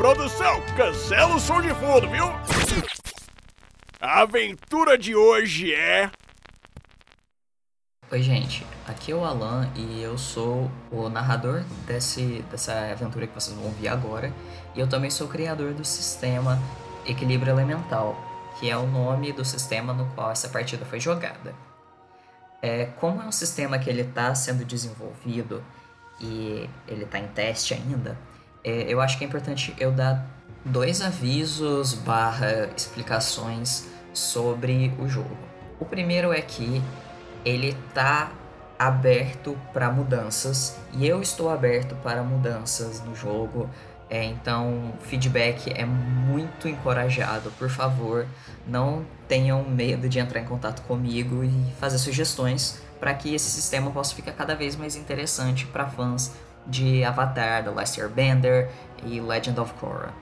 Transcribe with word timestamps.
produção, 0.00 0.62
cancela 0.78 1.34
o 1.34 1.38
som 1.38 1.60
de 1.60 1.68
fundo, 1.74 2.08
viu? 2.08 2.24
A 4.00 4.22
aventura 4.22 4.96
de 4.96 5.14
hoje 5.14 5.74
é. 5.74 6.10
Oi, 8.10 8.22
gente. 8.22 8.66
Aqui 8.88 9.12
é 9.12 9.14
o 9.14 9.22
Alan 9.22 9.70
e 9.76 10.00
eu 10.00 10.16
sou 10.16 10.70
o 10.90 11.10
narrador 11.10 11.64
desse, 11.86 12.42
dessa 12.50 12.90
aventura 12.90 13.26
que 13.26 13.34
vocês 13.34 13.54
vão 13.54 13.66
ouvir 13.66 13.88
agora. 13.88 14.32
E 14.74 14.80
eu 14.80 14.88
também 14.88 15.10
sou 15.10 15.26
o 15.26 15.30
criador 15.30 15.74
do 15.74 15.84
sistema 15.84 16.58
Equilíbrio 17.04 17.52
Elemental, 17.52 18.16
que 18.58 18.70
é 18.70 18.76
o 18.78 18.86
nome 18.86 19.34
do 19.34 19.44
sistema 19.44 19.92
no 19.92 20.06
qual 20.14 20.30
essa 20.30 20.48
partida 20.48 20.86
foi 20.86 20.98
jogada. 20.98 21.54
É, 22.62 22.86
como 22.86 23.20
é 23.20 23.26
um 23.26 23.32
sistema 23.32 23.78
que 23.78 23.90
ele 23.90 24.00
está 24.00 24.34
sendo 24.34 24.64
desenvolvido 24.64 25.62
e 26.18 26.70
ele 26.88 27.04
está 27.04 27.18
em 27.18 27.28
teste 27.28 27.74
ainda, 27.74 28.16
é, 28.64 28.84
eu 28.88 29.00
acho 29.00 29.18
que 29.18 29.24
é 29.24 29.26
importante 29.26 29.74
eu 29.78 29.90
dar 29.90 30.26
dois 30.64 31.00
avisos 31.00 31.94
barra 31.94 32.68
explicações 32.76 33.88
sobre 34.12 34.92
o 34.98 35.08
jogo. 35.08 35.36
O 35.78 35.84
primeiro 35.84 36.32
é 36.32 36.40
que 36.40 36.82
ele 37.44 37.76
está 37.88 38.32
aberto 38.78 39.58
para 39.72 39.90
mudanças 39.90 40.76
e 40.92 41.06
eu 41.06 41.20
estou 41.20 41.50
aberto 41.50 41.94
para 41.96 42.22
mudanças 42.22 43.02
no 43.02 43.14
jogo. 43.14 43.68
É, 44.08 44.24
então, 44.24 44.92
feedback 45.02 45.72
é 45.72 45.84
muito 45.84 46.68
encorajado. 46.68 47.50
Por 47.52 47.70
favor, 47.70 48.26
não 48.66 49.06
tenham 49.28 49.62
medo 49.62 50.08
de 50.08 50.18
entrar 50.18 50.40
em 50.40 50.44
contato 50.44 50.82
comigo 50.82 51.44
e 51.44 51.72
fazer 51.78 51.98
sugestões 51.98 52.82
para 52.98 53.14
que 53.14 53.34
esse 53.34 53.48
sistema 53.48 53.90
possa 53.90 54.14
ficar 54.14 54.32
cada 54.32 54.54
vez 54.54 54.76
mais 54.76 54.96
interessante 54.96 55.64
para 55.66 55.86
fãs 55.86 56.32
de 56.66 57.04
Avatar, 57.04 57.64
The 57.64 57.70
Last 57.70 58.00
Airbender 58.00 58.70
e 59.04 59.20
Legend 59.20 59.60
of 59.60 59.72
Korra. 59.74 60.12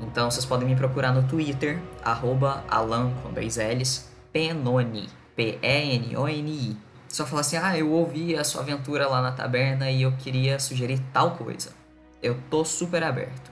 Então 0.00 0.30
vocês 0.30 0.44
podem 0.44 0.68
me 0.68 0.76
procurar 0.76 1.12
no 1.12 1.22
Twitter, 1.24 1.80
arroba 2.04 2.62
Alan 2.68 3.12
com 3.22 3.32
dois 3.32 3.56
L's, 3.56 4.08
Penoni, 4.32 5.08
P-E-N-O-N-I. 5.34 6.76
Só 7.08 7.24
falar 7.24 7.40
assim, 7.40 7.56
ah, 7.56 7.76
eu 7.76 7.90
ouvi 7.90 8.36
a 8.36 8.44
sua 8.44 8.62
aventura 8.62 9.08
lá 9.08 9.22
na 9.22 9.32
taberna 9.32 9.90
e 9.90 10.02
eu 10.02 10.12
queria 10.12 10.58
sugerir 10.58 11.00
tal 11.12 11.32
coisa. 11.32 11.70
Eu 12.22 12.36
tô 12.50 12.64
super 12.64 13.02
aberto. 13.02 13.50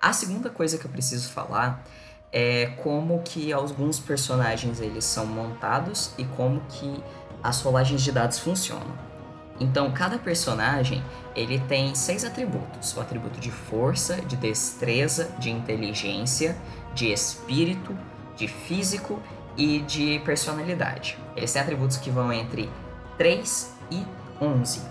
A 0.00 0.12
segunda 0.12 0.50
coisa 0.50 0.76
que 0.76 0.84
eu 0.84 0.90
preciso 0.90 1.30
falar 1.30 1.84
é 2.32 2.66
como 2.82 3.22
que 3.22 3.52
alguns 3.52 3.98
personagens 4.00 4.80
eles 4.80 5.04
são 5.04 5.24
montados 5.24 6.10
e 6.18 6.24
como 6.24 6.60
que 6.68 7.02
as 7.42 7.60
rolagens 7.60 8.02
de 8.02 8.10
dados 8.10 8.38
funcionam. 8.38 9.13
Então, 9.60 9.92
cada 9.92 10.18
personagem 10.18 11.02
ele 11.34 11.58
tem 11.60 11.94
seis 11.94 12.24
atributos: 12.24 12.96
o 12.96 13.00
atributo 13.00 13.40
de 13.40 13.50
força, 13.50 14.20
de 14.22 14.36
destreza, 14.36 15.30
de 15.38 15.50
inteligência, 15.50 16.56
de 16.94 17.12
espírito, 17.12 17.96
de 18.36 18.48
físico 18.48 19.22
e 19.56 19.80
de 19.80 20.20
personalidade. 20.24 21.18
Eles 21.36 21.52
têm 21.52 21.62
atributos 21.62 21.96
que 21.96 22.10
vão 22.10 22.32
entre 22.32 22.68
3 23.16 23.72
e 23.90 24.04
11. 24.40 24.82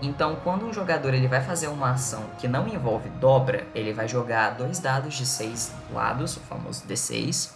Então, 0.00 0.36
quando 0.44 0.64
um 0.64 0.72
jogador 0.72 1.12
ele 1.12 1.26
vai 1.26 1.40
fazer 1.40 1.66
uma 1.66 1.90
ação 1.90 2.24
que 2.38 2.46
não 2.46 2.68
envolve 2.68 3.08
dobra, 3.10 3.66
ele 3.74 3.92
vai 3.92 4.06
jogar 4.08 4.50
dois 4.50 4.78
dados 4.78 5.14
de 5.14 5.26
seis 5.26 5.72
lados, 5.92 6.36
o 6.36 6.40
famoso 6.40 6.84
D6. 6.86 7.52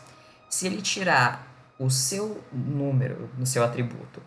Se 0.49 0.67
ele 0.67 0.83
tirar 0.83 1.47
o 1.79 1.89
seu 1.89 2.43
número 2.53 3.31
no 3.39 3.47
seu 3.47 3.65
atributo 3.65 4.21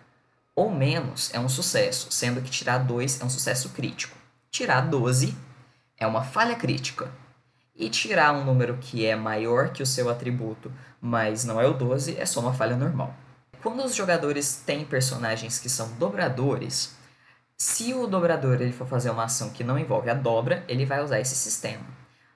ou 0.55 0.71
menos, 0.71 1.33
é 1.33 1.39
um 1.39 1.49
sucesso, 1.49 2.07
sendo 2.09 2.41
que 2.41 2.49
tirar 2.49 2.77
2 2.77 3.21
é 3.21 3.25
um 3.25 3.29
sucesso 3.29 3.69
crítico. 3.69 4.15
Tirar 4.49 4.81
12 4.81 5.35
é 5.97 6.07
uma 6.07 6.23
falha 6.23 6.55
crítica. 6.55 7.11
E 7.75 7.89
tirar 7.89 8.33
um 8.33 8.45
número 8.45 8.77
que 8.77 9.05
é 9.05 9.17
maior 9.17 9.73
que 9.73 9.83
o 9.83 9.85
seu 9.85 10.09
atributo, 10.09 10.71
mas 11.01 11.43
não 11.43 11.59
é 11.59 11.67
o 11.67 11.73
12, 11.73 12.17
é 12.17 12.25
só 12.25 12.39
uma 12.39 12.53
falha 12.53 12.77
normal. 12.77 13.13
Quando 13.61 13.83
os 13.83 13.93
jogadores 13.93 14.63
têm 14.65 14.85
personagens 14.85 15.59
que 15.59 15.67
são 15.67 15.91
dobradores, 15.97 16.95
se 17.57 17.93
o 17.93 18.07
dobrador 18.07 18.61
ele 18.61 18.71
for 18.71 18.87
fazer 18.87 19.09
uma 19.09 19.25
ação 19.25 19.49
que 19.49 19.63
não 19.63 19.77
envolve 19.77 20.09
a 20.09 20.13
dobra, 20.13 20.63
ele 20.69 20.85
vai 20.85 21.03
usar 21.03 21.19
esse 21.19 21.35
sistema. 21.35 21.83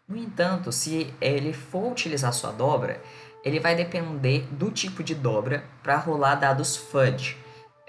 No 0.08 0.18
entanto, 0.18 0.72
se 0.72 1.14
ele 1.22 1.54
for 1.54 1.92
utilizar 1.92 2.34
sua 2.34 2.52
dobra, 2.52 3.02
ele 3.46 3.60
vai 3.60 3.76
depender 3.76 4.48
do 4.52 4.72
tipo 4.72 5.04
de 5.04 5.16
dobra 5.16 5.64
para 5.84 5.98
rolar 5.98 6.36
dados 6.36 6.76
fudge. 6.76 7.38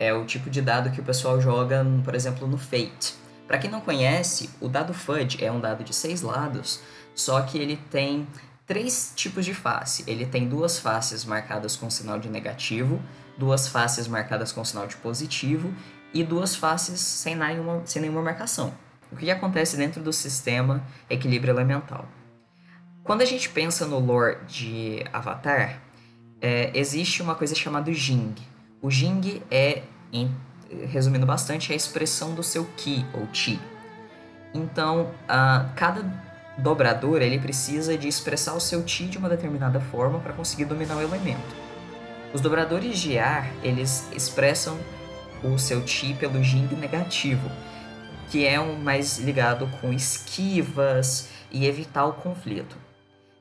É 0.00 0.12
o 0.12 0.24
tipo 0.24 0.50
de 0.50 0.60
dado 0.62 0.90
que 0.90 1.00
o 1.00 1.04
pessoal 1.04 1.40
joga, 1.40 1.86
por 2.02 2.14
exemplo, 2.14 2.48
no 2.48 2.58
Fate. 2.58 3.14
Para 3.46 3.58
quem 3.58 3.70
não 3.70 3.80
conhece, 3.82 4.48
o 4.60 4.66
dado 4.66 4.94
fudge 4.94 5.44
é 5.44 5.52
um 5.52 5.60
dado 5.60 5.84
de 5.84 5.92
seis 5.92 6.22
lados, 6.22 6.80
só 7.14 7.42
que 7.42 7.58
ele 7.58 7.76
tem 7.76 8.26
três 8.64 9.12
tipos 9.14 9.44
de 9.44 9.52
face. 9.52 10.04
Ele 10.06 10.24
tem 10.24 10.48
duas 10.48 10.78
faces 10.78 11.24
marcadas 11.24 11.76
com 11.76 11.90
sinal 11.90 12.18
de 12.18 12.30
negativo, 12.30 13.02
duas 13.36 13.68
faces 13.68 14.06
marcadas 14.06 14.52
com 14.52 14.64
sinal 14.64 14.86
de 14.86 14.96
positivo 14.96 15.74
e 16.14 16.24
duas 16.24 16.54
faces 16.54 17.00
sem 17.00 17.34
nenhuma, 17.34 17.82
sem 17.84 18.00
nenhuma 18.00 18.22
marcação. 18.22 18.72
O 19.12 19.16
que 19.16 19.30
acontece 19.30 19.76
dentro 19.76 20.00
do 20.00 20.12
sistema 20.12 20.82
equilíbrio 21.10 21.52
elemental? 21.52 22.06
Quando 23.02 23.22
a 23.22 23.26
gente 23.26 23.48
pensa 23.48 23.84
no 23.84 23.98
lore 23.98 24.38
de 24.46 25.04
Avatar, 25.12 25.80
é, 26.40 26.70
existe 26.72 27.20
uma 27.20 27.34
coisa 27.34 27.54
chamada 27.54 27.92
Jing. 27.92 28.36
O 28.82 28.90
Jing 28.90 29.42
é, 29.50 29.82
em, 30.12 30.34
resumindo 30.88 31.26
bastante, 31.26 31.70
é 31.70 31.74
a 31.74 31.76
expressão 31.76 32.34
do 32.34 32.42
seu 32.42 32.64
Ki 32.76 33.04
ou 33.12 33.28
Chi. 33.32 33.60
Então, 34.54 35.10
cada 35.76 36.02
dobrador 36.58 37.22
ele 37.22 37.38
precisa 37.38 37.96
de 37.96 38.08
expressar 38.08 38.54
o 38.54 38.60
seu 38.60 38.86
Chi 38.86 39.04
de 39.04 39.18
uma 39.18 39.28
determinada 39.28 39.80
forma 39.80 40.18
para 40.18 40.32
conseguir 40.32 40.64
dominar 40.64 40.96
o 40.96 41.02
elemento. 41.02 41.54
Os 42.32 42.40
dobradores 42.40 42.98
de 42.98 43.18
ar 43.18 43.50
eles 43.62 44.08
expressam 44.14 44.78
o 45.42 45.58
seu 45.58 45.86
Chi 45.86 46.14
pelo 46.14 46.42
Jing 46.42 46.74
negativo, 46.74 47.50
que 48.30 48.46
é 48.46 48.60
um 48.60 48.76
mais 48.76 49.18
ligado 49.18 49.68
com 49.80 49.92
esquivas 49.92 51.28
e 51.50 51.66
evitar 51.66 52.06
o 52.06 52.12
conflito. 52.12 52.76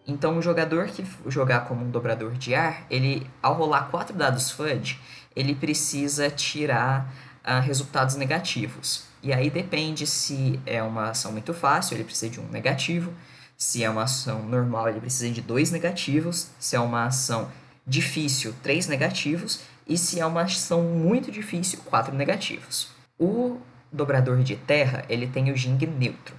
Então, 0.10 0.40
o 0.40 0.42
jogador 0.42 0.88
que 0.88 1.06
jogar 1.28 1.62
como 1.66 1.86
um 1.86 1.92
dobrador 1.92 2.32
de 2.32 2.56
ar, 2.56 2.84
ele, 2.90 3.30
ao 3.44 3.54
rolar 3.54 3.90
quatro 3.92 4.18
dados 4.18 4.50
FUD, 4.50 5.00
ele 5.36 5.54
precisa 5.54 6.32
tirar 6.32 7.14
uh, 7.46 7.62
resultados 7.62 8.16
negativos. 8.16 9.04
E 9.22 9.32
aí 9.32 9.52
depende 9.52 10.08
se 10.08 10.60
é 10.66 10.82
uma 10.82 11.12
ação 11.12 11.32
muito 11.32 11.54
fácil, 11.54 11.96
ele 11.96 12.04
precisa 12.04 12.32
de 12.32 12.40
um 12.40 12.48
negativo. 12.48 13.14
Se 13.56 13.84
é 13.84 13.90
uma 13.90 14.04
ação 14.04 14.42
normal, 14.42 14.90
ele 14.90 15.00
precisa 15.00 15.32
de 15.32 15.42
dois 15.42 15.70
negativos. 15.70 16.50
Se 16.60 16.76
é 16.76 16.80
uma 16.80 17.06
ação 17.06 17.48
difícil, 17.86 18.56
três 18.64 18.88
negativos. 18.88 19.60
E 19.88 19.96
se 19.96 20.20
é 20.20 20.26
uma 20.26 20.42
ação 20.42 20.82
muito 20.82 21.32
difícil, 21.32 21.80
quatro 21.86 22.16
negativos. 22.16 22.90
O 23.20 23.60
dobrador 23.92 24.42
de 24.42 24.56
terra, 24.56 25.06
ele 25.08 25.28
tem 25.28 25.52
o 25.52 25.56
Jing 25.56 25.86
neutro. 25.86 26.39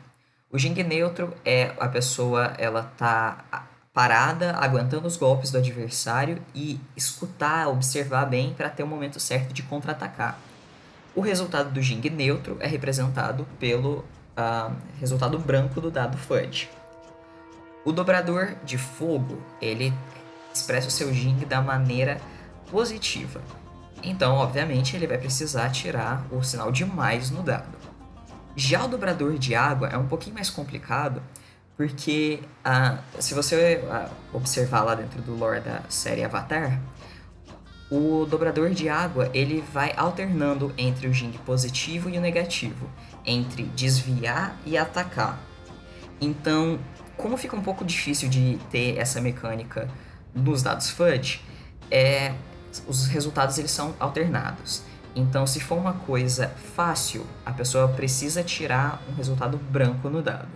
O 0.52 0.58
Jing 0.58 0.82
neutro 0.82 1.32
é 1.44 1.73
a 1.79 1.87
pessoa, 1.87 2.55
ela 2.58 2.82
tá 2.99 3.69
parada, 3.94 4.56
aguentando 4.56 5.06
os 5.06 5.17
golpes 5.17 5.52
do 5.52 5.58
adversário 5.58 6.43
e 6.52 6.81
escutar, 6.97 7.69
observar 7.69 8.25
bem 8.26 8.52
para 8.52 8.69
ter 8.69 8.82
o 8.82 8.87
momento 8.87 9.20
certo 9.20 9.52
de 9.52 9.62
contra-atacar. 9.62 10.38
O 11.14 11.20
resultado 11.20 11.70
do 11.70 11.81
Jing 11.81 12.11
neutro 12.11 12.56
é 12.58 12.67
representado 12.67 13.47
pelo 13.61 13.99
uh, 13.99 14.75
resultado 14.99 15.38
branco 15.38 15.81
do 15.81 15.88
dado 15.88 16.19
FUD. 16.19 16.69
O 17.85 17.93
dobrador 17.93 18.56
de 18.64 18.76
fogo, 18.76 19.41
ele 19.62 19.93
expressa 20.52 20.88
o 20.88 20.91
seu 20.91 21.14
Jing 21.14 21.44
da 21.44 21.62
maneira 21.62 22.20
positiva. 22.69 23.41
Então, 24.02 24.35
obviamente, 24.35 24.97
ele 24.97 25.06
vai 25.06 25.19
precisar 25.19 25.70
tirar 25.70 26.26
o 26.32 26.43
sinal 26.43 26.73
de 26.73 26.85
mais 26.85 27.31
no 27.31 27.43
dado. 27.43 27.79
Já 28.56 28.85
o 28.85 28.88
dobrador 28.88 29.38
de 29.38 29.55
água 29.55 29.88
é 29.88 29.97
um 29.97 30.06
pouquinho 30.06 30.35
mais 30.35 30.50
complicado, 30.50 31.23
porque 31.76 32.41
ah, 32.64 32.99
se 33.19 33.32
você 33.32 33.82
ah, 33.88 34.11
observar 34.32 34.82
lá 34.82 34.94
dentro 34.94 35.23
do 35.23 35.35
lore 35.35 35.61
da 35.61 35.82
série 35.88 36.23
Avatar, 36.25 36.81
o 37.91 38.25
dobrador 38.25 38.70
de 38.70 38.88
água 38.88 39.31
ele 39.35 39.64
vai 39.73 39.93
alternando 39.97 40.73
entre 40.79 41.08
o 41.08 41.12
Jing 41.12 41.37
positivo 41.38 42.08
e 42.08 42.19
o 42.19 42.20
negativo, 42.20 42.88
entre 43.25 43.64
desviar 43.64 44.56
e 44.64 44.76
atacar. 44.79 45.41
Então, 46.20 46.79
como 47.17 47.37
fica 47.37 47.56
um 47.56 47.62
pouco 47.62 47.85
difícil 47.85 48.29
de 48.29 48.58
ter 48.70 48.97
essa 48.99 49.20
mecânica 49.20 49.88
nos 50.35 50.62
dados 50.62 50.91
FUD, 50.91 51.43
é, 51.91 52.32
os 52.87 53.06
resultados 53.06 53.58
eles 53.58 53.70
são 53.70 53.94
alternados. 53.99 54.82
Então, 55.14 55.46
se 55.46 55.60
for 55.60 55.76
uma 55.76 55.92
coisa 55.92 56.48
fácil, 56.74 57.26
a 57.44 57.52
pessoa 57.52 57.88
precisa 57.88 58.44
tirar 58.44 59.02
um 59.08 59.14
resultado 59.14 59.56
branco 59.56 60.08
no 60.08 60.22
dado. 60.22 60.48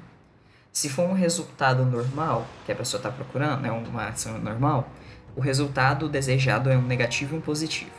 Se 0.72 0.88
for 0.88 1.08
um 1.08 1.12
resultado 1.12 1.84
normal, 1.84 2.46
que 2.64 2.72
a 2.72 2.74
pessoa 2.74 2.98
está 2.98 3.10
procurando, 3.10 3.66
é 3.66 3.70
uma 3.70 4.08
ação 4.08 4.38
normal, 4.38 4.88
o 5.36 5.40
resultado 5.40 6.08
desejado 6.08 6.70
é 6.70 6.76
um 6.76 6.82
negativo 6.82 7.34
e 7.34 7.38
um 7.38 7.40
positivo. 7.40 7.90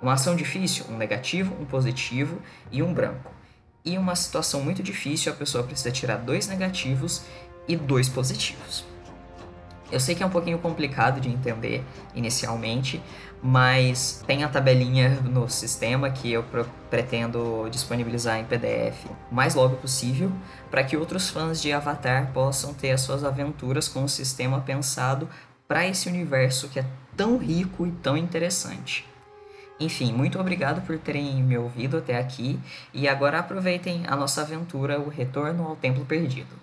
Uma 0.00 0.14
ação 0.14 0.34
difícil, 0.34 0.84
um 0.88 0.96
negativo, 0.96 1.54
um 1.60 1.64
positivo 1.64 2.40
e 2.72 2.82
um 2.82 2.92
branco. 2.92 3.30
E 3.84 3.96
uma 3.96 4.16
situação 4.16 4.60
muito 4.60 4.82
difícil, 4.82 5.32
a 5.32 5.36
pessoa 5.36 5.64
precisa 5.64 5.92
tirar 5.92 6.16
dois 6.16 6.48
negativos 6.48 7.22
e 7.68 7.76
dois 7.76 8.08
positivos. 8.08 8.84
Eu 9.92 10.00
sei 10.00 10.14
que 10.14 10.22
é 10.22 10.26
um 10.26 10.30
pouquinho 10.30 10.58
complicado 10.58 11.20
de 11.20 11.28
entender 11.28 11.84
inicialmente, 12.14 13.02
mas 13.42 14.22
tem 14.26 14.44
a 14.44 14.48
tabelinha 14.48 15.20
no 15.20 15.48
sistema 15.48 16.10
que 16.10 16.32
eu 16.32 16.44
pretendo 16.88 17.68
disponibilizar 17.70 18.38
em 18.38 18.44
PDF 18.44 19.06
o 19.30 19.34
mais 19.34 19.54
logo 19.54 19.76
possível, 19.76 20.30
para 20.70 20.84
que 20.84 20.96
outros 20.96 21.28
fãs 21.28 21.60
de 21.60 21.72
Avatar 21.72 22.32
possam 22.32 22.72
ter 22.72 22.92
as 22.92 23.00
suas 23.00 23.24
aventuras 23.24 23.88
com 23.88 24.04
o 24.04 24.08
sistema 24.08 24.60
pensado 24.60 25.28
para 25.66 25.86
esse 25.86 26.08
universo 26.08 26.68
que 26.68 26.78
é 26.78 26.84
tão 27.16 27.36
rico 27.36 27.86
e 27.86 27.90
tão 27.90 28.16
interessante. 28.16 29.10
Enfim, 29.80 30.12
muito 30.12 30.38
obrigado 30.38 30.86
por 30.86 30.96
terem 30.98 31.42
me 31.42 31.58
ouvido 31.58 31.98
até 31.98 32.16
aqui 32.16 32.60
e 32.94 33.08
agora 33.08 33.40
aproveitem 33.40 34.06
a 34.06 34.14
nossa 34.14 34.42
aventura 34.42 35.00
O 35.00 35.08
Retorno 35.08 35.66
ao 35.66 35.74
Templo 35.74 36.04
Perdido. 36.04 36.54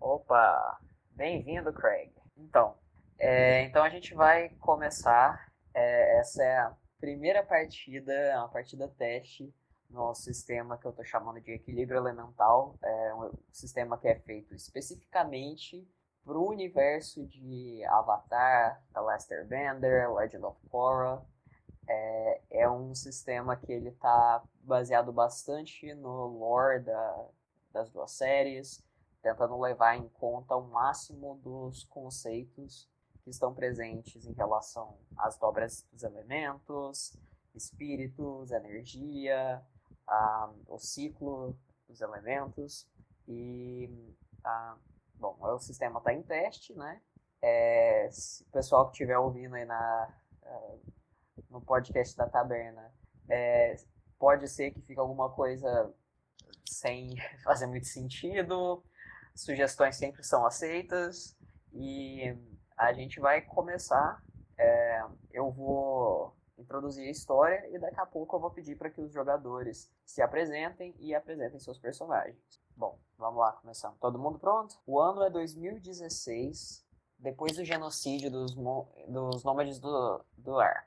Opa! 0.00 0.78
Bem-vindo, 1.10 1.72
Craig. 1.72 2.10
Então, 2.36 2.74
é, 3.18 3.64
então 3.64 3.84
a 3.84 3.90
gente 3.90 4.14
vai 4.14 4.48
começar. 4.60 5.46
É, 5.74 6.18
essa 6.18 6.42
é 6.42 6.56
a 6.58 6.76
primeira 7.00 7.42
partida, 7.42 8.12
é 8.12 8.38
uma 8.38 8.48
partida 8.48 8.88
teste 8.88 9.52
no 9.90 10.14
sistema 10.14 10.78
que 10.78 10.86
eu 10.86 10.90
estou 10.90 11.04
chamando 11.04 11.40
de 11.40 11.52
equilíbrio 11.52 11.98
elemental. 11.98 12.78
É 12.82 13.14
um 13.14 13.32
sistema 13.52 13.98
que 13.98 14.08
é 14.08 14.14
feito 14.14 14.54
especificamente 14.54 15.86
para 16.24 16.38
o 16.38 16.48
universo 16.48 17.26
de 17.26 17.84
Avatar, 17.84 18.82
The 18.92 19.00
Last 19.00 19.32
Airbender, 19.32 20.12
Legend 20.12 20.44
of 20.44 20.58
Korra. 20.68 21.24
É, 21.86 22.40
é 22.50 22.70
um 22.70 22.94
sistema 22.94 23.56
que 23.56 23.70
ele 23.70 23.90
está 23.90 24.42
baseado 24.60 25.12
bastante 25.12 25.92
no 25.94 26.26
lore 26.26 26.80
da, 26.80 27.28
das 27.72 27.90
duas 27.90 28.12
séries 28.12 28.82
tentando 29.24 29.58
levar 29.58 29.96
em 29.96 30.06
conta 30.08 30.54
o 30.54 30.68
máximo 30.68 31.40
dos 31.42 31.82
conceitos 31.84 32.86
que 33.24 33.30
estão 33.30 33.54
presentes 33.54 34.26
em 34.26 34.34
relação 34.34 34.98
às 35.16 35.38
dobras 35.38 35.86
dos 35.90 36.02
elementos, 36.02 37.16
espíritos, 37.54 38.52
energia, 38.52 39.62
o 40.68 40.78
ciclo 40.78 41.58
dos 41.88 42.00
elementos 42.02 42.86
e 43.26 43.90
bom, 45.14 45.36
o 45.40 45.58
sistema 45.58 45.98
está 45.98 46.12
em 46.12 46.22
teste, 46.22 46.74
né? 46.74 47.00
É, 47.40 48.08
se 48.10 48.42
o 48.44 48.50
pessoal 48.50 48.86
que 48.86 48.92
estiver 48.92 49.18
ouvindo 49.18 49.54
aí 49.54 49.64
na, 49.64 50.14
uh, 50.42 50.80
no 51.50 51.60
podcast 51.60 52.16
da 52.16 52.28
Taberna, 52.28 52.92
é, 53.28 53.76
pode 54.18 54.48
ser 54.48 54.70
que 54.70 54.80
fique 54.82 54.98
alguma 54.98 55.30
coisa 55.30 55.94
sem 56.66 57.14
fazer 57.44 57.66
muito 57.66 57.86
sentido, 57.86 58.82
Sugestões 59.34 59.96
sempre 59.96 60.22
são 60.22 60.46
aceitas 60.46 61.36
e 61.72 62.36
a 62.76 62.92
gente 62.92 63.20
vai 63.20 63.40
começar. 63.40 64.22
É, 64.56 65.04
eu 65.32 65.50
vou 65.50 66.34
introduzir 66.56 67.06
a 67.06 67.10
história 67.10 67.68
e 67.70 67.78
daqui 67.78 67.98
a 67.98 68.06
pouco 68.06 68.36
eu 68.36 68.40
vou 68.40 68.50
pedir 68.50 68.76
para 68.76 68.90
que 68.90 69.00
os 69.00 69.12
jogadores 69.12 69.90
se 70.04 70.22
apresentem 70.22 70.94
e 70.98 71.14
apresentem 71.14 71.58
seus 71.58 71.78
personagens. 71.78 72.38
Bom, 72.76 72.98
vamos 73.18 73.40
lá, 73.40 73.52
começando. 73.52 73.96
Todo 73.98 74.18
mundo 74.18 74.38
pronto? 74.38 74.76
O 74.86 75.00
ano 75.00 75.22
é 75.22 75.30
2016, 75.30 76.84
depois 77.18 77.56
do 77.56 77.64
genocídio 77.64 78.30
dos, 78.30 78.54
dos 78.54 79.44
nômades 79.44 79.78
do, 79.78 80.24
do 80.36 80.58
ar. 80.58 80.86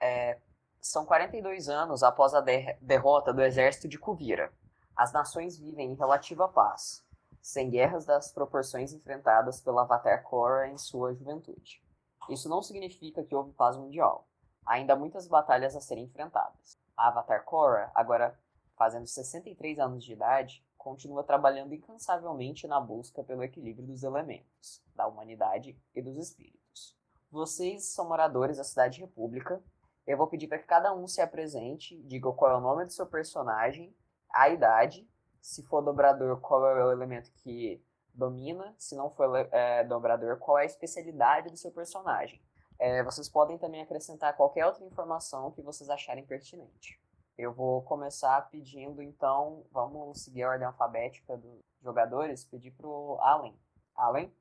É, 0.00 0.38
são 0.80 1.04
42 1.04 1.68
anos 1.68 2.02
após 2.02 2.34
a 2.34 2.40
der 2.40 2.78
derrota 2.80 3.32
do 3.32 3.42
exército 3.42 3.88
de 3.88 3.98
Kuvira. 3.98 4.52
As 4.96 5.12
nações 5.12 5.58
vivem 5.58 5.92
em 5.92 5.96
relativa 5.96 6.48
paz 6.48 7.03
sem 7.44 7.68
guerras 7.68 8.06
das 8.06 8.32
proporções 8.32 8.94
enfrentadas 8.94 9.60
pela 9.60 9.82
Avatar 9.82 10.22
Korra 10.22 10.66
em 10.66 10.78
sua 10.78 11.12
juventude. 11.14 11.84
Isso 12.30 12.48
não 12.48 12.62
significa 12.62 13.22
que 13.22 13.34
houve 13.34 13.52
paz 13.52 13.76
mundial. 13.76 14.26
Ainda 14.64 14.94
há 14.94 14.96
muitas 14.96 15.28
batalhas 15.28 15.76
a 15.76 15.80
serem 15.82 16.04
enfrentadas. 16.04 16.80
A 16.96 17.08
Avatar 17.08 17.44
Korra, 17.44 17.92
agora 17.94 18.40
fazendo 18.78 19.06
63 19.06 19.78
anos 19.78 20.02
de 20.02 20.14
idade, 20.14 20.64
continua 20.78 21.22
trabalhando 21.22 21.74
incansavelmente 21.74 22.66
na 22.66 22.80
busca 22.80 23.22
pelo 23.22 23.44
equilíbrio 23.44 23.86
dos 23.88 24.02
elementos, 24.02 24.82
da 24.94 25.06
humanidade 25.06 25.78
e 25.94 26.00
dos 26.00 26.16
espíritos. 26.16 26.96
Vocês 27.30 27.84
são 27.84 28.08
moradores 28.08 28.56
da 28.56 28.64
Cidade 28.64 29.02
República. 29.02 29.62
Eu 30.06 30.16
vou 30.16 30.28
pedir 30.28 30.48
para 30.48 30.58
que 30.60 30.66
cada 30.66 30.94
um 30.94 31.06
se 31.06 31.20
apresente, 31.20 32.02
diga 32.04 32.32
qual 32.32 32.52
é 32.52 32.56
o 32.56 32.60
nome 32.60 32.86
do 32.86 32.92
seu 32.92 33.06
personagem, 33.06 33.94
a 34.32 34.48
idade 34.48 35.06
se 35.44 35.62
for 35.64 35.82
dobrador, 35.82 36.40
qual 36.40 36.66
é 36.66 36.82
o 36.82 36.90
elemento 36.90 37.30
que 37.42 37.78
domina, 38.14 38.74
se 38.78 38.96
não 38.96 39.10
for 39.10 39.46
é, 39.52 39.84
dobrador, 39.84 40.38
qual 40.38 40.58
é 40.58 40.62
a 40.62 40.64
especialidade 40.64 41.50
do 41.50 41.56
seu 41.58 41.70
personagem. 41.70 42.40
É, 42.78 43.02
vocês 43.02 43.28
podem 43.28 43.58
também 43.58 43.82
acrescentar 43.82 44.34
qualquer 44.38 44.64
outra 44.64 44.82
informação 44.86 45.50
que 45.50 45.60
vocês 45.60 45.90
acharem 45.90 46.24
pertinente. 46.24 46.98
Eu 47.36 47.52
vou 47.52 47.82
começar 47.82 48.48
pedindo, 48.50 49.02
então, 49.02 49.62
vamos 49.70 50.22
seguir 50.22 50.44
a 50.44 50.48
ordem 50.48 50.66
alfabética 50.66 51.36
dos 51.36 51.60
jogadores, 51.82 52.44
pedir 52.44 52.70
pro 52.70 53.18
Allen. 53.20 53.54
Allen? 53.94 54.32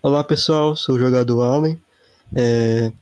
Olá 0.00 0.22
pessoal, 0.22 0.76
sou 0.76 0.94
o 0.94 1.00
jogador 1.00 1.42
Allen. 1.42 1.82
É... 2.32 2.92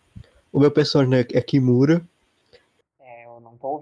O 0.51 0.59
meu 0.59 0.71
personagem 0.71 1.27
é 1.35 1.43
Kimura, 1.43 2.03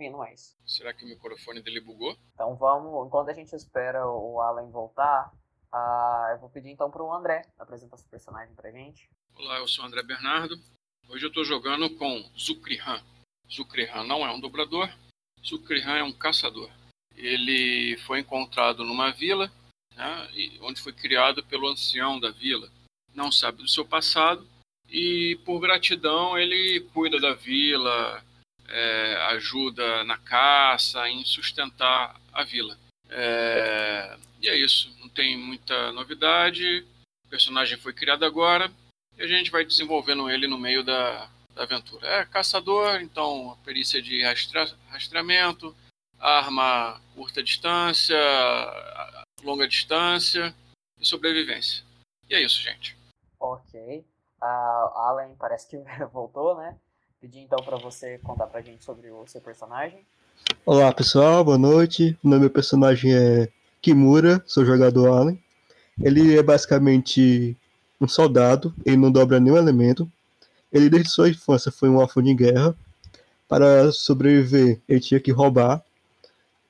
ouvindo 0.04 0.18
mais. 0.18 0.56
Será 0.66 0.92
que 0.92 1.04
o 1.04 1.08
microfone 1.08 1.62
dele 1.62 1.80
bugou? 1.80 2.16
Então 2.34 2.54
vamos, 2.56 3.06
enquanto 3.06 3.30
a 3.30 3.32
gente 3.32 3.54
espera 3.54 4.06
o 4.06 4.40
Alan 4.40 4.70
voltar, 4.70 5.32
uh, 5.73 6.32
eu 6.32 6.38
vou 6.38 6.50
pedir 6.50 6.70
então 6.70 6.90
para 6.90 7.02
o 7.02 7.12
André 7.12 7.42
apresentar 7.58 7.96
seu 7.96 8.08
personagem 8.08 8.54
pra 8.54 8.70
gente. 8.70 9.08
Olá, 9.37 9.58
eu 9.58 9.68
sou 9.68 9.84
o 9.84 9.87
André 9.87 10.02
Bernardo. 10.02 10.56
Hoje 11.08 11.25
eu 11.25 11.28
estou 11.28 11.44
jogando 11.44 11.90
com 11.96 12.30
Zukrihan. 12.38 13.02
Zukrihan 13.50 14.04
não 14.04 14.26
é 14.26 14.32
um 14.32 14.40
dobrador, 14.40 14.88
Zukrihan 15.44 15.96
é 15.96 16.02
um 16.02 16.12
caçador. 16.12 16.70
Ele 17.14 17.96
foi 17.99 18.20
encontrado 18.20 18.84
numa 18.84 19.11
vila, 19.12 19.50
né, 19.94 20.28
onde 20.62 20.80
foi 20.80 20.92
criado 20.92 21.44
pelo 21.44 21.68
ancião 21.68 22.18
da 22.18 22.30
vila. 22.30 22.70
Não 23.14 23.30
sabe 23.30 23.58
do 23.58 23.68
seu 23.68 23.84
passado 23.84 24.46
e, 24.88 25.38
por 25.44 25.61
gratidão, 25.61 26.37
ele 26.37 26.80
cuida 26.92 27.20
da 27.20 27.34
vila, 27.34 28.25
é, 28.68 29.16
ajuda 29.33 30.04
na 30.04 30.16
caça, 30.18 31.09
em 31.09 31.25
sustentar 31.25 32.21
a 32.33 32.44
vila. 32.44 32.78
É, 33.09 34.16
e 34.40 34.49
é 34.49 34.56
isso, 34.56 34.94
não 35.00 35.09
tem 35.09 35.37
muita 35.37 35.92
novidade. 35.92 36.87
O 37.26 37.28
personagem 37.28 37.78
foi 37.78 37.92
criado 37.92 38.25
agora 38.25 38.71
e 39.16 39.23
a 39.23 39.26
gente 39.26 39.50
vai 39.50 39.64
desenvolvendo 39.64 40.28
ele 40.28 40.47
no 40.47 40.59
meio 40.59 40.83
da, 40.83 41.28
da 41.54 41.62
aventura. 41.62 42.06
É 42.06 42.25
caçador, 42.25 43.00
então 43.00 43.56
perícia 43.64 44.02
de 44.02 44.23
rastre, 44.23 44.59
rastreamento, 44.88 45.75
arma 46.18 47.00
curta 47.14 47.42
distância, 47.42 48.16
longa 49.42 49.68
distância 49.68 50.54
e 50.99 51.04
sobrevivência. 51.04 51.85
E 52.28 52.35
é 52.35 52.40
isso, 52.40 52.61
gente. 52.61 52.97
Ok. 53.38 54.04
Uh, 54.42 54.44
Allen 54.44 55.35
parece 55.37 55.68
que 55.68 55.78
voltou, 56.12 56.56
né? 56.56 56.78
Pedir 57.25 57.40
então 57.40 57.59
para 57.64 57.78
você 57.78 58.19
contar 58.19 58.47
pra 58.47 58.61
gente 58.61 58.85
sobre 58.85 59.11
o 59.11 59.26
seu 59.26 59.40
personagem. 59.40 60.00
Olá 60.66 60.93
pessoal, 60.93 61.43
boa 61.43 61.57
noite. 61.57 62.19
O 62.23 62.28
meu 62.28 62.50
personagem 62.50 63.14
é 63.14 63.49
Kimura, 63.81 64.45
sou 64.47 64.62
jogador 64.62 65.09
Allen. 65.09 65.43
Ele 66.02 66.37
é 66.37 66.43
basicamente 66.43 67.57
um 67.99 68.07
soldado, 68.07 68.75
ele 68.85 68.99
não 68.99 69.11
dobra 69.11 69.40
nenhum 69.40 69.57
elemento. 69.57 70.07
Ele 70.71 70.90
desde 70.90 71.09
sua 71.09 71.31
infância 71.31 71.73
foi 71.73 71.88
um 71.88 71.97
órfão 71.97 72.23
de 72.23 72.35
guerra. 72.35 72.76
Para 73.49 73.90
sobreviver, 73.90 74.78
ele 74.87 75.00
tinha 75.00 75.19
que 75.19 75.33
roubar. 75.33 75.83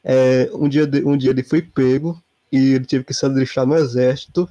É, 0.04 0.48
um, 0.52 0.68
dia 0.68 0.86
de, 0.86 1.04
um 1.04 1.16
dia 1.16 1.30
ele 1.30 1.42
foi 1.42 1.62
pego 1.62 2.22
e 2.52 2.74
ele 2.74 2.86
teve 2.86 3.02
que 3.02 3.12
se 3.12 3.26
alistar 3.26 3.66
no 3.66 3.74
exército 3.74 4.48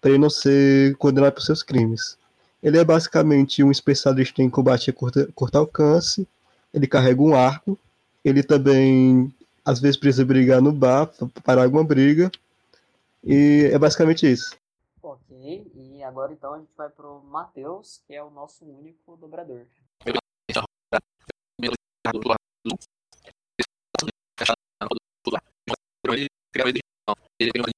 para 0.00 0.10
ele 0.10 0.18
não 0.18 0.30
ser 0.30 0.96
condenado 0.96 1.34
por 1.34 1.42
seus 1.42 1.62
crimes. 1.62 2.18
Ele 2.66 2.78
é 2.78 2.84
basicamente 2.84 3.62
um 3.62 3.70
especialista 3.70 4.42
em 4.42 4.50
combate 4.50 4.90
a 4.90 4.92
curto, 4.92 5.32
curto 5.34 5.56
alcance. 5.56 6.26
Ele 6.74 6.88
carrega 6.88 7.22
um 7.22 7.32
arco. 7.32 7.78
Ele 8.24 8.42
também, 8.42 9.32
às 9.64 9.78
vezes, 9.78 9.96
precisa 9.96 10.24
brigar 10.24 10.60
no 10.60 10.72
bar, 10.72 11.08
parar 11.44 11.62
alguma 11.62 11.84
briga. 11.84 12.28
E 13.22 13.70
é 13.72 13.78
basicamente 13.78 14.28
isso. 14.28 14.56
Ok, 15.00 15.70
e 15.76 16.02
agora 16.02 16.32
então 16.32 16.54
a 16.54 16.58
gente 16.58 16.72
vai 16.76 16.88
pro 16.88 17.22
Matheus, 17.30 18.02
que 18.04 18.12
é 18.12 18.20
o 18.20 18.30
nosso 18.30 18.64
único 18.64 19.16
dobrador. 19.16 19.64
Ok. 27.06 27.75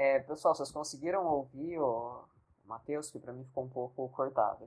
É, 0.00 0.18
pessoal, 0.20 0.54
vocês 0.54 0.70
conseguiram 0.70 1.26
ouvir 1.26 1.78
o 1.78 2.24
Matheus, 2.64 3.10
que 3.10 3.18
pra 3.18 3.34
mim 3.34 3.44
ficou 3.44 3.64
um 3.64 3.68
pouco 3.68 4.08
cortado. 4.08 4.66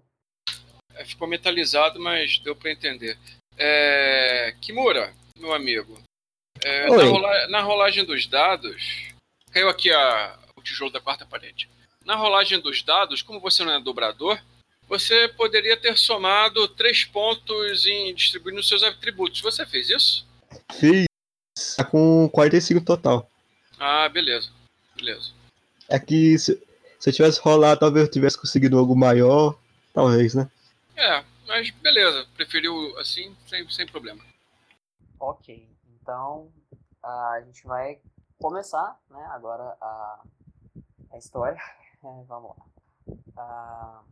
É, 0.93 1.03
ficou 1.03 1.27
metalizado, 1.27 1.99
mas 1.99 2.37
deu 2.37 2.55
para 2.55 2.69
entender. 2.69 3.17
É, 3.57 4.55
Kimura, 4.61 5.11
meu 5.35 5.51
amigo, 5.51 5.99
é, 6.63 6.87
na, 6.87 7.03
rola 7.05 7.47
na, 7.47 7.61
rolagem 7.63 8.05
dos 8.05 8.27
dados, 8.27 9.07
caiu 9.51 9.69
aqui 9.69 9.91
a, 9.91 10.37
o 10.55 10.61
tijolo 10.61 10.91
da 10.91 11.01
quarta 11.01 11.25
parede. 11.25 11.67
Na 12.05 12.15
rolagem 12.15 12.59
dos 12.59 12.83
dados, 12.83 13.23
como 13.23 13.39
você 13.39 13.65
não 13.65 13.73
é 13.73 13.81
dobrador, 13.81 14.39
você 14.87 15.27
poderia 15.29 15.75
ter 15.75 15.97
somado 15.97 16.67
três 16.67 17.05
pontos 17.05 17.87
em 17.87 18.13
distribuindo 18.13 18.59
os 18.59 18.67
seus 18.67 18.83
atributos. 18.83 19.41
Você 19.41 19.65
fez 19.65 19.89
isso? 19.89 20.27
Fiz. 20.73 21.05
Tá 21.75 21.83
com 21.83 22.29
45 22.29 22.85
total. 22.85 23.27
Ah, 23.79 24.07
beleza. 24.07 24.51
Beleza. 25.03 25.33
É 25.89 25.99
que 25.99 26.39
se, 26.39 26.55
se 26.97 27.09
eu 27.09 27.13
tivesse 27.13 27.41
rolado, 27.41 27.81
talvez 27.81 28.05
eu 28.05 28.11
tivesse 28.11 28.39
conseguido 28.39 28.79
algo 28.79 28.95
maior. 28.95 29.59
Talvez, 29.93 30.33
né? 30.33 30.49
É, 30.95 31.23
mas 31.45 31.69
beleza. 31.71 32.25
Preferiu 32.33 32.97
assim, 32.97 33.35
sem, 33.45 33.69
sem 33.69 33.85
problema. 33.85 34.23
Ok. 35.19 35.67
Então, 36.01 36.49
a 37.03 37.41
gente 37.45 37.65
vai 37.65 37.99
começar, 38.41 38.97
né, 39.09 39.25
agora 39.31 39.75
a, 39.81 40.23
a 41.11 41.17
história. 41.17 41.59
É, 42.05 42.23
vamos 42.27 42.51
lá. 43.37 44.03
Uh, 44.03 44.05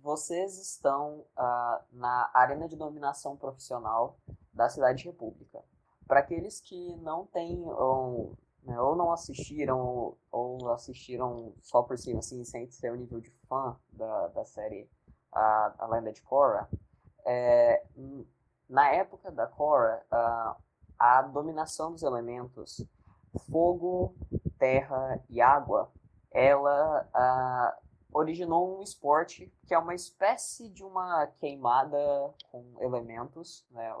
vocês 0.00 0.56
estão 0.58 1.24
uh, 1.36 1.82
na 1.90 2.30
arena 2.32 2.68
de 2.68 2.76
dominação 2.76 3.36
profissional 3.36 4.16
da 4.54 4.68
Cidade 4.68 5.02
República. 5.02 5.64
Para 6.06 6.20
aqueles 6.20 6.60
que 6.60 6.94
não 6.98 7.26
têm 7.26 7.64
ou, 7.64 8.38
né, 8.66 8.80
ou 8.80 8.96
não 8.96 9.12
assistiram 9.12 9.80
ou, 9.80 10.18
ou, 10.30 10.72
assistiram 10.72 11.54
só 11.62 11.82
por 11.82 11.96
cima, 11.96 12.18
assim, 12.18 12.44
sem 12.44 12.68
ser 12.70 12.92
o 12.92 12.96
nível 12.96 13.20
de 13.20 13.30
fã 13.48 13.78
da, 13.92 14.28
da 14.28 14.44
série 14.44 14.90
A, 15.32 15.74
a 15.78 15.86
Lenda 15.86 16.12
de 16.12 16.20
Korra, 16.22 16.68
é, 17.24 17.82
na 18.68 18.90
época 18.90 19.30
da 19.30 19.46
Korra, 19.46 20.02
uh, 20.12 20.62
a 20.98 21.22
dominação 21.22 21.92
dos 21.92 22.02
elementos 22.02 22.84
fogo, 23.50 24.14
terra 24.58 25.22
e 25.28 25.40
água, 25.40 25.92
ela 26.32 27.06
uh, 27.14 28.18
originou 28.18 28.78
um 28.78 28.82
esporte 28.82 29.52
que 29.66 29.74
é 29.74 29.78
uma 29.78 29.94
espécie 29.94 30.70
de 30.70 30.82
uma 30.82 31.26
queimada 31.38 31.98
com 32.50 32.64
elementos. 32.80 33.66
Né? 33.70 33.92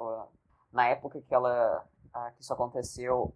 Na 0.72 0.88
época 0.88 1.20
que, 1.20 1.34
ela, 1.34 1.86
que 2.34 2.42
isso 2.42 2.52
aconteceu, 2.52 3.34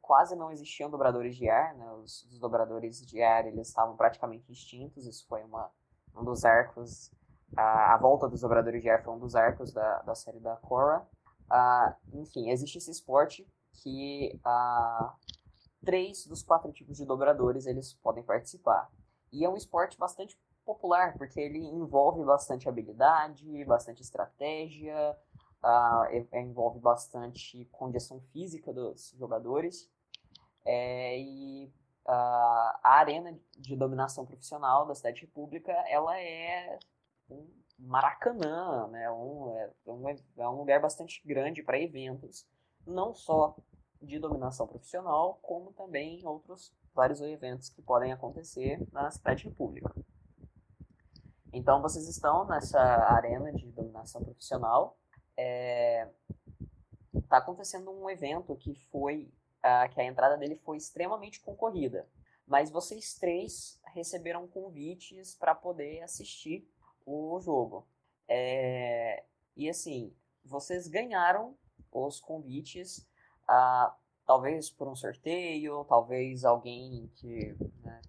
quase 0.00 0.36
não 0.36 0.50
existiam 0.50 0.90
dobradores 0.90 1.36
de 1.36 1.48
ar. 1.48 1.74
Né? 1.74 1.90
Os, 1.92 2.24
os 2.24 2.38
dobradores 2.38 3.04
de 3.04 3.22
ar 3.22 3.46
eles 3.46 3.68
estavam 3.68 3.96
praticamente 3.96 4.50
extintos. 4.52 5.06
Isso 5.06 5.26
foi 5.26 5.42
uma, 5.42 5.70
um 6.16 6.24
dos 6.24 6.44
arcos 6.44 7.10
a, 7.56 7.94
a 7.94 7.98
volta 7.98 8.28
dos 8.28 8.40
dobradores 8.40 8.82
de 8.82 8.88
ar 8.88 9.02
foi 9.02 9.12
um 9.14 9.18
dos 9.18 9.34
arcos 9.34 9.72
da, 9.72 10.02
da 10.02 10.14
série 10.14 10.40
da 10.40 10.56
Korra. 10.56 11.06
Uh, 11.50 12.20
enfim, 12.20 12.50
existe 12.50 12.78
esse 12.78 12.90
esporte 12.90 13.46
que 13.82 14.38
uh, 14.46 15.10
três 15.84 16.26
dos 16.26 16.42
quatro 16.42 16.72
tipos 16.72 16.96
de 16.96 17.04
dobradores 17.04 17.66
eles 17.66 17.94
podem 17.94 18.22
participar. 18.22 18.90
E 19.30 19.44
é 19.44 19.48
um 19.48 19.56
esporte 19.56 19.98
bastante 19.98 20.38
popular, 20.64 21.16
porque 21.18 21.40
ele 21.40 21.58
envolve 21.58 22.24
bastante 22.24 22.68
habilidade, 22.68 23.64
bastante 23.64 24.02
estratégia, 24.02 25.16
uh, 25.64 26.36
envolve 26.36 26.78
bastante 26.80 27.64
condição 27.72 28.20
física 28.32 28.72
dos 28.72 29.14
jogadores. 29.18 29.90
É, 30.64 31.18
e 31.18 31.72
a 32.06 32.80
arena 32.82 33.38
de 33.58 33.76
dominação 33.76 34.26
profissional 34.26 34.86
da 34.86 34.94
Cidade 34.94 35.22
República, 35.22 35.72
ela 35.88 36.18
é 36.20 36.78
um 37.30 37.46
Maracanã, 37.78 38.86
né? 38.88 39.10
Um, 39.10 39.56
é, 39.56 39.70
um, 39.86 40.08
é 40.08 40.48
um 40.48 40.56
lugar 40.56 40.80
bastante 40.80 41.20
grande 41.26 41.62
para 41.62 41.80
eventos, 41.80 42.46
não 42.86 43.14
só 43.14 43.56
de 44.00 44.18
dominação 44.18 44.66
profissional, 44.66 45.38
como 45.42 45.72
também 45.72 46.24
outros 46.24 46.72
vários 46.94 47.20
eventos 47.20 47.68
que 47.70 47.82
podem 47.82 48.12
acontecer 48.12 48.80
na 48.92 49.10
cidade 49.10 49.44
república. 49.44 49.92
Então 51.52 51.82
vocês 51.82 52.08
estão 52.08 52.46
nessa 52.46 52.80
arena 52.80 53.52
de 53.52 53.70
dominação 53.72 54.22
profissional. 54.22 54.96
Está 55.36 55.42
é, 55.42 56.10
tá 57.28 57.38
acontecendo 57.38 57.90
um 57.90 58.08
evento 58.08 58.54
que 58.56 58.74
foi 58.90 59.32
uh, 59.62 59.92
que 59.92 60.00
a 60.00 60.04
entrada 60.04 60.36
dele 60.36 60.56
foi 60.56 60.76
extremamente 60.76 61.40
concorrida, 61.40 62.08
mas 62.46 62.70
vocês 62.70 63.14
três 63.14 63.80
receberam 63.94 64.46
convites 64.46 65.34
para 65.34 65.54
poder 65.54 66.02
assistir 66.02 66.68
o 67.06 67.40
jogo. 67.40 67.86
É, 68.28 69.24
e 69.56 69.68
assim, 69.68 70.14
vocês 70.44 70.88
ganharam 70.88 71.56
os 71.90 72.20
convites, 72.20 73.06
ah, 73.46 73.94
talvez 74.26 74.70
por 74.70 74.88
um 74.88 74.96
sorteio, 74.96 75.84
talvez 75.84 76.44
alguém 76.44 77.10
que 77.16 77.54
né, 77.82 78.00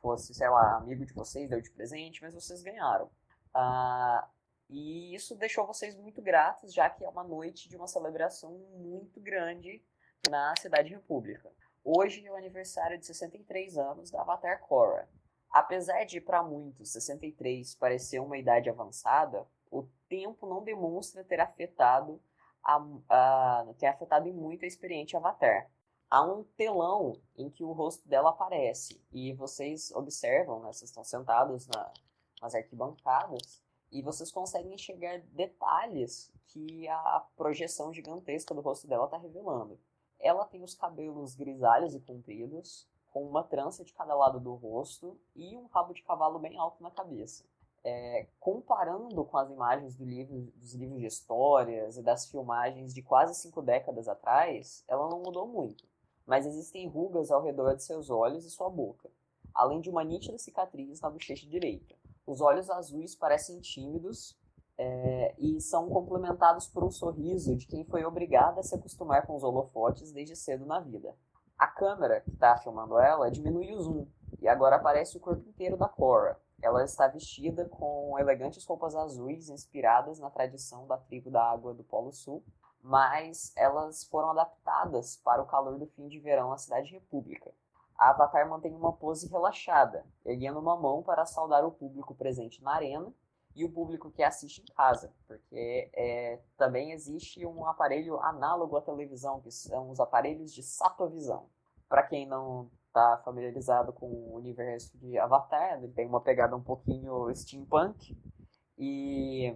fosse, 0.00 0.34
sei 0.34 0.48
lá, 0.48 0.76
amigo 0.76 1.04
de 1.04 1.12
vocês 1.12 1.48
deu 1.48 1.60
de 1.60 1.70
presente, 1.70 2.20
mas 2.22 2.34
vocês 2.34 2.62
ganharam. 2.62 3.10
Ah, 3.54 4.28
e 4.70 5.12
isso 5.12 5.34
deixou 5.34 5.66
vocês 5.66 5.96
muito 5.96 6.22
gratos, 6.22 6.72
já 6.72 6.88
que 6.88 7.04
é 7.04 7.08
uma 7.08 7.24
noite 7.24 7.68
de 7.68 7.76
uma 7.76 7.88
celebração 7.88 8.52
muito 8.76 9.20
grande 9.20 9.84
na 10.30 10.54
Cidade 10.60 10.90
República. 10.90 11.52
Hoje 11.82 12.24
é 12.24 12.30
o 12.30 12.36
aniversário 12.36 12.96
de 12.96 13.04
63 13.04 13.76
anos 13.76 14.12
da 14.12 14.20
Avatar 14.20 14.60
Korra. 14.60 15.08
Apesar 15.50 16.04
de, 16.04 16.20
para 16.20 16.44
muitos, 16.44 16.92
63 16.92 17.74
parecer 17.74 18.20
uma 18.20 18.38
idade 18.38 18.70
avançada, 18.70 19.44
o 19.68 19.82
tempo 20.08 20.46
não 20.46 20.62
demonstra 20.62 21.24
ter 21.24 21.40
afetado, 21.40 22.22
a, 22.62 22.76
a, 23.08 23.74
ter 23.76 23.86
afetado 23.86 24.28
em 24.28 24.32
muito 24.32 24.64
a 24.64 24.68
experiente 24.68 25.16
Avatar. 25.16 25.68
Há 26.08 26.22
um 26.22 26.44
telão 26.56 27.20
em 27.36 27.50
que 27.50 27.64
o 27.64 27.72
rosto 27.72 28.08
dela 28.08 28.30
aparece 28.30 29.04
e 29.10 29.32
vocês 29.32 29.90
observam, 29.90 30.60
né, 30.60 30.72
vocês 30.72 30.90
estão 30.90 31.02
sentados 31.02 31.66
na, 31.66 31.92
nas 32.40 32.54
arquibancadas 32.54 33.60
e 33.90 34.02
vocês 34.02 34.30
conseguem 34.30 34.74
enxergar 34.74 35.20
detalhes 35.32 36.32
que 36.46 36.88
a 36.88 37.24
projeção 37.36 37.92
gigantesca 37.92 38.54
do 38.54 38.60
rosto 38.60 38.86
dela 38.86 39.04
está 39.04 39.16
revelando. 39.16 39.78
Ela 40.18 40.44
tem 40.44 40.62
os 40.62 40.74
cabelos 40.74 41.34
grisalhos 41.34 41.94
e 41.94 42.00
compridos, 42.00 42.88
com 43.10 43.24
uma 43.26 43.42
trança 43.42 43.84
de 43.84 43.92
cada 43.92 44.14
lado 44.14 44.38
do 44.38 44.54
rosto 44.54 45.18
e 45.34 45.56
um 45.56 45.66
rabo 45.66 45.92
de 45.92 46.02
cavalo 46.02 46.38
bem 46.38 46.56
alto 46.58 46.82
na 46.82 46.90
cabeça. 46.90 47.44
É, 47.82 48.26
comparando 48.38 49.24
com 49.24 49.38
as 49.38 49.50
imagens 49.50 49.96
do 49.96 50.04
livro, 50.04 50.52
dos 50.56 50.74
livros 50.74 51.00
de 51.00 51.06
histórias 51.06 51.96
e 51.96 52.02
das 52.02 52.26
filmagens 52.26 52.92
de 52.92 53.02
quase 53.02 53.34
cinco 53.34 53.62
décadas 53.62 54.06
atrás, 54.06 54.84
ela 54.86 55.08
não 55.08 55.22
mudou 55.22 55.46
muito, 55.46 55.88
mas 56.26 56.46
existem 56.46 56.86
rugas 56.86 57.30
ao 57.30 57.42
redor 57.42 57.74
de 57.74 57.82
seus 57.82 58.10
olhos 58.10 58.44
e 58.44 58.50
sua 58.50 58.68
boca, 58.68 59.10
além 59.54 59.80
de 59.80 59.88
uma 59.88 60.04
nítida 60.04 60.38
cicatriz 60.38 61.00
na 61.00 61.10
bochecha 61.10 61.48
direita. 61.48 61.99
Os 62.26 62.40
olhos 62.40 62.70
azuis 62.70 63.14
parecem 63.14 63.60
tímidos 63.60 64.38
é, 64.78 65.34
e 65.38 65.60
são 65.60 65.88
complementados 65.88 66.66
por 66.66 66.82
um 66.82 66.90
sorriso 66.90 67.54
de 67.56 67.66
quem 67.66 67.84
foi 67.84 68.04
obrigado 68.04 68.60
a 68.60 68.62
se 68.62 68.74
acostumar 68.74 69.26
com 69.26 69.36
os 69.36 69.42
holofotes 69.42 70.12
desde 70.12 70.34
cedo 70.34 70.64
na 70.64 70.80
vida. 70.80 71.14
A 71.58 71.66
câmera 71.66 72.22
que 72.22 72.30
está 72.30 72.56
filmando 72.56 72.98
ela 72.98 73.30
diminui 73.30 73.72
o 73.72 73.80
zoom 73.80 74.06
e 74.40 74.48
agora 74.48 74.76
aparece 74.76 75.16
o 75.16 75.20
corpo 75.20 75.46
inteiro 75.46 75.76
da 75.76 75.88
Cora. 75.88 76.40
Ela 76.62 76.84
está 76.84 77.06
vestida 77.08 77.66
com 77.66 78.18
elegantes 78.18 78.64
roupas 78.64 78.94
azuis 78.94 79.50
inspiradas 79.50 80.18
na 80.18 80.30
tradição 80.30 80.86
da 80.86 80.96
tribo 80.96 81.30
da 81.30 81.42
água 81.42 81.74
do 81.74 81.84
Polo 81.84 82.12
Sul. 82.12 82.42
mas 82.82 83.52
elas 83.56 84.04
foram 84.04 84.30
adaptadas 84.30 85.16
para 85.16 85.42
o 85.42 85.46
calor 85.46 85.78
do 85.78 85.86
fim 85.86 86.08
de 86.08 86.18
verão 86.18 86.48
na 86.48 86.56
Cidade 86.56 86.90
República. 86.90 87.52
A 88.00 88.10
Avatar 88.12 88.48
mantém 88.48 88.74
uma 88.74 88.94
pose 88.94 89.28
relaxada, 89.28 90.06
erguendo 90.24 90.58
uma 90.58 90.74
mão 90.74 91.02
para 91.02 91.26
saudar 91.26 91.66
o 91.66 91.70
público 91.70 92.14
presente 92.14 92.62
na 92.64 92.72
arena 92.72 93.12
e 93.54 93.62
o 93.62 93.70
público 93.70 94.10
que 94.10 94.22
assiste 94.22 94.62
em 94.62 94.74
casa, 94.74 95.12
porque 95.26 95.90
é, 95.92 96.40
também 96.56 96.92
existe 96.92 97.44
um 97.44 97.66
aparelho 97.66 98.18
análogo 98.20 98.78
à 98.78 98.80
televisão, 98.80 99.42
que 99.42 99.50
são 99.50 99.90
os 99.90 100.00
aparelhos 100.00 100.50
de 100.54 100.62
satovisão. 100.62 101.50
Para 101.90 102.02
quem 102.02 102.26
não 102.26 102.70
está 102.86 103.18
familiarizado 103.18 103.92
com 103.92 104.06
o 104.06 104.34
universo 104.34 104.96
de 104.96 105.18
Avatar, 105.18 105.74
ele 105.74 105.92
tem 105.92 106.06
uma 106.06 106.22
pegada 106.22 106.56
um 106.56 106.62
pouquinho 106.62 107.30
steampunk 107.34 108.16
e 108.78 109.54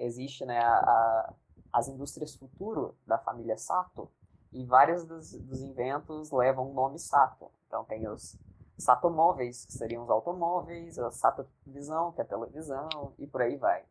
existe 0.00 0.44
né, 0.44 0.58
a, 0.58 0.78
a, 0.78 1.34
as 1.72 1.86
indústrias 1.86 2.34
futuro 2.34 2.96
da 3.06 3.18
família 3.18 3.56
Sato 3.56 4.10
e 4.54 4.64
vários 4.64 5.04
dos, 5.04 5.32
dos 5.32 5.60
inventos 5.60 6.30
levam 6.30 6.70
o 6.70 6.74
nome 6.74 6.98
Sato. 6.98 7.50
Então 7.74 7.84
tem 7.84 8.06
os 8.06 8.38
satomóveis, 8.78 9.66
que 9.66 9.72
seriam 9.72 10.04
os 10.04 10.10
automóveis, 10.10 10.96
a 10.96 11.10
satovisão, 11.10 12.12
que 12.12 12.20
é 12.20 12.24
a 12.24 12.26
televisão, 12.26 13.12
e 13.18 13.26
por 13.26 13.42
aí 13.42 13.56
vai. 13.56 13.84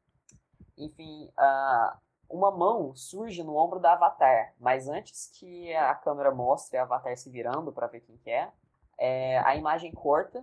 Enfim, 0.77 1.29
uh, 1.37 1.97
uma 2.29 2.49
mão 2.49 2.95
surge 2.95 3.43
no 3.43 3.57
ombro 3.57 3.81
da 3.81 3.91
Avatar, 3.91 4.53
mas 4.57 4.87
antes 4.87 5.29
que 5.37 5.73
a 5.75 5.93
câmera 5.95 6.33
mostre 6.33 6.77
a 6.77 6.83
Avatar 6.83 7.17
se 7.17 7.29
virando 7.29 7.73
para 7.73 7.87
ver 7.87 7.99
quem 7.99 8.15
que 8.15 8.29
é, 8.29 8.53
é, 8.97 9.39
a 9.39 9.53
imagem 9.57 9.91
corta 9.91 10.41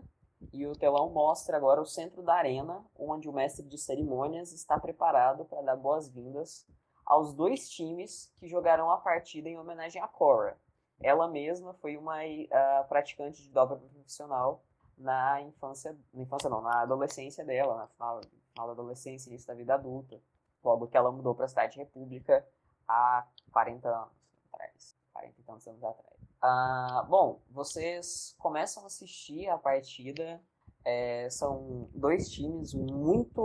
e 0.53 0.67
o 0.67 0.77
telão 0.77 1.09
mostra 1.09 1.57
agora 1.57 1.81
o 1.81 1.87
centro 1.87 2.23
da 2.23 2.35
arena, 2.35 2.85
onde 2.95 3.27
o 3.27 3.33
mestre 3.33 3.65
de 3.65 3.79
cerimônias 3.79 4.53
está 4.53 4.79
preparado 4.79 5.47
para 5.47 5.63
dar 5.63 5.77
boas-vindas 5.77 6.67
aos 7.07 7.33
dois 7.33 7.71
times 7.71 8.31
que 8.39 8.47
jogarão 8.47 8.91
a 8.91 8.99
partida 8.99 9.49
em 9.49 9.59
homenagem 9.59 10.01
a 10.03 10.07
Korra, 10.07 10.59
ela 11.01 11.27
mesma 11.29 11.75
foi 11.75 11.97
uma 11.97 12.19
uh, 12.25 12.89
praticante 12.89 13.43
de 13.43 13.49
dobra 13.51 13.77
profissional 13.77 14.63
na 14.99 15.41
infância, 15.41 15.97
na 16.13 16.23
infância 16.23 16.51
não, 16.51 16.61
na 16.61 16.83
adolescência 16.83 17.45
dela, 17.45 17.75
na 17.75 17.87
final, 17.89 18.21
final 18.53 18.67
da 18.67 18.73
adolescência, 18.73 19.31
início 19.31 19.49
da 19.49 19.55
vida 19.55 19.75
adulta, 19.75 20.21
logo 20.63 20.87
que 20.87 20.97
ela 20.97 21.11
mudou 21.11 21.35
para 21.35 21.47
a 21.47 21.49
cidade 21.49 21.79
república 21.79 22.47
há 22.87 23.27
40 23.51 23.89
anos 23.89 24.09
atrás, 24.53 24.97
40 25.15 25.41
e 25.41 25.43
tantos 25.45 25.67
anos 25.67 25.83
atrás. 25.83 26.21
Uh, 26.43 27.07
bom, 27.07 27.41
vocês 27.51 28.35
começam 28.39 28.83
a 28.83 28.87
assistir 28.87 29.49
a 29.49 29.57
partida, 29.57 30.41
é, 30.85 31.29
são 31.31 31.89
dois 31.95 32.31
times 32.31 32.75
muito 32.75 33.41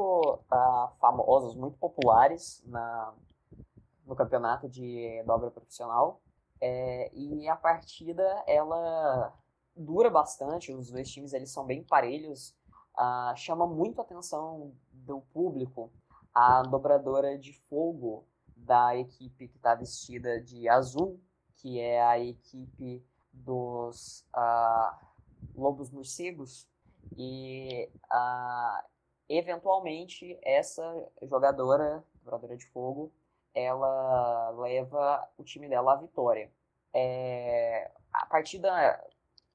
uh, 0.52 0.90
famosos, 1.00 1.56
muito 1.56 1.78
populares 1.78 2.64
na, 2.66 3.14
no 4.06 4.16
campeonato 4.16 4.70
de 4.70 5.22
dobra 5.26 5.52
profissional, 5.52 6.22
é, 6.62 7.12
e 7.14 7.48
a 7.48 7.56
partida, 7.56 8.24
ela 8.48 9.34
dura 9.76 10.10
bastante, 10.10 10.72
os 10.72 10.92
dois 10.92 11.10
times 11.10 11.34
eles 11.34 11.52
são 11.52 11.66
bem 11.66 11.84
parelhos, 11.84 12.56
uh, 12.98 13.36
chama 13.36 13.68
muito 13.68 14.00
a 14.00 14.04
atenção 14.04 14.74
do 14.92 15.22
público 15.34 15.92
a 16.34 16.62
dobradora 16.64 17.38
de 17.38 17.54
fogo 17.54 18.26
da 18.56 18.96
equipe 18.98 19.48
que 19.48 19.56
está 19.56 19.74
vestida 19.74 20.42
de 20.42 20.68
azul, 20.68 21.20
que 21.56 21.80
é 21.80 22.04
a 22.04 22.20
equipe 22.20 23.02
dos 23.32 24.26
uh, 24.36 25.06
lobos 25.56 25.90
morcegos, 25.90 26.68
e 27.18 27.90
uh, 28.12 28.86
eventualmente 29.30 30.38
essa 30.42 30.84
jogadora, 31.24 32.04
dobradora 32.16 32.58
de 32.58 32.66
fogo, 32.68 33.12
ela 33.56 34.50
leva 34.52 35.28
o 35.38 35.44
time 35.44 35.70
dela 35.70 35.94
à 35.94 35.96
vitória. 35.96 36.52
É, 36.94 37.90
a 38.14 38.26
partida 38.26 38.70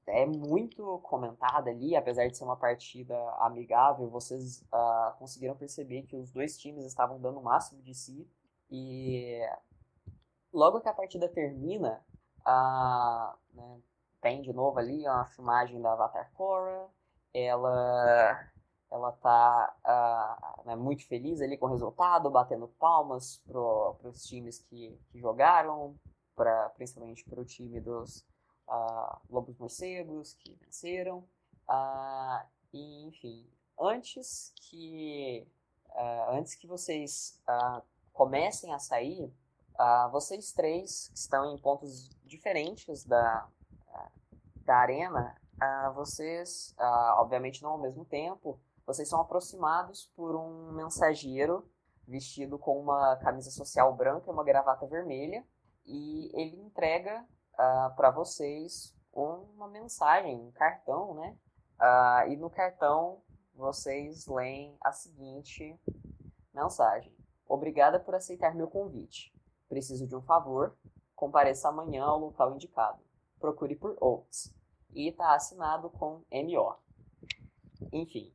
é 0.07 0.25
muito 0.25 0.99
comentada 1.03 1.69
ali, 1.69 1.95
apesar 1.95 2.27
de 2.27 2.35
ser 2.35 2.43
uma 2.43 2.57
partida 2.57 3.15
amigável, 3.39 4.09
vocês 4.09 4.61
uh, 4.73 5.17
conseguiram 5.17 5.55
perceber 5.55 6.03
que 6.03 6.15
os 6.15 6.31
dois 6.31 6.57
times 6.57 6.85
estavam 6.85 7.19
dando 7.19 7.39
o 7.39 7.43
máximo 7.43 7.81
de 7.81 7.93
si. 7.93 8.27
E 8.69 9.39
logo 10.51 10.81
que 10.81 10.89
a 10.89 10.93
partida 10.93 11.29
termina, 11.29 12.03
uh, 12.41 13.37
né, 13.53 13.79
tem 14.19 14.41
de 14.41 14.51
novo 14.51 14.79
ali 14.79 15.07
uma 15.07 15.25
filmagem 15.25 15.81
da 15.81 15.93
Avatar 15.93 16.31
Korra, 16.33 16.89
ela 17.33 18.50
ela 18.91 19.13
tá 19.13 19.73
uh, 19.85 20.67
né, 20.67 20.75
muito 20.75 21.07
feliz 21.07 21.39
ali 21.41 21.57
com 21.57 21.65
o 21.65 21.69
resultado, 21.69 22.29
batendo 22.29 22.67
palmas 22.67 23.41
para 23.47 24.09
os 24.09 24.23
times 24.25 24.59
que, 24.59 24.99
que 25.09 25.19
jogaram, 25.19 25.95
pra, 26.35 26.69
principalmente 26.71 27.23
para 27.23 27.39
o 27.39 27.45
time 27.45 27.79
dos 27.79 28.25
uh, 28.67 29.17
Lobos 29.29 29.57
Morcegos, 29.57 30.33
que 30.33 30.53
venceram. 30.55 31.19
Uh, 31.69 32.45
e, 32.73 33.07
enfim, 33.07 33.49
antes 33.79 34.53
que, 34.57 35.47
antes 36.29 36.55
que 36.55 36.67
vocês 36.67 37.41
comecem 38.13 38.73
a 38.73 38.79
sair, 38.79 39.33
vocês 40.11 40.53
três, 40.53 41.09
que 41.09 41.17
estão 41.17 41.53
em 41.53 41.57
pontos 41.57 42.09
diferentes 42.23 43.03
da, 43.03 43.45
da 44.63 44.75
arena, 44.77 45.35
vocês, 45.93 46.73
obviamente 47.17 47.61
não 47.61 47.71
ao 47.71 47.77
mesmo 47.77 48.05
tempo, 48.05 48.57
vocês 48.91 49.07
são 49.07 49.21
aproximados 49.21 50.11
por 50.17 50.35
um 50.35 50.73
mensageiro 50.73 51.65
vestido 52.05 52.59
com 52.59 52.77
uma 52.77 53.15
camisa 53.17 53.49
social 53.49 53.95
branca 53.95 54.29
e 54.29 54.33
uma 54.33 54.43
gravata 54.43 54.85
vermelha 54.85 55.47
e 55.85 56.29
ele 56.33 56.57
entrega 56.57 57.25
uh, 57.53 57.95
para 57.95 58.11
vocês 58.11 58.93
uma 59.13 59.69
mensagem, 59.69 60.35
um 60.35 60.51
cartão, 60.51 61.13
né? 61.15 61.37
Uh, 61.79 62.31
e 62.31 62.35
no 62.35 62.49
cartão 62.49 63.21
vocês 63.55 64.27
leem 64.27 64.75
a 64.81 64.91
seguinte 64.91 65.79
mensagem: 66.53 67.15
Obrigada 67.47 67.97
por 67.97 68.13
aceitar 68.13 68.53
meu 68.53 68.67
convite. 68.67 69.33
Preciso 69.69 70.05
de 70.05 70.15
um 70.17 70.21
favor. 70.21 70.77
Compareça 71.15 71.69
amanhã 71.69 72.03
ao 72.03 72.19
local 72.19 72.53
indicado. 72.55 73.01
Procure 73.39 73.75
por 73.75 73.95
Oates. 74.01 74.53
E 74.93 75.07
está 75.07 75.33
assinado 75.33 75.89
com 75.89 76.23
MO. 76.29 76.75
Enfim, 77.93 78.33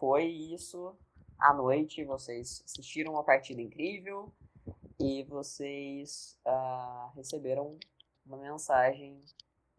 foi 0.00 0.24
isso 0.24 0.96
à 1.38 1.52
noite. 1.52 2.02
Vocês 2.04 2.64
assistiram 2.64 3.12
uma 3.12 3.22
partida 3.22 3.60
incrível 3.60 4.32
e 4.98 5.22
vocês 5.24 6.38
uh, 6.46 7.14
receberam 7.14 7.78
uma 8.24 8.38
mensagem 8.38 9.22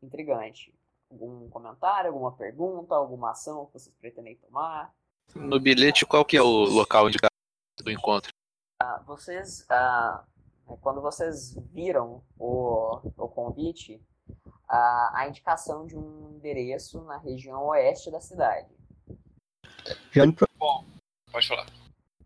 intrigante. 0.01 0.73
Algum 1.09 1.49
comentário, 1.49 2.11
alguma 2.11 2.31
pergunta, 2.31 2.95
alguma 2.95 3.31
ação 3.31 3.65
que 3.65 3.73
vocês 3.73 3.93
pretendem 3.99 4.37
tomar? 4.37 4.93
No 5.35 5.59
bilhete, 5.59 6.05
qual 6.05 6.23
que 6.23 6.37
é 6.37 6.41
o 6.41 6.65
local 6.65 7.09
indicado 7.09 7.33
do 7.83 7.91
encontro? 7.91 8.31
Uh, 8.81 9.03
vocês, 9.05 9.65
uh, 9.71 10.77
quando 10.81 11.01
vocês 11.01 11.55
viram 11.73 12.23
o, 12.37 13.01
o 13.17 13.27
convite, 13.27 14.01
a 14.73 15.25
indicação 15.27 15.85
de 15.85 15.97
um 15.97 16.31
endereço 16.33 17.01
na 17.01 17.17
região 17.17 17.65
oeste 17.65 18.09
da 18.09 18.21
cidade. 18.21 18.73
Já 20.11 20.25
me... 20.25 20.35
Bom, 20.57 20.85
pode 21.31 21.47
falar. 21.47 21.67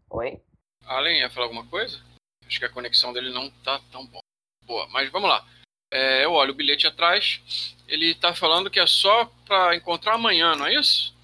Oi? 0.09 0.41
Allen, 0.85 1.19
ia 1.19 1.29
falar 1.29 1.45
alguma 1.45 1.65
coisa? 1.67 2.01
Acho 2.45 2.59
que 2.59 2.65
a 2.65 2.71
conexão 2.71 3.13
dele 3.13 3.31
não 3.31 3.49
tá 3.63 3.79
tão 3.91 4.05
bom. 4.07 4.19
boa. 4.63 4.87
Mas 4.89 5.11
vamos 5.11 5.29
lá. 5.29 5.45
É, 5.91 6.25
eu 6.25 6.31
olho 6.33 6.51
o 6.51 6.55
bilhete 6.55 6.87
atrás. 6.87 7.75
Ele 7.87 8.15
tá 8.15 8.33
falando 8.33 8.71
que 8.71 8.79
é 8.79 8.87
só 8.87 9.25
para 9.45 9.75
encontrar 9.75 10.15
amanhã, 10.15 10.55
não 10.55 10.65
é 10.65 10.73
isso? 10.73 11.15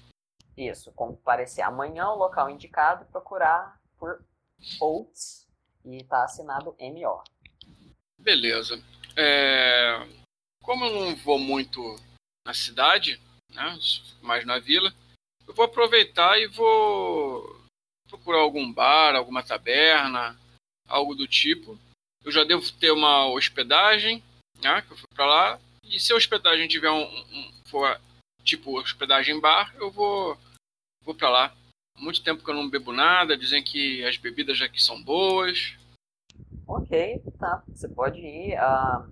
Isso. 0.56 0.92
Comparecer 0.92 1.64
amanhã 1.64 2.08
o 2.10 2.18
local 2.18 2.48
indicado 2.48 3.04
procurar 3.06 3.76
por 3.98 4.24
Oates 4.80 5.48
e 5.84 6.04
tá 6.04 6.24
assinado 6.24 6.76
MO. 6.78 7.24
Beleza. 8.18 8.80
É, 9.16 10.06
como 10.62 10.84
eu 10.84 10.92
não 10.92 11.16
vou 11.16 11.38
muito 11.38 11.80
na 12.46 12.54
cidade, 12.54 13.20
né, 13.50 13.76
mais 14.20 14.44
na 14.46 14.58
vila, 14.58 14.94
eu 15.46 15.54
vou 15.54 15.64
aproveitar 15.64 16.38
e 16.38 16.46
vou 16.46 17.60
procurar 18.08 18.40
algum 18.40 18.72
bar, 18.72 19.14
alguma 19.14 19.42
taberna, 19.42 20.38
algo 20.88 21.14
do 21.14 21.26
tipo. 21.26 21.78
Eu 22.24 22.30
já 22.30 22.44
devo 22.44 22.62
ter 22.72 22.90
uma 22.92 23.26
hospedagem, 23.26 24.22
né, 24.60 24.82
que 24.82 24.92
eu 24.92 24.96
fui 24.96 25.08
para 25.14 25.26
lá. 25.26 25.60
E 25.84 25.98
se 25.98 26.12
a 26.12 26.16
hospedagem 26.16 26.68
tiver 26.68 26.90
um, 26.90 27.02
um 27.02 27.52
for 27.66 28.00
tipo 28.44 28.78
hospedagem 28.78 29.40
bar, 29.40 29.74
eu 29.76 29.90
vou 29.90 30.38
vou 31.04 31.14
para 31.14 31.28
lá. 31.28 31.54
Há 31.96 32.00
muito 32.00 32.22
tempo 32.22 32.44
que 32.44 32.50
eu 32.50 32.54
não 32.54 32.70
bebo 32.70 32.92
nada, 32.92 33.36
dizem 33.36 33.62
que 33.62 34.04
as 34.04 34.16
bebidas 34.16 34.60
aqui 34.60 34.80
são 34.82 35.02
boas. 35.02 35.76
Ok, 36.66 37.20
tá. 37.38 37.62
Você 37.68 37.88
pode 37.88 38.20
ir. 38.20 38.56
A, 38.56 39.06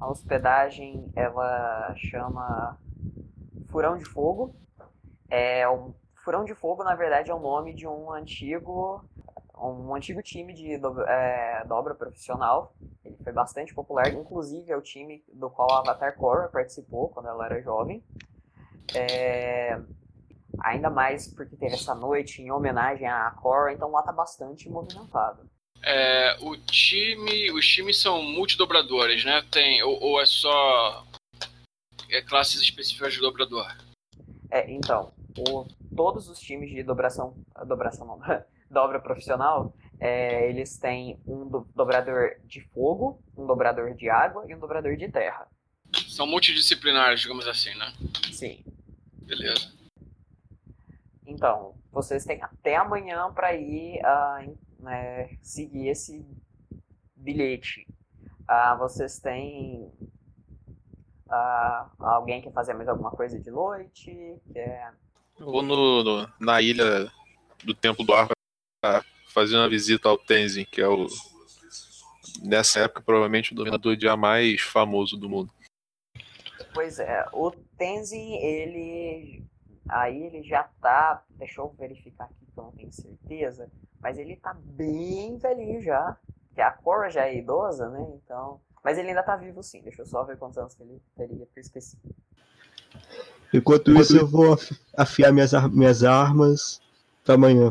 a 0.00 0.10
hospedagem 0.10 1.12
ela 1.14 1.94
chama 1.96 2.78
Furão 3.70 3.98
de 3.98 4.04
Fogo. 4.04 4.54
É, 5.30 5.66
o 5.68 5.94
Furão 6.24 6.44
de 6.44 6.54
Fogo, 6.54 6.82
na 6.82 6.94
verdade, 6.94 7.30
é 7.30 7.34
o 7.34 7.40
nome 7.40 7.74
de 7.74 7.86
um 7.86 8.12
antigo 8.12 9.04
um 9.62 9.94
antigo 9.94 10.22
time 10.22 10.54
de 10.54 10.78
do, 10.78 11.02
é, 11.02 11.64
dobra 11.66 11.94
profissional. 11.94 12.74
Ele 13.04 13.16
foi 13.22 13.32
bastante 13.32 13.74
popular, 13.74 14.12
inclusive 14.12 14.70
é 14.70 14.76
o 14.76 14.80
time 14.82 15.22
do 15.32 15.50
qual 15.50 15.70
a 15.72 15.78
Avatar 15.80 16.16
Korra 16.16 16.48
participou 16.48 17.08
quando 17.10 17.28
ela 17.28 17.44
era 17.44 17.60
jovem. 17.60 18.02
É, 18.94 19.78
ainda 20.60 20.90
mais 20.90 21.28
porque 21.32 21.56
teve 21.56 21.74
essa 21.74 21.94
noite 21.94 22.42
em 22.42 22.50
homenagem 22.50 23.06
à 23.06 23.30
Korra, 23.32 23.72
então 23.72 23.90
lá 23.90 24.02
tá 24.02 24.12
bastante 24.12 24.68
movimentado. 24.68 25.48
É, 25.82 26.36
o 26.40 26.56
time, 26.56 27.50
os 27.52 27.66
times 27.66 28.00
são 28.00 28.22
multidobradores, 28.22 29.24
né? 29.24 29.42
Tem 29.50 29.82
ou, 29.82 29.98
ou 30.02 30.20
é 30.20 30.26
só 30.26 31.06
é, 32.10 32.20
classes 32.22 32.60
específicas 32.60 33.14
de 33.14 33.20
dobrador? 33.20 33.66
É, 34.50 34.70
então, 34.70 35.12
o, 35.48 35.66
todos 35.94 36.28
os 36.28 36.38
times 36.38 36.70
de 36.70 36.82
dobração, 36.82 37.34
dobração 37.66 38.06
não, 38.06 38.20
dobra 38.70 39.00
profissional, 39.00 39.74
é, 39.98 40.48
eles 40.48 40.78
têm 40.78 41.20
um 41.26 41.48
do, 41.48 41.66
dobrador 41.74 42.36
de 42.44 42.60
fogo, 42.60 43.22
um 43.36 43.46
dobrador 43.46 43.94
de 43.94 44.08
água 44.08 44.44
e 44.48 44.54
um 44.54 44.58
dobrador 44.58 44.96
de 44.96 45.08
terra. 45.08 45.46
São 46.08 46.26
multidisciplinares, 46.26 47.20
digamos 47.20 47.46
assim, 47.46 47.74
né? 47.74 47.92
Sim. 48.32 48.64
Beleza. 49.22 49.72
Então, 51.26 51.74
vocês 51.92 52.24
têm 52.24 52.42
até 52.42 52.76
amanhã 52.76 53.32
para 53.32 53.54
ir 53.54 54.00
uh, 54.00 54.58
né, 54.80 55.36
seguir 55.42 55.88
esse 55.88 56.26
bilhete. 57.14 57.86
Uh, 58.48 58.78
vocês 58.78 59.18
têm 59.18 59.92
uh, 61.28 61.90
alguém 61.98 62.40
quer 62.40 62.52
fazer 62.52 62.74
mais 62.74 62.88
alguma 62.88 63.10
coisa 63.10 63.38
de 63.38 63.50
noite? 63.50 64.40
Quer... 64.52 64.92
Eu 65.40 65.46
vou 65.46 65.62
no, 65.62 66.04
no, 66.04 66.32
na 66.38 66.60
ilha 66.60 67.10
do 67.64 67.74
Templo 67.74 68.04
do 68.04 68.12
Ar 68.12 68.28
fazer 69.28 69.56
uma 69.56 69.70
visita 69.70 70.06
ao 70.06 70.18
Tenzin, 70.18 70.66
que 70.66 70.82
é 70.82 70.86
o 70.86 71.06
nessa 72.42 72.80
época 72.80 73.00
provavelmente 73.00 73.52
o 73.52 73.56
dominador 73.56 73.96
de 73.96 74.06
ar 74.06 74.18
mais 74.18 74.60
famoso 74.60 75.16
do 75.16 75.30
mundo. 75.30 75.50
Pois 76.74 76.98
é, 76.98 77.26
o 77.32 77.50
Tenzin, 77.50 78.36
ele 78.36 79.42
aí 79.88 80.22
ele 80.24 80.42
já 80.42 80.64
tá, 80.80 81.24
deixa 81.30 81.62
eu 81.62 81.70
verificar 81.70 82.24
aqui 82.24 82.46
que 82.52 82.58
eu 82.58 82.64
não 82.64 82.72
tenho 82.72 82.92
certeza, 82.92 83.70
mas 83.98 84.18
ele 84.18 84.36
tá 84.36 84.52
bem 84.54 85.38
velhinho 85.38 85.80
já, 85.80 86.18
que 86.54 86.60
a 86.60 86.70
Korra 86.70 87.08
já 87.08 87.26
é 87.26 87.38
idosa, 87.38 87.88
né? 87.88 88.06
Então, 88.14 88.60
mas 88.84 88.98
ele 88.98 89.08
ainda 89.08 89.22
tá 89.22 89.36
vivo 89.36 89.62
sim. 89.62 89.80
Deixa 89.80 90.02
eu 90.02 90.06
só 90.06 90.22
ver 90.22 90.36
quantos 90.36 90.58
anos 90.58 90.74
que 90.74 90.82
ele 90.82 91.00
teria, 91.16 91.46
porque 91.46 91.60
eu 91.60 91.62
esqueci. 91.62 91.98
Enquanto 93.52 93.92
isso, 93.92 94.16
eu 94.16 94.26
vou 94.26 94.56
afiar 94.96 95.32
minhas, 95.32 95.52
ar 95.52 95.68
minhas 95.68 96.04
armas 96.04 96.80
para 97.24 97.34
amanhã. 97.34 97.68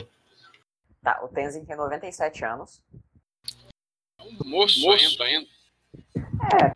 Tá, 1.02 1.20
o 1.24 1.28
Tenzin 1.30 1.63
tem 1.63 1.76
97 1.76 2.44
anos. 2.46 2.82
É 4.20 4.24
um 4.24 4.50
moço, 4.50 4.82
moço. 4.82 5.24
ainda, 5.24 5.24
ainda. 5.24 5.50
É, 6.62 6.74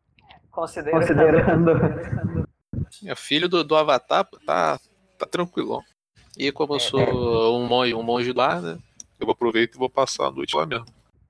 considerando. 0.51 0.99
considerando. 0.99 2.43
É 3.05 3.15
filho 3.15 3.49
do, 3.49 3.63
do 3.63 3.75
Avatar, 3.75 4.25
tá, 4.45 4.79
tá 5.17 5.25
tranquilo. 5.25 5.83
E 6.37 6.51
como 6.51 6.73
eu 6.73 6.77
é, 6.77 6.79
sou 6.79 7.01
é. 7.01 7.49
um 7.49 7.67
monge, 7.67 7.93
um 7.93 8.03
monge 8.03 8.31
lá, 8.31 8.61
né? 8.61 8.79
Eu 9.19 9.29
aproveito 9.29 9.75
e 9.75 9.77
vou 9.77 9.89
passar 9.89 10.27
a 10.27 10.31
noite 10.31 10.55
lá 10.55 10.65
mesmo. 10.65 10.85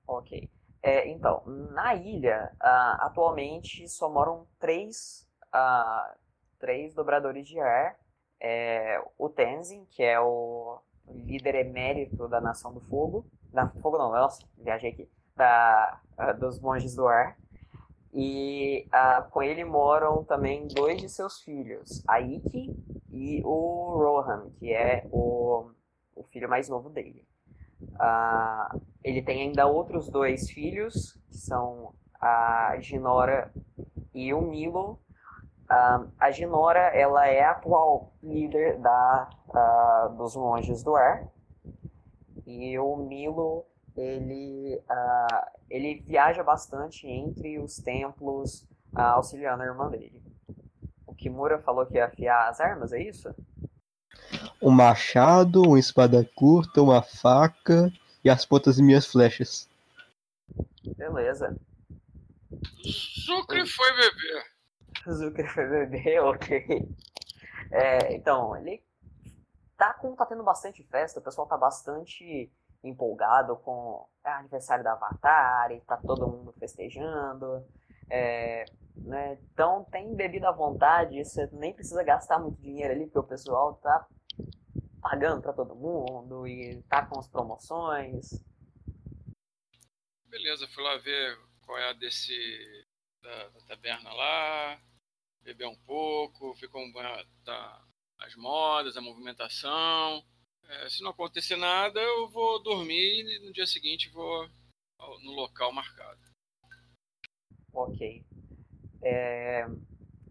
Ok. 0.06 0.48
É, 0.82 1.08
então, 1.08 1.42
na 1.72 1.94
ilha, 1.94 2.52
uh, 2.62 3.04
atualmente 3.04 3.88
só 3.88 4.08
moram 4.10 4.46
três, 4.58 5.26
uh, 5.54 6.14
três 6.64 6.94
dobradores 6.94 7.46
de 7.46 7.60
ar. 7.60 7.94
É, 8.40 8.98
o 9.18 9.28
Tenzin, 9.28 9.84
que 9.90 10.02
é 10.02 10.18
o 10.18 10.80
líder 11.06 11.56
emérito 11.56 12.26
da 12.26 12.40
Nação 12.40 12.72
do 12.72 12.80
Fogo. 12.80 13.26
Da 13.52 13.68
Fogo 13.68 13.98
não, 13.98 14.10
nossa, 14.10 14.42
viajei 14.56 14.90
aqui. 14.90 15.10
Da, 15.36 16.00
uh, 16.18 16.40
dos 16.40 16.58
Monges 16.58 16.96
do 16.96 17.06
Ar. 17.06 17.36
E 18.14 18.88
uh, 18.88 19.28
com 19.30 19.42
ele 19.42 19.62
moram 19.62 20.24
também 20.24 20.66
dois 20.68 21.02
de 21.02 21.08
seus 21.08 21.40
filhos, 21.40 22.02
a 22.08 22.20
Ikki 22.20 22.74
e 23.10 23.42
o 23.44 23.96
Rohan, 23.98 24.48
que 24.58 24.72
é 24.72 25.06
o, 25.10 25.70
o 26.16 26.22
filho 26.24 26.48
mais 26.48 26.68
novo 26.68 26.88
dele. 26.88 27.26
Uh, 27.82 28.80
ele 29.02 29.20
tem 29.20 29.42
ainda 29.42 29.66
outros 29.66 30.08
dois 30.08 30.48
filhos, 30.48 31.20
que 31.28 31.36
são 31.36 31.92
a 32.18 32.76
Ginora 32.80 33.52
e 34.14 34.32
o 34.32 34.40
Milo, 34.40 35.03
Uh, 35.74 36.08
a 36.20 36.30
Ginora, 36.30 36.78
ela 36.94 37.26
é 37.26 37.42
a 37.42 37.50
atual 37.50 38.12
líder 38.22 38.78
da, 38.78 39.28
uh, 39.48 40.16
dos 40.16 40.36
monges 40.36 40.84
do 40.84 40.94
ar. 40.94 41.26
E 42.46 42.78
o 42.78 42.96
Milo, 42.96 43.64
ele, 43.96 44.80
uh, 44.88 45.46
ele 45.68 46.00
viaja 46.06 46.44
bastante 46.44 47.08
entre 47.08 47.58
os 47.58 47.76
templos, 47.76 48.68
auxiliando 48.94 49.64
a 49.64 49.66
irmã 49.66 49.90
dele. 49.90 50.22
O 51.06 51.14
Kimura 51.14 51.58
falou 51.58 51.84
que 51.86 51.94
ia 51.94 52.06
afiar 52.06 52.48
as 52.48 52.60
armas, 52.60 52.92
é 52.92 53.02
isso? 53.02 53.34
Um 54.62 54.70
machado, 54.70 55.62
uma 55.62 55.78
espada 55.78 56.28
curta, 56.36 56.82
uma 56.82 57.02
faca 57.02 57.92
e 58.22 58.30
as 58.30 58.46
pontas 58.46 58.76
de 58.76 58.82
minhas 58.82 59.06
flechas. 59.06 59.68
Beleza. 60.96 61.56
Sucre 62.84 63.66
foi 63.66 63.90
beber. 63.92 64.53
Zucker 65.12 65.52
foi 65.52 65.66
beber, 65.66 66.22
ok. 66.22 66.88
É, 67.70 68.14
então, 68.14 68.56
ele 68.56 68.82
tá, 69.76 69.92
tá 69.92 70.26
tendo 70.26 70.42
bastante 70.42 70.82
festa, 70.84 71.20
o 71.20 71.22
pessoal 71.22 71.46
tá 71.46 71.56
bastante 71.56 72.52
empolgado 72.82 73.56
com 73.56 74.06
é, 74.24 74.30
aniversário 74.30 74.84
da 74.84 74.92
Avatar 74.92 75.72
e 75.72 75.80
tá 75.80 75.96
todo 75.96 76.28
mundo 76.28 76.52
festejando. 76.58 77.66
É, 78.10 78.64
né, 78.96 79.38
então 79.52 79.84
tem 79.84 80.14
bebida 80.14 80.48
à 80.48 80.52
vontade, 80.52 81.24
você 81.24 81.48
nem 81.52 81.72
precisa 81.72 82.02
gastar 82.02 82.38
muito 82.38 82.60
dinheiro 82.60 82.92
ali, 82.92 83.06
porque 83.06 83.18
o 83.18 83.24
pessoal 83.24 83.74
tá 83.76 84.06
pagando 85.00 85.42
para 85.42 85.52
todo 85.52 85.74
mundo 85.74 86.46
e 86.46 86.82
tá 86.82 87.04
com 87.04 87.18
as 87.18 87.28
promoções. 87.28 88.42
Beleza, 90.26 90.68
fui 90.68 90.82
lá 90.82 90.96
ver 90.98 91.38
qual 91.64 91.78
é 91.78 91.90
a 91.90 91.92
desse 91.92 92.34
da, 93.22 93.48
da 93.48 93.60
taberna 93.68 94.12
lá, 94.12 94.80
beber 95.44 95.68
um 95.68 95.76
pouco, 95.86 96.54
ver 96.54 96.68
como 96.68 96.92
tá 97.44 97.84
as 98.18 98.34
modas, 98.34 98.96
a 98.96 99.00
movimentação. 99.00 100.24
É, 100.66 100.88
se 100.88 101.02
não 101.02 101.10
acontecer 101.10 101.56
nada, 101.56 102.00
eu 102.00 102.28
vou 102.30 102.62
dormir 102.62 103.22
e 103.22 103.38
no 103.44 103.52
dia 103.52 103.66
seguinte 103.66 104.08
vou 104.10 104.48
no 105.22 105.32
local 105.32 105.72
marcado. 105.72 106.20
Ok. 107.72 108.24
É... 109.02 109.66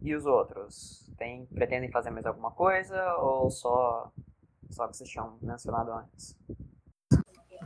E 0.01 0.15
os 0.15 0.25
outros? 0.25 1.09
Tem, 1.17 1.45
pretendem 1.45 1.91
fazer 1.91 2.09
mais 2.09 2.25
alguma 2.25 2.51
coisa 2.51 3.15
ou 3.17 3.49
só, 3.51 4.11
só 4.71 4.87
que 4.87 4.97
vocês 4.97 5.09
tinham 5.09 5.37
mencionado 5.41 5.91
antes? 5.91 6.35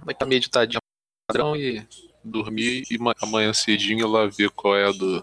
Vai 0.04 0.14
estar 0.14 0.26
meditadinho 0.26 0.82
padrão 1.28 1.56
e 1.56 1.88
dormir 2.24 2.84
e 2.92 2.98
amanhã 3.22 3.54
cedinho 3.54 4.08
lá 4.08 4.28
ver 4.28 4.50
qual 4.52 4.76
é 4.76 4.88
a 4.88 4.92
do, 4.92 5.22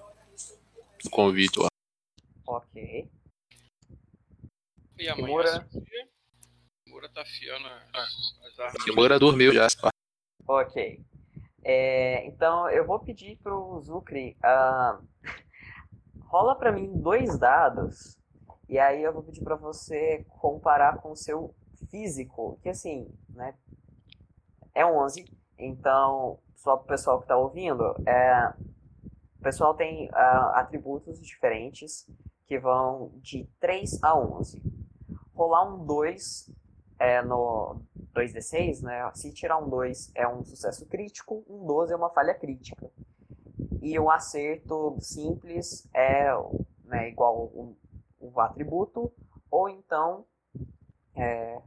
do 1.02 1.10
convite 1.10 1.58
lá. 1.58 1.68
Ok. 2.46 3.10
E 4.98 5.08
amanhã 5.08 5.26
Kimura... 5.26 5.68
Kimura 6.84 7.08
tá 7.08 7.22
afiando 7.22 7.66
as 7.66 8.58
armas. 8.58 8.84
Kimura 8.84 9.18
dormiu 9.18 9.52
já. 9.52 9.66
Ok. 10.46 11.00
É, 11.64 12.26
então 12.26 12.68
eu 12.70 12.86
vou 12.86 13.00
pedir 13.00 13.38
pro 13.38 13.80
Zucri. 13.80 14.36
Uh, 14.44 15.04
rola 16.26 16.54
para 16.54 16.70
mim 16.70 16.92
dois 17.00 17.38
dados. 17.38 18.16
E 18.68 18.78
aí 18.78 19.02
eu 19.02 19.12
vou 19.12 19.22
pedir 19.22 19.42
para 19.42 19.56
você 19.56 20.24
comparar 20.28 20.98
com 20.98 21.12
o 21.12 21.16
seu 21.16 21.54
físico. 21.90 22.58
Que 22.62 22.68
assim, 22.68 23.08
né? 23.30 23.54
É 24.74 24.84
11. 24.84 25.24
Então, 25.58 26.38
só 26.56 26.76
pro 26.76 26.88
pessoal 26.88 27.20
que 27.20 27.28
tá 27.28 27.36
ouvindo, 27.36 27.94
é, 28.06 28.52
o 29.38 29.42
pessoal 29.42 29.74
tem 29.74 30.08
uh, 30.08 30.50
atributos 30.54 31.20
diferentes 31.20 32.06
que 32.46 32.58
vão 32.58 33.12
de 33.16 33.48
3 33.60 34.02
a 34.02 34.18
11. 34.18 34.62
Rolar 35.34 35.74
um 35.74 35.84
2 35.84 36.50
é, 36.98 37.22
no 37.22 37.80
2d6, 38.14 38.82
né? 38.82 39.10
Se 39.14 39.32
tirar 39.32 39.58
um 39.58 39.68
2 39.68 40.12
é 40.14 40.28
um 40.28 40.44
sucesso 40.44 40.86
crítico, 40.86 41.44
um 41.48 41.66
12 41.66 41.92
é 41.92 41.96
uma 41.96 42.10
falha 42.10 42.34
crítica. 42.34 42.90
E 43.82 43.98
o 43.98 44.10
acerto 44.10 44.96
simples 45.00 45.88
é 45.92 46.30
né, 46.84 47.08
igual 47.08 47.36
o, 47.36 47.76
o 48.20 48.40
atributo, 48.40 49.12
ou 49.50 49.68
então 49.68 50.24
é, 51.14 51.60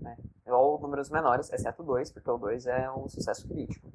né, 0.00 0.16
ou 0.46 0.78
números 0.80 1.10
menores, 1.10 1.52
exceto 1.52 1.82
2, 1.82 2.12
porque 2.12 2.30
o 2.30 2.38
2 2.38 2.66
é 2.66 2.90
um 2.90 3.08
sucesso 3.08 3.48
crítico. 3.48 3.90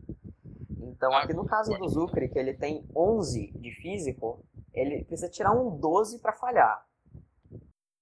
Então, 0.79 1.13
aqui 1.13 1.33
no 1.33 1.45
caso 1.45 1.71
do 1.77 1.87
Zucre, 1.87 2.29
que 2.29 2.37
ele 2.37 2.53
tem 2.53 2.85
11 2.95 3.51
de 3.51 3.71
físico, 3.71 4.43
ele 4.73 5.03
precisa 5.05 5.29
tirar 5.29 5.51
um 5.51 5.79
12 5.79 6.19
para 6.19 6.33
falhar. 6.33 6.85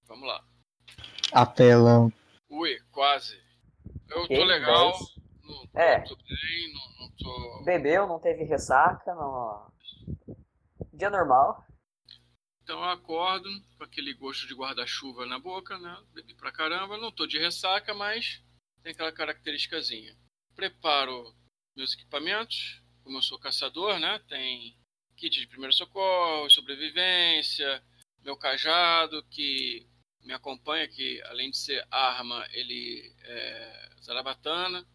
Vamos 0.08 0.28
lá. 0.28 0.44
Apelão. 1.32 2.12
Ui, 2.50 2.80
quase. 2.92 3.40
Eu 4.10 4.24
okay, 4.24 4.38
tô 4.38 4.44
legal, 4.44 4.92
10. 4.92 5.16
Não, 5.44 5.82
É. 5.82 6.00
Tô 6.02 6.16
bem, 6.16 6.74
não, 6.74 7.00
não 7.00 7.12
tô. 7.16 7.64
Bebeu, 7.64 8.08
não 8.08 8.20
teve 8.20 8.44
ressaca, 8.44 9.14
não... 9.14 9.72
Dia 10.94 11.10
normal. 11.10 11.64
Então 12.64 12.84
eu 12.84 12.90
acordo 12.90 13.50
com 13.78 13.84
aquele 13.84 14.14
gosto 14.14 14.48
de 14.48 14.54
guarda-chuva 14.54 15.26
na 15.26 15.40
boca, 15.40 15.78
né? 15.80 15.98
Bebi 16.14 16.36
pra 16.36 16.52
caramba, 16.52 16.98
não 16.98 17.12
tô 17.12 17.26
de 17.26 17.40
ressaca, 17.40 17.94
mas 17.94 18.44
tem 18.84 18.94
aquela 18.94 19.12
característicazinha. 19.12 20.16
Preparo 20.56 21.36
meus 21.76 21.94
equipamentos, 21.94 22.84
como 23.04 23.18
eu 23.18 23.22
sou 23.22 23.40
caçador, 23.40 24.00
né? 24.00 24.20
Tem 24.28 24.78
kit 25.20 25.40
de 25.40 25.48
primeiro 25.48 25.74
socorro, 25.74 26.50
sobrevivência, 26.50 27.84
meu 28.24 28.38
cajado 28.38 29.22
que 29.30 29.86
me 30.24 30.34
acompanha, 30.34 30.88
que 30.88 31.22
além 31.24 31.50
de 31.52 31.58
ser 31.58 31.86
arma, 31.92 32.46
ele 32.52 33.14
é 33.24 33.90
zarabatana, 34.02 34.86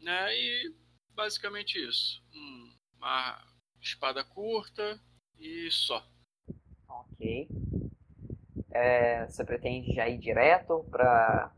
né? 0.00 0.34
E 0.36 0.74
basicamente 1.10 1.78
isso. 1.78 2.22
Um- 2.32 2.74
Uma 2.96 3.44
espada 3.82 4.24
curta 4.24 4.98
e 5.38 5.70
só. 5.70 6.08
Ok. 6.88 7.48
É, 8.70 9.26
você 9.26 9.44
pretende 9.44 9.94
já 9.94 10.08
ir 10.08 10.16
direto 10.18 10.84
para 10.90 11.52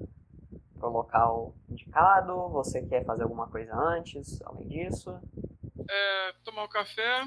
o 0.83 0.89
local 0.89 1.55
indicado? 1.69 2.49
Você 2.51 2.85
quer 2.85 3.05
fazer 3.05 3.23
alguma 3.23 3.49
coisa 3.49 3.73
antes, 3.77 4.43
além 4.43 4.67
disso? 4.67 5.11
é, 5.89 6.33
tomar 6.43 6.65
um 6.65 6.69
café 6.69 7.23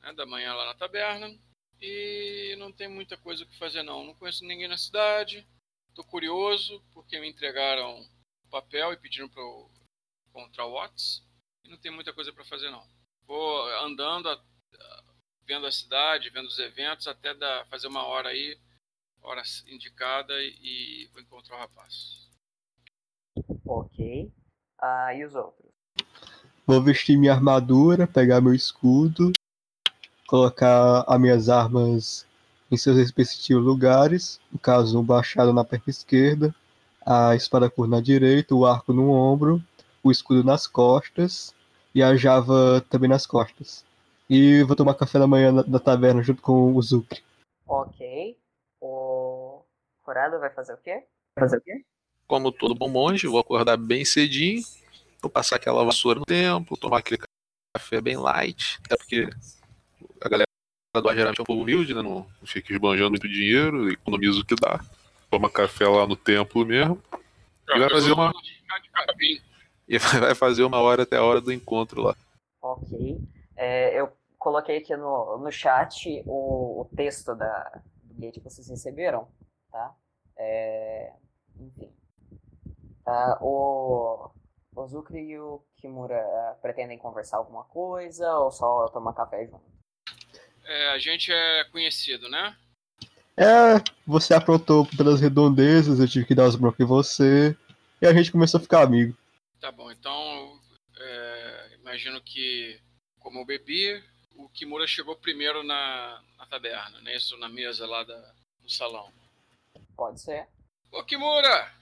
né, 0.00 0.12
da 0.12 0.26
manhã 0.26 0.54
lá 0.54 0.66
na 0.66 0.74
taberna 0.74 1.34
e 1.80 2.54
não 2.58 2.70
tem 2.70 2.88
muita 2.88 3.16
coisa 3.16 3.44
o 3.44 3.46
que 3.46 3.58
fazer 3.58 3.82
não. 3.82 4.04
Não 4.04 4.14
conheço 4.14 4.44
ninguém 4.44 4.68
na 4.68 4.76
cidade. 4.76 5.46
Tô 5.94 6.04
curioso 6.04 6.82
porque 6.92 7.18
me 7.18 7.28
entregaram 7.28 8.06
papel 8.50 8.92
e 8.92 8.96
pediram 8.96 9.28
para 9.28 9.42
eu 9.42 9.70
encontrar 10.28 10.66
o 10.66 10.72
Watts 10.72 11.22
e 11.64 11.68
não 11.68 11.78
tem 11.78 11.90
muita 11.90 12.12
coisa 12.12 12.32
para 12.32 12.44
fazer 12.44 12.70
não. 12.70 12.84
Vou 13.26 13.66
andando, 13.84 14.28
vendo 15.46 15.66
a 15.66 15.72
cidade, 15.72 16.30
vendo 16.30 16.46
os 16.46 16.58
eventos 16.58 17.06
até 17.06 17.32
dar, 17.32 17.66
fazer 17.66 17.86
uma 17.86 18.04
hora 18.04 18.30
aí, 18.30 18.58
hora 19.22 19.42
indicada 19.66 20.34
e 20.42 21.08
vou 21.12 21.22
encontrar 21.22 21.56
o 21.56 21.60
rapaz. 21.60 22.28
Ok. 23.64 24.32
Ah, 24.78 25.14
e 25.14 25.24
os 25.24 25.34
outros? 25.34 25.70
Vou 26.66 26.82
vestir 26.82 27.16
minha 27.16 27.32
armadura, 27.32 28.06
pegar 28.06 28.40
meu 28.40 28.54
escudo, 28.54 29.32
colocar 30.30 31.04
as 31.08 31.20
minhas 31.20 31.48
armas 31.48 32.24
em 32.70 32.76
seus 32.76 32.96
respectivos 32.96 33.64
lugares. 33.64 34.40
No 34.52 34.60
caso, 34.60 35.00
o 35.00 35.02
machado 35.02 35.52
na 35.52 35.64
perna 35.64 35.86
esquerda, 35.88 36.54
a 37.04 37.34
espada 37.34 37.68
curta 37.68 37.96
na 37.96 38.00
direita, 38.00 38.54
o 38.54 38.64
arco 38.64 38.92
no 38.92 39.10
ombro, 39.10 39.60
o 40.04 40.10
escudo 40.12 40.44
nas 40.44 40.68
costas 40.68 41.52
e 41.92 42.00
a 42.00 42.14
java 42.14 42.80
também 42.88 43.10
nas 43.10 43.26
costas. 43.26 43.84
E 44.28 44.62
vou 44.62 44.76
tomar 44.76 44.94
café 44.94 45.18
da 45.18 45.26
manhã 45.26 45.50
na, 45.50 45.64
na 45.64 45.80
taverna 45.80 46.22
junto 46.22 46.40
com 46.40 46.76
o 46.76 46.80
Zucre. 46.80 47.24
Ok. 47.66 48.38
O 48.80 49.62
Furado 50.04 50.38
vai 50.38 50.50
fazer 50.50 50.74
o 50.74 50.76
quê? 50.76 51.02
Vai 51.36 51.48
fazer 51.48 51.56
o 51.56 51.60
quê? 51.60 51.84
Como 52.28 52.52
todo 52.52 52.72
bom 52.72 52.88
monge, 52.88 53.26
vou 53.26 53.40
acordar 53.40 53.76
bem 53.76 54.04
cedinho, 54.04 54.62
vou 55.20 55.28
passar 55.28 55.56
aquela 55.56 55.84
vassoura 55.84 56.20
no 56.20 56.24
templo, 56.24 56.76
tomar 56.76 56.98
aquele 56.98 57.20
café 57.76 58.00
bem 58.00 58.16
light, 58.16 58.78
até 58.84 58.96
porque 58.96 59.28
a 60.20 60.28
galera 60.28 60.44
do 60.94 61.08
ar 61.08 61.14
geralmente 61.14 61.38
é 61.38 61.42
um 61.42 61.46
pouco 61.46 61.62
humilde, 61.62 61.94
né? 61.94 62.02
Não 62.02 62.26
não 62.40 62.46
fica 62.46 62.72
esbanjando 62.72 63.10
muito 63.10 63.28
dinheiro, 63.28 63.90
economiza 63.90 64.40
o 64.40 64.44
que 64.44 64.54
dá. 64.54 64.80
Toma 65.30 65.50
café 65.50 65.86
lá 65.86 66.06
no 66.06 66.16
templo 66.16 66.64
mesmo. 66.66 67.00
E 67.68 67.78
vai 67.78 67.88
fazer 67.88 68.12
uma, 68.12 68.32
e 69.88 69.98
vai 69.98 70.34
fazer 70.34 70.64
uma 70.64 70.80
hora 70.80 71.04
até 71.04 71.16
a 71.16 71.24
hora 71.24 71.40
do 71.40 71.52
encontro 71.52 72.02
lá. 72.02 72.16
Ok. 72.60 73.20
É, 73.56 73.98
eu 73.98 74.12
coloquei 74.38 74.78
aqui 74.78 74.96
no, 74.96 75.38
no 75.38 75.50
chat 75.52 76.22
o, 76.26 76.80
o 76.80 76.84
texto 76.96 77.34
da, 77.34 77.82
do 78.02 78.14
bilhete 78.14 78.40
que 78.40 78.50
vocês 78.50 78.68
receberam, 78.68 79.28
tá? 79.70 79.94
É, 80.36 81.12
enfim. 81.58 81.92
Ah, 83.06 83.38
o, 83.40 84.30
o 84.74 84.86
Zucri 84.86 85.20
e 85.20 85.38
o 85.38 85.62
Kimura 85.76 86.18
ah, 86.18 86.56
pretendem 86.60 86.98
conversar 86.98 87.38
alguma 87.38 87.64
coisa 87.64 88.32
ou 88.38 88.50
só 88.50 88.88
tomar 88.88 89.12
café 89.12 89.46
junto? 89.46 89.79
É, 90.70 90.90
a 90.90 90.98
gente 91.00 91.32
é 91.32 91.64
conhecido, 91.64 92.28
né? 92.28 92.56
É, 93.36 93.82
você 94.06 94.32
aprontou 94.34 94.86
pelas 94.96 95.20
redondezas, 95.20 95.98
eu 95.98 96.06
tive 96.06 96.26
que 96.26 96.34
dar 96.34 96.46
os 96.46 96.54
broncos 96.54 96.78
em 96.78 96.84
você, 96.84 97.56
e 98.00 98.06
a 98.06 98.14
gente 98.14 98.30
começou 98.30 98.58
a 98.58 98.62
ficar 98.62 98.82
amigo. 98.82 99.16
Tá 99.60 99.72
bom, 99.72 99.90
então 99.90 100.60
é, 100.96 101.70
imagino 101.80 102.20
que, 102.20 102.78
como 103.18 103.40
eu 103.40 103.44
bebi, 103.44 104.00
o 104.36 104.48
Kimura 104.50 104.86
chegou 104.86 105.16
primeiro 105.16 105.64
na, 105.64 106.22
na 106.38 106.46
taberna, 106.46 107.00
né? 107.00 107.16
Isso 107.16 107.36
na 107.38 107.48
mesa 107.48 107.84
lá 107.84 108.04
da, 108.04 108.32
no 108.62 108.70
salão. 108.70 109.10
Pode 109.96 110.20
ser? 110.20 110.46
Ô 110.92 111.02
Kimura! 111.02 111.72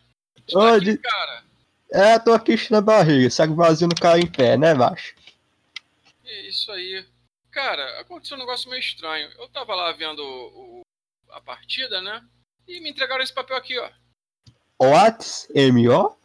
Ô, 0.54 0.60
tá 0.60 0.76
aqui, 0.76 0.84
de- 0.86 0.98
cara? 0.98 1.44
É, 1.92 2.18
tô 2.18 2.32
aqui 2.32 2.54
enchendo 2.54 2.76
a 2.78 2.80
barriga, 2.80 3.28
saco 3.28 3.54
vazio 3.54 3.86
não 3.86 3.96
cai 4.00 4.20
em 4.20 4.26
pé, 4.26 4.56
né, 4.56 4.72
macho? 4.72 5.14
É 6.24 6.48
isso 6.48 6.72
aí. 6.72 7.04
Cara, 7.62 7.98
aconteceu 8.00 8.36
um 8.36 8.40
negócio 8.40 8.70
meio 8.70 8.78
estranho. 8.78 9.28
Eu 9.32 9.48
tava 9.48 9.74
lá 9.74 9.90
vendo 9.90 10.20
o- 10.22 10.78
o- 10.78 10.82
a 11.32 11.40
partida, 11.40 12.00
né? 12.00 12.24
E 12.68 12.80
me 12.80 12.88
entregaram 12.88 13.20
esse 13.20 13.34
papel 13.34 13.56
aqui, 13.56 13.76
ó. 13.76 13.90
Whats? 14.80 15.48
M.O.? 15.52 16.16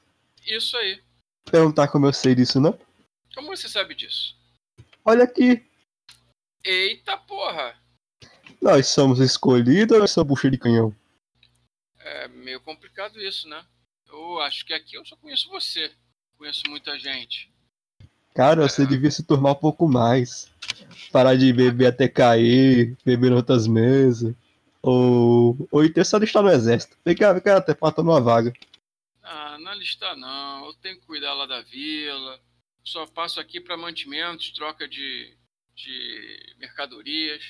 Isso 0.45 0.77
aí. 0.77 1.03
Perguntar 1.49 1.87
como 1.87 2.05
eu 2.05 2.13
sei 2.13 2.35
disso, 2.35 2.61
não? 2.61 2.77
Como 3.33 3.47
você 3.47 3.67
sabe 3.67 3.95
disso? 3.95 4.37
Olha 5.03 5.23
aqui, 5.23 5.67
Eita 6.63 7.17
porra! 7.17 7.81
nós 8.61 8.87
somos 8.89 9.19
escolhidos 9.19 9.99
ou 9.99 10.07
somos 10.07 10.27
bucha 10.27 10.51
de 10.51 10.57
canhão? 10.59 10.95
É 11.97 12.27
meio 12.27 12.61
complicado 12.61 13.19
isso, 13.19 13.49
né? 13.49 13.65
Eu 14.07 14.39
acho 14.41 14.63
que 14.67 14.73
aqui 14.73 14.95
eu 14.97 15.03
só 15.03 15.15
conheço 15.17 15.49
você. 15.49 15.91
Conheço 16.37 16.61
muita 16.69 16.97
gente. 16.99 17.49
Cara, 18.33 18.67
você 18.67 18.85
devia 18.85 19.11
se 19.11 19.23
turmar 19.23 19.53
um 19.53 19.59
pouco 19.59 19.87
mais. 19.87 20.51
Parar 21.11 21.35
de 21.35 21.53
beber 21.53 21.87
até 21.87 22.07
cair, 22.07 22.97
beber 23.05 23.31
em 23.31 23.35
outras 23.35 23.67
mesas. 23.67 24.35
Ou, 24.81 25.67
ou 25.71 25.85
então 25.85 26.03
só 26.03 26.17
estar 26.17 26.41
no 26.41 26.49
exército. 26.49 26.97
Vem 27.05 27.15
cá, 27.15 27.31
vem 27.31 27.41
cá, 27.41 27.57
até 27.57 27.73
pra 27.73 27.91
tomar 27.91 28.13
uma 28.13 28.21
vaga. 28.21 28.51
Ah, 29.21 29.57
na 29.59 29.75
lista 29.75 30.15
não. 30.15 30.65
Eu 30.65 30.73
tenho 30.75 30.99
que 30.99 31.05
cuidar 31.05 31.33
lá 31.33 31.45
da 31.45 31.61
vila. 31.61 32.39
Só 32.83 33.05
passo 33.05 33.39
aqui 33.39 33.61
para 33.61 33.77
mantimentos, 33.77 34.51
troca 34.51 34.87
de, 34.87 35.37
de 35.75 36.55
mercadorias. 36.57 37.43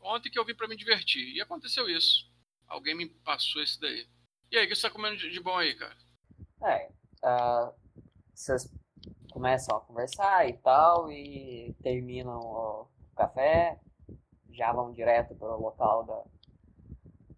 Ontem 0.00 0.30
que 0.30 0.38
eu 0.38 0.44
vim 0.44 0.54
para 0.54 0.68
me 0.68 0.76
divertir. 0.76 1.34
E 1.34 1.40
aconteceu 1.40 1.88
isso. 1.88 2.30
Alguém 2.68 2.94
me 2.94 3.08
passou 3.08 3.62
esse 3.62 3.80
daí. 3.80 4.06
E 4.52 4.58
aí, 4.58 4.66
o 4.66 4.68
que 4.68 4.76
você 4.76 4.82
tá 4.82 4.90
comendo 4.90 5.16
de, 5.16 5.30
de 5.30 5.40
bom 5.40 5.56
aí, 5.56 5.74
cara? 5.74 5.96
É. 6.62 6.88
ah, 7.22 7.72
vocês 8.32 8.68
começam 9.36 9.76
a 9.76 9.80
conversar 9.82 10.48
e 10.48 10.54
tal, 10.54 11.12
e 11.12 11.76
terminam 11.82 12.40
o 12.40 12.88
café, 13.14 13.78
já 14.50 14.72
vão 14.72 14.94
direto 14.94 15.34
para 15.34 15.54
o 15.54 15.60
local 15.60 16.04
da, 16.04 16.24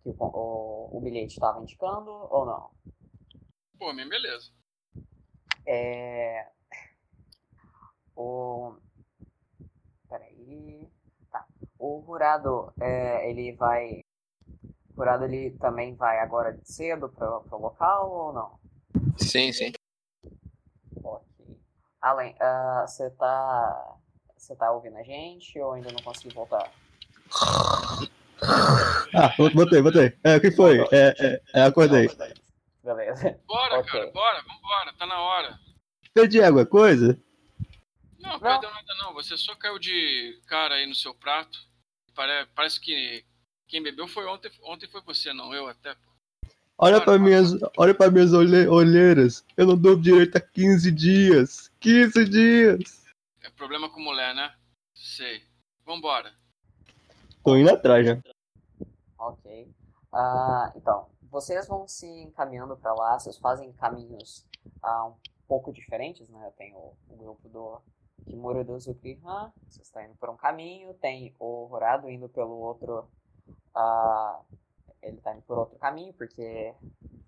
que 0.04 0.08
o, 0.08 0.16
o, 0.16 0.96
o 0.96 1.00
bilhete 1.00 1.32
estava 1.32 1.60
indicando, 1.60 2.08
ou 2.08 2.46
não? 2.46 2.70
Pô, 3.76 3.92
minha 3.92 4.08
beleza. 4.08 4.52
É. 5.66 6.46
O. 8.14 8.76
Peraí. 10.08 10.88
Tá. 11.32 11.48
O 11.80 11.98
Rurado, 11.98 12.72
é, 12.80 13.28
ele 13.28 13.54
vai. 13.54 14.04
O 14.90 14.98
Rurado, 14.98 15.24
ele 15.24 15.50
também 15.58 15.96
vai 15.96 16.20
agora 16.20 16.60
cedo 16.62 17.08
pro, 17.08 17.42
pro 17.42 17.58
local 17.58 18.08
ou 18.08 18.32
não? 18.32 18.60
Sim, 19.16 19.50
sim. 19.52 19.72
Além, 22.00 22.34
ah, 22.40 22.84
você 22.86 23.10
tá. 23.10 23.94
Você 24.36 24.54
tá 24.54 24.70
ouvindo 24.70 24.96
a 24.96 25.02
gente 25.02 25.58
ou 25.58 25.72
ainda 25.72 25.90
não 25.92 26.00
conseguiu 26.02 26.32
voltar? 26.34 26.70
Ah, 29.14 29.34
botei, 29.54 29.82
botei. 29.82 30.16
É, 30.22 30.36
o 30.36 30.40
que 30.40 30.50
foi? 30.52 30.78
É, 30.92 31.14
é, 31.18 31.42
é 31.54 31.62
acordei. 31.62 32.08
Beleza. 32.84 33.38
Bora, 33.46 33.80
Ok. 33.80 33.90
cara, 33.90 34.10
bora, 34.12 34.42
vambora, 34.42 34.92
tá 34.96 35.06
na 35.06 35.20
hora. 35.20 35.58
Perdi 36.14 36.42
alguma 36.42 36.64
coisa? 36.64 37.20
Não, 38.20 38.30
Não. 38.32 38.40
perdeu 38.40 38.70
nada 38.70 38.94
não. 39.02 39.12
Você 39.14 39.36
só 39.36 39.54
caiu 39.56 39.78
de 39.78 40.40
cara 40.46 40.76
aí 40.76 40.86
no 40.86 40.94
seu 40.94 41.12
prato. 41.14 41.58
Pare- 42.14 42.46
parece 42.54 42.80
que 42.80 43.24
quem 43.66 43.82
bebeu 43.82 44.06
foi 44.08 44.24
ontem. 44.26 44.50
Ontem 44.62 44.88
foi 44.88 45.00
você, 45.02 45.32
não 45.32 45.52
eu 45.52 45.66
até. 45.68 45.94
pô. 45.94 46.07
Olha 46.80 47.04
para 47.04 47.18
minhas, 47.18 47.50
olha 47.76 47.92
para 47.92 48.08
minhas 48.08 48.32
olhe- 48.32 48.68
olheiras. 48.68 49.44
Eu 49.56 49.66
não 49.66 49.76
durmo 49.76 50.00
direito 50.00 50.36
há 50.36 50.40
15 50.40 50.92
dias. 50.92 51.72
15 51.80 52.24
dias. 52.24 53.04
É 53.42 53.50
problema 53.50 53.90
com 53.90 54.00
mulher, 54.00 54.32
né? 54.32 54.54
Sei. 54.94 55.42
Vambora. 55.84 56.32
Tô 57.42 57.56
indo 57.56 57.70
atrás 57.70 58.06
já. 58.06 58.18
Ok. 59.18 59.68
Ah, 60.12 60.72
então, 60.76 61.08
vocês 61.30 61.66
vão 61.66 61.88
se 61.88 62.06
encaminhando 62.06 62.76
para 62.76 62.94
lá, 62.94 63.18
vocês 63.18 63.36
fazem 63.38 63.72
caminhos 63.72 64.46
ah, 64.80 65.06
um 65.06 65.14
pouco 65.48 65.72
diferentes, 65.72 66.28
né? 66.28 66.52
Tem 66.56 66.72
o, 66.74 66.94
o 67.08 67.16
grupo 67.16 67.48
do 67.48 67.80
Kimura 68.24 68.62
do 68.62 68.78
Zukrihan, 68.78 69.52
você 69.68 69.82
está 69.82 70.04
indo 70.04 70.14
por 70.14 70.30
um 70.30 70.36
caminho, 70.36 70.94
tem 70.94 71.34
o 71.40 71.68
Horado 71.72 72.08
indo 72.08 72.28
pelo 72.28 72.52
outro. 72.52 73.08
Uh, 73.74 74.44
ele 75.02 75.18
está 75.18 75.32
indo 75.34 75.42
por 75.42 75.58
outro 75.58 75.78
caminho, 75.78 76.12
porque 76.14 76.74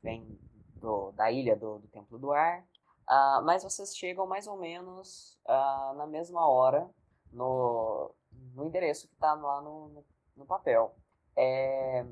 vem 0.03 0.39
do, 0.77 1.13
da 1.13 1.31
ilha 1.31 1.57
do, 1.57 1.79
do 1.79 1.89
Templo 1.89 2.19
do 2.19 2.33
Ar. 2.33 2.61
Uh, 3.09 3.43
mas 3.45 3.63
vocês 3.63 3.97
chegam 3.97 4.27
mais 4.27 4.47
ou 4.47 4.57
menos 4.57 5.39
uh, 5.45 5.95
na 5.95 6.07
mesma 6.07 6.49
hora 6.49 6.89
no, 7.33 8.15
no 8.55 8.65
endereço 8.65 9.09
que 9.09 9.15
está 9.15 9.35
lá 9.35 9.61
no, 9.61 9.89
no, 9.89 10.05
no 10.37 10.47
papel. 10.47 10.95
É, 11.37 12.05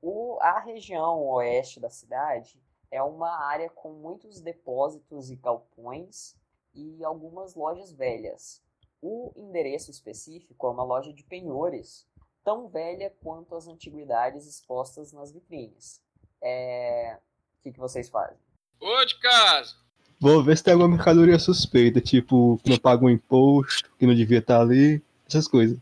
o, 0.00 0.38
a 0.40 0.58
região 0.58 1.22
oeste 1.26 1.80
da 1.80 1.88
cidade 1.88 2.60
é 2.90 3.02
uma 3.02 3.30
área 3.46 3.70
com 3.70 3.92
muitos 3.92 4.40
depósitos 4.40 5.30
e 5.30 5.36
galpões 5.36 6.36
e 6.74 7.04
algumas 7.04 7.54
lojas 7.54 7.92
velhas. 7.92 8.62
O 9.00 9.32
endereço 9.34 9.90
específico 9.90 10.66
é 10.66 10.70
uma 10.70 10.84
loja 10.84 11.12
de 11.12 11.24
penhores, 11.24 12.06
tão 12.44 12.68
velha 12.68 13.12
quanto 13.22 13.54
as 13.54 13.66
antiguidades 13.66 14.46
expostas 14.46 15.12
nas 15.12 15.32
vitrines. 15.32 16.00
É... 16.42 17.18
O 17.58 17.62
que, 17.62 17.72
que 17.72 17.78
vocês 17.78 18.08
fazem? 18.08 18.36
Ô 18.80 19.04
de 19.04 19.18
casa! 19.20 19.76
Vou 20.20 20.42
ver 20.42 20.56
se 20.56 20.64
tem 20.64 20.72
alguma 20.72 20.96
mercadoria 20.96 21.38
suspeita, 21.38 22.00
tipo, 22.00 22.58
que 22.62 22.70
não 22.70 22.78
paga 22.78 23.04
um 23.04 23.10
imposto, 23.10 23.90
que 23.98 24.06
não 24.06 24.14
devia 24.14 24.38
estar 24.38 24.60
ali, 24.60 25.02
essas 25.26 25.48
coisas. 25.48 25.76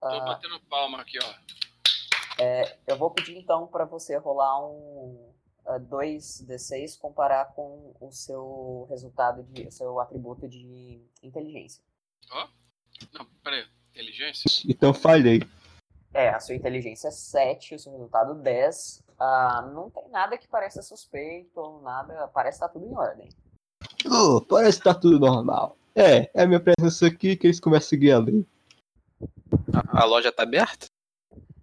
Tô 0.00 0.08
ah, 0.08 0.20
batendo 0.20 0.60
palma 0.68 1.00
aqui, 1.00 1.18
ó. 1.22 1.34
É, 2.38 2.76
eu 2.86 2.96
vou 2.96 3.10
pedir 3.10 3.36
então 3.36 3.66
para 3.66 3.84
você 3.84 4.16
rolar 4.16 4.66
um 4.66 5.32
2d6 5.64 6.98
comparar 6.98 7.46
com 7.54 7.94
o 8.00 8.10
seu 8.10 8.86
resultado 8.90 9.42
de 9.44 9.70
seu 9.70 10.00
atributo 10.00 10.48
de 10.48 11.00
inteligência. 11.22 11.82
Ó? 12.30 12.44
Oh? 12.44 13.06
Não, 13.18 13.26
peraí. 13.42 13.64
Inteligência? 13.90 14.64
Então 14.68 14.92
falhei. 14.92 15.42
É, 16.14 16.28
a 16.28 16.40
sua 16.40 16.54
inteligência 16.54 17.08
é 17.08 17.10
7, 17.10 17.74
o 17.74 17.78
seu 17.78 17.92
resultado 17.92 18.34
10. 18.34 19.02
Ah, 19.18 19.70
não 19.72 19.88
tem 19.88 20.08
nada 20.10 20.36
que 20.36 20.46
pareça 20.46 20.82
suspeito, 20.82 21.80
nada. 21.82 22.28
Parece 22.28 22.58
que 22.58 22.66
tá 22.66 22.68
tudo 22.68 22.86
em 22.86 22.94
ordem. 22.94 23.28
Oh, 24.06 24.40
parece 24.40 24.78
que 24.78 24.84
tá 24.84 24.94
tudo 24.94 25.18
normal. 25.18 25.76
É, 25.94 26.30
é 26.34 26.42
a 26.42 26.46
minha 26.46 26.60
presença 26.60 27.06
aqui 27.06 27.36
que 27.36 27.46
eles 27.46 27.60
começam 27.60 27.86
a 27.86 27.88
seguir 27.88 28.12
ali. 28.12 28.46
A, 29.72 30.02
a 30.02 30.04
loja 30.04 30.32
tá 30.32 30.42
aberta? 30.42 30.86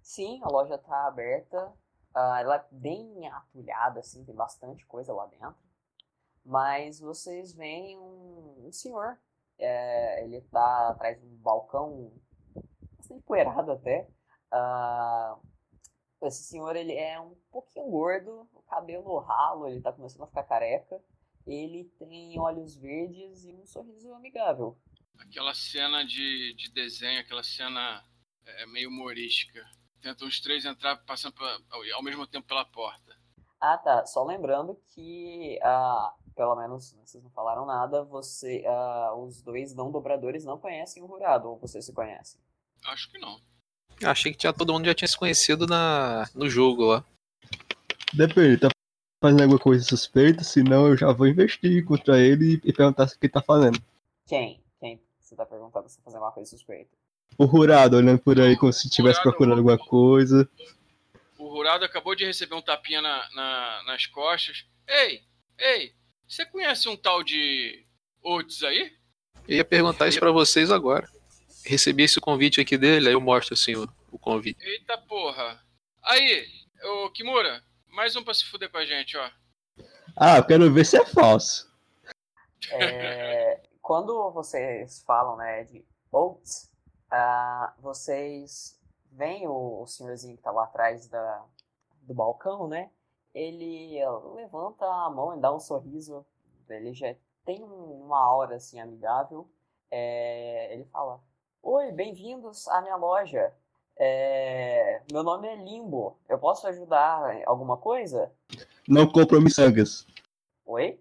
Sim, 0.02 0.40
a 0.42 0.48
loja 0.48 0.76
tá 0.78 1.06
aberta. 1.06 1.72
Uh, 2.14 2.34
ela 2.40 2.56
é 2.56 2.64
bem 2.72 3.28
atulhada, 3.28 4.00
assim, 4.00 4.24
tem 4.24 4.34
bastante 4.34 4.84
coisa 4.86 5.12
lá 5.12 5.26
dentro. 5.26 5.54
Mas 6.44 6.98
vocês 6.98 7.52
veem 7.52 7.96
um, 7.96 8.66
um 8.66 8.72
senhor. 8.72 9.16
É, 9.58 10.24
ele 10.24 10.40
tá 10.42 10.88
atrás 10.88 11.20
de 11.20 11.26
um 11.26 11.36
balcão 11.36 12.10
bastante 12.96 13.22
poeirado 13.22 13.72
até. 13.72 14.08
Uh, 14.52 15.40
esse 16.26 16.44
senhor 16.44 16.76
ele 16.76 16.92
é 16.92 17.18
um 17.20 17.34
pouquinho 17.50 17.88
gordo, 17.88 18.48
o 18.52 18.62
cabelo 18.62 19.18
ralo, 19.18 19.66
ele 19.66 19.80
tá 19.80 19.92
começando 19.92 20.22
a 20.22 20.26
ficar 20.26 20.42
careca. 20.44 21.00
Ele 21.46 21.84
tem 21.98 22.38
olhos 22.38 22.76
verdes 22.76 23.44
e 23.44 23.54
um 23.54 23.64
sorriso 23.64 24.12
amigável. 24.12 24.78
Aquela 25.18 25.54
cena 25.54 26.04
de, 26.04 26.54
de 26.54 26.70
desenho, 26.70 27.20
aquela 27.20 27.42
cena 27.42 28.04
é, 28.44 28.66
meio 28.66 28.90
humorística. 28.90 29.64
Tentam 30.00 30.28
os 30.28 30.40
três 30.40 30.64
entrar 30.64 30.96
passando 31.04 31.34
pra, 31.34 31.58
ao 31.94 32.02
mesmo 32.02 32.26
tempo 32.26 32.46
pela 32.46 32.64
porta. 32.64 33.18
Ah, 33.60 33.76
tá. 33.76 34.06
Só 34.06 34.24
lembrando 34.24 34.80
que, 34.90 35.58
ah, 35.62 36.14
pelo 36.34 36.56
menos 36.56 36.92
vocês 36.92 37.22
não 37.22 37.30
falaram 37.30 37.66
nada, 37.66 38.02
você, 38.04 38.64
ah, 38.66 39.14
os 39.14 39.42
dois 39.42 39.74
não 39.74 39.90
dobradores 39.90 40.44
não 40.44 40.58
conhecem 40.58 41.02
o 41.02 41.06
Rurado, 41.06 41.48
ou 41.50 41.58
vocês 41.58 41.84
se 41.84 41.92
conhecem? 41.92 42.40
Acho 42.84 43.10
que 43.10 43.18
não. 43.18 43.38
Achei 44.04 44.32
que 44.32 44.38
tinha, 44.38 44.52
todo 44.52 44.72
mundo 44.72 44.86
já 44.86 44.94
tinha 44.94 45.08
se 45.08 45.16
conhecido 45.16 45.66
na, 45.66 46.28
no 46.34 46.48
jogo 46.48 46.86
lá. 46.86 47.04
Depende, 48.12 48.58
tá 48.58 48.68
fazendo 49.22 49.42
alguma 49.42 49.58
coisa 49.58 49.84
suspeita, 49.84 50.42
senão 50.42 50.88
eu 50.88 50.96
já 50.96 51.12
vou 51.12 51.26
investir 51.26 51.84
contra 51.84 52.18
ele 52.18 52.60
e 52.64 52.72
perguntar 52.72 53.04
o 53.04 53.08
que 53.08 53.26
ele 53.26 53.32
tá 53.32 53.42
fazendo. 53.42 53.80
Quem? 54.26 54.60
Quem 54.80 55.00
você 55.20 55.36
tá 55.36 55.44
perguntando 55.44 55.88
se 55.88 55.96
tá 55.98 56.02
fazendo 56.04 56.22
uma 56.22 56.32
coisa 56.32 56.50
suspeita? 56.50 56.90
O 57.38 57.44
Rurado 57.44 57.96
olhando 57.96 58.18
por 58.18 58.40
aí 58.40 58.56
como 58.56 58.72
se 58.72 58.88
estivesse 58.88 59.22
procurando 59.22 59.58
alguma 59.58 59.78
coisa. 59.78 60.48
O 61.38 61.48
Rurado 61.48 61.84
acabou 61.84 62.14
de 62.14 62.24
receber 62.24 62.54
um 62.54 62.62
tapinha 62.62 63.00
na, 63.00 63.28
na, 63.34 63.82
nas 63.86 64.06
costas. 64.06 64.66
Ei, 64.86 65.22
ei, 65.58 65.94
você 66.28 66.44
conhece 66.44 66.88
um 66.88 66.96
tal 66.96 67.22
de 67.22 67.84
Otis 68.22 68.62
aí? 68.62 68.92
Eu 69.48 69.56
ia 69.56 69.64
perguntar 69.64 70.08
isso 70.08 70.20
para 70.20 70.32
vocês 70.32 70.70
agora. 70.70 71.08
Recebi 71.64 72.04
esse 72.04 72.20
convite 72.20 72.60
aqui 72.60 72.76
dele, 72.78 73.08
aí 73.08 73.14
eu 73.14 73.20
mostro 73.20 73.54
assim 73.54 73.74
o, 73.76 73.88
o 74.10 74.18
convite. 74.18 74.62
Eita 74.64 74.98
porra. 74.98 75.60
Aí, 76.02 76.46
ô 76.82 77.10
Kimura, 77.10 77.62
mais 77.88 78.16
um 78.16 78.24
pra 78.24 78.34
se 78.34 78.44
fuder 78.44 78.70
com 78.70 78.78
a 78.78 78.86
gente, 78.86 79.16
ó. 79.16 79.30
Ah, 80.16 80.38
eu 80.38 80.44
quero 80.44 80.72
ver 80.72 80.84
se 80.86 80.96
é 80.96 81.04
falso. 81.04 81.70
É, 82.72 83.60
quando 83.80 84.30
vocês 84.32 85.02
falam, 85.06 85.36
né, 85.36 85.64
de 85.64 85.84
Oats, 86.12 86.70
Uh, 87.10 87.82
vocês 87.82 88.78
veem 89.10 89.48
o, 89.48 89.82
o 89.82 89.86
senhorzinho 89.86 90.34
que 90.34 90.40
está 90.40 90.52
lá 90.52 90.62
atrás 90.62 91.08
da, 91.08 91.44
do 92.02 92.14
balcão, 92.14 92.68
né? 92.68 92.88
Ele 93.34 93.98
levanta 94.36 94.86
a 94.86 95.10
mão 95.10 95.36
e 95.36 95.40
dá 95.40 95.52
um 95.52 95.58
sorriso. 95.58 96.24
Ele 96.68 96.94
já 96.94 97.14
tem 97.44 97.62
uma 97.64 98.18
aura 98.18 98.56
assim 98.56 98.78
amigável. 98.78 99.50
É, 99.90 100.72
ele 100.72 100.84
fala: 100.84 101.20
Oi, 101.62 101.92
bem-vindos 101.92 102.66
à 102.68 102.80
minha 102.80 102.96
loja. 102.96 103.54
É, 103.98 105.02
meu 105.12 105.22
nome 105.22 105.46
é 105.46 105.56
Limbo. 105.56 106.18
Eu 106.26 106.38
posso 106.38 106.66
ajudar 106.66 107.36
em 107.36 107.44
alguma 107.44 107.76
coisa? 107.76 108.32
Não 108.88 109.06
compro 109.06 109.42
miçangas. 109.42 110.06
Oi? 110.64 110.98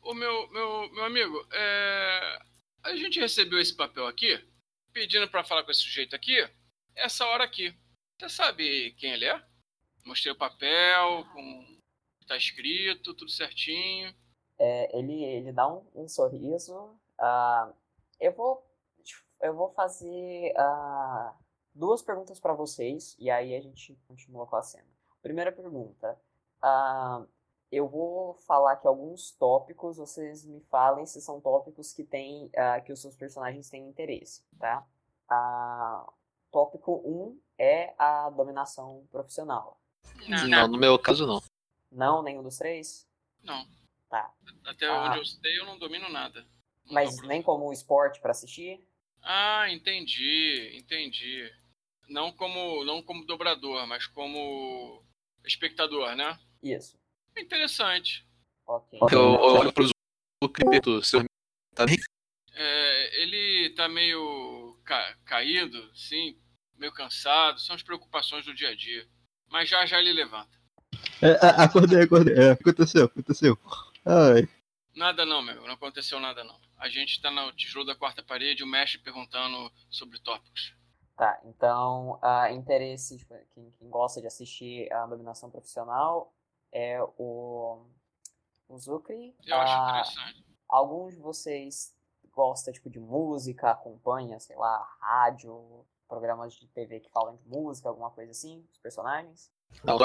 O 0.00 0.14
meu, 0.14 0.48
meu, 0.50 0.90
meu 0.92 1.04
amigo, 1.04 1.46
é, 1.52 2.38
a 2.82 2.96
gente 2.96 3.20
recebeu 3.20 3.60
esse 3.60 3.76
papel 3.76 4.06
aqui, 4.06 4.42
pedindo 4.94 5.28
para 5.28 5.44
falar 5.44 5.62
com 5.62 5.70
esse 5.70 5.80
sujeito 5.80 6.16
aqui, 6.16 6.48
essa 6.94 7.26
hora 7.26 7.44
aqui. 7.44 7.76
Você 8.18 8.30
sabe 8.30 8.92
quem 8.92 9.12
ele 9.12 9.26
é? 9.26 9.42
Mostrei 10.06 10.32
o 10.32 10.38
papel, 10.38 11.26
com 11.34 11.76
tá 12.26 12.36
escrito, 12.36 13.12
tudo 13.12 13.30
certinho. 13.30 14.14
É, 14.58 14.98
ele, 14.98 15.22
ele 15.22 15.52
dá 15.52 15.68
um, 15.68 15.86
um 15.94 16.08
sorriso. 16.08 16.74
Uh, 17.20 17.74
eu 18.18 18.32
vou 18.32 18.65
eu 19.40 19.54
vou 19.54 19.70
fazer 19.70 20.52
uh, 20.56 21.34
duas 21.74 22.02
perguntas 22.02 22.40
para 22.40 22.54
vocês 22.54 23.16
e 23.18 23.30
aí 23.30 23.54
a 23.54 23.60
gente 23.60 23.98
continua 24.06 24.46
com 24.46 24.56
a 24.56 24.62
cena. 24.62 24.86
Primeira 25.22 25.52
pergunta: 25.52 26.18
uh, 26.62 27.26
eu 27.70 27.88
vou 27.88 28.34
falar 28.46 28.72
aqui 28.72 28.86
alguns 28.86 29.32
tópicos, 29.32 29.96
vocês 29.96 30.44
me 30.44 30.60
falem 30.70 31.06
se 31.06 31.20
são 31.20 31.40
tópicos 31.40 31.92
que 31.92 32.04
tem, 32.04 32.46
uh, 32.46 32.84
que 32.84 32.92
os 32.92 33.00
seus 33.00 33.16
personagens 33.16 33.68
têm 33.68 33.88
interesse, 33.88 34.44
tá? 34.58 34.86
Uh, 35.30 36.12
tópico 36.50 37.02
1 37.04 37.10
um 37.10 37.40
é 37.58 37.94
a 37.98 38.30
dominação 38.30 39.06
profissional. 39.10 39.80
Não, 40.28 40.48
não, 40.48 40.68
no 40.68 40.78
meu 40.78 40.98
caso 40.98 41.26
não. 41.26 41.42
Não, 41.90 42.22
nenhum 42.22 42.42
dos 42.42 42.56
três? 42.56 43.06
Não. 43.42 43.66
Tá. 44.08 44.32
Até 44.64 44.86
ah. 44.86 45.08
onde 45.08 45.18
eu 45.18 45.24
sei, 45.24 45.58
eu 45.58 45.66
não 45.66 45.78
domino 45.78 46.08
nada. 46.08 46.40
Não 46.84 46.94
Mas 46.94 47.20
nem 47.22 47.42
como 47.42 47.72
esporte 47.72 48.20
para 48.20 48.30
assistir? 48.30 48.86
Ah, 49.28 49.68
entendi, 49.72 50.70
entendi. 50.76 51.52
Não 52.08 52.30
como, 52.30 52.84
não 52.84 53.02
como 53.02 53.26
dobrador, 53.26 53.84
mas 53.84 54.06
como 54.06 55.04
espectador, 55.44 56.14
né? 56.14 56.38
Isso. 56.62 56.96
Interessante. 57.36 58.24
Ok. 58.64 59.00
Eu, 59.10 59.18
eu 59.18 59.40
olho 59.40 59.72
pro 59.72 59.90
Zuckerberg, 60.44 61.04
seu 61.04 61.24
tá 61.74 61.84
bem? 61.84 61.96
É, 62.52 63.22
ele 63.22 63.70
tá 63.70 63.88
meio 63.88 64.80
ca 64.84 65.16
caído, 65.24 65.90
sim, 65.96 66.40
meio 66.78 66.92
cansado, 66.92 67.58
são 67.58 67.74
as 67.74 67.82
preocupações 67.82 68.44
do 68.44 68.54
dia 68.54 68.68
a 68.68 68.76
dia. 68.76 69.08
Mas 69.48 69.68
já 69.68 69.84
já 69.86 69.98
ele 69.98 70.12
levanta. 70.12 70.56
É, 71.20 71.32
acordei, 71.60 72.00
acordei. 72.00 72.34
É, 72.34 72.50
aconteceu, 72.52 73.06
aconteceu. 73.06 73.58
Ai. 74.04 74.48
Nada 74.94 75.26
não, 75.26 75.42
meu, 75.42 75.66
não 75.66 75.74
aconteceu 75.74 76.20
nada 76.20 76.44
não. 76.44 76.60
A 76.78 76.88
gente 76.88 77.20
tá 77.20 77.30
no 77.30 77.52
tijolo 77.52 77.86
da 77.86 77.94
quarta 77.94 78.22
parede, 78.22 78.62
o 78.62 78.66
mestre 78.66 79.00
perguntando 79.00 79.72
sobre 79.90 80.20
tópicos. 80.20 80.74
Tá, 81.16 81.40
então, 81.44 82.20
uh, 82.22 82.52
interesse, 82.52 83.16
tipo, 83.16 83.34
quem, 83.54 83.70
quem, 83.78 83.88
gosta 83.88 84.20
de 84.20 84.26
assistir 84.26 84.92
a 84.92 85.06
dominação 85.06 85.50
profissional, 85.50 86.34
é 86.70 87.02
o, 87.16 87.86
o 88.68 88.78
Zucri. 88.78 89.34
Eu 89.46 89.56
acho 89.56 89.72
ah, 89.72 89.88
interessante. 89.88 90.44
Alguns 90.68 91.14
de 91.14 91.20
vocês 91.20 91.96
gostam 92.32 92.74
tipo, 92.74 92.90
de 92.90 93.00
música, 93.00 93.70
acompanha, 93.70 94.38
sei 94.38 94.56
lá, 94.56 94.86
rádio, 95.00 95.86
programas 96.06 96.54
de 96.54 96.68
TV 96.68 97.00
que 97.00 97.10
falam 97.10 97.36
de 97.36 97.48
música, 97.48 97.88
alguma 97.88 98.10
coisa 98.10 98.32
assim, 98.32 98.62
os 98.70 98.78
personagens? 98.78 99.50
Não, 99.82 99.96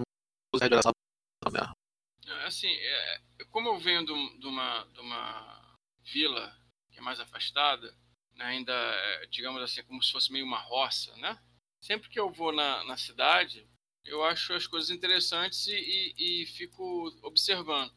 Assim, 2.46 2.70
é, 2.70 3.22
como 3.52 3.68
eu 3.68 3.80
venho 3.80 4.06
de, 4.06 4.40
de 4.40 4.48
uma, 4.48 4.84
de 4.86 5.00
uma 5.02 5.78
vila 6.04 6.61
que 6.92 7.00
é 7.00 7.02
mais 7.02 7.20
afastada, 7.20 7.96
né, 8.36 8.46
ainda, 8.46 8.74
é, 8.74 9.26
digamos 9.28 9.62
assim, 9.62 9.84
como 9.84 10.02
se 10.04 10.12
fosse 10.12 10.32
meio 10.32 10.46
uma 10.46 10.60
roça, 10.60 11.16
né? 11.18 11.40
Sempre 11.82 12.10
que 12.10 12.20
eu 12.20 12.32
vou 12.32 12.52
na, 12.52 12.84
na 12.86 12.98
cidade, 12.98 13.68
eu 14.04 14.24
acho 14.24 14.54
as 14.54 14.68
coisas 14.68 14.90
interessantes 14.90 15.68
e, 15.68 15.74
e, 16.18 16.44
e 16.44 16.46
fico 16.46 16.84
observando. 17.24 17.94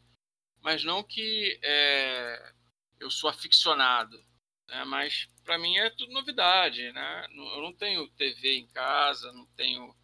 Mas 0.63 0.85
não 0.85 1.03
que 1.03 1.59
é, 1.63 2.53
eu 2.99 3.11
sou 3.11 3.29
aficionado, 3.29 4.17
né? 4.69 4.85
Mas 4.85 5.29
para 5.45 5.59
mim 5.59 5.77
é 5.77 5.91
tudo 5.91 6.13
novidade, 6.13 6.91
né? 6.93 7.27
Eu 7.31 7.63
não 7.63 7.73
tenho 7.73 8.09
TV 8.11 8.57
em 8.57 8.67
casa, 8.69 9.33
não 9.33 9.47
tenho 9.55 9.95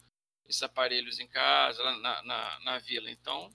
esses 0.47 0.62
aparelhos 0.62 1.18
em 1.18 1.28
casa, 1.28 1.82
na, 1.99 2.22
na, 2.22 2.61
na 2.61 2.78
vila. 2.78 3.11
Então, 3.11 3.55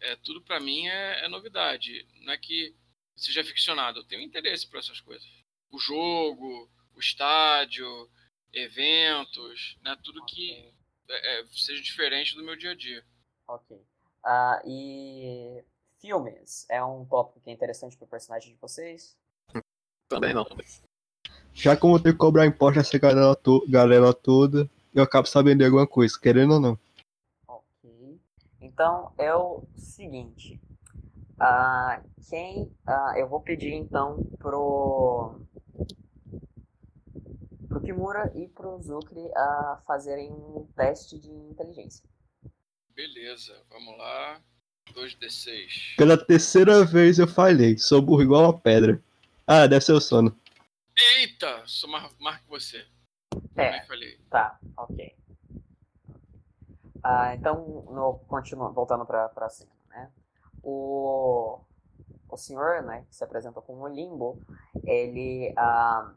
é, 0.00 0.16
tudo 0.16 0.40
para 0.42 0.60
mim 0.60 0.86
é, 0.86 1.24
é 1.24 1.28
novidade. 1.28 2.06
Não 2.22 2.32
é 2.32 2.38
que 2.38 2.74
seja 3.18 3.40
aficionado, 3.42 4.00
eu 4.00 4.04
tenho 4.04 4.22
interesse 4.22 4.66
por 4.66 4.78
essas 4.78 5.00
coisas. 5.00 5.28
O 5.70 5.78
jogo, 5.78 6.68
o 6.94 7.00
estádio, 7.00 8.08
eventos, 8.52 9.76
né? 9.82 9.96
Tudo 10.02 10.24
que 10.24 10.50
Ok, 10.52 10.74
é, 11.10 11.40
é, 11.40 11.46
seja 11.52 11.82
diferente 11.82 12.34
do 12.34 12.42
meu 12.44 12.56
dia 12.56 12.70
a 12.72 12.74
dia. 12.74 13.04
ok. 13.46 13.80
Ah, 14.24 14.60
e 14.66 15.62
filmes 16.00 16.66
é 16.68 16.82
um 16.84 17.04
tópico 17.04 17.40
que 17.40 17.50
é 17.50 17.52
interessante 17.52 17.96
pro 17.96 18.06
personagem 18.06 18.52
de 18.52 18.58
vocês? 18.60 19.16
Também 20.08 20.34
não. 20.34 20.46
Já 21.54 21.76
que 21.76 21.84
eu 21.84 21.90
vou 21.90 22.00
ter 22.00 22.12
que 22.12 22.18
cobrar 22.18 22.46
imposto 22.46 22.78
dessa 22.78 22.98
galera, 22.98 23.34
to- 23.36 23.64
galera 23.68 24.12
toda, 24.12 24.68
eu 24.94 25.02
acabo 25.02 25.28
sabendo 25.28 25.58
de 25.58 25.64
alguma 25.64 25.86
coisa, 25.86 26.18
querendo 26.18 26.54
ou 26.54 26.60
não. 26.60 26.78
Ok. 27.46 28.18
Então 28.60 29.12
é 29.18 29.34
o 29.34 29.62
seguinte. 29.76 30.60
Ah, 31.40 32.02
quem. 32.28 32.70
ah, 32.86 33.14
eu 33.16 33.28
vou 33.28 33.40
pedir 33.40 33.72
então 33.72 34.24
pro. 34.38 35.40
pro 37.68 37.80
Kimura 37.80 38.32
e 38.34 38.48
pro 38.48 38.80
Zukri 38.82 39.30
a 39.36 39.82
fazerem 39.86 40.32
um 40.32 40.66
teste 40.76 41.18
de 41.18 41.30
inteligência. 41.30 42.04
Beleza, 42.94 43.54
vamos 43.70 43.96
lá. 43.98 44.40
2d6. 44.92 45.96
Pela 45.96 46.16
terceira 46.16 46.84
vez 46.84 47.18
eu 47.18 47.28
falhei, 47.28 47.76
sou 47.78 48.02
burro 48.02 48.22
igual 48.22 48.44
uma 48.44 48.58
pedra. 48.58 49.02
Ah, 49.46 49.66
deve 49.66 49.84
ser 49.84 49.92
o 49.92 50.00
sono. 50.00 50.36
Eita, 51.18 51.62
sou 51.66 51.88
mais, 51.88 52.12
mais 52.18 52.40
que 52.40 52.48
você. 52.48 52.84
É. 53.56 53.70
Também 53.70 53.86
falei. 53.86 54.18
Tá, 54.30 54.58
ok. 54.76 55.16
Ah, 57.02 57.34
então, 57.34 57.84
no, 57.90 58.18
continua, 58.26 58.70
voltando 58.70 59.06
para 59.06 59.30
a 59.36 59.48
cena, 59.48 59.70
né? 59.70 59.77
O, 60.62 61.60
o 62.28 62.36
senhor, 62.36 62.82
né, 62.82 63.04
que 63.08 63.16
se 63.16 63.24
apresenta 63.24 63.60
como 63.60 63.86
Limbo, 63.88 64.38
ele, 64.84 65.52
ah, 65.56 66.12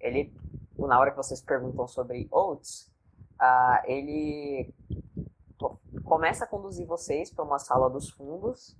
ele, 0.00 0.32
na 0.78 0.98
hora 0.98 1.10
que 1.10 1.16
vocês 1.16 1.40
perguntam 1.42 1.86
sobre 1.86 2.28
Oates, 2.30 2.90
ah, 3.38 3.82
ele 3.86 4.72
co- 5.58 5.78
começa 6.04 6.44
a 6.44 6.48
conduzir 6.48 6.86
vocês 6.86 7.30
para 7.30 7.44
uma 7.44 7.58
sala 7.58 7.90
dos 7.90 8.10
fundos 8.10 8.76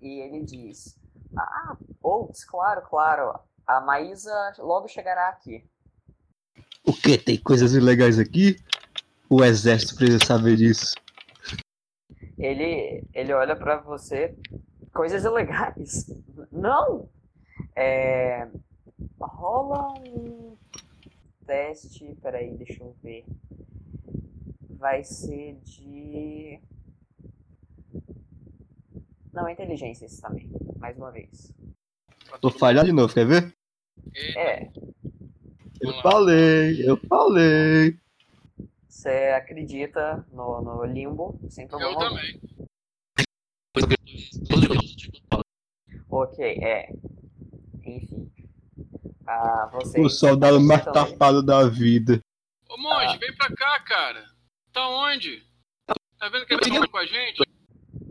e 0.00 0.20
ele 0.20 0.44
diz: 0.44 0.98
Ah, 1.36 1.76
Oates, 2.02 2.44
claro, 2.44 2.82
claro, 2.82 3.38
a 3.66 3.80
Maísa 3.80 4.54
logo 4.58 4.88
chegará 4.88 5.28
aqui. 5.28 5.64
O 6.86 6.92
que? 6.92 7.18
Tem 7.18 7.36
coisas 7.36 7.72
ilegais 7.74 8.18
aqui? 8.18 8.56
O 9.28 9.42
exército 9.42 9.96
precisa 9.96 10.24
saber 10.24 10.56
disso. 10.56 10.94
Ele, 12.38 13.02
ele 13.12 13.32
olha 13.32 13.56
pra 13.56 13.78
você, 13.78 14.34
coisas 14.92 15.24
ilegais. 15.24 16.06
Não! 16.52 17.08
É, 17.74 18.48
rola 19.20 19.92
um 20.00 20.56
teste, 21.46 22.14
peraí, 22.20 22.54
deixa 22.56 22.82
eu 22.82 22.94
ver. 23.02 23.24
Vai 24.78 25.02
ser 25.04 25.54
de. 25.64 26.60
Não, 29.32 29.48
inteligência 29.48 30.06
esse 30.06 30.20
também, 30.20 30.50
mais 30.78 30.96
uma 30.96 31.10
vez. 31.10 31.52
Vou 32.42 32.50
falhar 32.50 32.84
de 32.84 32.92
novo, 32.92 33.12
quer 33.12 33.26
ver? 33.26 33.54
É, 34.36 34.70
Eu 35.80 35.92
falei, 36.02 36.88
eu 36.88 36.96
falei. 37.08 37.98
Você 38.96 39.10
acredita 39.36 40.26
no, 40.32 40.62
no 40.62 40.84
limbo, 40.86 41.38
sem 41.50 41.68
problema 41.68 41.92
eu 41.92 41.98
também. 41.98 42.40
Ok, 46.08 46.44
é. 46.62 46.90
Enfim. 47.84 48.32
Ah, 49.26 49.68
vocês 49.70 50.02
O 50.02 50.08
soldado 50.08 50.58
mais 50.60 50.82
tapado 50.82 51.42
da 51.42 51.68
vida. 51.68 52.20
Ô, 52.70 52.78
monge, 52.80 53.14
Ah. 53.14 53.18
vem 53.18 53.36
pra 53.36 53.54
cá, 53.54 53.80
cara. 53.80 54.24
Tá 54.72 54.88
onde? 54.88 55.46
Tá 56.18 56.28
vendo 56.30 56.46
que 56.46 56.54
ele 56.54 56.80
tá 56.80 56.88
com 56.88 56.96
a 56.96 57.06
gente? 57.06 57.42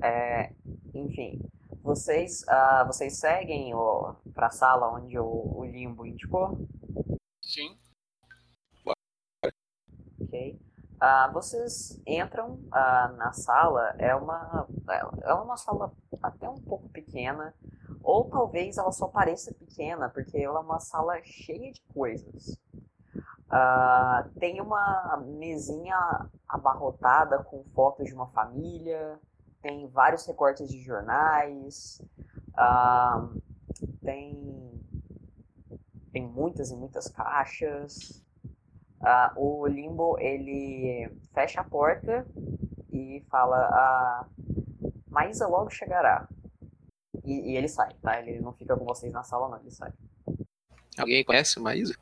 É, 0.03 0.53
enfim, 0.93 1.41
vocês, 1.81 2.47
ah, 2.47 2.83
vocês 2.85 3.17
seguem 3.19 3.73
o, 3.73 4.13
pra 4.35 4.51
sala 4.51 4.91
onde 4.93 5.17
o, 5.17 5.25
o 5.25 5.65
Limbo 5.65 6.05
indicou, 6.05 6.67
Sim. 7.41 7.75
ok? 10.21 10.59
Ah, 11.07 11.29
vocês 11.31 12.01
entram 12.07 12.59
ah, 12.71 13.13
na 13.15 13.31
sala, 13.31 13.93
é 13.99 14.15
uma, 14.15 14.67
é 15.21 15.33
uma 15.35 15.55
sala 15.55 15.93
até 16.19 16.49
um 16.49 16.59
pouco 16.59 16.89
pequena, 16.89 17.53
ou 18.01 18.27
talvez 18.27 18.79
ela 18.79 18.91
só 18.91 19.07
pareça 19.07 19.53
pequena, 19.53 20.09
porque 20.09 20.35
ela 20.35 20.57
é 20.57 20.63
uma 20.63 20.79
sala 20.79 21.21
cheia 21.23 21.71
de 21.71 21.79
coisas. 21.93 22.59
Ah, 23.51 24.27
tem 24.39 24.59
uma 24.59 25.23
mesinha 25.27 26.27
abarrotada 26.49 27.37
com 27.43 27.63
fotos 27.75 28.07
de 28.07 28.15
uma 28.15 28.25
família, 28.29 29.19
tem 29.61 29.87
vários 29.87 30.25
recortes 30.25 30.67
de 30.67 30.81
jornais, 30.81 32.01
tem, 34.03 34.81
tem 36.11 36.27
muitas 36.27 36.71
e 36.71 36.75
muitas 36.75 37.07
caixas. 37.07 38.24
Ah, 39.05 39.31
o 39.35 39.67
Limbo 39.67 40.17
ele 40.19 41.07
fecha 41.31 41.61
a 41.61 41.63
porta 41.63 42.25
e 42.91 43.23
fala: 43.29 43.57
a 43.57 44.27
Maísa 45.07 45.47
logo 45.47 45.69
chegará. 45.69 46.27
E, 47.23 47.51
e 47.51 47.57
ele 47.57 47.67
sai, 47.67 47.93
tá? 48.01 48.19
Ele 48.19 48.39
não 48.39 48.51
fica 48.53 48.75
com 48.75 48.83
vocês 48.83 49.13
na 49.13 49.23
sala, 49.23 49.47
não, 49.47 49.59
ele 49.59 49.69
sai. 49.69 49.93
Alguém 50.97 51.23
conhece 51.23 51.59
Maísa? 51.59 51.95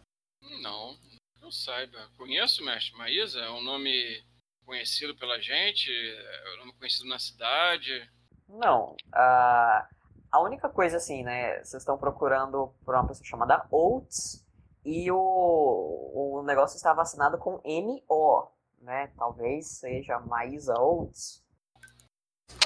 Não, 0.62 0.96
eu 1.42 1.52
saiba. 1.52 2.10
Conheço, 2.18 2.64
mestre 2.64 2.98
Maísa? 2.98 3.40
É 3.42 3.50
um 3.50 3.62
nome 3.62 4.24
conhecido 4.66 5.14
pela 5.18 5.42
gente? 5.42 5.92
É 5.92 6.56
um 6.56 6.60
nome 6.60 6.74
conhecido 6.74 7.10
na 7.10 7.20
cidade? 7.20 8.10
Não, 8.48 8.96
ah, 9.14 9.90
a 10.32 10.40
única 10.42 10.70
coisa 10.70 10.98
assim, 10.98 11.22
né? 11.24 11.58
Vocês 11.64 11.82
estão 11.82 11.98
procurando 11.98 12.74
por 12.86 12.96
uma 12.96 13.08
pessoa 13.08 13.26
chamada 13.26 13.68
Oates 13.70 14.43
e 14.86 15.10
o, 15.12 15.16
o 15.16 16.44
negócio 16.44 16.76
está 16.76 16.94
vacinado 16.94 17.38
com 17.38 17.62
M-O, 17.64 18.48
né? 18.82 19.10
Talvez 19.18 19.68
seja 19.68 20.20
Maísa 20.20 20.80
Oates. 20.80 21.42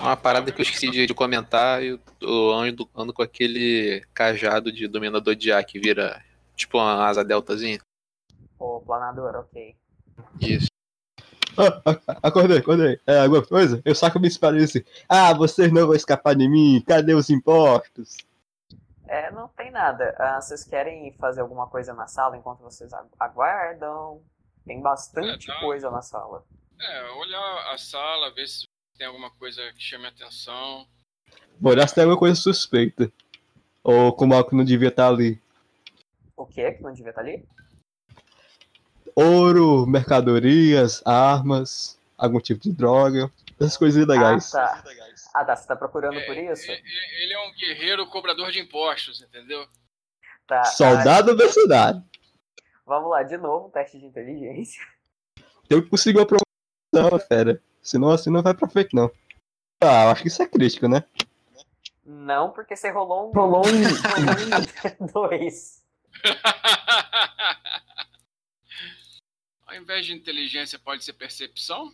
Uma 0.01 0.17
parada 0.17 0.51
que 0.51 0.59
eu 0.59 0.63
esqueci 0.63 0.89
de, 0.89 1.05
de 1.05 1.13
comentar, 1.13 1.83
eu, 1.83 1.99
eu 2.19 2.51
ando, 2.51 2.89
ando 2.95 3.13
com 3.13 3.21
aquele 3.21 4.03
cajado 4.13 4.71
de 4.71 4.87
dominador 4.87 5.35
de 5.35 5.51
ar 5.51 5.63
que 5.63 5.79
vira 5.79 6.21
tipo 6.55 6.77
uma 6.77 7.05
asa 7.07 7.23
deltazinha. 7.23 7.79
Ou 8.59 8.81
planador, 8.81 9.35
ok. 9.35 9.75
Isso. 10.41 10.67
Ah, 11.57 11.81
acordei, 12.21 12.59
acordei. 12.59 12.99
É 13.07 13.21
alguma 13.21 13.43
coisa? 13.43 13.81
Eu 13.83 13.95
saco 13.95 14.19
minha 14.19 14.29
espada 14.29 14.57
e 14.57 14.59
disse: 14.59 14.85
Ah, 15.09 15.33
vocês 15.33 15.71
não 15.71 15.87
vão 15.87 15.95
escapar 15.95 16.35
de 16.35 16.47
mim. 16.47 16.83
Cadê 16.85 17.15
os 17.15 17.29
impostos? 17.31 18.17
É, 19.07 19.31
não 19.31 19.47
tem 19.49 19.71
nada. 19.71 20.15
Ah, 20.19 20.41
vocês 20.41 20.63
querem 20.63 21.11
fazer 21.13 21.41
alguma 21.41 21.67
coisa 21.67 21.93
na 21.93 22.07
sala 22.07 22.37
enquanto 22.37 22.59
vocês 22.61 22.91
agu- 22.93 23.09
aguardam? 23.19 24.21
Tem 24.65 24.81
bastante 24.81 25.49
É, 25.49 25.53
tá. 25.53 25.59
coisa 25.61 25.89
na 25.89 26.01
sala. 26.01 26.43
É, 26.79 27.11
olhar 27.11 27.73
a 27.73 27.77
sala, 27.77 28.33
ver 28.33 28.47
se 28.47 28.65
tem 28.97 29.07
alguma 29.07 29.31
coisa 29.31 29.61
que 29.73 29.81
chame 29.81 30.05
a 30.05 30.09
atenção. 30.09 30.85
Vou 31.59 31.71
olhar 31.71 31.87
se 31.87 31.95
tem 31.95 32.03
alguma 32.03 32.19
coisa 32.19 32.35
suspeita. 32.35 33.11
Ou 33.83 34.11
como 34.13 34.33
algo 34.33 34.49
que 34.49 34.55
não 34.55 34.65
devia 34.65 34.89
estar 34.89 35.07
ali. 35.07 35.41
O 36.35 36.45
que 36.45 36.71
que 36.73 36.83
não 36.83 36.91
devia 36.93 37.09
estar 37.09 37.21
ali? 37.21 37.47
Ouro, 39.15 39.87
mercadorias, 39.87 41.01
armas, 41.05 41.97
algum 42.17 42.39
tipo 42.39 42.61
de 42.61 42.71
droga. 42.73 43.31
Essas 43.59 43.77
coisas 43.77 44.03
ilegais. 44.03 44.53
Ah, 44.53 44.81
tá. 44.83 44.91
Ah, 45.39 45.45
tá. 45.45 45.55
Você 45.55 45.67
tá 45.67 45.75
procurando 45.75 46.17
É, 46.19 46.25
por 46.25 46.35
isso? 46.35 46.71
e- 46.71 46.75
e- 46.75 47.23
Ele 47.23 47.33
é 47.33 47.39
um 47.47 47.53
guerreiro 47.53 48.07
cobrador 48.07 48.51
de 48.51 48.59
impostos, 48.59 49.21
entendeu? 49.21 49.67
Tá. 50.47 50.63
Soldado 50.65 51.35
da 51.35 51.47
cidade. 51.49 52.03
vamos 52.85 53.09
lá, 53.11 53.21
de 53.21 53.37
novo, 53.37 53.69
teste 53.69 53.99
de 53.99 54.05
inteligência. 54.05 54.81
Eu 55.69 55.87
consegui 55.87 56.17
uma 56.19 56.25
promoção, 56.25 57.19
fera. 57.27 57.61
Senão 57.81 58.09
assim 58.09 58.29
não 58.31 58.41
vai 58.41 58.53
pra 58.53 58.67
frente, 58.69 58.95
não. 58.95 59.11
Ah, 59.81 60.05
eu 60.05 60.09
acho 60.11 60.21
que 60.23 60.27
isso 60.29 60.41
é 60.41 60.47
crítico, 60.47 60.87
né? 60.87 61.03
Não, 62.05 62.51
porque 62.51 62.73
você 62.75 62.89
rolou 62.89 63.29
um. 63.29 63.33
Rolou 63.33 63.63
um. 63.67 63.67
dois. 65.13 65.83
Ao 69.67 69.75
invés 69.75 70.05
de 70.05 70.13
inteligência, 70.13 70.79
pode 70.79 71.03
ser 71.03 71.13
percepção? 71.13 71.91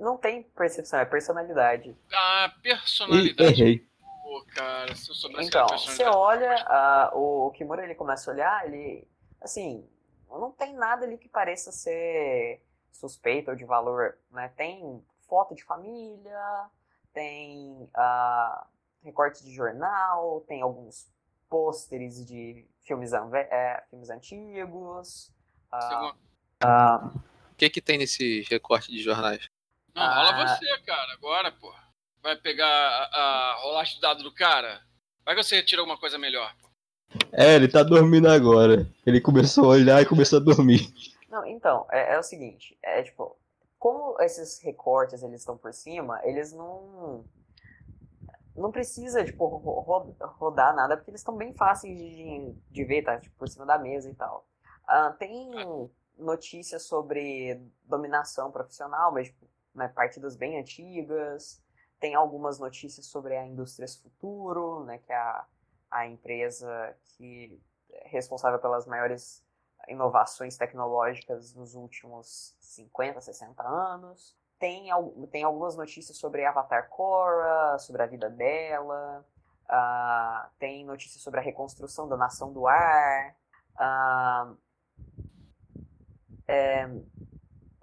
Não 0.00 0.16
tem 0.16 0.42
percepção, 0.42 0.98
é 0.98 1.04
personalidade. 1.04 1.94
Ah, 2.12 2.52
Ih, 2.56 2.62
personalidade. 2.62 3.62
errei. 3.62 3.86
Pô, 4.22 4.44
cara, 4.54 4.94
se 4.94 5.10
eu 5.10 5.14
soubesse 5.14 5.48
Então, 5.48 5.66
que 5.66 5.72
você 5.78 6.04
olha, 6.04 6.54
ah, 6.66 7.10
o, 7.14 7.48
o 7.48 7.50
Kimura 7.50 7.84
ele 7.84 7.94
começa 7.94 8.30
a 8.30 8.34
olhar, 8.34 8.66
ele. 8.66 9.06
Assim, 9.40 9.86
não 10.28 10.50
tem 10.52 10.74
nada 10.74 11.04
ali 11.04 11.18
que 11.18 11.28
pareça 11.28 11.70
ser 11.70 12.62
suspeito 12.90 13.50
ou 13.50 13.56
de 13.56 13.64
valor, 13.64 14.16
né? 14.30 14.48
Tem 14.56 15.04
foto 15.28 15.54
de 15.54 15.62
família, 15.64 16.66
tem 17.12 17.88
ah, 17.94 18.66
recorte 19.02 19.44
de 19.44 19.52
jornal, 19.54 20.40
tem 20.48 20.62
alguns 20.62 21.10
pôsteres 21.48 22.24
de 22.26 22.66
filmes, 22.82 23.12
é, 23.12 23.82
filmes 23.90 24.08
antigos. 24.08 25.30
ah, 25.70 25.80
Segundo- 26.62 27.20
O 27.52 27.54
que 27.56 27.68
que 27.68 27.80
tem 27.82 27.98
nesse 27.98 28.42
recorte 28.48 28.90
de 28.90 29.02
jornais? 29.02 29.49
Não, 30.00 30.14
rola 30.14 30.30
Ah. 30.42 30.46
você, 30.56 30.78
cara, 30.86 31.12
agora, 31.12 31.52
pô. 31.52 31.72
Vai 32.22 32.36
pegar 32.36 32.66
a, 32.66 33.52
a 33.52 33.54
rolagem 33.62 33.94
de 33.94 34.00
dado 34.00 34.22
do 34.22 34.34
cara? 34.34 34.80
Vai 35.24 35.34
que 35.34 35.42
você 35.42 35.62
tira 35.62 35.80
alguma 35.82 35.98
coisa 35.98 36.18
melhor, 36.18 36.54
pô. 36.60 36.68
É, 37.32 37.54
ele 37.54 37.66
tá 37.68 37.82
dormindo 37.82 38.28
agora. 38.28 38.86
Ele 39.06 39.20
começou 39.20 39.64
a 39.64 39.68
olhar 39.68 40.00
e 40.02 40.06
começou 40.06 40.38
a 40.38 40.42
dormir. 40.42 40.92
Não, 41.28 41.44
então, 41.46 41.86
é, 41.90 42.14
é 42.14 42.18
o 42.18 42.22
seguinte, 42.22 42.76
é 42.82 43.02
tipo, 43.02 43.36
como 43.78 44.20
esses 44.20 44.60
recortes 44.62 45.22
eles 45.22 45.40
estão 45.40 45.56
por 45.56 45.72
cima, 45.72 46.20
eles 46.24 46.52
não 46.52 47.24
não 48.56 48.70
precisa, 48.70 49.24
tipo, 49.24 49.46
ro- 49.46 49.80
ro- 49.80 50.14
rodar 50.38 50.74
nada, 50.74 50.96
porque 50.96 51.10
eles 51.10 51.20
estão 51.20 51.36
bem 51.36 51.54
fáceis 51.54 51.96
de, 51.96 52.52
de 52.70 52.84
ver, 52.84 53.02
tá, 53.02 53.18
tipo, 53.18 53.34
por 53.38 53.48
cima 53.48 53.64
da 53.64 53.78
mesa 53.78 54.10
e 54.10 54.14
tal. 54.14 54.44
Ah, 54.86 55.14
tem 55.18 55.50
notícias 56.18 56.82
sobre 56.86 57.58
dominação 57.84 58.50
profissional, 58.50 59.12
mas, 59.12 59.28
tipo, 59.28 59.46
né, 59.80 59.88
partidas 59.88 60.36
bem 60.36 60.58
antigas, 60.58 61.62
tem 61.98 62.14
algumas 62.14 62.58
notícias 62.58 63.06
sobre 63.06 63.36
a 63.36 63.46
Indústrias 63.46 63.96
Futuro, 63.96 64.84
né, 64.84 64.98
que 64.98 65.12
é 65.12 65.16
a, 65.16 65.46
a 65.90 66.06
empresa 66.06 66.94
que 67.16 67.58
é 67.90 68.08
responsável 68.08 68.58
pelas 68.58 68.86
maiores 68.86 69.42
inovações 69.88 70.56
tecnológicas 70.56 71.54
nos 71.54 71.74
últimos 71.74 72.54
50, 72.60 73.20
60 73.20 73.62
anos. 73.62 74.36
Tem, 74.58 74.88
tem 75.30 75.42
algumas 75.42 75.74
notícias 75.76 76.18
sobre 76.18 76.44
Avatar 76.44 76.88
Korra, 76.90 77.78
sobre 77.78 78.02
a 78.02 78.06
vida 78.06 78.28
dela. 78.28 79.26
Ah, 79.66 80.50
tem 80.58 80.84
notícias 80.84 81.22
sobre 81.22 81.40
a 81.40 81.42
reconstrução 81.42 82.06
da 82.06 82.16
Nação 82.16 82.52
do 82.52 82.66
Ar. 82.66 83.34
Ah, 83.78 84.52
é, 86.46 86.86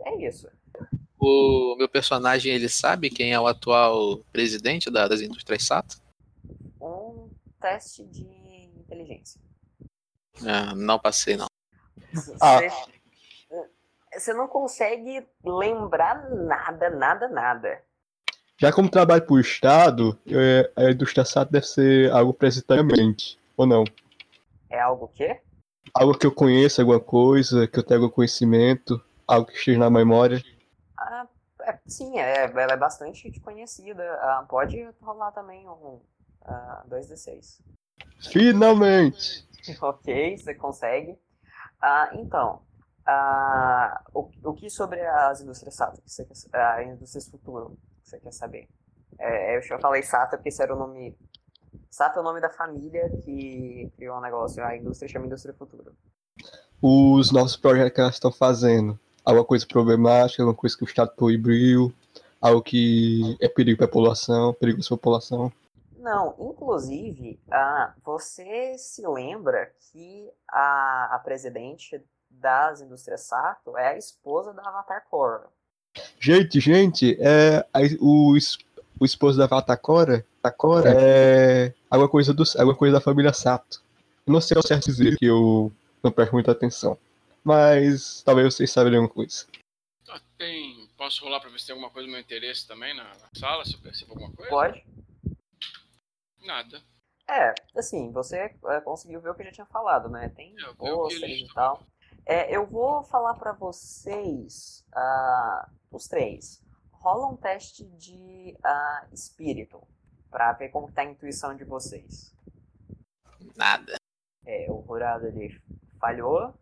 é 0.06 0.16
isso. 0.28 0.48
O 1.20 1.76
meu 1.78 1.90
personagem, 1.90 2.54
ele 2.54 2.70
sabe 2.70 3.10
quem 3.10 3.34
é 3.34 3.40
o 3.40 3.48
atual 3.48 4.20
presidente 4.32 4.90
da- 4.92 5.08
das 5.08 5.22
indústrias 5.22 5.64
Sato? 5.64 5.98
Um 6.80 7.30
teste 7.60 8.04
de 8.06 8.24
inteligência. 8.78 9.42
Ah, 10.46 10.76
não 10.76 11.00
passei, 11.00 11.36
não. 11.36 11.48
Ah. 12.40 12.60
Você- 12.62 12.88
Você 14.14 14.34
não 14.34 14.48
consegue 14.48 15.24
lembrar 15.46 16.28
nada, 16.32 16.90
nada, 16.90 17.28
nada. 17.28 17.84
Já 18.60 18.72
como 18.72 18.90
trabalho 18.90 19.24
pro 19.24 19.40
Estado, 19.40 20.18
é, 20.26 20.72
a 20.76 20.90
indústria 20.90 21.24
SAT 21.24 21.52
deve 21.52 21.68
ser 21.68 22.12
algo 22.12 22.34
presentavelmente, 22.34 23.38
ou 23.56 23.68
não? 23.68 23.84
É 24.70 24.80
algo 24.80 25.08
que? 25.10 25.40
Algo 25.94 26.18
que 26.18 26.26
eu 26.26 26.32
conheço, 26.32 26.82
alguma 26.82 27.00
coisa, 27.00 27.68
que 27.68 27.78
eu 27.78 27.84
tenho 27.84 28.02
algum 28.02 28.14
conhecimento, 28.14 29.00
algo 29.28 29.46
que 29.48 29.58
esteja 29.58 29.78
na 29.78 29.90
memória. 29.90 30.44
Ah, 31.68 31.72
é, 31.72 31.80
sim, 31.86 32.18
é, 32.18 32.46
ela 32.46 32.74
é 32.74 32.78
bastante 32.78 33.30
conhecida. 33.42 34.04
Ah, 34.22 34.46
pode 34.48 34.82
rolar 35.02 35.32
também 35.32 35.68
um 35.68 36.02
ah, 36.46 36.84
2d6. 36.90 37.60
Finalmente! 38.32 39.46
ok, 39.82 40.38
você 40.38 40.56
consegue. 40.56 41.20
Ah, 41.82 42.10
então, 42.14 42.62
ah, 43.06 44.02
o, 44.14 44.30
o 44.44 44.54
que 44.54 44.70
sobre 44.70 45.06
as 45.06 45.42
indústrias 45.42 45.76
SATA, 45.76 46.02
que 46.02 46.10
você 46.10 46.26
quer, 46.26 46.60
a 46.60 46.84
indústrias 46.84 47.28
futuro, 47.28 47.78
que 48.02 48.10
você 48.10 48.20
quer 48.20 48.32
saber? 48.32 48.70
É, 49.20 49.58
eu 49.58 49.62
já 49.62 49.78
falei 49.80 50.04
SATA 50.04 50.38
porque 50.38 50.50
esse 50.50 50.62
era 50.62 50.74
o 50.74 50.80
nome. 50.80 51.18
SATA 51.90 52.20
é 52.20 52.22
o 52.22 52.24
nome 52.24 52.40
da 52.40 52.50
família 52.50 53.10
que 53.24 53.92
criou 53.96 54.18
um 54.18 54.22
negócio, 54.22 54.64
a 54.64 54.76
indústria 54.76 55.10
chama 55.10 55.26
Indústria 55.26 55.54
Futuro. 55.54 55.96
Os 56.82 57.32
novos 57.32 57.58
projetos 57.58 57.94
que 57.94 58.02
elas 58.02 58.14
estão 58.16 58.32
fazendo, 58.32 59.00
alguma 59.28 59.46
coisa 59.46 59.66
problemática, 59.68 60.42
alguma 60.42 60.56
coisa 60.58 60.76
que 60.78 60.84
o 60.84 60.88
Estado 60.88 61.12
proibiu, 61.16 61.94
algo 62.42 62.62
que 62.62 63.36
é 63.42 63.48
perigo 63.50 63.78
para 63.78 63.86
a 63.86 63.90
população, 63.90 64.54
perigoso 64.54 64.88
para 64.90 64.96
a 64.96 64.98
população. 65.00 65.52
Não, 66.00 66.34
inclusive, 66.40 67.38
ah, 67.52 67.94
você 68.06 68.78
se 68.78 69.06
lembra 69.06 69.70
que 69.92 70.30
a, 70.50 71.16
a 71.16 71.20
presidente 71.20 72.02
das 72.30 72.80
indústrias 72.80 73.22
Sato 73.22 73.78
é 73.78 73.90
a 73.90 73.98
esposa 73.98 74.54
da 74.54 74.62
Avatar 74.62 75.04
Korra. 75.10 75.48
Gente, 76.20 76.60
gente, 76.60 77.18
é, 77.20 77.66
a- 77.74 77.80
o, 78.00 78.38
o 79.00 79.06
esposo 79.06 79.38
da 79.38 79.48
Vatacora 79.48 80.26
Takora 80.42 80.94
é 80.96 81.74
alguma 81.90 82.08
coisa, 82.08 82.34
do, 82.34 82.44
alguma 82.58 82.76
coisa 82.78 82.94
da 82.94 83.02
família 83.02 83.34
Sato. 83.34 83.82
Eu 84.26 84.32
não 84.32 84.40
sei 84.40 84.56
ao 84.56 84.66
certo 84.66 84.86
dizer 84.86 85.18
que 85.18 85.26
eu 85.26 85.72
não 86.02 86.12
presto 86.12 86.32
muita 86.34 86.52
atenção. 86.52 86.98
Mas 87.48 88.22
talvez 88.24 88.54
vocês 88.54 88.70
saibam 88.70 88.94
alguma 88.94 89.14
coisa. 89.14 89.48
Tá, 90.06 90.20
tem... 90.38 90.86
Posso 90.98 91.24
rolar 91.24 91.40
pra 91.40 91.50
ver 91.50 91.58
se 91.62 91.68
tem 91.68 91.74
alguma 91.74 91.90
coisa 91.90 92.06
do 92.06 92.12
meu 92.12 92.20
interesse 92.20 92.68
também 92.68 92.94
na, 92.94 93.06
na 93.06 93.30
sala, 93.34 93.64
se 93.64 93.74
eu 93.74 93.80
percebo 93.80 94.12
alguma 94.12 94.34
coisa? 94.34 94.50
Pode? 94.50 94.86
Nada. 96.42 96.84
É, 97.30 97.54
assim, 97.78 98.12
você 98.12 98.54
é, 98.66 98.82
conseguiu 98.82 99.22
ver 99.22 99.30
o 99.30 99.34
que 99.36 99.44
eu 99.44 99.46
já 99.46 99.52
tinha 99.54 99.66
falado, 99.68 100.10
né? 100.10 100.28
Tem 100.28 100.54
É, 100.60 100.74
pôsteres 100.74 101.50
e 101.50 101.54
tal. 101.54 101.88
É, 102.26 102.54
eu 102.54 102.66
vou 102.68 103.02
falar 103.04 103.36
pra 103.36 103.54
vocês, 103.54 104.84
ah, 104.94 105.70
os 105.90 106.06
três. 106.10 106.62
Rola 106.92 107.28
um 107.28 107.38
teste 107.38 107.86
de 107.86 108.58
ah, 108.62 109.08
espírito, 109.14 109.82
pra 110.30 110.52
ver 110.52 110.68
como 110.68 110.92
tá 110.92 111.04
a 111.04 111.06
intuição 111.06 111.56
de 111.56 111.64
vocês. 111.64 112.36
Nada. 113.56 113.96
É, 114.46 114.70
o 114.70 114.82
Rurado 114.82 115.28
ele 115.28 115.62
falhou. 115.98 116.54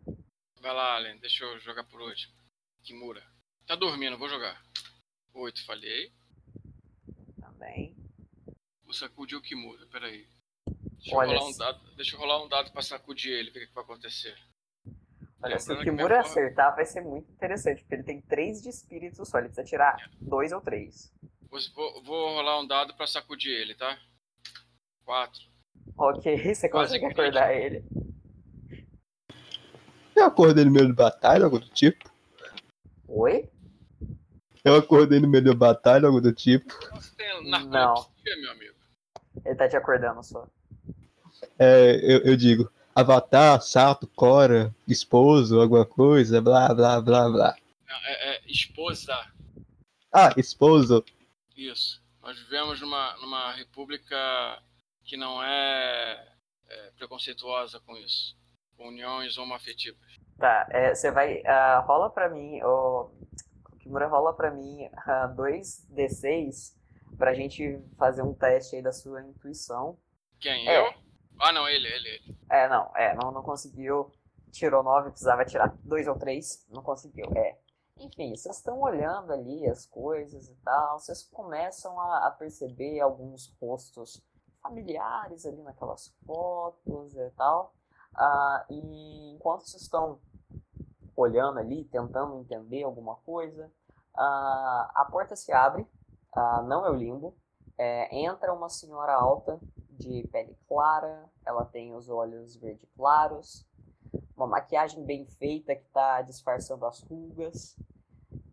Vai 0.66 0.74
lá, 0.74 0.96
Allen, 0.96 1.16
deixa 1.18 1.44
eu 1.44 1.60
jogar 1.60 1.84
por 1.84 2.00
último. 2.00 2.34
Kimura. 2.82 3.22
Tá 3.68 3.76
dormindo, 3.76 4.18
vou 4.18 4.28
jogar. 4.28 4.60
Oito, 5.32 5.64
falhei. 5.64 6.12
Também. 7.40 7.96
Vou 8.82 8.92
sacudir 8.92 9.38
o 9.38 9.40
Kimura, 9.40 9.86
peraí. 9.86 10.26
Deixa 10.98 11.14
Olha, 11.16 11.34
eu 11.34 11.38
rolar 11.38 11.48
um 11.50 11.56
dado, 11.56 11.94
deixa 11.94 12.16
eu 12.16 12.18
rolar 12.20 12.42
um 12.44 12.48
dado 12.48 12.72
pra 12.72 12.82
sacudir 12.82 13.30
ele, 13.32 13.52
ver 13.52 13.62
o 13.62 13.68
que, 13.68 13.74
vai 13.74 13.84
acontecer. 13.84 14.36
Olha, 15.40 15.56
se 15.60 15.70
o 15.70 15.76
Lembrando 15.76 15.84
Kimura 15.98 16.24
forma- 16.24 16.30
acertar, 16.30 16.74
vai 16.74 16.84
ser 16.84 17.00
muito 17.00 17.30
interessante, 17.30 17.82
porque 17.82 17.94
ele 17.94 18.02
tem 18.02 18.20
três 18.22 18.60
de 18.60 18.68
espírito 18.68 19.24
só, 19.24 19.38
ele 19.38 19.46
precisa 19.46 19.68
tirar 19.68 20.10
dois 20.20 20.50
ou 20.50 20.60
três. 20.60 21.14
Vou, 21.48 22.02
vou- 22.02 22.34
rolar 22.34 22.58
um 22.60 22.66
dado 22.66 22.92
pra 22.96 23.06
sacudir 23.06 23.52
ele, 23.52 23.76
tá? 23.76 23.96
Quatro. 25.04 25.44
Ok, 25.96 26.36
você 26.52 26.68
Quase 26.68 26.98
consegue 26.98 27.14
crítico. 27.14 27.20
acordar 27.20 27.54
ele. 27.54 27.84
Eu 30.16 30.24
acordei 30.24 30.64
no 30.64 30.70
meio 30.70 30.86
de 30.86 30.94
batalha, 30.94 31.44
algo 31.44 31.58
do 31.58 31.68
tipo. 31.68 32.10
Oi? 33.06 33.48
Eu 34.64 34.76
acordei 34.76 35.20
no 35.20 35.28
meio 35.28 35.44
da 35.44 35.54
batalha, 35.54 36.06
algo 36.06 36.22
do 36.22 36.32
tipo. 36.32 36.74
Você 36.94 37.14
tem 37.16 37.50
Não. 37.50 37.68
narcolepsia, 37.68 38.36
meu 38.40 38.50
amigo? 38.50 38.74
Ele 39.44 39.54
tá 39.54 39.68
te 39.68 39.76
acordando 39.76 40.22
só. 40.24 40.48
É, 41.58 42.00
eu, 42.02 42.20
eu 42.20 42.36
digo, 42.36 42.72
Avatar, 42.94 43.60
Sato, 43.60 44.06
Cora, 44.06 44.74
esposo, 44.88 45.60
alguma 45.60 45.84
coisa, 45.84 46.40
blá, 46.40 46.72
blá, 46.74 47.00
blá, 47.00 47.28
blá. 47.28 47.56
É, 48.06 48.30
é 48.30 48.42
esposa. 48.46 49.14
Ah, 50.10 50.32
esposo. 50.36 51.04
Isso. 51.54 52.02
Nós 52.22 52.38
vivemos 52.38 52.80
numa, 52.80 53.14
numa 53.18 53.52
república 53.52 54.62
que 55.04 55.16
não 55.16 55.42
é, 55.42 56.26
é 56.68 56.90
preconceituosa 56.96 57.78
com 57.80 57.96
isso. 57.98 58.34
Uniões 58.78 59.36
homoafetivas. 59.38 60.00
Tá, 60.38 60.66
é, 60.70 60.94
você 60.94 61.10
vai. 61.10 61.42
ah, 61.46 61.80
rola 61.86 62.10
pra 62.10 62.28
mim, 62.28 62.62
o 62.62 63.10
o 63.72 63.76
Kimura 63.78 64.06
rola 64.06 64.34
pra 64.34 64.50
mim 64.50 64.88
ah, 65.06 65.26
dois 65.28 65.86
D6 65.92 66.74
pra 67.16 67.34
gente 67.34 67.80
fazer 67.96 68.22
um 68.22 68.34
teste 68.34 68.76
aí 68.76 68.82
da 68.82 68.92
sua 68.92 69.22
intuição. 69.22 69.98
Quem? 70.40 70.68
É. 70.68 70.80
Eu? 70.80 70.92
Ah, 71.38 71.52
não, 71.52 71.68
ele, 71.68 71.86
ele, 71.86 72.08
ele. 72.08 72.36
É, 72.50 72.68
não, 72.68 72.90
é, 72.96 73.14
não, 73.14 73.30
não 73.30 73.42
conseguiu. 73.42 74.10
Tirou 74.52 74.82
nove, 74.82 75.10
precisava 75.10 75.44
tirar 75.44 75.74
dois 75.84 76.08
ou 76.08 76.18
três, 76.18 76.66
não 76.70 76.82
conseguiu, 76.82 77.26
é. 77.36 77.58
Enfim, 77.98 78.34
vocês 78.34 78.56
estão 78.56 78.80
olhando 78.80 79.32
ali 79.32 79.66
as 79.68 79.86
coisas 79.86 80.48
e 80.48 80.54
tal, 80.56 80.98
vocês 80.98 81.22
começam 81.24 81.98
a, 82.00 82.26
a 82.26 82.30
perceber 82.30 83.00
alguns 83.00 83.54
rostos 83.60 84.22
familiares 84.62 85.44
ali 85.44 85.62
naquelas 85.62 86.14
fotos 86.24 87.14
e 87.14 87.30
tal. 87.30 87.74
Ah, 88.14 88.64
e 88.70 89.32
enquanto 89.34 89.66
vocês 89.66 89.82
estão 89.82 90.20
olhando 91.16 91.58
ali, 91.58 91.84
tentando 91.84 92.38
entender 92.38 92.82
alguma 92.82 93.16
coisa, 93.16 93.70
ah, 94.14 94.90
a 94.94 95.04
porta 95.04 95.34
se 95.34 95.52
abre, 95.52 95.86
ah, 96.32 96.62
não 96.62 96.84
é 96.84 96.90
o 96.90 96.94
limbo, 96.94 97.36
é, 97.78 98.14
entra 98.16 98.52
uma 98.52 98.68
senhora 98.68 99.14
alta 99.14 99.60
de 99.90 100.26
pele 100.30 100.56
clara, 100.68 101.30
ela 101.44 101.64
tem 101.64 101.94
os 101.94 102.08
olhos 102.08 102.56
verde 102.56 102.86
claros, 102.96 103.66
uma 104.36 104.46
maquiagem 104.46 105.04
bem 105.04 105.26
feita 105.26 105.74
que 105.74 105.86
está 105.86 106.20
disfarçando 106.22 106.84
as 106.84 107.00
rugas. 107.00 107.76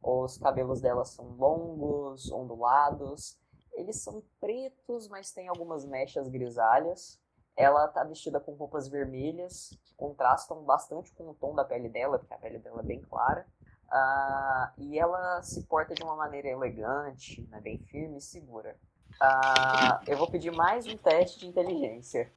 Os 0.02 0.38
cabelos 0.38 0.82
dela 0.82 1.06
são 1.06 1.36
longos, 1.36 2.32
ondulados. 2.32 3.38
Eles 3.74 4.02
são 4.02 4.24
pretos, 4.40 5.08
mas 5.08 5.32
tem 5.32 5.48
algumas 5.48 5.86
mechas 5.86 6.30
grisalhas. 6.30 7.20
Ela 7.56 7.86
está 7.86 8.04
vestida 8.04 8.40
com 8.40 8.54
roupas 8.54 8.88
vermelhas, 8.88 9.78
que 9.84 9.94
contrastam 9.96 10.64
bastante 10.64 11.12
com 11.14 11.30
o 11.30 11.34
tom 11.34 11.54
da 11.54 11.64
pele 11.64 11.90
dela, 11.90 12.18
porque 12.18 12.34
a 12.34 12.38
pele 12.38 12.60
dela 12.60 12.82
é 12.82 12.86
bem 12.86 13.02
clara. 13.02 13.46
Uh, 13.88 14.82
e 14.82 14.98
ela 14.98 15.42
se 15.44 15.64
porta 15.64 15.94
de 15.94 16.04
uma 16.04 16.16
maneira 16.16 16.48
elegante, 16.48 17.48
né, 17.52 17.62
bem 17.62 17.78
firme 17.78 18.18
e 18.18 18.22
segura. 18.22 18.76
Uh, 19.22 20.04
eu 20.08 20.18
vou 20.18 20.30
pedir 20.30 20.52
mais 20.52 20.88
um 20.88 20.98
teste 20.98 21.40
de 21.40 21.48
inteligência. 21.48 22.32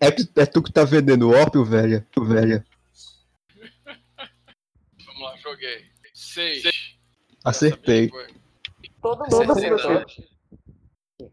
É, 0.00 0.10
tu, 0.10 0.40
é 0.40 0.46
tu 0.46 0.62
que 0.62 0.72
tá 0.72 0.84
vendendo 0.84 1.30
ópio, 1.30 1.64
velha? 1.64 2.06
velha. 2.16 2.64
Vamos 5.06 5.22
lá, 5.22 5.36
joguei. 5.36 5.84
Seis. 6.14 6.62
Acertei. 7.44 8.10
Todo 9.02 9.26
mundo 9.30 9.52
acertou. 9.52 10.04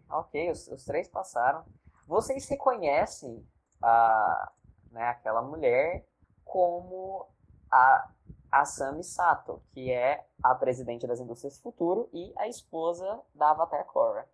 Ok, 0.09 0.51
os, 0.51 0.67
os, 0.67 0.83
três 0.83 1.07
passaram. 1.07 1.63
Vocês 2.11 2.45
reconhecem 2.49 3.41
a, 3.81 4.51
né, 4.91 5.01
aquela 5.01 5.41
mulher 5.41 6.05
como 6.43 7.25
a, 7.71 8.11
a 8.51 8.65
Sami 8.65 9.01
Sato, 9.01 9.63
que 9.71 9.89
é 9.89 10.27
a 10.43 10.53
presidente 10.53 11.07
das 11.07 11.21
indústrias 11.21 11.57
Futuro 11.57 12.09
e 12.11 12.33
a 12.37 12.49
esposa 12.49 13.21
da 13.33 13.51
Avatar 13.51 13.85
Korra. 13.85 14.27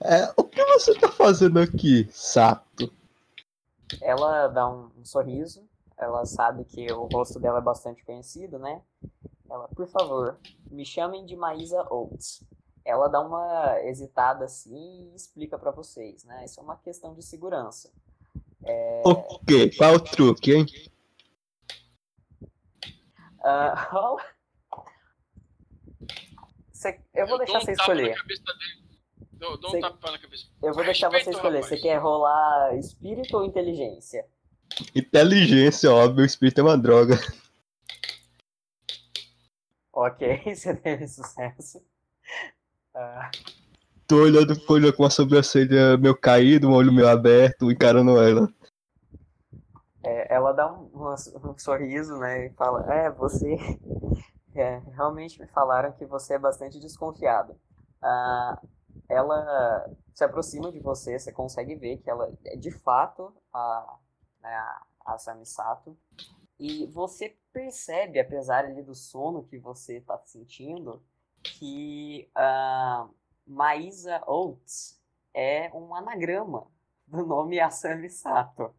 É, 0.00 0.32
o 0.38 0.42
que 0.42 0.64
você 0.64 0.98
tá 0.98 1.12
fazendo 1.12 1.60
aqui, 1.60 2.08
Sato? 2.10 2.90
Ela 4.00 4.48
dá 4.48 4.66
um, 4.66 4.90
um, 4.96 5.04
sorriso, 5.04 5.68
ela 5.98 6.24
sabe 6.24 6.64
que 6.64 6.90
o 6.90 7.08
rosto 7.12 7.38
dela 7.38 7.58
é 7.58 7.62
bastante 7.62 8.02
conhecido, 8.06 8.58
né? 8.58 8.80
Ela, 9.50 9.68
por 9.68 9.86
favor, 9.86 10.38
me 10.70 10.86
chamem 10.86 11.26
de 11.26 11.36
Maísa 11.36 11.86
Oates. 11.92 12.42
Ela 12.84 13.08
dá 13.08 13.20
uma 13.20 13.80
hesitada 13.82 14.44
assim 14.44 15.10
e 15.12 15.14
explica 15.14 15.58
para 15.58 15.70
vocês, 15.70 16.24
né? 16.24 16.44
Isso 16.44 16.58
é 16.60 16.62
uma 16.62 16.76
questão 16.76 17.14
de 17.14 17.22
segurança. 17.22 17.90
É... 18.64 19.02
Ok, 19.04 19.76
qual 19.76 19.94
o 19.94 20.00
truque, 20.00 20.52
hein? 20.52 20.66
Uh, 23.44 24.20
eu 27.14 27.26
vou 27.26 27.38
deixar 27.38 27.60
você 27.60 27.72
escolher. 27.72 28.14
Dou, 29.32 29.58
dou 29.58 29.76
um 29.76 29.80
tapa 29.80 30.10
na 30.12 30.18
cabeça. 30.18 30.46
Eu 30.62 30.72
vou 30.72 30.84
deixar 30.84 31.08
você 31.08 31.30
escolher. 31.30 31.62
Você 31.62 31.76
quer 31.76 31.96
rolar 31.98 32.76
espírito 32.76 33.36
ou 33.36 33.44
inteligência? 33.44 34.24
Inteligência, 34.94 35.90
óbvio. 35.90 36.24
Espírito 36.24 36.60
é 36.60 36.62
uma 36.62 36.78
droga. 36.78 37.18
Ok, 39.92 40.42
você 40.54 40.74
teve 40.76 41.06
sucesso. 41.06 41.84
Uh... 42.94 43.52
Tô 44.06 44.16
olhando, 44.16 44.54
olhando 44.68 44.92
com 44.94 45.04
a 45.04 45.10
sobrancelha 45.10 45.96
meio 45.96 46.16
caído, 46.16 46.68
um 46.68 46.74
olho 46.74 46.92
meio 46.92 47.08
aberto, 47.08 47.70
encarando 47.70 48.20
ela. 48.20 48.52
É, 50.04 50.34
ela 50.34 50.52
dá 50.52 50.70
um, 50.70 50.90
um, 50.94 51.50
um, 51.50 51.58
sorriso, 51.58 52.18
né, 52.18 52.46
e 52.46 52.50
fala, 52.50 52.92
é, 52.92 53.10
você... 53.10 53.56
É, 54.54 54.82
realmente 54.94 55.40
me 55.40 55.46
falaram 55.46 55.92
que 55.92 56.04
você 56.04 56.34
é 56.34 56.38
bastante 56.38 56.78
desconfiado. 56.78 57.52
Uh, 58.02 58.68
ela 59.08 59.90
se 60.14 60.24
aproxima 60.24 60.70
de 60.70 60.78
você, 60.78 61.18
você 61.18 61.32
consegue 61.32 61.74
ver 61.74 61.98
que 61.98 62.10
ela 62.10 62.30
é 62.44 62.56
de 62.56 62.70
fato 62.70 63.34
a, 63.52 63.96
né, 64.42 64.64
a 65.06 65.18
Samisato. 65.18 65.96
E 66.58 66.86
você 66.88 67.36
percebe, 67.52 68.20
apesar 68.20 68.64
ali 68.64 68.82
do 68.82 68.94
sono 68.94 69.44
que 69.44 69.58
você 69.58 69.98
está 69.98 70.18
sentindo, 70.24 71.02
que 71.42 72.28
a 72.34 73.06
Maísa 73.46 74.22
Oates 74.26 74.98
é 75.34 75.70
um 75.74 75.94
anagrama 75.94 76.66
do 77.06 77.24
nome 77.24 77.60
Asami 77.60 78.08
Sato. 78.08 78.74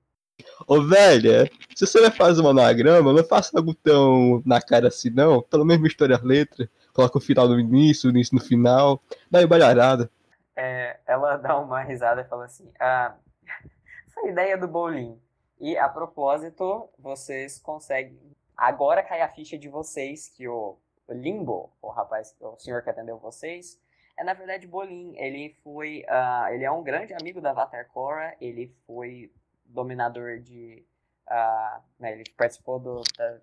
Ô 0.68 0.82
velha, 0.82 1.50
se 1.76 1.86
você 1.86 2.02
vai 2.02 2.12
fazer 2.12 2.42
um 2.42 2.50
anagrama, 2.50 3.14
não 3.14 3.24
faça 3.24 3.58
algo 3.58 3.74
tão 3.74 4.42
na 4.46 4.62
cara 4.62 4.88
assim 4.88 5.10
não. 5.10 5.42
Pelo 5.42 5.66
menos 5.66 5.84
misture 5.84 6.14
as 6.14 6.24
letras, 6.24 6.68
coloca 6.94 7.18
o 7.18 7.22
final 7.22 7.48
no 7.48 7.60
início, 7.60 8.08
o 8.08 8.12
início 8.12 8.36
no 8.36 8.42
final, 8.42 9.02
dá 9.30 9.40
uma 9.40 9.46
embalharada 9.46 10.10
é, 10.56 11.00
ela 11.06 11.38
dá 11.38 11.58
uma 11.58 11.82
risada 11.82 12.22
e 12.22 12.26
fala 12.26 12.46
assim: 12.46 12.72
ah, 12.80 13.16
essa 14.08 14.28
ideia 14.28 14.58
do 14.58 14.68
bowling. 14.68 15.20
E 15.60 15.78
a 15.78 15.88
propósito, 15.88 16.90
vocês 17.00 17.60
conseguem. 17.60 18.20
Agora 18.56 19.02
cai 19.02 19.22
a 19.22 19.30
ficha 19.30 19.58
de 19.58 19.70
vocês 19.70 20.28
que 20.28 20.48
o, 20.48 20.78
Limbo, 21.10 21.72
o 21.82 21.90
rapaz, 21.90 22.36
o 22.40 22.58
senhor 22.58 22.82
que 22.82 22.90
atendeu 22.90 23.18
vocês, 23.18 23.80
é 24.18 24.24
na 24.24 24.34
verdade 24.34 24.68
Bolin. 24.68 25.16
Ele 25.18 25.56
foi. 25.64 26.06
Uh, 26.08 26.54
ele 26.54 26.64
é 26.64 26.72
um 26.72 26.84
grande 26.84 27.14
amigo 27.14 27.42
da 27.42 27.52
Avatar 27.52 27.88
Korra, 27.90 28.36
ele 28.40 28.74
foi 28.86 29.32
dominador 29.66 30.40
de. 30.40 30.86
Uh, 31.28 31.82
né, 32.00 32.14
ele 32.14 32.24
participou 32.38 32.80
do, 32.80 33.02
da, 33.18 33.40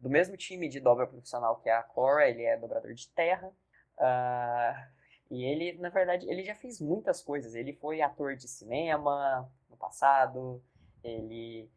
do 0.00 0.08
mesmo 0.08 0.36
time 0.36 0.68
de 0.68 0.80
dobra 0.80 1.06
profissional 1.06 1.56
que 1.56 1.68
a 1.68 1.82
Korra, 1.82 2.26
ele 2.26 2.44
é 2.44 2.56
dobrador 2.56 2.94
de 2.94 3.08
terra. 3.10 3.48
Uh, 3.98 5.02
e 5.30 5.44
ele, 5.44 5.78
na 5.78 5.88
verdade, 5.88 6.28
ele 6.28 6.44
já 6.44 6.54
fez 6.54 6.80
muitas 6.80 7.22
coisas. 7.22 7.54
Ele 7.54 7.72
foi 7.72 8.02
ator 8.02 8.36
de 8.36 8.48
cinema 8.48 9.50
no 9.70 9.76
passado, 9.76 10.62
ele 11.02 11.70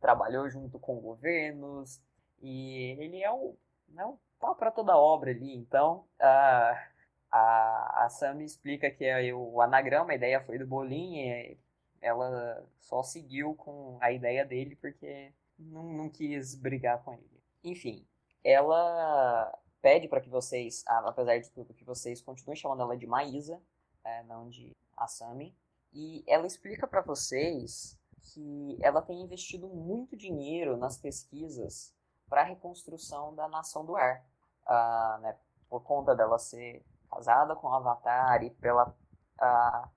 trabalhou 0.00 0.50
junto 0.50 0.78
com 0.78 1.00
governos, 1.00 2.00
e 2.42 2.96
ele 2.98 3.22
é 3.22 3.32
um, 3.32 3.56
é 3.96 4.04
um 4.04 4.18
pau 4.38 4.54
para 4.54 4.70
toda 4.70 4.96
obra 4.96 5.30
ali. 5.30 5.54
Então, 5.54 6.04
ah, 6.20 6.88
a, 7.30 8.04
a 8.04 8.08
Sam 8.10 8.42
explica 8.42 8.90
que 8.90 9.04
é 9.04 9.32
o 9.34 9.60
anagrama, 9.60 10.12
a 10.12 10.16
ideia 10.16 10.40
foi 10.40 10.58
do 10.58 10.66
Bolinha, 10.66 11.56
ela 12.00 12.64
só 12.80 13.02
seguiu 13.02 13.54
com 13.54 13.98
a 14.00 14.12
ideia 14.12 14.44
dele 14.44 14.76
porque 14.76 15.32
não, 15.58 15.84
não 15.84 16.08
quis 16.08 16.54
brigar 16.54 17.02
com 17.02 17.14
ele. 17.14 17.42
Enfim, 17.64 18.06
ela 18.44 19.52
pede 19.82 20.08
para 20.08 20.20
que 20.20 20.28
vocês, 20.28 20.84
apesar 20.86 21.38
de 21.38 21.50
tudo, 21.50 21.74
que 21.74 21.84
vocês 21.84 22.20
continuem 22.20 22.56
chamando 22.56 22.82
ela 22.82 22.96
de 22.96 23.06
Maísa, 23.06 23.60
é, 24.04 24.22
não 24.24 24.48
de 24.48 24.76
Asami. 24.96 25.54
E 25.92 26.22
ela 26.26 26.46
explica 26.46 26.86
para 26.86 27.00
vocês 27.00 27.98
que 28.20 28.78
ela 28.80 29.02
tem 29.02 29.22
investido 29.22 29.68
muito 29.68 30.16
dinheiro 30.16 30.76
nas 30.76 30.98
pesquisas 30.98 31.94
para 32.28 32.42
a 32.42 32.44
reconstrução 32.44 33.34
da 33.34 33.48
nação 33.48 33.84
do 33.84 33.96
ar. 33.96 34.24
Uh, 34.66 35.20
né, 35.22 35.36
por 35.68 35.82
conta 35.82 36.14
dela 36.14 36.38
ser 36.38 36.84
casada 37.10 37.56
com 37.56 37.68
o 37.68 37.72
Avatar 37.72 38.42
e 38.42 38.50
pela 38.50 38.88
uh, 38.88 39.88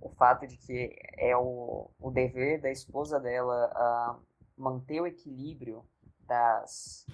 o 0.00 0.08
fato 0.10 0.46
de 0.46 0.56
que 0.56 0.96
é 1.16 1.36
o, 1.36 1.88
o 2.00 2.10
dever 2.10 2.60
da 2.60 2.70
esposa 2.70 3.20
dela 3.20 4.18
uh, 4.18 4.22
manter 4.56 5.00
o 5.00 5.06
equilíbrio 5.06 5.84
das 6.26 7.06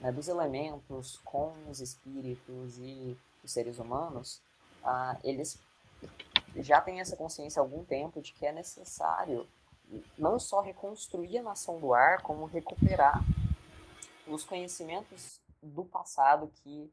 né, 0.00 0.10
dos 0.10 0.28
elementos 0.28 1.18
com 1.24 1.52
os 1.68 1.80
espíritos 1.80 2.78
e 2.78 3.16
os 3.44 3.52
seres 3.52 3.78
humanos, 3.78 4.42
ah, 4.82 5.18
eles 5.22 5.58
já 6.56 6.80
têm 6.80 7.00
essa 7.00 7.16
consciência 7.16 7.60
há 7.60 7.62
algum 7.62 7.84
tempo 7.84 8.20
de 8.20 8.32
que 8.32 8.46
é 8.46 8.52
necessário 8.52 9.46
não 10.18 10.38
só 10.38 10.60
reconstruir 10.60 11.38
a 11.38 11.42
nação 11.42 11.80
do 11.80 11.92
ar, 11.92 12.22
como 12.22 12.46
recuperar 12.46 13.20
os 14.26 14.44
conhecimentos 14.44 15.40
do 15.62 15.84
passado 15.84 16.50
que 16.62 16.90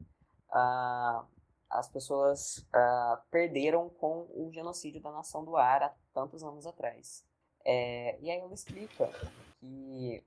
ah, 0.50 1.24
as 1.70 1.88
pessoas 1.88 2.66
ah, 2.72 3.22
perderam 3.30 3.88
com 3.88 4.26
o 4.34 4.50
genocídio 4.52 5.00
da 5.00 5.12
nação 5.12 5.44
do 5.44 5.56
ar 5.56 5.82
há 5.82 5.94
tantos 6.12 6.42
anos 6.42 6.66
atrás. 6.66 7.24
É, 7.64 8.18
e 8.20 8.30
aí 8.30 8.38
ela 8.38 8.54
explica 8.54 9.10
que 9.58 10.24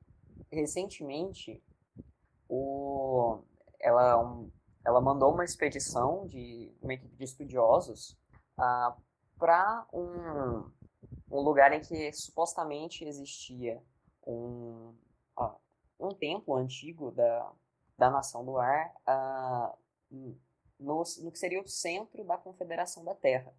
recentemente 0.51 1.63
o, 2.47 3.39
ela, 3.80 4.22
um, 4.22 4.51
ela 4.86 5.01
mandou 5.01 5.34
uma 5.34 5.45
expedição 5.45 6.28
de 6.28 6.76
uma 6.82 6.93
equipe 6.93 7.15
de 7.15 7.24
estudiosos 7.24 8.11
uh, 8.57 8.61
ah, 8.61 8.97
para 9.39 9.88
um, 9.93 10.69
um 11.32 11.41
lugar 11.41 11.71
em 11.71 11.79
que 11.79 12.11
supostamente 12.11 13.05
existia 13.05 13.82
um, 14.27 14.93
uh, 15.39 15.55
um 15.99 16.09
templo 16.09 16.55
antigo 16.55 17.11
da, 17.11 17.51
da 17.97 18.09
Nação 18.09 18.43
do 18.43 18.57
Ar 18.57 18.93
uh, 19.07 19.77
no, 20.79 21.03
no 21.21 21.32
que 21.32 21.39
seria 21.39 21.61
o 21.61 21.67
centro 21.67 22.23
da 22.23 22.38
Confederação 22.38 23.03
da 23.03 23.15
Terra. 23.15 23.53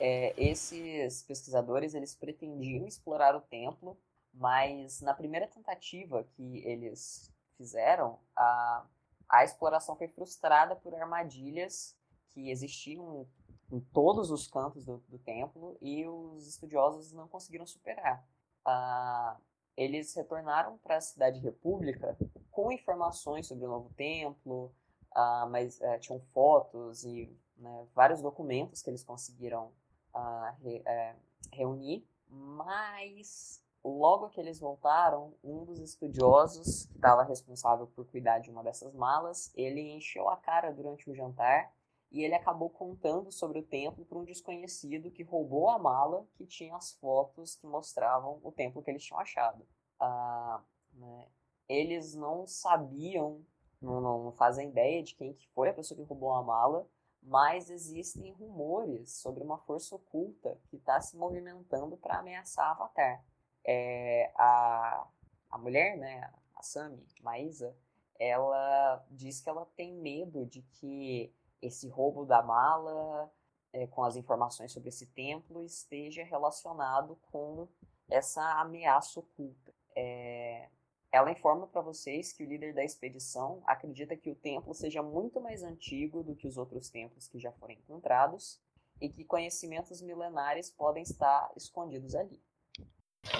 É, 0.00 0.32
esses 0.36 1.22
pesquisadores 1.24 1.94
eles 1.94 2.14
pretendiam 2.14 2.86
explorar 2.86 3.34
o 3.34 3.40
templo, 3.40 3.98
mas 4.32 5.00
na 5.00 5.14
primeira 5.14 5.48
tentativa 5.48 6.22
que 6.36 6.58
eles 6.64 7.32
fizeram, 7.56 8.20
a, 8.36 8.86
a 9.28 9.44
exploração 9.44 9.96
foi 9.96 10.06
frustrada 10.08 10.76
por 10.76 10.94
armadilhas 10.94 11.96
que 12.28 12.50
existiam 12.50 13.26
em 13.70 13.80
todos 13.80 14.30
os 14.30 14.46
cantos 14.46 14.84
do, 14.84 14.98
do 15.08 15.18
templo 15.18 15.76
e 15.80 16.06
os 16.06 16.46
estudiosos 16.46 17.12
não 17.12 17.28
conseguiram 17.28 17.66
superar. 17.66 18.26
Ah, 18.64 19.36
eles 19.76 20.14
retornaram 20.14 20.78
para 20.78 20.96
a 20.96 21.00
cidade 21.00 21.38
república 21.38 22.16
com 22.50 22.72
informações 22.72 23.46
sobre 23.46 23.66
o 23.66 23.68
novo 23.68 23.90
templo, 23.94 24.74
ah, 25.14 25.46
mas 25.50 25.80
eh, 25.80 25.98
tinham 25.98 26.20
fotos 26.32 27.04
e 27.04 27.32
né, 27.56 27.86
vários 27.94 28.20
documentos 28.20 28.82
que 28.82 28.90
eles 28.90 29.04
conseguiram 29.04 29.72
ah, 30.12 30.54
re, 30.60 30.82
eh, 30.84 31.16
reunir, 31.52 32.06
mas 32.28 33.62
logo 33.84 34.28
que 34.30 34.40
eles 34.40 34.58
voltaram, 34.58 35.34
um 35.42 35.64
dos 35.64 35.78
estudiosos 35.78 36.86
que 36.86 36.96
estava 36.96 37.22
responsável 37.22 37.86
por 37.86 38.06
cuidar 38.06 38.38
de 38.38 38.50
uma 38.50 38.62
dessas 38.62 38.94
malas, 38.94 39.52
ele 39.54 39.92
encheu 39.92 40.28
a 40.28 40.36
cara 40.36 40.72
durante 40.72 41.08
o 41.08 41.14
jantar 41.14 41.72
e 42.10 42.22
ele 42.22 42.34
acabou 42.34 42.70
contando 42.70 43.30
sobre 43.30 43.58
o 43.58 43.62
templo 43.62 44.04
para 44.04 44.18
um 44.18 44.24
desconhecido 44.24 45.10
que 45.10 45.22
roubou 45.22 45.68
a 45.68 45.78
mala 45.78 46.26
que 46.34 46.46
tinha 46.46 46.74
as 46.74 46.92
fotos 46.92 47.54
que 47.56 47.66
mostravam 47.66 48.40
o 48.42 48.50
templo 48.50 48.82
que 48.82 48.90
eles 48.90 49.04
tinham 49.04 49.20
achado. 49.20 49.66
Ah, 50.00 50.62
né, 50.94 51.26
eles 51.68 52.14
não 52.14 52.46
sabiam, 52.46 53.44
não, 53.80 54.00
não 54.00 54.32
fazem 54.32 54.70
ideia 54.70 55.02
de 55.02 55.14
quem 55.14 55.34
que 55.34 55.46
foi 55.48 55.68
a 55.68 55.74
pessoa 55.74 55.98
que 55.98 56.04
roubou 56.04 56.32
a 56.32 56.42
mala, 56.42 56.88
mas 57.22 57.68
existem 57.68 58.32
rumores 58.32 59.12
sobre 59.12 59.42
uma 59.42 59.58
força 59.58 59.94
oculta 59.94 60.58
que 60.68 60.76
está 60.76 61.00
se 61.00 61.16
movimentando 61.16 61.96
para 61.96 62.18
ameaçar 62.18 62.70
Avatar. 62.70 63.22
É, 63.64 64.32
a, 64.34 65.06
a 65.50 65.58
mulher, 65.58 65.98
né, 65.98 66.32
a 66.54 66.62
Sami, 66.62 67.04
Maísa, 67.20 67.76
ela 68.18 69.04
diz 69.10 69.40
que 69.40 69.48
ela 69.48 69.66
tem 69.76 69.94
medo 69.94 70.46
de 70.46 70.62
que 70.62 71.32
esse 71.60 71.88
roubo 71.88 72.24
da 72.24 72.42
mala 72.42 73.30
é, 73.72 73.86
com 73.86 74.02
as 74.02 74.16
informações 74.16 74.72
sobre 74.72 74.88
esse 74.88 75.06
templo 75.06 75.62
esteja 75.62 76.24
relacionado 76.24 77.18
com 77.30 77.68
essa 78.10 78.42
ameaça 78.60 79.20
oculta. 79.20 79.72
É, 79.94 80.68
ela 81.10 81.30
informa 81.30 81.66
para 81.66 81.80
vocês 81.80 82.32
que 82.32 82.44
o 82.44 82.46
líder 82.46 82.74
da 82.74 82.84
expedição 82.84 83.62
acredita 83.66 84.16
que 84.16 84.30
o 84.30 84.34
templo 84.34 84.74
seja 84.74 85.02
muito 85.02 85.40
mais 85.40 85.62
antigo 85.62 86.22
do 86.22 86.34
que 86.34 86.46
os 86.46 86.56
outros 86.56 86.90
templos 86.90 87.28
que 87.28 87.38
já 87.38 87.50
foram 87.52 87.74
encontrados 87.74 88.60
e 89.00 89.08
que 89.08 89.24
conhecimentos 89.24 90.02
milenares 90.02 90.70
podem 90.70 91.02
estar 91.02 91.50
escondidos 91.56 92.14
ali. 92.14 92.40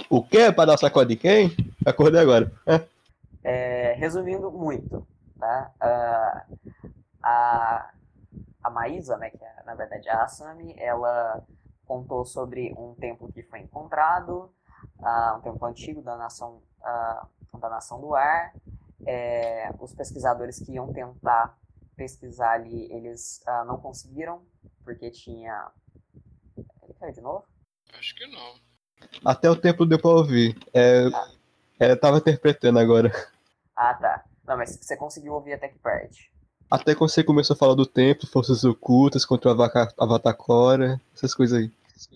O 0.09 0.23
que? 0.23 0.53
Para 0.53 0.67
dar 0.67 0.79
sacode 0.79 1.15
de 1.15 1.21
quem? 1.21 1.51
Acordei 1.85 2.21
agora. 2.21 2.53
É, 3.43 3.93
resumindo 3.95 4.51
muito, 4.51 5.07
tá? 5.39 5.73
Uh, 5.81 6.59
a 7.23 7.93
a 8.63 8.71
Maísa, 8.71 9.17
né, 9.17 9.31
que 9.31 9.43
é 9.43 9.63
na 9.65 9.75
verdade 9.75 10.09
a 10.09 10.25
Asami, 10.25 10.75
ela 10.79 11.45
contou 11.87 12.25
sobre 12.25 12.75
um 12.77 12.95
templo 12.95 13.33
que 13.33 13.43
foi 13.43 13.61
encontrado, 13.61 14.53
uh, 14.99 15.39
um 15.39 15.41
templo 15.41 15.67
antigo 15.67 16.03
da 16.03 16.17
nação, 16.17 16.63
uh, 16.81 17.59
da 17.59 17.71
nação 17.71 18.01
do 18.01 18.15
ar. 18.15 18.53
É, 19.07 19.71
os 19.79 19.95
pesquisadores 19.95 20.59
que 20.59 20.73
iam 20.73 20.93
tentar 20.93 21.57
pesquisar 21.97 22.53
ali, 22.53 22.93
eles 22.93 23.43
uh, 23.47 23.65
não 23.65 23.79
conseguiram, 23.79 24.45
porque 24.85 25.11
tinha. 25.11 25.71
Ele 26.57 26.95
caiu 26.99 27.13
de 27.13 27.21
novo? 27.21 27.45
Acho 27.95 28.15
que 28.15 28.27
não. 28.27 28.55
Até 29.25 29.49
o 29.49 29.57
templo 29.57 29.87
deu 29.87 30.01
pra 30.01 30.11
ouvir. 30.11 30.59
É, 30.75 31.07
ah. 31.07 31.29
é, 31.81 31.97
tava 31.97 32.19
interpretando 32.19 32.79
agora. 32.79 33.11
Ah, 33.75 33.95
tá. 33.95 34.25
Não, 34.45 34.57
mas 34.57 34.77
você 34.77 34.97
conseguiu 34.97 35.35
ouvir 35.35 35.53
até 35.53 35.69
que 35.69 35.79
parte? 35.79 36.33
Até 36.71 36.95
quando 36.95 37.11
você 37.11 37.25
começou 37.25 37.55
a 37.55 37.57
falar 37.57 37.75
do 37.75 37.87
templo, 37.87 38.29
forças 38.29 38.63
ocultas 38.63 39.25
contra 39.25 39.51
o 39.51 39.63
Avatar 39.99 40.39
essas 41.15 41.35
coisas 41.35 41.59
aí. 41.59 41.73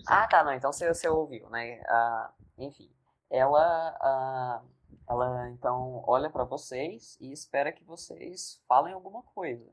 Ah, 0.06 0.26
tá, 0.26 0.44
não. 0.44 0.52
Então 0.52 0.72
você, 0.72 0.86
você 0.92 1.08
ouviu, 1.08 1.48
né? 1.48 1.80
Ah, 1.88 2.30
enfim, 2.58 2.88
ela, 3.30 3.96
ah, 4.00 4.60
ela 5.08 5.50
então 5.50 6.04
olha 6.06 6.28
para 6.28 6.44
vocês 6.44 7.16
e 7.20 7.32
espera 7.32 7.72
que 7.72 7.82
vocês 7.82 8.60
falem 8.68 8.92
alguma 8.92 9.22
coisa. 9.34 9.64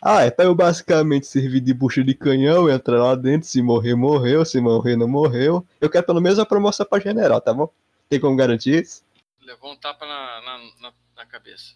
Ah, 0.00 0.22
é 0.22 0.30
pra 0.30 0.44
eu 0.44 0.54
basicamente 0.54 1.26
servir 1.26 1.60
de 1.60 1.74
bucha 1.74 2.04
de 2.04 2.14
canhão, 2.14 2.70
entrar 2.70 2.98
lá 2.98 3.14
dentro, 3.14 3.48
se 3.48 3.60
morrer, 3.60 3.94
morreu, 3.94 4.44
se 4.44 4.60
morrer, 4.60 4.94
não 4.94 5.08
morreu. 5.08 5.66
Eu 5.80 5.90
quero 5.90 6.06
pelo 6.06 6.20
menos 6.20 6.38
a 6.38 6.46
promoção 6.46 6.86
pra 6.86 7.00
general, 7.00 7.40
tá 7.40 7.52
bom? 7.52 7.68
Tem 8.08 8.20
como 8.20 8.36
garantir 8.36 8.82
isso? 8.82 9.04
Levou 9.42 9.72
um 9.72 9.76
tapa 9.76 10.06
na, 10.06 10.40
na, 10.42 10.58
na, 10.80 10.92
na 11.16 11.26
cabeça. 11.26 11.74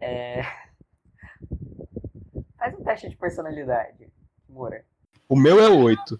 É. 0.00 0.42
Faz 2.64 2.78
um 2.78 2.82
teste 2.82 3.10
de 3.10 3.16
personalidade, 3.16 4.10
Moura. 4.48 4.86
O 5.28 5.36
meu 5.36 5.60
é 5.60 5.68
8. 5.68 6.18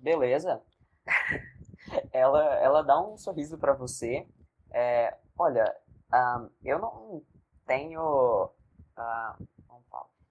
Beleza. 0.00 0.60
ela, 2.10 2.42
ela 2.56 2.82
dá 2.82 3.00
um 3.00 3.16
sorriso 3.16 3.56
para 3.56 3.72
você. 3.72 4.26
É, 4.72 5.16
olha, 5.38 5.72
um, 6.12 6.50
eu 6.64 6.80
não 6.80 7.22
tenho. 7.64 8.50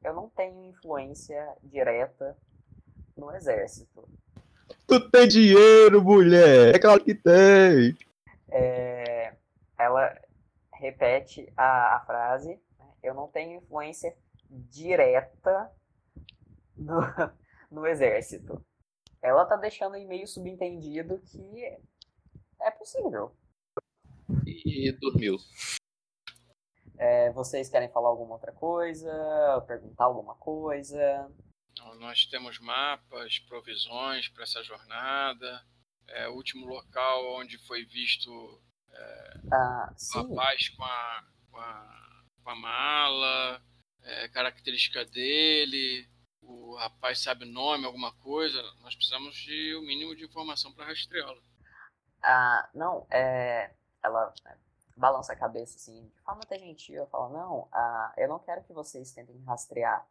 Eu 0.04 0.14
não 0.14 0.28
tenho 0.28 0.66
influência 0.66 1.56
direta 1.64 2.36
no 3.16 3.34
exército. 3.34 4.10
Tu 4.86 5.10
tem 5.10 5.26
dinheiro, 5.26 6.04
mulher! 6.04 6.76
É 6.76 6.80
claro 6.80 7.02
que 7.02 7.16
tem! 7.16 7.96
É, 8.50 9.34
ela 9.80 10.20
repete 10.74 11.50
a, 11.56 11.96
a 11.96 12.00
frase. 12.02 12.60
Né? 12.78 12.86
Eu 13.02 13.14
não 13.14 13.30
tenho 13.30 13.58
influência 13.58 14.14
direta 14.52 15.72
no, 16.76 16.99
no 17.72 17.88
exército. 17.88 18.64
Ela 19.22 19.45
tá 19.45 19.56
deixando 19.56 19.95
aí 19.95 20.06
meio 20.06 20.28
subentendido 20.28 21.20
que 21.20 21.80
é 22.60 22.72
possível. 22.72 23.36
E 24.45 24.91
dormiu. 24.99 25.38
É, 26.97 27.32
vocês 27.32 27.70
querem 27.70 27.91
falar 27.91 28.10
alguma 28.10 28.34
outra 28.34 28.52
coisa? 28.52 29.10
Perguntar 29.68 30.06
alguma 30.06 30.36
coisa? 30.36 31.32
Nós 31.99 32.26
temos 32.26 32.60
mapas, 32.60 33.39
provisões 33.39 34.28
para 34.30 34.43
essa 34.43 34.64
jornada. 34.64 35.66
É, 36.08 36.28
o 36.28 36.34
último 36.34 36.66
local 36.66 37.39
onde 37.39 37.58
foi 37.66 37.86
visto 37.86 38.62
é, 38.91 39.34
ah, 39.52 39.95
o 40.16 40.18
rapaz 40.18 40.70
com 40.70 40.84
a, 40.84 41.26
com 41.49 41.58
a, 41.58 42.24
com 42.43 42.49
a 42.49 42.56
mala 42.56 43.71
é, 44.04 44.28
característica 44.30 45.06
dele, 45.06 46.08
o 46.41 46.76
rapaz 46.76 47.22
sabe 47.22 47.45
nome, 47.45 47.86
alguma 47.86 48.12
coisa, 48.16 48.62
nós 48.82 48.95
precisamos 48.95 49.36
de 49.36 49.76
o 49.76 49.80
um 49.80 49.86
mínimo 49.86 50.16
de 50.16 50.26
informação 50.26 50.74
para 50.74 50.86
rastreá-lo. 50.86 51.41
Ah, 52.22 52.70
não, 52.74 53.06
é, 53.10 53.74
ela 54.04 54.34
é, 54.45 54.56
balança 54.95 55.34
a 55.34 55.36
cabeça 55.36 55.78
assim, 55.78 56.08
de 56.08 56.22
forma 56.22 56.41
até 56.43 56.58
gentil, 56.60 57.06
fala, 57.08 57.30
não, 57.30 57.68
ah, 57.72 58.14
eu 58.18 58.28
não 58.28 58.39
quero 58.39 58.64
que 58.64 58.74
vocês 58.74 59.12
tentem 59.12 59.41
rastrear 59.45 60.06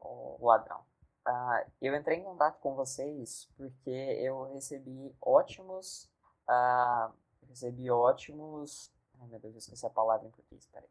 o 0.00 0.46
ladrão. 0.46 0.84
Ah, 1.24 1.64
eu 1.80 1.94
entrei 1.94 2.18
em 2.18 2.24
contato 2.24 2.60
com 2.60 2.74
vocês 2.74 3.48
porque 3.56 3.90
eu 3.90 4.52
recebi 4.54 5.14
ótimos, 5.20 6.08
ah, 6.48 7.10
recebi 7.48 7.90
ótimos, 7.90 8.92
ai 9.20 9.26
meu 9.28 9.40
Deus, 9.40 9.54
eu 9.54 9.58
esqueci 9.58 9.86
a 9.86 9.90
palavra 9.90 10.26
em 10.26 10.30
português, 10.30 10.66
peraí. 10.66 10.88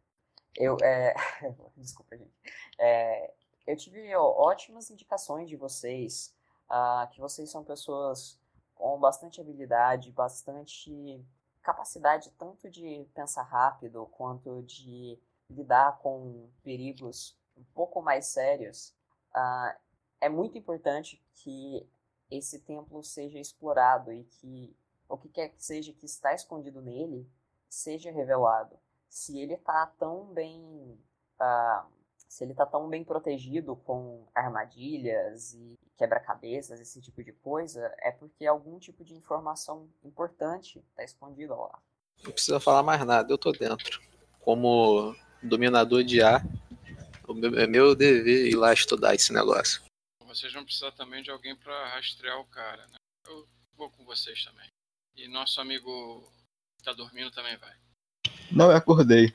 Eu, 0.56 0.78
é... 0.82 1.14
Desculpa, 1.78 2.18
gente. 2.18 2.34
É... 2.80 3.34
Eu 3.68 3.76
tive 3.76 4.16
ó, 4.16 4.24
ótimas 4.24 4.90
indicações 4.92 5.50
de 5.50 5.56
vocês, 5.56 6.34
uh, 6.70 7.10
que 7.12 7.20
vocês 7.20 7.50
são 7.50 7.64
pessoas 7.64 8.40
com 8.76 9.00
bastante 9.00 9.42
habilidade, 9.42 10.12
bastante 10.12 11.26
capacidade 11.64 12.30
tanto 12.38 12.70
de 12.70 13.08
pensar 13.16 13.42
rápido 13.42 14.06
quanto 14.12 14.62
de 14.62 15.20
lidar 15.50 15.98
com 15.98 16.48
perigos 16.64 17.36
um 17.58 17.64
pouco 17.74 18.04
mais 18.04 18.28
sérios. 18.28 18.94
Uh, 19.36 19.76
é 20.22 20.30
muito 20.30 20.58
importante 20.60 21.20
que 21.34 21.90
esse 22.30 22.60
templo 22.60 23.04
seja 23.04 23.40
explorado 23.40 24.12
e 24.14 24.26
que 24.26 24.76
o 25.10 25.18
que 25.18 25.30
quer 25.30 25.50
que 25.50 25.64
seja 25.64 25.94
que 25.94 26.06
está 26.06 26.34
escondido 26.34 26.82
nele 26.82 27.28
seja 27.68 28.12
revelado 28.12 28.78
se 29.16 29.40
ele 29.40 29.54
está 29.54 29.88
tão 29.98 30.26
bem 30.34 30.60
uh, 31.40 31.88
se 32.28 32.44
ele 32.44 32.52
está 32.52 32.66
tão 32.66 32.90
bem 32.90 33.02
protegido 33.02 33.78
com 33.78 34.28
armadilhas 34.36 35.54
e 35.54 35.80
quebra-cabeças, 35.96 36.82
esse 36.82 37.02
tipo 37.02 37.24
de 37.24 37.32
coisa, 37.32 37.80
é 38.00 38.12
porque 38.12 38.46
algum 38.46 38.78
tipo 38.78 39.06
de 39.06 39.14
informação 39.14 39.90
importante 40.04 40.84
está 40.90 41.04
escondida 41.06 41.56
lá. 41.56 41.80
Não 42.22 42.34
precisa 42.34 42.60
falar 42.60 42.84
mais 42.84 43.06
nada, 43.06 43.32
eu 43.32 43.38
tô 43.38 43.54
dentro. 43.54 44.02
Como 44.42 45.16
dominador 45.42 46.04
de 46.04 46.22
A, 46.22 46.42
é 47.58 47.68
meu 47.68 47.96
dever 47.96 48.48
ir 48.48 48.56
lá 48.56 48.74
estudar 48.74 49.16
esse 49.16 49.32
negócio. 49.32 49.82
Vocês 50.26 50.52
vão 50.52 50.66
precisar 50.66 50.92
também 50.92 51.24
de 51.24 51.32
alguém 51.32 51.56
para 51.56 51.88
rastrear 51.88 52.38
o 52.42 52.48
cara, 52.48 52.86
né? 52.88 52.98
Eu 53.26 53.48
vou 53.78 53.90
com 53.92 54.04
vocês 54.04 54.44
também. 54.44 54.68
E 55.16 55.30
nosso 55.30 55.62
amigo 55.62 56.30
que 56.78 56.84
tá 56.84 56.92
dormindo 56.92 57.32
também 57.32 57.56
vai. 57.56 57.85
Não, 58.52 58.72
eu 58.72 58.78
acordei. 58.78 59.34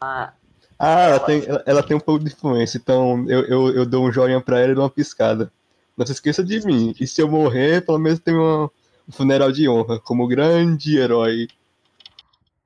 Ah, 0.00 0.34
Ah, 0.78 1.00
ela 1.08 1.20
tem, 1.20 1.44
ela, 1.46 1.62
ela 1.66 1.82
tem 1.82 1.96
um 1.96 2.00
pouco 2.00 2.24
de 2.24 2.32
influência, 2.32 2.78
então 2.78 3.24
eu, 3.28 3.44
eu, 3.46 3.74
eu 3.76 3.86
dou 3.86 4.06
um 4.06 4.12
joinha 4.12 4.40
pra 4.40 4.58
ela 4.60 4.72
e 4.72 4.74
dou 4.74 4.84
uma 4.84 4.90
piscada. 4.90 5.52
Não 5.96 6.06
se 6.06 6.12
esqueça 6.12 6.42
de 6.42 6.60
mim. 6.64 6.94
E 6.98 7.06
se 7.06 7.20
eu 7.20 7.28
morrer, 7.28 7.84
pelo 7.84 7.98
menos 7.98 8.18
tem 8.20 8.34
uma, 8.34 8.64
um 9.08 9.12
funeral 9.12 9.52
de 9.52 9.68
honra, 9.68 10.00
como 10.00 10.26
grande 10.26 10.96
herói. 10.96 11.48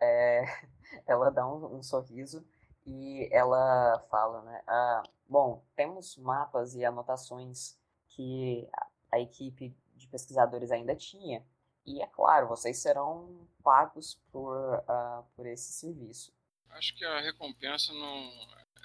é, 0.00 0.42
ela 1.06 1.30
dá 1.30 1.46
um, 1.46 1.78
um 1.78 1.82
sorriso 1.82 2.44
e 2.86 3.28
ela 3.32 3.98
fala, 4.10 4.42
né? 4.42 4.62
Ah, 4.66 5.02
bom, 5.28 5.64
temos 5.76 6.16
mapas 6.18 6.74
e 6.74 6.84
anotações 6.84 7.76
que 8.08 8.68
a, 8.72 8.86
a 9.12 9.20
equipe 9.20 9.76
de 9.96 10.06
pesquisadores 10.08 10.70
ainda 10.70 10.94
tinha. 10.94 11.44
E 11.86 12.00
é 12.02 12.06
claro, 12.06 12.48
vocês 12.48 12.78
serão 12.78 13.46
pagos 13.62 14.18
por, 14.32 14.82
ah, 14.88 15.22
por 15.36 15.46
esse 15.46 15.72
serviço. 15.72 16.32
Acho 16.70 16.94
que 16.96 17.04
a 17.04 17.20
recompensa 17.20 17.92
não 17.92 18.30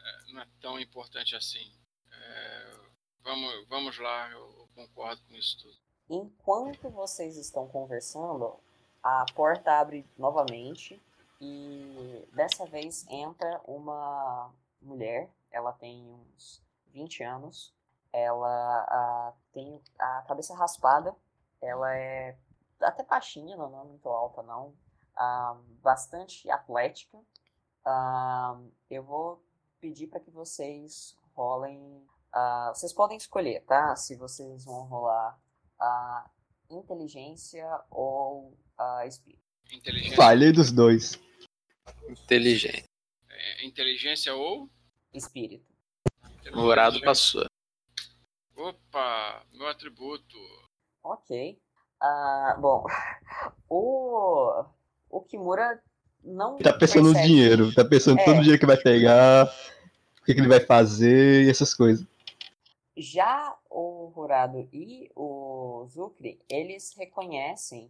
é, 0.04 0.34
não 0.34 0.42
é 0.42 0.48
tão 0.62 0.80
importante 0.80 1.36
assim. 1.36 1.72
É, 2.12 2.80
vamos, 3.24 3.68
vamos 3.68 3.98
lá, 3.98 4.30
eu 4.32 4.70
concordo 4.76 5.22
com 5.24 5.36
isso 5.36 5.58
tudo. 5.60 5.78
Enquanto 6.10 6.90
vocês 6.90 7.38
estão 7.38 7.68
conversando, 7.68 8.60
a 9.02 9.26
porta 9.34 9.80
abre 9.80 10.06
novamente 10.18 11.02
e 11.40 12.28
dessa 12.34 12.66
vez 12.66 13.08
entra 13.10 13.62
uma 13.66 14.54
mulher. 14.82 15.30
Ela 15.52 15.72
tem 15.72 16.04
uns 16.14 16.62
20 16.88 17.24
anos. 17.24 17.74
Ela 18.12 18.86
ah, 18.90 19.34
tem 19.54 19.82
a 19.98 20.24
cabeça 20.28 20.56
raspada. 20.56 21.16
Ela 21.62 21.96
é 21.96 22.38
até 22.82 23.04
baixinha, 23.04 23.56
não 23.58 23.82
é 23.82 23.84
muito 23.84 24.08
alta, 24.10 24.42
não. 24.44 24.74
Ah, 25.16 25.58
bastante 25.82 26.50
atlética. 26.50 27.18
Ah, 27.86 28.60
eu 28.90 29.04
vou 29.04 29.44
pedir 29.80 30.08
para 30.08 30.20
que 30.20 30.32
vocês 30.32 31.16
rolem. 31.36 32.06
ah, 32.34 32.72
vocês 32.74 32.94
podem 32.94 33.18
escolher, 33.18 33.62
tá? 33.66 33.96
Se 33.96 34.16
vocês 34.16 34.66
vão 34.66 34.84
rolar 34.86 35.40
a 35.80 36.30
inteligência 36.70 37.66
ou 37.90 38.58
a 38.78 39.06
espírito. 39.06 39.44
Inteligência, 39.72 40.16
Falhei 40.18 40.52
dos 40.52 40.72
dois. 40.72 41.20
Inteligente. 42.08 42.86
é, 43.30 43.66
inteligência 43.66 44.34
ou? 44.36 44.70
Espírito. 45.14 45.68
O 46.54 46.60
Horado 46.62 47.00
passou. 47.02 47.46
Opa, 48.56 49.46
meu 49.54 49.68
atributo. 49.68 50.38
Ok. 51.04 51.60
Ah, 52.02 52.56
bom, 52.60 52.86
o, 53.70 54.64
o 55.10 55.22
Kimura 55.22 55.82
não 56.24 56.58
Tá 56.58 56.74
pensando 56.74 57.08
no 57.08 57.14
percebe- 57.14 57.28
dinheiro, 57.28 57.74
tá 57.74 57.84
pensando 57.86 58.20
É. 58.20 58.26
todo 58.26 58.42
dia 58.42 58.58
que 58.58 58.66
vai 58.66 58.78
pegar, 58.78 59.46
o 60.22 60.26
que, 60.26 60.34
que 60.34 60.40
ele 60.40 60.48
vai 60.48 60.60
fazer 60.60 61.44
e 61.46 61.50
essas 61.50 61.74
coisas. 61.74 62.06
Já 62.96 63.56
o 63.70 64.12
Horado 64.16 64.68
e 64.74 65.10
o 65.16 65.86
Zukri, 65.88 66.40
eles 66.50 66.94
reconhecem 66.98 67.90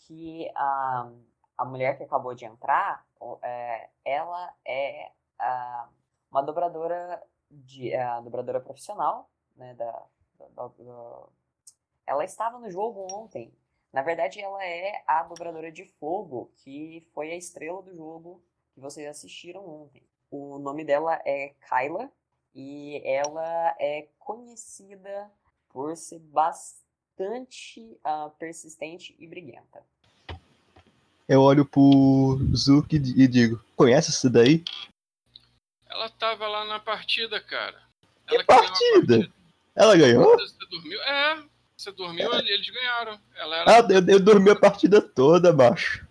que 0.00 0.50
a, 0.56 1.08
a 1.56 1.64
mulher 1.64 1.96
que 1.96 2.02
acabou 2.02 2.34
de 2.34 2.44
entrar, 2.44 3.04
é, 3.42 3.88
ela 4.04 4.52
é 4.66 5.10
ah, 5.38 5.88
uma 6.30 6.42
dobradora 6.42 7.22
de 7.50 7.94
a 7.94 8.20
dobradora 8.20 8.60
profissional, 8.60 9.30
né, 9.56 9.74
da, 9.74 9.92
da- 10.38 10.48
da- 10.56 11.26
ela 12.08 12.24
estava 12.24 12.58
no 12.58 12.70
jogo 12.70 13.06
ontem. 13.12 13.52
Na 13.92 14.02
verdade, 14.02 14.40
ela 14.40 14.64
é 14.64 15.02
a 15.06 15.22
dobradora 15.22 15.70
de 15.70 15.84
fogo 15.84 16.50
que 16.56 17.06
foi 17.12 17.30
a 17.30 17.36
estrela 17.36 17.82
do 17.82 17.94
jogo 17.94 18.42
que 18.74 18.80
vocês 18.80 19.06
assistiram 19.06 19.66
ontem. 19.68 20.02
O 20.30 20.58
nome 20.58 20.84
dela 20.84 21.20
é 21.24 21.54
Kyla 21.68 22.10
e 22.54 23.02
ela 23.04 23.76
é 23.78 24.08
conhecida 24.18 25.30
por 25.68 25.94
ser 25.96 26.18
bastante 26.18 27.98
ah, 28.02 28.30
persistente 28.38 29.14
e 29.18 29.26
briguenta. 29.26 29.84
Eu 31.28 31.42
olho 31.42 31.66
pro 31.66 32.38
Zuki 32.56 32.96
e 32.96 33.28
digo, 33.28 33.62
conhece 33.76 34.10
isso 34.10 34.30
daí? 34.30 34.64
Ela 35.86 36.08
tava 36.08 36.48
lá 36.48 36.64
na 36.64 36.80
partida, 36.80 37.38
cara. 37.38 37.82
Que 38.26 38.34
Ela 38.34 38.44
ganhou 38.44 38.64
a 38.64 38.68
partida? 38.68 39.32
Ela 39.74 39.96
ganhou? 39.96 40.38
Você 40.38 40.66
dormiu? 40.70 41.00
É, 41.02 41.44
você 41.78 41.92
dormiu, 41.92 42.32
eles 42.34 42.68
ganharam. 42.70 43.20
Ela 43.36 43.56
era, 43.58 43.70
Ah, 43.76 43.86
eu, 43.90 44.06
eu 44.14 44.20
dormi 44.20 44.50
a 44.50 44.56
partida 44.56 45.00
toda, 45.00 45.52
macho. 45.52 46.06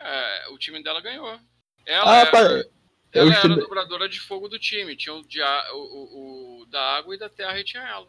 é, 0.00 0.48
o 0.50 0.58
time 0.58 0.82
dela 0.82 1.00
ganhou. 1.00 1.38
Ela 1.86 2.10
Ah, 2.12 2.20
era, 2.20 2.30
pa- 2.30 2.38
ela 2.38 2.64
eu 3.12 3.22
era 3.26 3.30
a 3.30 3.34
estudei- 3.34 3.58
dobradora 3.58 4.08
de 4.08 4.20
fogo 4.20 4.48
do 4.48 4.58
time. 4.58 4.96
Tinha 4.96 5.14
o, 5.14 5.22
de 5.26 5.40
o- 5.42 5.76
o- 5.76 6.62
o 6.62 6.66
da 6.66 6.80
água 6.96 7.14
e 7.14 7.18
da 7.18 7.28
terra 7.28 7.58
e 7.60 7.64
tinha 7.64 7.82
ela. 7.82 8.08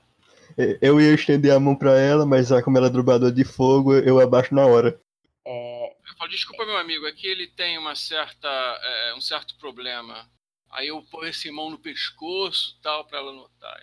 Eu 0.81 0.99
ia 0.99 1.13
estender 1.13 1.53
a 1.53 1.59
mão 1.59 1.75
pra 1.75 1.97
ela, 1.99 2.25
mas 2.25 2.47
já 2.47 2.61
como 2.63 2.77
ela 2.77 2.87
é 2.87 2.89
drubador 2.89 3.31
de 3.31 3.43
fogo, 3.43 3.93
eu 3.95 4.19
abaixo 4.19 4.53
na 4.55 4.65
hora. 4.65 4.99
É, 5.45 5.95
Eu 6.09 6.15
falo, 6.17 6.31
desculpa, 6.31 6.65
meu 6.65 6.75
amigo, 6.77 7.05
é 7.07 7.11
que 7.13 7.27
ele 7.27 7.47
tem 7.47 7.77
uma 7.77 7.95
certa, 7.95 8.47
é, 8.49 9.13
um 9.15 9.21
certo 9.21 9.55
problema. 9.57 10.27
Aí 10.71 10.87
eu 10.87 11.01
ponho 11.03 11.29
esse 11.29 11.49
mão 11.51 11.69
no 11.69 11.77
pescoço 11.79 12.75
e 12.77 12.81
tal, 12.81 13.05
pra 13.05 13.19
ela 13.19 13.31
notar. 13.31 13.79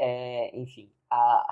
é, 0.00 0.56
enfim, 0.58 0.90
a, 1.10 1.46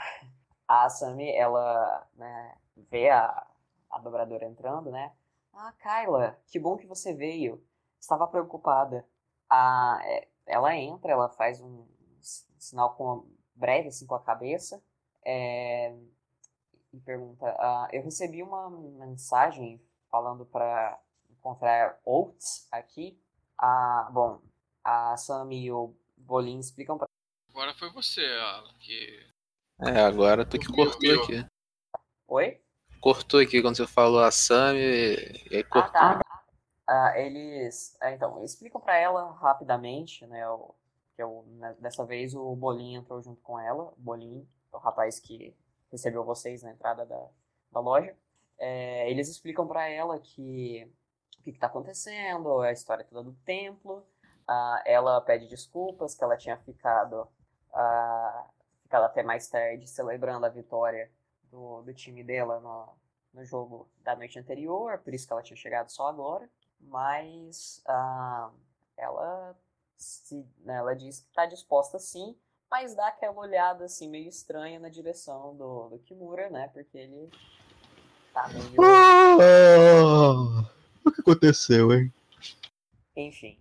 a 0.67 0.85
Asami, 0.85 1.31
ela 1.35 2.07
né, 2.15 2.57
vê 2.91 3.09
a, 3.11 3.47
a 3.91 3.99
dobradora 3.99 4.45
entrando, 4.45 4.91
né? 4.91 5.13
Ah, 5.53 5.73
Kyla, 5.81 6.39
que 6.47 6.59
bom 6.59 6.77
que 6.77 6.87
você 6.87 7.15
veio. 7.15 7.65
Estava 7.99 8.27
preocupada. 8.27 9.07
Ah, 9.49 9.99
é, 10.03 10.29
ela 10.47 10.75
entra, 10.77 11.13
ela 11.13 11.29
faz 11.29 11.61
um 11.61 11.87
sinal 12.59 12.95
com 12.95 13.27
breve 13.55 13.89
assim 13.89 14.07
com 14.07 14.15
a 14.15 14.23
cabeça 14.23 14.83
é, 15.25 15.97
e 16.93 17.01
pergunta: 17.01 17.47
ah, 17.59 17.89
Eu 17.93 18.03
recebi 18.03 18.43
uma 18.43 18.71
mensagem 18.71 19.81
falando 20.11 20.45
para 20.45 21.01
encontrar 21.31 21.99
Oates 22.05 22.69
aqui. 22.71 23.19
Ah, 23.59 24.09
bom, 24.13 24.41
a 24.85 25.17
Sami 25.17 25.65
e 25.65 25.73
o 25.73 25.95
Bolin 26.17 26.59
explicam 26.59 26.99
pra. 26.99 27.09
Agora 27.51 27.75
foi 27.75 27.91
você, 27.91 28.25
Alan, 28.25 28.75
que 28.79 29.27
É, 29.81 30.01
agora 30.01 30.45
tu 30.45 30.59
que 30.59 30.67
cortou 30.73 30.99
Meu. 31.01 31.23
aqui. 31.23 31.47
Oi? 32.29 32.61
Cortou 33.01 33.41
aqui 33.41 33.61
quando 33.61 33.77
você 33.77 33.87
falou 33.87 34.21
a 34.21 34.31
Sam 34.31 34.75
e, 34.77 35.15
e 35.51 35.57
aí 35.57 35.61
Ah, 35.61 35.69
cortou. 35.71 35.93
tá. 35.93 36.21
Ah, 36.89 37.19
eles, 37.19 37.97
ah, 38.01 38.13
então, 38.13 38.43
explicam 38.45 38.81
pra 38.81 38.97
ela 38.97 39.33
rapidamente, 39.33 40.25
né, 40.27 40.49
o, 40.49 40.73
que 41.15 41.23
eu, 41.23 41.45
né, 41.59 41.75
dessa 41.81 42.05
vez 42.05 42.33
o 42.35 42.55
Bolinho 42.55 43.01
entrou 43.01 43.21
junto 43.21 43.41
com 43.43 43.59
ela, 43.59 43.85
o 43.85 43.95
Bolinho, 43.99 44.49
o 44.73 44.79
rapaz 44.79 45.19
que 45.19 45.55
recebeu 45.91 46.25
vocês 46.25 46.63
na 46.63 46.71
entrada 46.71 47.05
da, 47.05 47.27
da 47.73 47.81
loja. 47.81 48.17
É, 48.59 49.11
eles 49.11 49.29
explicam 49.29 49.67
pra 49.67 49.89
ela 49.89 50.19
que 50.21 50.89
o 51.41 51.43
que, 51.43 51.53
que 51.53 51.59
tá 51.59 51.67
acontecendo, 51.67 52.61
a 52.61 52.73
história 52.73 53.05
toda 53.05 53.23
do 53.25 53.33
templo. 53.45 54.07
Ah, 54.49 54.83
ela 54.87 55.21
pede 55.21 55.49
desculpas 55.49 56.15
que 56.15 56.23
ela 56.23 56.37
tinha 56.37 56.57
ficado, 56.59 57.27
ah, 57.75 58.45
ficado 58.87 59.05
até 59.05 59.23
mais 59.23 59.49
tarde 59.49 59.87
celebrando 59.89 60.47
a 60.47 60.49
vitória 60.49 61.11
do, 61.51 61.83
do 61.83 61.93
time 61.93 62.23
dela 62.23 62.61
no, 62.61 62.89
no 63.35 63.45
jogo 63.45 63.89
da 64.03 64.15
noite 64.15 64.39
anterior, 64.39 64.99
por 64.99 65.13
isso 65.13 65.27
que 65.27 65.33
ela 65.33 65.43
tinha 65.43 65.57
chegado 65.57 65.91
só 65.91 66.07
agora. 66.07 66.49
Mas 66.81 67.83
ah, 67.87 68.51
ela, 68.97 69.57
se, 69.97 70.47
né, 70.61 70.77
ela 70.77 70.95
diz 70.95 71.21
que 71.21 71.29
está 71.29 71.47
disposta 71.47 71.99
sim, 71.99 72.37
mas 72.71 72.95
dá 72.95 73.09
aquela 73.09 73.39
olhada 73.39 73.85
assim 73.85 74.09
meio 74.09 74.29
estranha 74.29 74.79
na 74.79 74.89
direção 74.89 75.57
do, 75.57 75.89
do 75.89 75.99
Kimura, 75.99 76.49
né? 76.49 76.69
Porque 76.69 76.97
ele 76.97 77.31
tá 78.33 78.49
meio. 78.49 78.83
Ah, 78.83 80.69
o 81.05 81.11
que 81.11 81.21
aconteceu, 81.21 81.93
hein? 81.93 82.13
Enfim. 83.17 83.59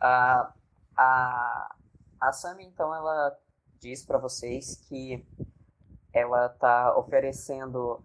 A, 0.00 0.52
a, 0.96 1.76
a 2.20 2.32
Sami, 2.32 2.64
então, 2.64 2.94
ela 2.94 3.38
diz 3.84 4.02
pra 4.02 4.16
vocês 4.16 4.76
que 4.88 5.22
ela 6.10 6.48
tá 6.48 6.96
oferecendo 6.96 8.02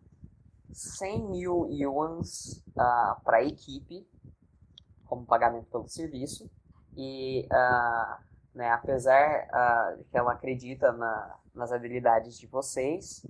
100 0.74 1.30
mil 1.30 1.70
yuans 1.72 2.62
ah, 2.78 3.18
para 3.24 3.38
a 3.38 3.44
equipe 3.46 4.06
como 5.06 5.26
pagamento 5.26 5.68
pelo 5.68 5.88
serviço. 5.88 6.52
E, 6.98 7.48
ah, 7.50 8.20
né, 8.54 8.70
apesar 8.72 9.48
ah, 9.54 9.96
de 9.98 10.04
que 10.04 10.18
ela 10.18 10.34
acredita 10.34 10.92
na- 10.92 11.40
nas 11.56 11.72
habilidades 11.72 12.38
de 12.38 12.46
vocês, 12.46 13.26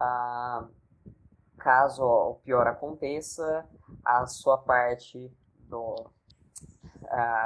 ah, 0.00 0.66
caso 1.58 2.02
o 2.02 2.34
pior 2.36 2.66
aconteça, 2.66 3.68
a 4.02 4.26
sua 4.26 4.56
parte 4.56 5.30
do, 5.68 6.10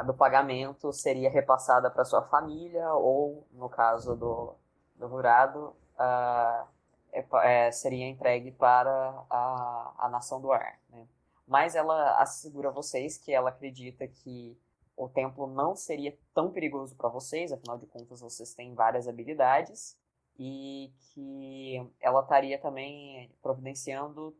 do 0.04 0.14
pagamento 0.14 0.92
seria 0.92 1.30
repassada 1.30 1.90
para 1.90 2.04
sua 2.04 2.22
família 2.22 2.92
ou, 2.94 3.46
no 3.52 3.68
caso 3.68 4.16
do, 4.16 4.54
do 4.96 5.08
jurado, 5.08 5.76
uh, 5.98 6.66
é, 7.12 7.26
é, 7.44 7.70
seria 7.70 8.08
entregue 8.08 8.50
para 8.50 8.90
a, 9.30 9.94
a 9.98 10.08
nação 10.08 10.40
do 10.40 10.50
ar. 10.50 10.78
Né? 10.90 11.06
Mas 11.46 11.74
ela 11.74 12.20
assegura 12.20 12.70
a 12.70 12.72
vocês 12.72 13.18
que 13.18 13.32
ela 13.32 13.50
acredita 13.50 14.08
que 14.08 14.58
o 14.96 15.08
templo 15.08 15.46
não 15.46 15.74
seria 15.76 16.16
tão 16.34 16.50
perigoso 16.50 16.96
para 16.96 17.08
vocês, 17.08 17.52
afinal 17.52 17.78
de 17.78 17.86
contas 17.86 18.20
vocês 18.20 18.54
têm 18.54 18.74
várias 18.74 19.06
habilidades, 19.06 19.96
e 20.38 20.92
que 21.12 21.86
ela 22.00 22.20
estaria 22.20 22.58
também 22.58 23.30
providenciando 23.42 24.34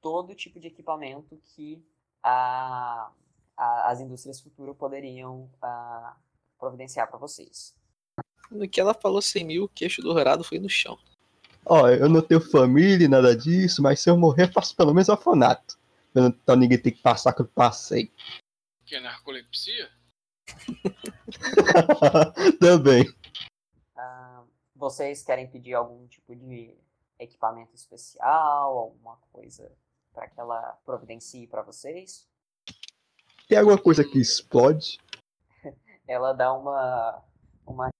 todo 0.00 0.34
tipo 0.34 0.60
de 0.60 0.68
equipamento 0.68 1.36
que 1.44 1.84
a, 2.22 3.10
a, 3.56 3.90
as 3.90 4.00
indústrias 4.00 4.40
futuras 4.40 4.76
poderiam 4.76 5.50
a, 5.60 6.16
providenciar 6.58 7.08
para 7.08 7.18
vocês. 7.18 7.74
No 8.50 8.68
que 8.68 8.80
ela 8.80 8.94
falou 8.94 9.22
100 9.22 9.44
mil, 9.44 9.64
o 9.64 9.68
queixo 9.68 10.02
dourado 10.02 10.44
foi 10.44 10.58
no 10.58 10.68
chão. 10.68 10.98
Ó, 11.64 11.88
eu 11.88 12.08
não 12.08 12.20
tenho 12.20 12.40
família, 12.40 13.08
nada 13.08 13.36
disso, 13.36 13.82
mas 13.82 14.00
se 14.00 14.10
eu 14.10 14.16
morrer, 14.16 14.52
faço 14.52 14.76
pelo 14.76 14.92
menos 14.92 15.08
orfanato. 15.08 15.78
Então 16.14 16.56
ninguém 16.56 16.78
tem 16.78 16.92
que 16.92 17.00
passar 17.00 17.32
que 17.32 17.42
eu 17.42 17.48
passei. 17.48 18.12
Que 18.84 18.96
é 18.96 19.00
narcolepsia? 19.00 19.90
Também. 22.60 23.04
Ah, 23.96 24.42
vocês 24.74 25.22
querem 25.22 25.48
pedir 25.48 25.74
algum 25.74 26.06
tipo 26.08 26.34
de 26.34 26.76
equipamento 27.18 27.74
especial, 27.74 28.76
alguma 28.76 29.16
coisa 29.32 29.72
para 30.12 30.28
que 30.28 30.38
ela 30.38 30.78
providencie 30.84 31.46
para 31.46 31.62
vocês? 31.62 32.28
Tem 33.52 33.58
alguma 33.58 33.76
coisa 33.76 34.02
que 34.02 34.18
explode? 34.18 34.98
ela 36.08 36.32
dá 36.32 36.54
uma 36.54 37.22
uma 37.66 37.90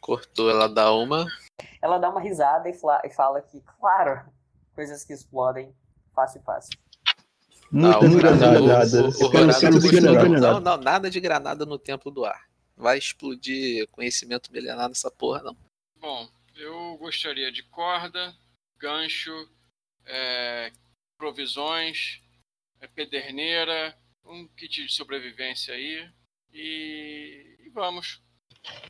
cortou, 0.00 0.48
ela 0.48 0.68
dá 0.68 0.92
uma 0.92 1.26
ela 1.82 1.98
dá 1.98 2.08
uma 2.08 2.20
risada 2.20 2.68
e, 2.68 2.72
e 2.72 3.10
fala 3.10 3.42
que, 3.42 3.60
claro, 3.80 4.24
coisas 4.72 5.02
que 5.02 5.12
explodem 5.12 5.74
fácil 6.14 6.40
fácil. 6.42 6.78
Muitas 7.72 8.14
granadas. 8.14 9.20
Não, 10.40 10.60
não, 10.60 10.76
nada 10.76 11.10
de 11.10 11.18
granada 11.18 11.66
no 11.66 11.76
templo 11.76 12.12
do 12.12 12.24
ar. 12.24 12.46
Vai 12.76 12.98
explodir 12.98 13.88
conhecimento 13.88 14.52
milenar 14.52 14.88
nessa 14.88 15.10
porra, 15.10 15.42
não. 15.42 15.56
Bom, 16.00 16.28
eu 16.54 16.96
gostaria 16.98 17.50
de 17.50 17.64
corda, 17.64 18.32
gancho, 18.78 19.32
é, 20.06 20.70
provisões, 21.18 22.22
é, 22.80 22.86
pederneira, 22.86 24.00
um 24.24 24.46
kit 24.48 24.86
de 24.86 24.92
sobrevivência 24.92 25.74
aí. 25.74 26.10
E, 26.52 27.56
e 27.60 27.70
vamos. 27.70 28.22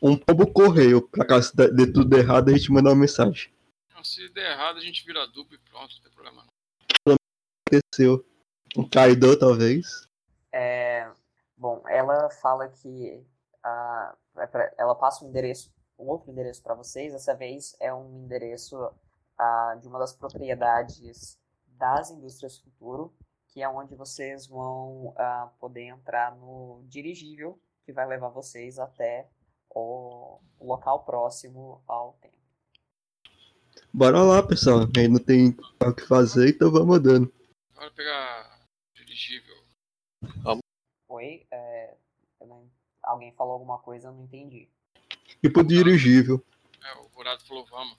Um 0.02 0.16
pombo 0.16 0.52
correio, 0.52 1.08
pra 1.08 1.24
caso 1.24 1.52
dê 1.54 1.90
tudo 1.90 2.16
errado, 2.16 2.50
a 2.50 2.52
gente 2.52 2.70
manda 2.70 2.90
uma 2.90 2.96
mensagem. 2.96 3.52
se 4.02 4.28
der 4.30 4.52
errado, 4.52 4.78
a 4.78 4.80
gente 4.80 5.04
vira 5.04 5.26
duplo 5.26 5.54
e 5.54 5.58
pronto, 5.58 5.94
não 5.94 6.02
tem 6.02 6.12
problema 6.12 6.44
não. 6.44 7.16
Aconteceu. 7.66 8.24
Um 8.76 8.88
Kaido, 8.88 9.38
talvez. 9.38 10.06
É, 10.50 11.10
bom, 11.56 11.82
ela 11.88 12.28
fala 12.30 12.68
que 12.68 13.24
uh, 13.64 14.16
ela 14.76 14.94
passa 14.94 15.24
um 15.24 15.28
endereço, 15.28 15.72
um 15.98 16.08
outro 16.08 16.30
endereço 16.30 16.62
para 16.62 16.74
vocês. 16.74 17.12
Dessa 17.12 17.34
vez 17.34 17.76
é 17.80 17.92
um 17.94 18.24
endereço 18.24 18.76
uh, 18.76 19.80
de 19.80 19.88
uma 19.88 19.98
das 19.98 20.12
propriedades 20.12 21.38
das 21.66 22.10
indústrias 22.10 22.58
futuro, 22.58 23.14
que 23.52 23.60
é 23.60 23.68
onde 23.68 23.94
vocês 23.94 24.46
vão 24.46 25.08
uh, 25.08 25.50
poder 25.60 25.84
entrar 25.84 26.34
no 26.34 26.82
dirigível 26.88 27.60
que 27.84 27.92
vai 27.92 28.06
levar 28.06 28.30
vocês 28.30 28.78
até 28.78 29.28
o 29.68 30.40
local 30.58 31.04
próximo 31.04 31.82
ao 31.86 32.14
templo. 32.14 32.38
Bora 33.92 34.22
lá, 34.22 34.42
pessoal. 34.42 34.86
Aí 34.96 35.06
não 35.06 35.22
tem 35.22 35.54
o 35.84 35.94
que 35.94 36.06
fazer, 36.06 36.48
então 36.48 36.70
vamos 36.70 36.96
andando. 36.96 37.32
Bora 37.74 37.90
pegar 37.90 38.66
dirigível. 38.94 39.54
Vamos. 40.42 40.62
Oi? 41.08 41.46
É, 41.50 41.94
não... 42.40 42.70
Alguém 43.02 43.32
falou 43.32 43.54
alguma 43.54 43.78
coisa, 43.80 44.08
eu 44.08 44.12
não 44.12 44.24
entendi. 44.24 44.70
Tipo 45.42 45.62
dirigível. 45.62 46.42
É, 46.82 46.94
o 46.94 47.10
Murado 47.14 47.44
falou 47.44 47.66
vamos. 47.66 47.98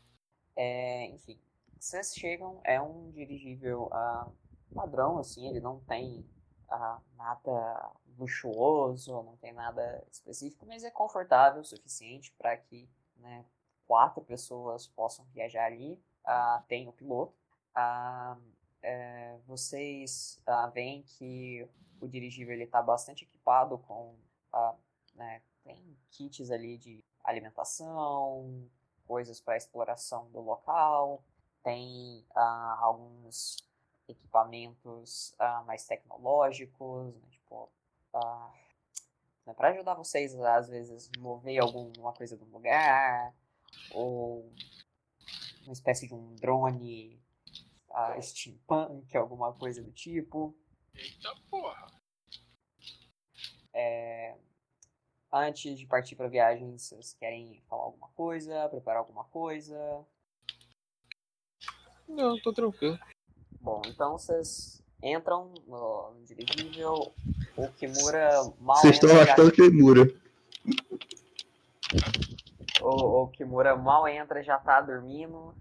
É, 0.56 1.08
enfim, 1.08 1.38
vocês 1.80 2.14
chegam, 2.16 2.60
é 2.64 2.82
um 2.82 3.12
dirigível 3.12 3.90
uh, 3.92 4.32
padrão, 4.74 5.18
assim, 5.18 5.48
ele 5.48 5.60
não 5.60 5.80
tem 5.82 6.26
uh, 6.70 7.02
nada 7.16 7.92
luxuoso, 8.18 9.24
não 9.24 9.38
tem 9.38 9.54
nada 9.54 10.04
específico, 10.12 10.66
mas 10.66 10.84
é 10.84 10.92
confortável 10.92 11.62
o 11.62 11.66
suficiente 11.66 12.34
para 12.38 12.56
que 12.58 12.90
né, 13.18 13.46
quatro 13.88 14.24
pessoas 14.24 14.88
possam 14.88 15.26
viajar 15.34 15.66
ali. 15.66 16.02
Uh, 16.26 16.64
tem 16.68 16.88
o 16.88 16.94
piloto. 16.94 17.34
Uh, 17.76 18.40
é, 18.82 19.38
vocês 19.48 20.42
uh, 20.48 20.70
veem 20.72 21.04
que 21.04 21.68
o 22.02 22.08
dirigível 22.08 22.60
está 22.62 22.82
bastante 22.82 23.24
equipado 23.24 23.78
com 23.78 24.14
uh, 24.54 24.76
né, 25.16 25.42
tem 25.64 25.98
kits 26.12 26.52
ali 26.52 26.78
de 26.78 27.04
alimentação, 27.24 28.70
coisas 29.08 29.40
para 29.40 29.56
exploração 29.56 30.30
do 30.32 30.42
local, 30.42 31.24
tem 31.64 32.26
uh, 32.36 32.80
alguns 32.80 33.58
equipamentos 34.08 35.36
mais 35.66 35.86
tecnológicos, 35.86 37.16
né, 37.16 37.28
tipo, 37.30 37.72
né, 39.46 39.54
para 39.54 39.70
ajudar 39.70 39.94
vocês 39.96 40.34
às 40.40 40.70
vezes 40.70 41.10
mover 41.18 41.62
alguma 41.62 42.14
coisa 42.14 42.38
do 42.38 42.46
lugar 42.46 43.34
ou 43.92 44.52
uma 45.64 45.74
espécie 45.74 46.08
de 46.08 46.14
um 46.14 46.36
drone 46.36 47.22
a 47.90 48.20
steampunk, 48.22 49.16
alguma 49.16 49.54
coisa 49.54 49.82
do 49.84 49.92
tipo. 49.92 50.56
Eita 50.96 51.36
porra! 51.50 51.88
É... 53.74 54.36
Antes 55.32 55.80
de 55.80 55.88
partir 55.88 56.16
para 56.16 56.28
viagem, 56.28 56.78
vocês 56.78 57.14
querem 57.14 57.62
falar 57.68 57.84
alguma 57.84 58.10
coisa, 58.10 58.70
preparar 58.70 59.00
alguma 59.00 59.24
coisa? 59.26 60.06
Não, 62.08 62.40
tô 62.42 62.54
tranquilo. 62.54 63.00
Bom, 63.64 63.82
então 63.88 64.18
vocês 64.18 64.84
entram 65.02 65.52
no, 65.66 66.14
dirigível. 66.26 67.12
O 67.58 67.68
Kimura 67.70 68.30
mal 68.60 68.78
Vocês 68.78 68.96
estão 68.96 69.10
achando 69.20 69.46
já... 69.46 69.52
Kimura. 69.52 70.14
O, 72.82 73.24
o 73.24 73.28
Kimura 73.30 73.76
mal 73.76 74.08
entra, 74.08 74.44
já 74.44 74.60
tá 74.60 74.82
dormindo 74.82 75.56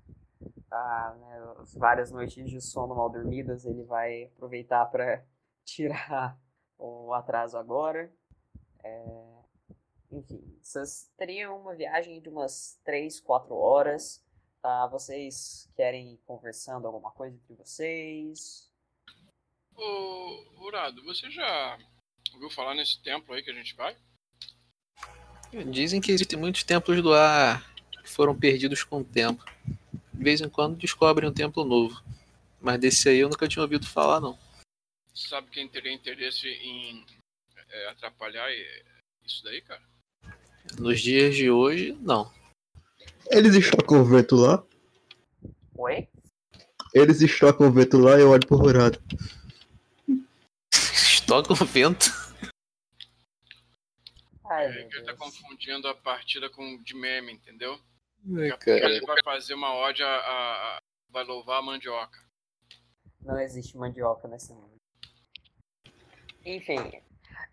tá, 0.72 1.14
né, 1.20 1.54
as 1.60 1.74
várias 1.74 2.10
noites 2.10 2.48
de 2.48 2.58
sono 2.58 2.94
mal 2.94 3.10
dormidas, 3.10 3.66
ele 3.66 3.84
vai 3.84 4.24
aproveitar 4.24 4.86
para 4.86 5.22
tirar 5.66 6.38
o 6.78 7.12
atraso 7.12 7.58
agora. 7.58 8.10
É, 8.82 9.04
enfim, 10.10 10.42
vocês 10.62 11.12
teriam 11.18 11.60
uma 11.60 11.74
viagem 11.74 12.22
de 12.22 12.30
umas 12.30 12.80
3, 12.84 13.20
4 13.20 13.54
horas. 13.54 14.24
Tá? 14.62 14.86
Vocês 14.86 15.68
querem 15.74 16.14
ir 16.14 16.18
conversando 16.18 16.86
alguma 16.86 17.10
coisa 17.10 17.34
entre 17.34 17.54
vocês? 17.54 18.70
Ô, 19.74 20.64
Urado, 20.64 21.02
você 21.02 21.28
já 21.30 21.76
ouviu 22.32 22.48
falar 22.48 22.74
nesse 22.76 23.02
templo 23.02 23.34
aí 23.34 23.42
que 23.42 23.50
a 23.50 23.54
gente 23.54 23.74
vai? 23.74 23.96
Dizem 25.70 26.00
que 26.00 26.12
existem 26.12 26.38
muitos 26.38 26.62
templos 26.62 27.02
do 27.02 27.12
ar 27.12 27.74
que 27.90 28.08
foram 28.08 28.38
perdidos 28.38 28.84
com 28.84 29.00
o 29.00 29.04
tempo 29.04 29.44
de 30.12 30.22
vez 30.22 30.40
em 30.40 30.48
quando 30.48 30.76
descobrem 30.76 31.28
um 31.28 31.34
templo 31.34 31.64
novo. 31.64 32.00
Mas 32.60 32.78
desse 32.78 33.08
aí 33.08 33.18
eu 33.18 33.28
nunca 33.28 33.48
tinha 33.48 33.62
ouvido 33.62 33.86
falar, 33.86 34.20
não. 34.20 34.38
Sabe 35.12 35.50
quem 35.50 35.68
teria 35.68 35.92
interesse 35.92 36.46
em 36.46 37.04
é, 37.68 37.88
atrapalhar 37.88 38.48
isso 39.24 39.42
daí, 39.42 39.60
cara? 39.60 39.82
Nos 40.78 41.00
dias 41.00 41.34
de 41.34 41.50
hoje, 41.50 41.92
não. 42.00 42.32
Eles 43.32 43.54
estocam 43.54 44.02
o 44.02 44.04
vento 44.04 44.36
lá? 44.36 44.62
Oi? 45.78 46.06
Eles 46.92 47.22
estocam 47.22 47.66
o 47.66 47.72
vento 47.72 47.98
lá 47.98 48.18
e 48.18 48.20
eu 48.20 48.28
olho 48.28 48.46
pro 48.46 48.58
Rurado. 48.58 49.02
Estocam 50.70 51.56
o 51.58 51.64
vento? 51.64 52.04
Ai, 54.44 54.66
é, 54.66 54.82
ele 54.82 55.02
tá 55.04 55.16
confundindo 55.16 55.88
a 55.88 55.94
partida 55.94 56.50
com 56.50 56.82
de 56.82 56.94
meme, 56.94 57.32
entendeu? 57.32 57.80
É, 58.66 58.84
ele 58.84 59.00
vai 59.06 59.16
fazer 59.24 59.54
uma 59.54 59.74
ode 59.76 60.02
a, 60.02 60.06
a, 60.06 60.76
a, 60.76 60.82
vai 61.08 61.24
louvar 61.24 61.60
a 61.60 61.62
mandioca. 61.62 62.20
Não 63.22 63.40
existe 63.40 63.78
mandioca 63.78 64.28
nesse 64.28 64.52
mundo. 64.52 64.76
Enfim, 66.44 66.80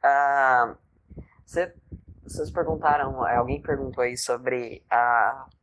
uh, 0.03 0.77
cê, 1.45 1.73
vocês 2.23 2.51
perguntaram, 2.51 3.23
alguém 3.23 3.61
perguntou 3.61 4.03
aí 4.03 4.17
sobre 4.17 4.83
uh, 4.91 5.58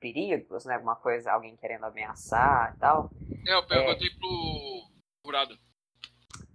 perigos, 0.00 0.64
né? 0.64 0.74
Alguma 0.74 0.96
coisa, 0.96 1.32
alguém 1.32 1.56
querendo 1.56 1.84
ameaçar 1.84 2.74
e 2.74 2.78
tal. 2.78 3.10
É, 3.46 3.54
eu 3.54 3.66
perguntei 3.66 4.10
pro 4.10 5.28
Urado. 5.28 5.58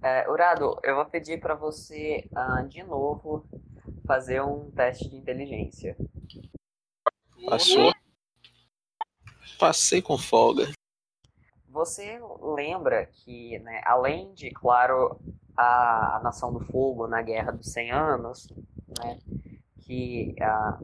É, 0.01 0.29
Urado, 0.29 0.79
eu 0.83 0.95
vou 0.95 1.05
pedir 1.05 1.39
pra 1.39 1.53
você, 1.53 2.27
ah, 2.35 2.63
de 2.63 2.83
novo, 2.83 3.45
fazer 4.05 4.41
um 4.41 4.71
teste 4.71 5.09
de 5.09 5.15
inteligência. 5.15 5.95
Passou. 7.45 7.93
Passei 9.59 10.01
com 10.01 10.17
folga. 10.17 10.71
Você 11.67 12.19
lembra 12.41 13.05
que, 13.05 13.59
né, 13.59 13.81
além 13.85 14.33
de, 14.33 14.49
claro, 14.49 15.19
a, 15.55 16.17
a 16.17 16.19
Nação 16.21 16.51
do 16.51 16.59
Fogo 16.59 17.07
na 17.07 17.21
Guerra 17.21 17.51
dos 17.51 17.71
100 17.71 17.91
Anos, 17.91 18.47
né, 18.99 19.19
que 19.81 20.35
ah, 20.41 20.79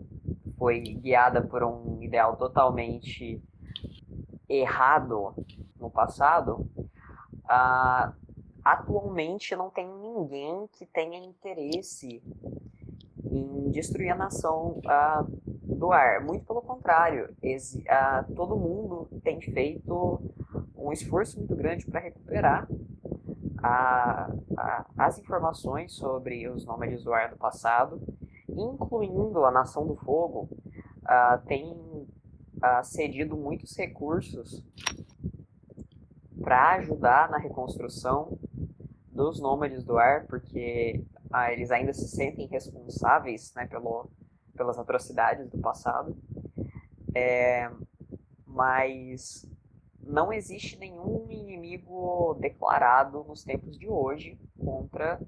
foi 0.57 0.79
guiada 0.79 1.41
por 1.41 1.63
um 1.63 2.01
ideal 2.01 2.35
totalmente 2.35 3.41
errado 4.49 5.33
no 5.79 5.89
passado, 5.89 6.65
ah, 7.47 8.13
atualmente 8.63 9.55
não 9.55 9.69
tem 9.69 9.87
ninguém 9.87 10.67
que 10.73 10.85
tenha 10.85 11.19
interesse 11.19 12.21
em 13.29 13.69
destruir 13.71 14.09
a 14.11 14.15
nação 14.15 14.81
ah, 14.87 15.25
do 15.63 15.91
ar. 15.91 16.23
Muito 16.23 16.45
pelo 16.45 16.61
contrário, 16.61 17.35
exi- 17.41 17.83
ah, 17.89 18.25
todo 18.35 18.55
mundo 18.57 19.07
tem 19.23 19.39
feito 19.41 20.21
um 20.75 20.91
esforço 20.91 21.37
muito 21.37 21.55
grande 21.55 21.85
para 21.85 21.99
recuperar 21.99 22.67
a- 23.61 24.29
a- 24.57 24.85
as 24.97 25.19
informações 25.19 25.93
sobre 25.93 26.47
os 26.47 26.65
nômades 26.65 27.03
do 27.03 27.13
ar 27.13 27.29
do 27.29 27.37
passado, 27.37 28.01
incluindo 28.57 29.45
a 29.45 29.51
Nação 29.51 29.85
do 29.85 29.95
Fogo, 29.95 30.49
ah, 31.05 31.41
tem 31.45 32.07
ah, 32.61 32.83
cedido 32.83 33.37
muitos 33.37 33.75
recursos 33.77 34.63
para 36.41 36.75
ajudar 36.75 37.29
na 37.29 37.37
reconstrução 37.37 38.37
dos 39.11 39.39
nômades 39.39 39.83
do 39.83 39.97
ar, 39.97 40.25
porque 40.27 41.03
ah, 41.31 41.51
eles 41.51 41.71
ainda 41.71 41.93
se 41.93 42.07
sentem 42.07 42.47
responsáveis 42.47 43.53
né, 43.55 43.67
pelo, 43.67 44.09
pelas 44.55 44.77
atrocidades 44.77 45.49
do 45.49 45.59
passado. 45.59 46.17
É, 47.15 47.71
mas 48.45 49.49
não 50.01 50.31
existe 50.31 50.77
nenhum 50.77 51.29
inimigo 51.29 52.35
declarado 52.39 53.23
nos 53.23 53.43
tempos 53.43 53.77
de 53.77 53.87
hoje 53.87 54.39
contra 54.57 55.19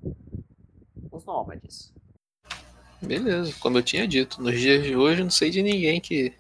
os 1.12 1.26
nômades. 1.26 1.94
Beleza, 3.02 3.58
como 3.62 3.78
eu 3.78 3.84
tinha 3.84 4.08
dito, 4.08 4.42
nos 4.42 4.60
dias 4.60 4.84
de 4.84 4.96
hoje 4.96 5.24
não 5.24 5.30
sei 5.30 5.50
de 5.50 5.62
ninguém 5.62 6.02
que 6.02 6.34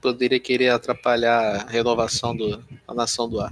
poderia 0.00 0.38
querer 0.38 0.70
atrapalhar 0.70 1.56
a 1.56 1.64
renovação 1.66 2.36
da 2.36 2.94
nação 2.94 3.28
do 3.28 3.40
ar. 3.40 3.50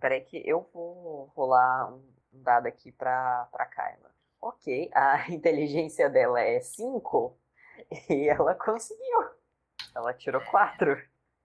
Peraí 0.00 0.20
que 0.20 0.40
eu 0.46 0.68
vou 0.72 1.32
rolar 1.34 1.92
um 1.92 2.00
dado 2.32 2.66
aqui 2.66 2.92
pra, 2.92 3.48
pra 3.50 3.66
Kyla. 3.66 4.10
Ok, 4.40 4.90
a 4.94 5.28
inteligência 5.32 6.08
dela 6.08 6.40
é 6.40 6.60
5 6.60 7.36
e 8.08 8.28
ela 8.28 8.54
conseguiu. 8.54 9.30
Ela 9.94 10.14
tirou 10.14 10.40
4. 10.40 10.96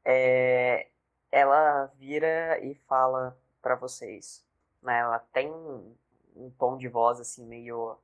É, 0.05 0.87
ela 1.31 1.91
vira 1.97 2.59
e 2.63 2.75
fala 2.87 3.35
pra 3.61 3.75
vocês. 3.75 4.45
Né, 4.81 4.99
ela 4.99 5.17
tem 5.17 5.49
um, 5.49 6.51
tom 6.59 6.77
de 6.77 6.87
voz 6.87 7.19
assim 7.19 7.45
meio 7.45 7.97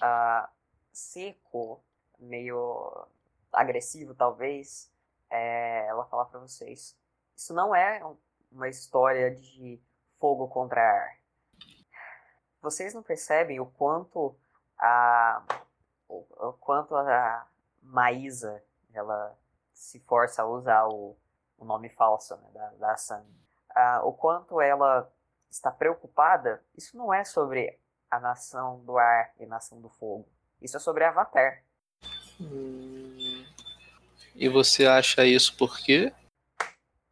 ah, 0.00 0.48
seco, 0.96 1.82
meio 2.18 3.06
agressivo 3.52 4.14
talvez. 4.14 4.90
É, 5.30 5.86
ela 5.86 6.04
fala 6.06 6.24
pra 6.26 6.40
vocês. 6.40 6.96
Isso 7.34 7.52
não 7.54 7.74
é 7.74 8.04
um- 8.04 8.16
uma 8.52 8.68
história 8.68 9.34
de 9.34 9.80
fogo 10.18 10.48
contra 10.48 10.80
ar 10.80 11.16
vocês 12.66 12.92
não 12.92 13.02
percebem 13.02 13.60
o 13.60 13.66
quanto 13.66 14.34
a 14.76 15.40
o, 16.08 16.52
quanto 16.54 16.96
a 16.96 17.46
Maísa 17.80 18.60
ela 18.92 19.38
se 19.72 20.00
força 20.00 20.42
a 20.42 20.46
usar 20.46 20.88
o, 20.88 21.16
o 21.58 21.64
nome 21.64 21.88
falso 21.90 22.36
né, 22.36 22.50
da, 22.52 22.70
da. 22.70 22.96
Ah, 23.70 24.00
o 24.04 24.12
quanto 24.12 24.60
ela 24.60 25.08
está 25.48 25.70
preocupada, 25.70 26.60
isso 26.76 26.96
não 26.96 27.14
é 27.14 27.24
sobre 27.24 27.78
a 28.10 28.18
nação 28.18 28.80
do 28.84 28.98
ar 28.98 29.32
e 29.38 29.46
nação 29.46 29.80
do 29.80 29.88
fogo. 29.88 30.28
Isso 30.66 30.78
é 30.78 30.80
sobre 30.80 31.04
Avatar. 31.04 31.62
E 34.34 34.48
você 34.48 34.84
acha 34.84 35.24
isso 35.24 35.56
por 35.56 35.78
quê? 35.78 36.12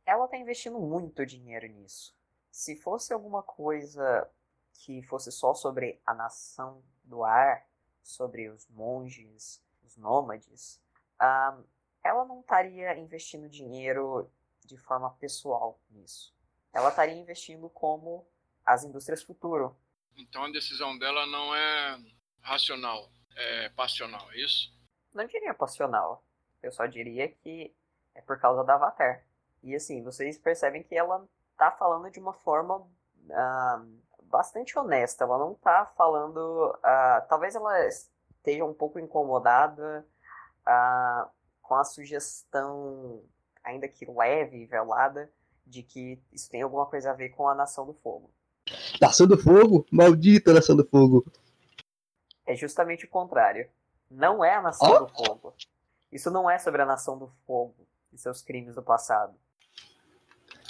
ela 0.04 0.24
está 0.24 0.36
investindo 0.36 0.80
muito 0.80 1.24
dinheiro 1.24 1.68
nisso. 1.68 2.12
Se 2.50 2.74
fosse 2.74 3.12
alguma 3.12 3.44
coisa 3.44 4.28
que 4.72 5.02
fosse 5.02 5.30
só 5.30 5.54
sobre 5.54 6.00
a 6.04 6.12
nação 6.12 6.82
do 7.04 7.22
ar, 7.22 7.64
sobre 8.02 8.48
os 8.48 8.68
monges, 8.68 9.62
os 9.84 9.96
nômades, 9.96 10.82
ah, 11.18 11.56
ela 12.02 12.24
não 12.24 12.40
estaria 12.40 12.98
investindo 12.98 13.48
dinheiro 13.48 14.28
de 14.66 14.76
forma 14.76 15.10
pessoal 15.12 15.80
nisso. 15.88 16.34
Ela 16.72 16.88
estaria 16.88 17.14
investindo 17.14 17.70
como 17.70 18.26
as 18.66 18.82
indústrias 18.82 19.22
futuro. 19.22 19.76
Então 20.16 20.44
a 20.44 20.50
decisão 20.50 20.98
dela 20.98 21.24
não 21.26 21.54
é 21.54 22.00
racional, 22.40 23.10
é 23.36 23.68
passional, 23.70 24.26
é 24.32 24.38
isso? 24.38 24.72
Não 25.12 25.26
diria 25.26 25.54
passional. 25.54 26.24
Eu 26.62 26.72
só 26.72 26.86
diria 26.86 27.28
que 27.28 27.74
é 28.14 28.20
por 28.20 28.38
causa 28.38 28.64
da 28.64 28.74
Avatar. 28.74 29.22
E 29.62 29.74
assim, 29.74 30.02
vocês 30.02 30.38
percebem 30.38 30.82
que 30.82 30.94
ela 30.94 31.26
tá 31.56 31.70
falando 31.70 32.10
de 32.10 32.18
uma 32.18 32.32
forma 32.32 32.86
ah, 33.30 33.82
bastante 34.24 34.78
honesta. 34.78 35.24
Ela 35.24 35.38
não 35.38 35.54
tá 35.54 35.92
falando. 35.96 36.76
ah, 36.82 37.24
talvez 37.28 37.54
ela 37.54 37.86
esteja 37.86 38.64
um 38.64 38.74
pouco 38.74 38.98
incomodada 38.98 40.06
ah, 40.66 41.28
com 41.62 41.74
a 41.74 41.84
sugestão, 41.84 43.22
ainda 43.62 43.88
que 43.88 44.04
leve 44.04 44.58
e 44.58 44.66
velada, 44.66 45.30
de 45.66 45.82
que 45.82 46.20
isso 46.32 46.50
tem 46.50 46.62
alguma 46.62 46.86
coisa 46.86 47.10
a 47.10 47.14
ver 47.14 47.30
com 47.30 47.48
a 47.48 47.54
Nação 47.54 47.86
do 47.86 47.94
Fogo. 47.94 48.30
Nação 49.00 49.26
do 49.26 49.38
Fogo? 49.38 49.86
Maldita 49.90 50.52
Nação 50.52 50.76
do 50.76 50.86
Fogo. 50.86 51.24
É 52.46 52.54
justamente 52.54 53.04
o 53.04 53.08
contrário. 53.08 53.68
Não 54.10 54.44
é 54.44 54.54
a 54.54 54.62
Nação 54.62 54.88
Ó. 54.88 54.98
do 55.00 55.08
Fogo. 55.08 55.54
Isso 56.12 56.30
não 56.30 56.48
é 56.48 56.58
sobre 56.58 56.82
a 56.82 56.86
Nação 56.86 57.18
do 57.18 57.32
Fogo 57.46 57.86
e 58.12 58.18
seus 58.18 58.42
crimes 58.42 58.74
do 58.74 58.82
passado. 58.82 59.34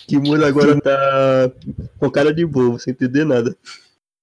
Kimura 0.07 0.47
agora 0.47 0.79
tá 0.81 1.51
com 1.99 2.11
cara 2.11 2.33
de 2.33 2.45
bobo, 2.45 2.79
sem 2.79 2.93
entender 2.93 3.25
nada. 3.25 3.57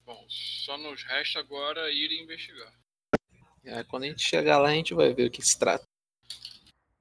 Bom, 0.05 0.25
só 0.27 0.77
nos 0.77 1.03
resta 1.03 1.39
agora 1.39 1.91
ir 1.91 2.21
investigar. 2.21 2.71
É, 3.63 3.83
quando 3.83 4.03
a 4.03 4.07
gente 4.07 4.23
chegar 4.23 4.57
lá, 4.57 4.69
a 4.69 4.73
gente 4.73 4.93
vai 4.93 5.13
ver 5.13 5.27
o 5.27 5.31
que 5.31 5.41
se 5.41 5.57
trata. 5.57 5.85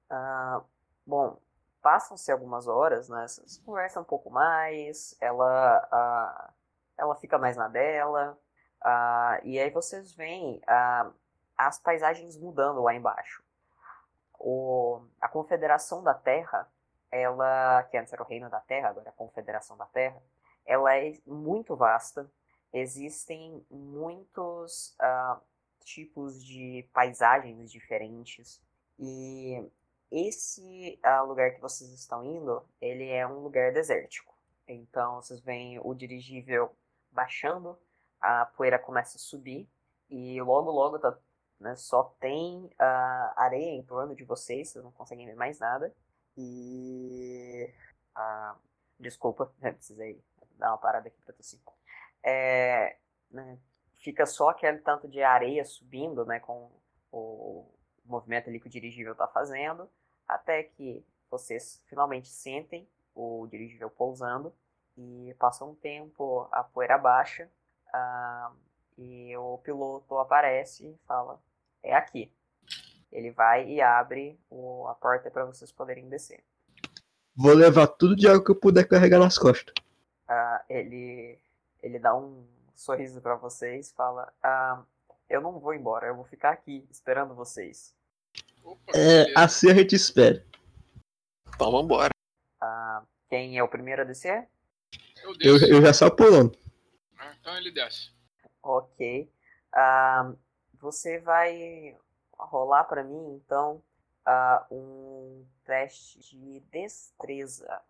Ah, 0.09 0.61
bom, 1.05 1.39
passam-se 1.81 2.31
algumas 2.31 2.67
horas, 2.67 3.09
né? 3.09 3.27
Vocês 3.27 3.57
conversam 3.65 4.03
um 4.03 4.05
pouco 4.05 4.29
mais, 4.29 5.15
ela, 5.19 5.77
ah, 5.91 6.53
ela 6.97 7.15
fica 7.15 7.37
mais 7.37 7.57
na 7.57 7.67
dela, 7.67 8.37
ah, 8.81 9.39
e 9.43 9.59
aí 9.59 9.69
vocês 9.69 10.11
veem 10.13 10.61
ah, 10.67 11.11
as 11.57 11.79
paisagens 11.79 12.37
mudando 12.37 12.81
lá 12.81 12.93
embaixo. 12.93 13.43
O, 14.39 15.03
a 15.19 15.27
Confederação 15.27 16.03
da 16.03 16.13
Terra, 16.13 16.67
ela, 17.11 17.83
que 17.83 17.97
antes 17.97 18.11
era 18.11 18.23
o 18.23 18.25
Reino 18.25 18.49
da 18.49 18.59
Terra, 18.59 18.89
agora 18.89 19.07
é 19.07 19.09
a 19.09 19.13
Confederação 19.13 19.77
da 19.77 19.85
Terra, 19.85 20.21
ela 20.65 20.95
é 20.95 21.13
muito 21.25 21.75
vasta, 21.75 22.29
existem 22.73 23.65
muitos 23.69 24.95
ah, 24.99 25.39
tipos 25.83 26.43
de 26.43 26.87
paisagens 26.93 27.71
diferentes, 27.71 28.61
e 28.97 29.69
esse 30.11 30.99
lugar 31.25 31.51
que 31.51 31.61
vocês 31.61 31.89
estão 31.91 32.23
indo, 32.23 32.63
ele 32.81 33.09
é 33.09 33.25
um 33.25 33.39
lugar 33.39 33.71
desértico. 33.71 34.35
Então 34.67 35.15
vocês 35.21 35.39
veem 35.39 35.79
o 35.79 35.93
dirigível 35.93 36.75
baixando, 37.11 37.77
a 38.21 38.45
poeira 38.45 38.77
começa 38.77 39.17
a 39.17 39.19
subir 39.19 39.67
e 40.09 40.41
logo 40.41 40.69
logo 40.69 40.99
tá, 40.99 41.17
né, 41.59 41.75
só 41.75 42.03
tem 42.19 42.69
ah, 42.77 43.33
areia 43.35 43.71
em 43.71 43.83
torno 43.83 44.15
de 44.15 44.23
vocês, 44.23 44.69
vocês 44.69 44.83
não 44.83 44.91
conseguem 44.91 45.25
ver 45.25 45.35
mais 45.35 45.59
nada. 45.59 45.93
E 46.37 47.73
ah, 48.15 48.55
desculpa, 48.99 49.51
precisei 49.59 50.21
dar 50.57 50.71
uma 50.71 50.77
parada 50.77 51.07
aqui 51.07 51.19
para 51.21 51.33
tossir. 51.33 51.59
É, 52.23 52.97
né, 53.31 53.57
fica 53.97 54.25
só 54.25 54.49
aquele 54.49 54.79
tanto 54.79 55.07
de 55.07 55.23
areia 55.23 55.65
subindo, 55.65 56.25
né, 56.25 56.39
com 56.39 56.69
o 57.11 57.65
movimento 58.05 58.49
ali 58.49 58.59
que 58.59 58.67
o 58.67 58.71
dirigível 58.71 59.13
está 59.13 59.27
fazendo, 59.27 59.89
até 60.27 60.63
que 60.63 61.03
vocês 61.29 61.81
finalmente 61.87 62.27
sentem 62.27 62.87
o 63.15 63.47
dirigível 63.47 63.89
pousando 63.89 64.53
e 64.97 65.33
passa 65.39 65.65
um 65.65 65.73
tempo, 65.75 66.47
a 66.51 66.63
poeira 66.63 66.97
baixa 66.97 67.49
ah, 67.93 68.51
e 68.97 69.35
o 69.37 69.57
piloto 69.59 70.17
aparece 70.17 70.85
e 70.87 70.97
fala: 71.07 71.39
É 71.83 71.93
aqui. 71.95 72.31
Ele 73.11 73.31
vai 73.31 73.67
e 73.67 73.81
abre 73.81 74.39
o- 74.49 74.87
a 74.87 74.95
porta 74.95 75.29
para 75.29 75.43
vocês 75.45 75.71
poderem 75.71 76.07
descer. 76.07 76.43
Vou 77.35 77.53
levar 77.53 77.87
tudo 77.87 78.15
de 78.15 78.27
água 78.27 78.43
que 78.43 78.51
eu 78.51 78.55
puder 78.55 78.87
carregar 78.87 79.19
nas 79.19 79.37
costas. 79.37 79.73
ah, 80.27 80.63
ele, 80.69 81.37
ele 81.83 81.99
dá 81.99 82.15
um 82.15 82.45
sorriso 82.75 83.19
para 83.21 83.35
vocês 83.35 83.89
e 83.89 83.93
fala: 83.95 84.31
ah, 84.41 84.81
Eu 85.29 85.41
não 85.41 85.59
vou 85.59 85.73
embora, 85.73 86.07
eu 86.07 86.15
vou 86.15 86.25
ficar 86.25 86.51
aqui 86.51 86.85
esperando 86.91 87.33
vocês. 87.35 87.93
Opa, 88.63 88.93
É, 88.95 89.25
assim 89.35 89.69
a 89.69 89.73
gente 89.73 89.95
espera. 89.95 90.45
Então 91.53 91.71
vambora. 91.71 92.09
Ah, 92.61 93.03
quem 93.29 93.57
é 93.57 93.63
o 93.63 93.67
primeiro 93.67 94.01
a 94.03 94.05
descer? 94.05 94.47
Eu 95.23 95.33
Eu, 95.41 95.57
eu 95.67 95.81
já 95.81 95.93
saio 95.93 96.15
pulando. 96.15 96.57
Ah, 97.41 97.49
Então 97.49 97.57
ele 97.57 97.71
desce. 97.71 98.11
Ok. 98.61 99.31
Ah, 99.73 100.33
você 100.79 101.19
vai 101.19 101.97
rolar 102.37 102.83
para 102.85 103.03
mim, 103.03 103.35
então, 103.35 103.83
ah, 104.25 104.65
um 104.71 105.45
teste 105.63 106.19
de 106.19 106.59
destreza. 106.71 107.81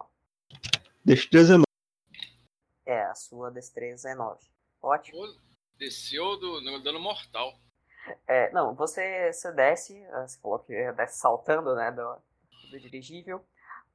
Destreza 1.03 1.57
não. 1.57 1.63
É, 2.85 3.03
a 3.03 3.15
sua 3.15 3.51
destreza 3.51 4.09
é 4.09 4.15
9. 4.15 4.39
Ótimo. 4.81 5.17
Pô, 5.19 5.41
Desceu 5.77 6.37
do, 6.37 6.61
no 6.61 6.79
dano 6.83 6.99
mortal. 6.99 7.59
É, 8.27 8.51
não, 8.51 8.75
você, 8.75 9.33
você 9.33 9.51
desce, 9.51 10.03
ah, 10.11 10.27
você 10.27 10.39
falou 10.39 10.59
que 10.59 10.91
desce 10.93 11.17
saltando, 11.17 11.75
né, 11.75 11.91
do, 11.91 12.21
do 12.69 12.79
dirigível. 12.79 13.43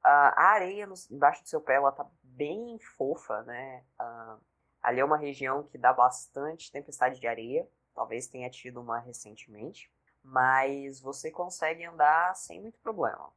Ah, 0.03 0.33
a 0.35 0.49
areia 0.53 0.85
no- 0.85 0.95
embaixo 1.09 1.43
do 1.43 1.47
seu 1.49 1.61
pé, 1.61 1.75
ela 1.75 1.91
tá 1.93 2.05
bem 2.23 2.77
fofa, 2.97 3.41
né? 3.43 3.85
Ah, 3.97 4.37
ali 4.87 5.01
é 5.01 5.05
uma 5.05 5.17
região 5.17 5.63
que 5.63 5.77
dá 5.77 5.91
bastante 5.91 6.71
tempestade 6.71 7.19
de 7.19 7.27
areia. 7.27 7.67
Talvez 7.93 8.25
tenha 8.27 8.49
tido 8.49 8.79
uma 8.79 8.99
recentemente. 8.99 9.91
Mas 10.23 11.01
você 11.01 11.29
consegue 11.29 11.83
andar 11.83 12.33
sem 12.35 12.61
muito 12.61 12.79
problema. 12.79 13.29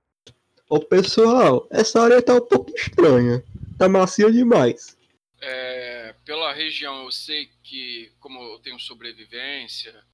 Ô 0.69 0.79
pessoal, 0.79 1.67
essa 1.69 2.01
área 2.01 2.23
tá 2.23 2.35
um 2.35 2.47
pouco 2.47 2.71
estranha. 2.77 3.43
Tá 3.77 3.89
macia 3.89 4.31
demais. 4.31 4.97
É, 5.41 6.15
pela 6.25 6.53
região, 6.53 7.03
eu 7.03 7.11
sei 7.11 7.51
que, 7.65 8.13
como 8.21 8.41
eu 8.41 8.61
tenho 8.61 8.79
sobrevivência, 8.79 10.05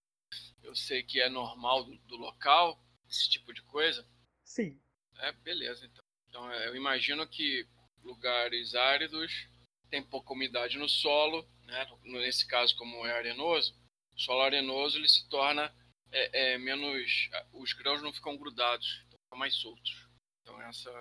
eu 0.63 0.75
sei 0.75 1.03
que 1.03 1.21
é 1.21 1.29
normal 1.29 1.85
do, 1.85 1.99
do 1.99 2.17
local, 2.17 2.81
esse 3.11 3.29
tipo 3.29 3.53
de 3.53 3.61
coisa. 3.63 4.07
Sim. 4.43 4.81
É, 5.19 5.33
beleza, 5.33 5.85
então. 5.85 6.05
Então, 6.31 6.51
é, 6.51 6.69
eu 6.69 6.77
imagino 6.77 7.27
que 7.27 7.67
lugares 8.03 8.75
áridos 8.75 9.49
tem 9.97 10.03
pouca 10.03 10.35
umidade 10.35 10.77
no 10.79 10.89
solo, 10.89 11.49
né? 11.65 11.87
Nesse 12.05 12.47
caso, 12.47 12.77
como 12.77 13.07
é 13.07 13.17
arenoso, 13.17 13.75
o 14.15 14.21
solo 14.21 14.43
arenoso 14.43 14.99
ele 14.99 15.09
se 15.09 15.27
torna 15.29 15.75
é, 16.13 16.53
é, 16.53 16.59
menos. 16.59 17.31
Os 17.53 17.73
grãos 17.73 18.03
não 18.03 18.13
ficam 18.13 18.37
grudados, 18.37 19.03
então 19.07 19.19
ficam 19.25 19.39
mais 19.39 19.55
soltos. 19.55 20.07
Então, 20.43 20.61
essa, 20.63 20.93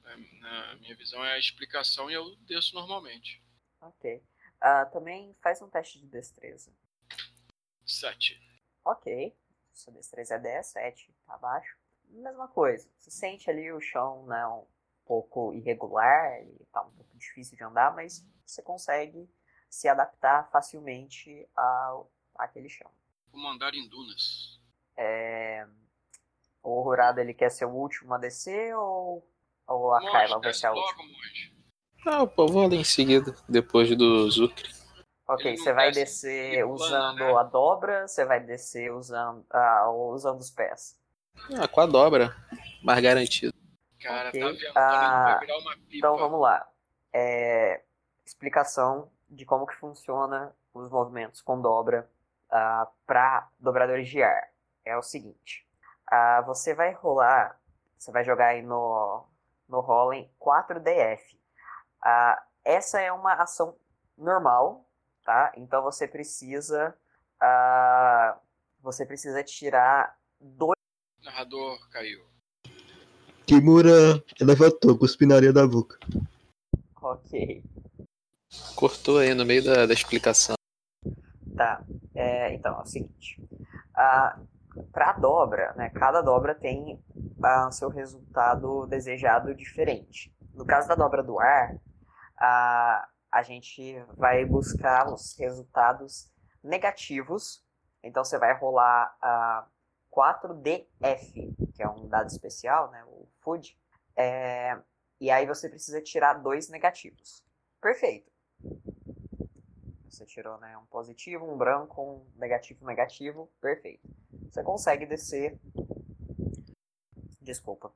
né, 0.00 0.16
na 0.40 0.74
minha 0.76 0.96
visão, 0.96 1.24
é 1.24 1.34
a 1.34 1.38
explicação 1.38 2.10
e 2.10 2.14
eu 2.14 2.34
desço 2.40 2.74
normalmente. 2.74 3.40
Ok. 3.80 4.20
Ah, 4.60 4.86
também 4.86 5.34
faz 5.40 5.62
um 5.62 5.70
teste 5.70 6.00
de 6.00 6.06
destreza. 6.08 6.72
Sete. 7.86 8.40
Ok. 8.84 9.36
Sua 9.72 9.92
destreza 9.92 10.34
é 10.34 10.38
10, 10.38 10.66
7, 10.66 11.14
tá 11.24 11.34
abaixo. 11.34 11.76
Mesma 12.08 12.48
coisa. 12.48 12.90
Você 12.98 13.10
sente 13.10 13.48
ali 13.48 13.72
o 13.72 13.80
chão, 13.80 14.26
né, 14.26 14.46
um 14.46 14.66
pouco 15.06 15.54
irregular, 15.54 16.40
ele 16.40 16.66
tá 16.72 16.82
um 16.82 16.90
pouco 16.90 17.16
difícil 17.16 17.56
de 17.56 17.64
andar, 17.64 17.94
mas 17.94 18.24
você 18.52 18.62
consegue 18.62 19.28
se 19.68 19.88
adaptar 19.88 20.50
facilmente 20.50 21.48
ao, 21.56 22.10
àquele 22.36 22.68
chão. 22.68 22.90
Como 23.30 23.48
andar 23.48 23.74
em 23.74 23.88
dunas. 23.88 24.60
É... 24.96 25.66
O 26.62 26.78
Horrorado, 26.78 27.20
ele 27.20 27.34
quer 27.34 27.50
ser 27.50 27.64
o 27.64 27.70
último 27.70 28.14
a 28.14 28.18
descer 28.18 28.76
ou, 28.76 29.26
ou 29.66 29.94
a 29.94 30.00
Monge, 30.00 30.12
Kyla 30.12 30.38
vai 30.38 30.54
ser 30.54 30.66
a 30.66 30.72
última? 30.72 31.04
Ah, 32.06 32.26
pô, 32.26 32.46
vou 32.46 32.64
ali 32.64 32.76
em 32.76 32.84
seguida, 32.84 33.34
depois 33.48 33.96
do 33.96 34.30
Zucre. 34.30 34.70
Ok, 35.26 35.50
não 35.50 35.56
você 35.56 35.72
vai 35.72 35.90
desce 35.90 36.26
descer 36.26 36.66
usando 36.66 37.18
né? 37.18 37.34
a 37.34 37.42
dobra, 37.42 38.06
você 38.06 38.24
vai 38.24 38.38
descer 38.38 38.92
usando, 38.92 39.44
ah, 39.50 39.90
usando 39.90 40.40
os 40.40 40.50
pés. 40.50 41.00
Ah, 41.58 41.66
com 41.66 41.80
a 41.80 41.86
dobra. 41.86 42.36
Mais 42.82 43.00
garantido. 43.00 43.54
Cara, 44.00 44.30
tá 44.30 44.38
ah, 44.74 45.24
vai 45.32 45.40
virar 45.40 45.58
uma 45.58 45.72
pipa. 45.76 45.96
Então 45.96 46.16
vamos 46.16 46.40
lá. 46.40 46.68
É, 47.12 47.82
explicação 48.32 49.10
de 49.28 49.44
como 49.44 49.66
que 49.66 49.76
funciona 49.76 50.54
os 50.74 50.90
movimentos 50.90 51.40
com 51.42 51.60
dobra 51.60 52.08
para 53.06 53.48
dobradores 53.58 54.08
de 54.08 54.22
ar. 54.22 54.50
É 54.84 54.96
o 54.96 55.02
seguinte. 55.02 55.66
ah, 56.10 56.42
você 56.42 56.74
vai 56.74 56.92
rolar, 56.92 57.58
você 57.96 58.10
vai 58.10 58.24
jogar 58.24 58.48
aí 58.48 58.62
no, 58.62 59.24
no 59.68 59.80
Rolling 59.80 60.28
4DF. 60.40 61.38
Ah, 62.02 62.42
essa 62.64 63.00
é 63.00 63.12
uma 63.12 63.34
ação 63.34 63.76
normal, 64.18 64.84
tá? 65.24 65.52
Então 65.56 65.82
você 65.82 66.06
precisa 66.06 66.94
ah, 67.40 68.38
você 68.80 69.06
precisa 69.06 69.42
tirar 69.42 70.18
dois 70.40 70.78
O 71.20 71.24
narrador 71.24 71.78
caiu. 71.90 72.24
Kimura 73.46 74.22
levantou, 74.40 74.98
cuspiu 74.98 75.28
na 75.28 75.36
areia 75.36 75.52
da 75.52 75.66
boca. 75.66 75.98
Ok. 77.00 77.62
Cortou 78.76 79.18
aí 79.18 79.34
no 79.34 79.44
meio 79.44 79.64
da, 79.64 79.86
da 79.86 79.94
explicação. 79.94 80.54
Tá. 81.56 81.82
É, 82.14 82.52
então, 82.54 82.78
é 82.78 82.82
o 82.82 82.86
seguinte. 82.86 83.40
Ah, 83.94 84.38
para 84.90 85.12
dobra, 85.12 85.72
né, 85.74 85.90
cada 85.90 86.20
dobra 86.20 86.54
tem 86.54 87.02
ah, 87.42 87.70
seu 87.70 87.88
resultado 87.88 88.86
desejado 88.86 89.54
diferente. 89.54 90.34
No 90.54 90.64
caso 90.64 90.88
da 90.88 90.94
dobra 90.94 91.22
do 91.22 91.38
ar, 91.38 91.76
ah, 92.38 93.08
a 93.30 93.42
gente 93.42 93.98
vai 94.16 94.44
buscar 94.44 95.12
os 95.12 95.36
resultados 95.38 96.30
negativos. 96.62 97.64
Então 98.02 98.24
você 98.24 98.38
vai 98.38 98.58
rolar 98.58 99.14
ah, 99.20 99.66
4DF, 100.10 101.54
que 101.74 101.82
é 101.82 101.88
um 101.88 102.08
dado 102.08 102.28
especial, 102.28 102.90
né, 102.90 103.02
o 103.06 103.28
food. 103.40 103.76
É, 104.16 104.78
e 105.20 105.30
aí 105.30 105.46
você 105.46 105.68
precisa 105.68 106.00
tirar 106.02 106.34
dois 106.34 106.68
negativos. 106.68 107.44
Perfeito. 107.80 108.31
Você 110.08 110.26
tirou 110.26 110.58
né, 110.58 110.76
um 110.76 110.84
positivo, 110.86 111.50
um 111.50 111.56
branco, 111.56 112.02
um 112.02 112.38
negativo, 112.38 112.84
negativo. 112.86 113.50
Perfeito. 113.60 114.08
Você 114.50 114.62
consegue 114.62 115.06
descer. 115.06 115.58
Desculpa. 117.40 117.90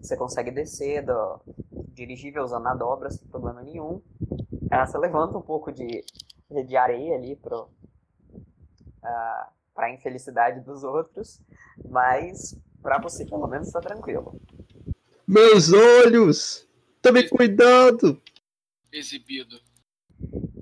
Você 0.00 0.16
consegue 0.16 0.50
descer 0.50 1.04
do 1.04 1.40
dirigível 1.92 2.42
usando 2.42 2.66
a 2.66 2.74
dobra 2.74 3.10
sem 3.10 3.26
problema 3.28 3.62
nenhum. 3.62 4.00
Ah, 4.70 4.86
você 4.86 4.96
levanta 4.96 5.36
um 5.36 5.42
pouco 5.42 5.70
de, 5.70 6.04
de 6.66 6.76
areia 6.76 7.16
ali 7.16 7.36
pro, 7.36 7.68
ah, 9.02 9.52
pra 9.74 9.92
infelicidade 9.92 10.60
dos 10.60 10.82
outros. 10.82 11.40
Mas 11.88 12.56
pra 12.80 12.98
você 12.98 13.26
pelo 13.26 13.46
menos 13.46 13.70
tá 13.70 13.80
tranquilo. 13.80 14.40
Meus 15.26 15.72
olhos! 15.72 16.66
Tome 17.02 17.28
cuidado! 17.28 18.20
Exibido. 18.90 19.67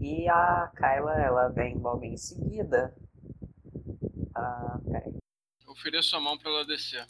E 0.06 0.28
a 0.28 0.70
Kyla, 0.76 1.14
ela 1.14 1.48
vem 1.48 1.76
logo 1.78 2.04
em 2.04 2.16
seguida. 2.16 2.94
Ah, 4.32 4.78
peraí. 4.84 5.12
Eu 5.66 5.72
ofereço 5.72 6.14
a 6.14 6.20
mão 6.20 6.38
pra 6.38 6.48
ela 6.48 6.64
descer. 6.64 7.04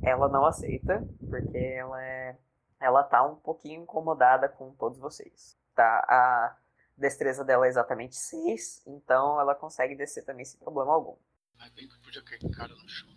ela 0.00 0.28
não 0.28 0.46
aceita, 0.46 1.04
porque 1.28 1.58
ela 1.58 2.00
é. 2.00 2.38
Ela 2.80 3.02
tá 3.02 3.24
um 3.26 3.34
pouquinho 3.34 3.82
incomodada 3.82 4.48
com 4.48 4.72
todos 4.76 4.96
vocês. 5.00 5.58
Tá? 5.74 5.98
A 6.08 6.56
destreza 6.96 7.44
dela 7.44 7.66
é 7.66 7.68
exatamente 7.68 8.14
6, 8.14 8.84
então 8.86 9.40
ela 9.40 9.56
consegue 9.56 9.96
descer 9.96 10.24
também 10.24 10.44
sem 10.44 10.60
problema 10.60 10.92
algum. 10.92 11.16
Mas 11.58 11.72
bem 11.72 11.88
que 11.88 11.98
podia 11.98 12.22
cair 12.22 12.48
cara 12.54 12.72
no 12.76 12.88
chão. 12.88 13.08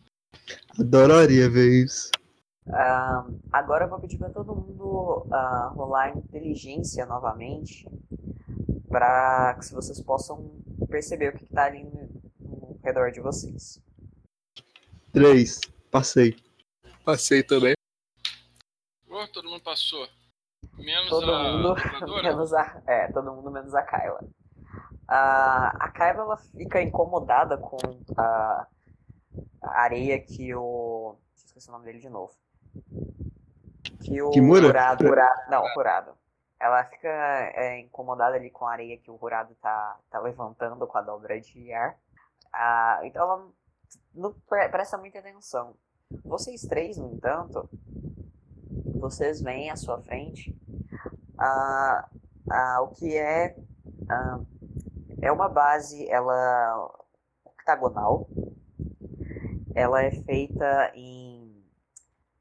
Adoraria 0.79 1.47
ver 1.47 1.85
isso. 1.85 2.09
Ah, 2.67 3.27
agora 3.51 3.85
eu 3.85 3.89
vou 3.89 3.99
pedir 3.99 4.17
pra 4.17 4.31
todo 4.31 4.55
mundo 4.55 5.27
ah, 5.31 5.71
rolar 5.75 6.17
inteligência 6.17 7.05
novamente, 7.05 7.85
para 8.91 9.55
que 9.55 9.73
vocês 9.73 10.01
possam 10.01 10.61
perceber 10.89 11.29
o 11.29 11.37
que, 11.37 11.45
que 11.45 11.53
tá 11.53 11.65
ali 11.65 11.83
no, 11.83 12.09
no 12.39 12.79
redor 12.83 13.11
de 13.11 13.21
vocês. 13.21 13.81
Três. 15.11 15.61
Passei. 15.89 16.35
Passei 17.03 17.41
também. 17.41 17.73
Oh, 19.09 19.27
todo 19.27 19.49
mundo 19.49 19.63
passou. 19.63 20.07
Menos 20.77 21.09
Todo 21.09 21.33
a 21.33 21.43
mundo, 21.43 21.75
menos 22.23 22.53
a, 22.53 22.81
é, 22.87 23.11
todo 23.11 23.31
mundo 23.33 23.51
menos 23.51 23.73
a 23.73 23.83
Kyla. 23.83 24.23
A, 25.07 25.85
a 25.85 25.91
Kyla 25.91 26.23
ela 26.23 26.37
fica 26.37 26.81
incomodada 26.81 27.57
com 27.57 27.77
a, 28.17 28.67
a 29.61 29.81
areia 29.81 30.19
que 30.19 30.53
o. 30.55 31.17
Deixa 31.33 31.43
eu 31.43 31.47
esquecer 31.47 31.69
o 31.69 31.73
nome 31.73 31.85
dele 31.85 31.99
de 31.99 32.09
novo. 32.09 32.33
Que 34.03 34.21
o 34.21 34.31
Kimura? 34.31 34.67
Rurado. 34.67 35.03
não, 35.49 35.63
o 35.63 35.73
Rurado. 35.75 36.20
Ela 36.61 36.83
fica 36.85 37.07
é, 37.07 37.79
incomodada 37.79 38.35
ali 38.35 38.51
com 38.51 38.67
a 38.67 38.73
areia 38.73 38.97
que 38.97 39.09
o 39.09 39.15
Rurado 39.15 39.55
tá, 39.55 39.97
tá 40.11 40.19
levantando 40.19 40.85
com 40.85 40.97
a 40.97 41.01
dobra 41.01 41.41
de 41.41 41.73
ar. 41.73 41.97
Ah, 42.53 42.99
então 43.03 43.23
ela 43.23 43.49
não 44.13 44.31
pre- 44.47 44.69
presta 44.69 44.95
muita 44.97 45.17
atenção. 45.17 45.75
Vocês 46.23 46.61
três, 46.61 46.97
no 46.97 47.13
entanto, 47.13 47.67
vocês 48.99 49.41
veem 49.41 49.71
à 49.71 49.75
sua 49.75 49.99
frente 50.03 50.55
ah, 51.37 52.07
ah, 52.49 52.81
o 52.81 52.89
que 52.89 53.17
é 53.17 53.55
ah, 54.07 54.39
é 55.19 55.31
uma 55.31 55.49
base 55.49 56.07
ela 56.11 56.91
octagonal. 57.43 58.27
Ela 59.73 60.03
é 60.03 60.11
feita 60.11 60.91
em 60.93 61.65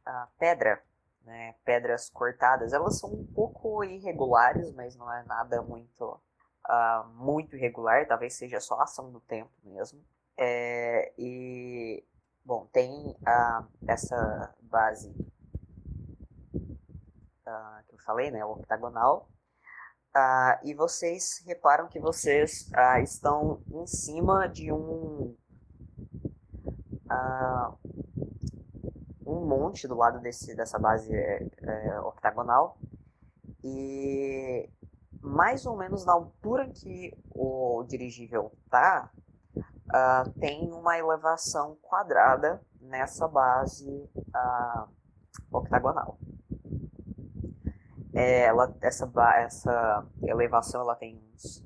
ah, 0.05 0.29
pedra, 0.39 0.83
né, 1.31 1.55
pedras 1.65 2.11
cortadas. 2.11 2.73
Elas 2.73 2.99
são 2.99 3.11
um 3.13 3.25
pouco 3.25 3.85
irregulares, 3.85 4.73
mas 4.75 4.97
não 4.97 5.11
é 5.13 5.23
nada 5.25 5.63
muito 5.63 6.21
ah, 6.65 7.09
muito 7.15 7.57
irregular. 7.57 8.07
Talvez 8.07 8.35
seja 8.35 8.61
só 8.61 8.81
ação 8.81 9.11
do 9.11 9.21
tempo 9.21 9.51
mesmo. 9.63 10.05
É, 10.37 11.13
e 11.17 12.05
bom, 12.45 12.67
tem 12.73 13.17
ah, 13.25 13.65
essa 13.87 14.55
base 14.61 15.15
ah, 17.47 17.83
que 17.89 17.95
eu 17.95 17.99
falei, 18.01 18.31
né, 18.31 18.45
octagonal. 18.45 19.29
Uh, 20.11 20.59
e 20.65 20.75
vocês 20.75 21.41
reparam 21.47 21.87
que 21.87 22.01
vocês 22.01 22.69
uh, 22.75 23.01
estão 23.01 23.63
em 23.71 23.87
cima 23.87 24.49
de 24.49 24.73
um 24.73 25.37
uh, 27.09 27.79
um 29.41 29.47
monte 29.47 29.89
do 29.89 29.95
lado 29.95 30.21
desse, 30.21 30.55
dessa 30.55 30.79
base 30.79 31.15
é, 31.15 31.47
é, 31.63 32.01
octagonal 32.01 32.79
e 33.63 34.69
mais 35.21 35.67
ou 35.67 35.77
menos 35.77 36.05
na 36.05 36.13
altura 36.13 36.69
que 36.69 37.13
o 37.31 37.85
dirigível 37.85 38.53
tá 38.71 39.11
tem 40.39 40.71
uma 40.73 40.97
elevação 40.97 41.77
quadrada 41.83 42.63
nessa 42.81 43.27
base 43.27 44.09
octagonal 45.51 46.17
é, 48.13 48.43
ela, 48.43 48.77
essa, 48.81 49.11
essa 49.37 50.07
elevação 50.23 50.81
ela 50.81 50.97
tem 50.97 51.17
uns. 51.33 51.65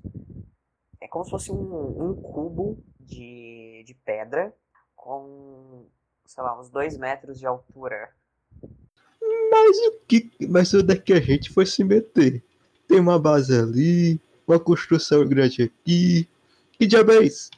É 1.00 1.08
como 1.08 1.24
se 1.24 1.30
fosse 1.30 1.52
um, 1.52 2.10
um 2.10 2.14
cubo 2.14 2.82
de, 3.00 3.82
de 3.86 3.94
pedra 4.04 4.54
com, 4.94 5.86
sei 6.26 6.42
lá, 6.42 6.58
uns 6.58 6.70
dois 6.70 6.96
metros 6.96 7.38
de 7.38 7.46
altura. 7.46 8.14
Mas 9.50 9.76
o 9.86 10.00
que. 10.06 10.30
Mas 10.48 10.74
onde 10.74 10.92
é 10.92 10.96
que 10.96 11.12
a 11.12 11.20
gente 11.20 11.50
foi 11.50 11.66
se 11.66 11.84
meter? 11.84 12.42
Tem 12.88 13.00
uma 13.00 13.18
base 13.18 13.56
ali, 13.56 14.20
uma 14.46 14.58
construção 14.58 15.26
grande 15.26 15.62
aqui. 15.62 16.28
Que 16.72 16.86
diabo 16.86 17.12
é 17.12 17.24
isso? 17.24 17.50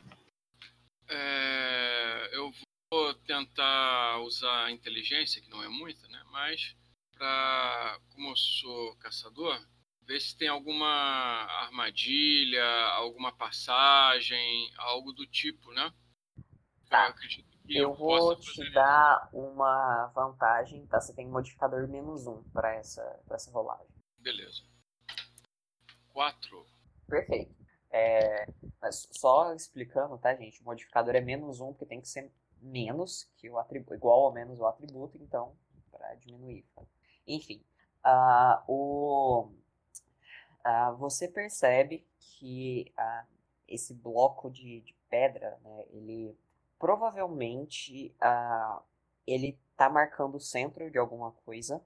É, 1.09 2.31
eu 2.33 2.53
vou 2.93 3.15
tentar 3.15 4.21
usar 4.21 4.65
a 4.65 4.71
inteligência, 4.71 5.41
que 5.41 5.51
não 5.51 5.63
é 5.63 5.69
muita, 5.69 6.07
né? 6.09 6.23
Mas 6.31 6.77
para, 7.17 7.99
como 8.11 8.31
eu 8.31 8.37
sou 8.37 8.95
caçador, 8.97 9.59
ver 10.07 10.21
se 10.21 10.37
tem 10.37 10.49
alguma 10.49 10.87
armadilha, 10.87 12.65
alguma 12.95 13.33
passagem, 13.33 14.73
algo 14.77 15.13
do 15.13 15.27
tipo, 15.27 15.73
né? 15.73 15.93
Tá. 16.89 17.09
Eu, 17.09 17.45
eu 17.69 17.95
vou 17.95 18.37
te 18.37 18.73
dar 18.73 19.29
uma 19.33 20.07
vantagem, 20.15 20.87
tá? 20.87 21.01
Você 21.01 21.15
tem 21.15 21.27
um 21.27 21.33
modificador 21.33 21.89
menos 21.89 22.27
um 22.27 22.43
para 22.51 22.75
essa, 22.75 23.03
pra 23.27 23.37
essa 23.37 23.51
rolagem. 23.51 23.87
Beleza. 24.19 24.63
Quatro. 26.13 26.65
Perfeito. 27.09 27.55
É, 27.91 28.47
mas 28.81 29.09
só 29.13 29.55
explicando, 29.55 30.19
tá, 30.19 30.35
gente? 30.35 30.61
O 30.61 30.65
modificador 30.65 31.15
é 31.15 31.21
menos 31.21 31.61
um, 31.61 31.73
porque 31.73 31.87
tem 31.87 32.01
que 32.01 32.09
ser 32.09 32.33
menos 32.61 33.31
que 33.37 33.49
o 33.49 33.59
atributo, 33.59 33.95
igual 33.95 34.23
ou 34.23 34.33
menos 34.33 34.59
o 34.59 34.67
atributo, 34.67 35.17
então, 35.19 35.57
para 35.91 36.15
diminuir. 36.15 36.65
Tá? 36.75 36.83
Enfim, 37.27 37.65
uh, 38.05 38.63
o, 38.67 39.51
uh, 40.65 40.97
você 40.99 41.29
percebe 41.29 42.07
que 42.19 42.93
uh, 42.99 43.27
esse 43.69 43.95
bloco 43.95 44.51
de, 44.51 44.81
de 44.81 44.95
pedra, 45.09 45.59
né, 45.63 45.85
ele 45.91 46.37
provavelmente 46.79 48.15
ele 49.27 49.59
está 49.73 49.89
marcando 49.89 50.37
o 50.37 50.41
centro 50.41 50.91
de 50.91 50.99
alguma 50.99 51.33
coisa. 51.45 51.83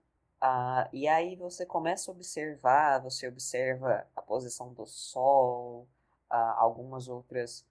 e 0.93 1.09
aí 1.09 1.37
você 1.37 1.67
começa 1.67 2.11
a 2.11 2.15
observar, 2.15 3.01
você 3.01 3.29
observa 3.29 4.07
a 4.15 4.23
posição 4.23 4.73
do 4.73 4.87
sol, 4.87 5.87
algumas 6.29 7.09
outras 7.09 7.67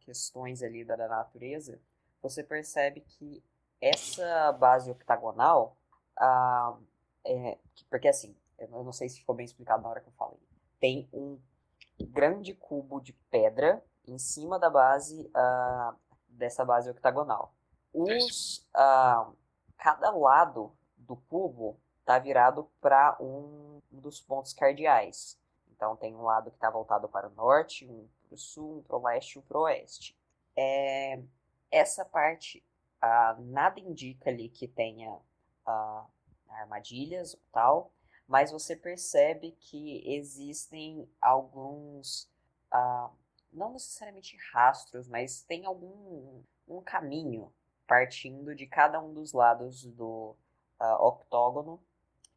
questões 0.00 0.62
ali 0.62 0.84
da, 0.84 0.96
natureza. 0.96 1.80
Você 2.22 2.42
percebe 2.42 3.00
que 3.00 3.42
essa 3.80 4.52
base 4.52 4.90
octagonal 4.90 5.76
é, 7.24 7.58
porque 7.90 8.08
assim, 8.08 8.34
eu 8.58 8.68
não 8.68 8.92
sei 8.92 9.08
se 9.08 9.20
ficou 9.20 9.34
bem 9.34 9.44
explicado 9.44 9.82
na 9.82 9.88
hora 9.88 10.00
que 10.00 10.08
eu 10.08 10.12
falei. 10.12 10.38
Tem 10.80 11.08
um 11.12 11.38
grande 12.00 12.54
cubo 12.54 13.00
de 13.00 13.12
pedra 13.30 13.82
em 14.06 14.18
cima 14.18 14.58
da 14.58 14.70
base 14.70 15.30
dessa 16.38 16.64
base 16.64 16.90
octagonal. 16.90 17.52
Os, 17.92 18.66
ah, 18.74 19.30
cada 19.76 20.10
lado 20.10 20.72
do 20.96 21.16
cubo 21.16 21.78
está 22.00 22.18
virado 22.18 22.70
para 22.80 23.16
um 23.20 23.80
dos 23.90 24.20
pontos 24.20 24.52
cardeais. 24.52 25.38
Então 25.70 25.96
tem 25.96 26.14
um 26.14 26.22
lado 26.22 26.50
que 26.50 26.56
está 26.56 26.70
voltado 26.70 27.08
para 27.08 27.28
o 27.28 27.34
norte, 27.34 27.86
um 27.86 28.08
para 28.26 28.34
o 28.34 28.38
sul, 28.38 28.78
um 28.78 28.82
para 28.82 28.96
o 28.96 29.02
leste 29.02 29.34
e 29.34 29.38
um 29.38 29.42
para 29.42 29.58
o 29.58 29.62
oeste. 29.62 30.16
É, 30.56 31.22
essa 31.70 32.04
parte, 32.04 32.64
ah, 33.00 33.36
nada 33.38 33.78
indica 33.78 34.30
ali 34.30 34.48
que 34.48 34.66
tenha 34.66 35.12
uh, 35.66 36.06
armadilhas 36.48 37.34
ou 37.34 37.40
tal, 37.52 37.92
mas 38.26 38.50
você 38.50 38.74
percebe 38.74 39.52
que 39.60 40.02
existem 40.06 41.08
alguns, 41.20 42.28
uh, 42.72 43.10
não 43.58 43.72
necessariamente 43.72 44.36
rastros, 44.52 45.08
mas 45.08 45.42
tem 45.42 45.66
algum 45.66 46.42
um 46.66 46.82
caminho 46.82 47.52
partindo 47.86 48.54
de 48.54 48.66
cada 48.66 49.00
um 49.02 49.12
dos 49.12 49.32
lados 49.32 49.84
do 49.84 50.36
uh, 50.80 51.06
octógono 51.06 51.82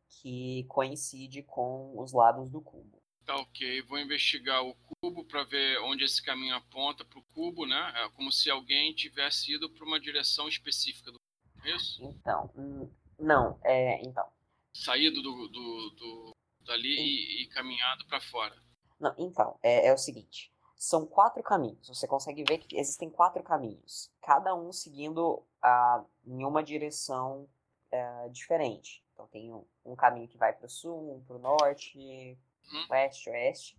que 0.07 0.65
coincide 0.65 1.43
com 1.43 1.97
os 1.97 2.13
lados 2.13 2.49
do 2.49 2.61
cubo. 2.61 3.01
Tá 3.25 3.35
ok, 3.35 3.81
vou 3.83 3.99
investigar 3.99 4.63
o 4.63 4.75
cubo 4.75 5.23
para 5.25 5.43
ver 5.43 5.79
onde 5.81 6.03
esse 6.03 6.21
caminho 6.21 6.55
aponta 6.55 7.05
para 7.05 7.19
o 7.19 7.23
cubo, 7.33 7.65
né? 7.65 7.93
É 7.97 8.09
como 8.09 8.31
se 8.31 8.49
alguém 8.49 8.93
tivesse 8.93 9.53
ido 9.53 9.69
para 9.69 9.85
uma 9.85 9.99
direção 9.99 10.47
específica 10.47 11.11
do 11.11 11.19
cubo, 11.19 11.67
é 11.67 11.75
isso? 11.75 12.03
Então, 12.03 12.51
hum, 12.55 12.89
não, 13.19 13.59
é. 13.63 14.01
Então. 14.01 14.27
Saído 14.73 15.21
do, 15.21 15.47
do, 15.49 15.89
do 15.91 16.35
dali 16.65 16.95
e, 16.95 17.43
e, 17.43 17.47
caminhado 17.47 18.05
para 18.07 18.19
fora. 18.19 18.55
Não, 18.99 19.13
então, 19.17 19.59
é, 19.61 19.87
é 19.87 19.93
o 19.93 19.97
seguinte. 19.97 20.51
São 20.81 21.05
quatro 21.05 21.43
caminhos. 21.43 21.87
Você 21.87 22.07
consegue 22.07 22.43
ver 22.43 22.57
que 22.57 22.75
existem 22.75 23.07
quatro 23.07 23.43
caminhos. 23.43 24.11
Cada 24.19 24.55
um 24.55 24.71
seguindo 24.73 25.43
a, 25.61 26.03
em 26.25 26.43
uma 26.43 26.63
direção 26.63 27.47
é, 27.91 28.29
diferente. 28.29 29.03
Então 29.13 29.27
tem 29.27 29.53
um, 29.53 29.63
um 29.85 29.95
caminho 29.95 30.27
que 30.27 30.39
vai 30.39 30.51
para 30.51 30.65
o 30.65 30.69
sul, 30.69 31.17
um 31.17 31.21
para 31.21 31.35
o 31.35 31.39
norte, 31.39 32.35
hum. 32.73 32.85
oeste, 32.89 33.29
oeste. 33.29 33.77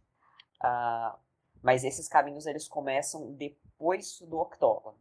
Uh, 0.62 1.18
mas 1.60 1.82
esses 1.82 2.06
caminhos 2.06 2.46
eles 2.46 2.68
começam 2.68 3.32
depois 3.32 4.20
do 4.20 4.38
octógono. 4.38 4.96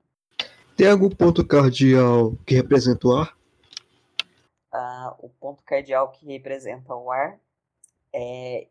Tem 0.76 0.90
algum 0.90 1.10
ponto 1.10 1.46
cardial 1.46 2.36
que 2.48 2.56
representa 2.56 3.08
o 3.08 3.12
ar? 3.12 3.38
uh, 4.74 5.16
o 5.20 5.30
ponto 5.30 5.64
cardial 5.64 6.10
que 6.10 6.26
representa 6.26 6.96
o 6.96 7.12
ar 7.12 7.40
é 8.12 8.68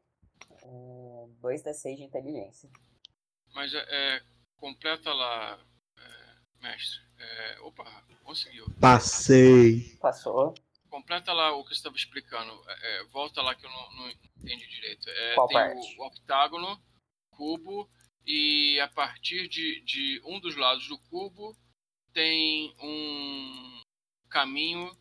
um 0.65 1.31
2d6 1.43 1.97
de 1.97 2.03
inteligência. 2.03 2.69
Mas 3.55 3.75
é, 3.75 3.87
é 3.89 4.23
completa 4.57 5.13
lá, 5.13 5.59
é, 5.97 6.63
mestre. 6.63 7.01
É, 7.19 7.61
opa, 7.61 7.85
conseguiu. 8.25 8.67
Passei. 8.81 9.97
Passou. 10.01 10.55
Completa 10.89 11.33
lá 11.33 11.53
o 11.53 11.63
que 11.63 11.71
você 11.71 11.75
estava 11.75 11.97
explicando. 11.97 12.63
É, 12.69 13.01
é, 13.01 13.05
volta 13.05 13.43
lá 13.43 13.55
que 13.55 13.65
eu 13.65 13.71
não, 13.71 13.93
não 13.97 14.11
entendi 14.11 14.67
direito. 14.67 15.09
É, 15.09 15.35
Qual 15.35 15.49
tem 15.49 15.57
parte? 15.57 15.97
O, 15.99 16.03
o 16.03 16.07
octágono, 16.07 16.83
cubo, 17.31 17.89
e 18.27 18.79
a 18.81 18.89
partir 18.89 19.49
de, 19.49 19.81
de 19.83 20.23
um 20.25 20.41
dos 20.41 20.57
lados 20.57 20.87
do 20.89 20.99
cubo 20.99 21.57
tem 22.13 22.75
um 22.81 23.83
caminho 24.29 24.97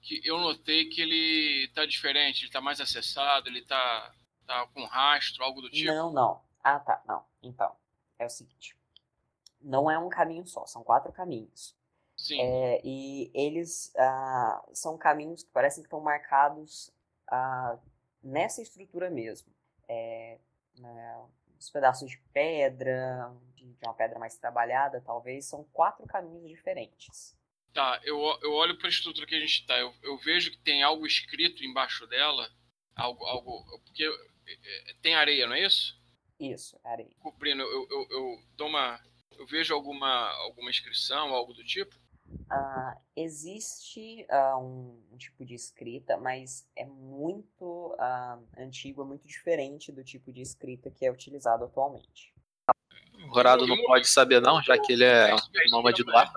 que 0.00 0.20
eu 0.24 0.38
notei 0.38 0.88
que 0.88 1.00
ele 1.00 1.68
tá 1.74 1.84
diferente, 1.84 2.44
ele 2.44 2.52
tá 2.52 2.60
mais 2.60 2.80
acessado, 2.80 3.48
ele 3.48 3.62
tá, 3.62 4.14
tá 4.46 4.66
com 4.68 4.84
rastro, 4.84 5.42
algo 5.42 5.60
do 5.60 5.70
tipo. 5.70 5.92
Não, 5.92 6.12
não. 6.12 6.42
Ah, 6.62 6.78
tá. 6.78 7.02
Não. 7.06 7.24
Então, 7.42 7.76
é 8.18 8.26
o 8.26 8.30
seguinte. 8.30 8.76
Não 9.60 9.90
é 9.90 9.98
um 9.98 10.08
caminho 10.08 10.46
só, 10.46 10.66
são 10.66 10.82
quatro 10.82 11.12
caminhos. 11.12 11.74
Sim. 12.16 12.40
É, 12.40 12.80
e 12.82 13.30
eles 13.34 13.92
ah, 13.96 14.64
são 14.72 14.96
caminhos 14.96 15.42
que 15.42 15.50
parecem 15.50 15.82
que 15.82 15.86
estão 15.86 16.00
marcados 16.00 16.90
ah, 17.28 17.78
nessa 18.22 18.62
estrutura 18.62 19.10
mesmo. 19.10 19.52
É, 19.88 20.38
né, 20.78 21.26
os 21.58 21.70
pedaços 21.70 22.10
de 22.10 22.18
pedra, 22.32 23.32
de, 23.54 23.66
de 23.66 23.86
uma 23.86 23.94
pedra 23.94 24.18
mais 24.18 24.36
trabalhada, 24.36 25.02
talvez, 25.04 25.46
são 25.46 25.64
quatro 25.72 26.06
caminhos 26.06 26.48
diferentes. 26.48 27.36
Tá, 27.72 28.00
eu, 28.04 28.16
eu 28.42 28.52
olho 28.52 28.76
para 28.78 28.86
a 28.86 28.90
estrutura 28.90 29.26
que 29.26 29.34
a 29.34 29.40
gente 29.40 29.60
está, 29.60 29.76
eu, 29.78 29.92
eu 30.02 30.16
vejo 30.18 30.50
que 30.50 30.58
tem 30.58 30.82
algo 30.82 31.06
escrito 31.06 31.62
embaixo 31.62 32.06
dela, 32.06 32.48
algo, 32.94 33.24
algo, 33.26 33.80
porque 33.84 34.04
é, 34.04 34.94
tem 35.02 35.14
areia, 35.14 35.46
não 35.46 35.54
é 35.54 35.62
isso? 35.62 35.94
Isso, 36.38 36.78
areia. 36.84 37.10
Cobrindo, 37.20 37.62
eu, 37.62 37.86
eu, 37.90 38.06
eu 38.10 38.42
dou 38.56 38.68
uma. 38.68 39.00
Eu 39.38 39.46
vejo 39.46 39.74
alguma, 39.74 40.30
alguma 40.44 40.70
inscrição, 40.70 41.34
algo 41.34 41.52
do 41.52 41.64
tipo? 41.64 41.94
Uh, 42.28 43.00
existe 43.14 44.26
uh, 44.30 44.58
um, 44.58 45.02
um, 45.12 45.16
tipo 45.16 45.44
de 45.44 45.54
escrita, 45.54 46.16
mas 46.16 46.68
é 46.74 46.84
muito 46.84 47.94
uh, 47.94 48.46
antigo, 48.58 49.02
é 49.02 49.04
muito 49.04 49.26
diferente 49.26 49.92
do 49.92 50.02
tipo 50.02 50.32
de 50.32 50.42
escrita 50.42 50.90
que 50.90 51.06
é 51.06 51.10
utilizado 51.10 51.64
atualmente. 51.64 52.34
O 53.28 53.36
Horado 53.36 53.66
não 53.66 53.76
pode 53.84 54.08
saber 54.08 54.40
não, 54.40 54.62
já 54.62 54.78
que 54.78 54.92
ele 54.92 55.04
é 55.04 55.34
nômade 55.70 56.02
do 56.04 56.16
ar. 56.16 56.32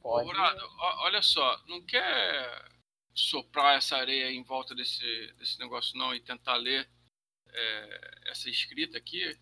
Pode. 0.00 0.28
Horado, 0.28 0.60
olha 1.00 1.22
só, 1.22 1.60
não 1.66 1.82
quer 1.82 2.68
soprar 3.14 3.76
essa 3.76 3.96
areia 3.96 4.30
em 4.30 4.42
volta 4.42 4.74
desse, 4.74 5.32
desse 5.38 5.58
negócio 5.58 5.98
não 5.98 6.14
e 6.14 6.20
tentar 6.20 6.56
ler 6.56 6.88
é, 7.58 8.30
essa 8.30 8.48
escrita 8.48 8.96
aqui? 8.98 9.36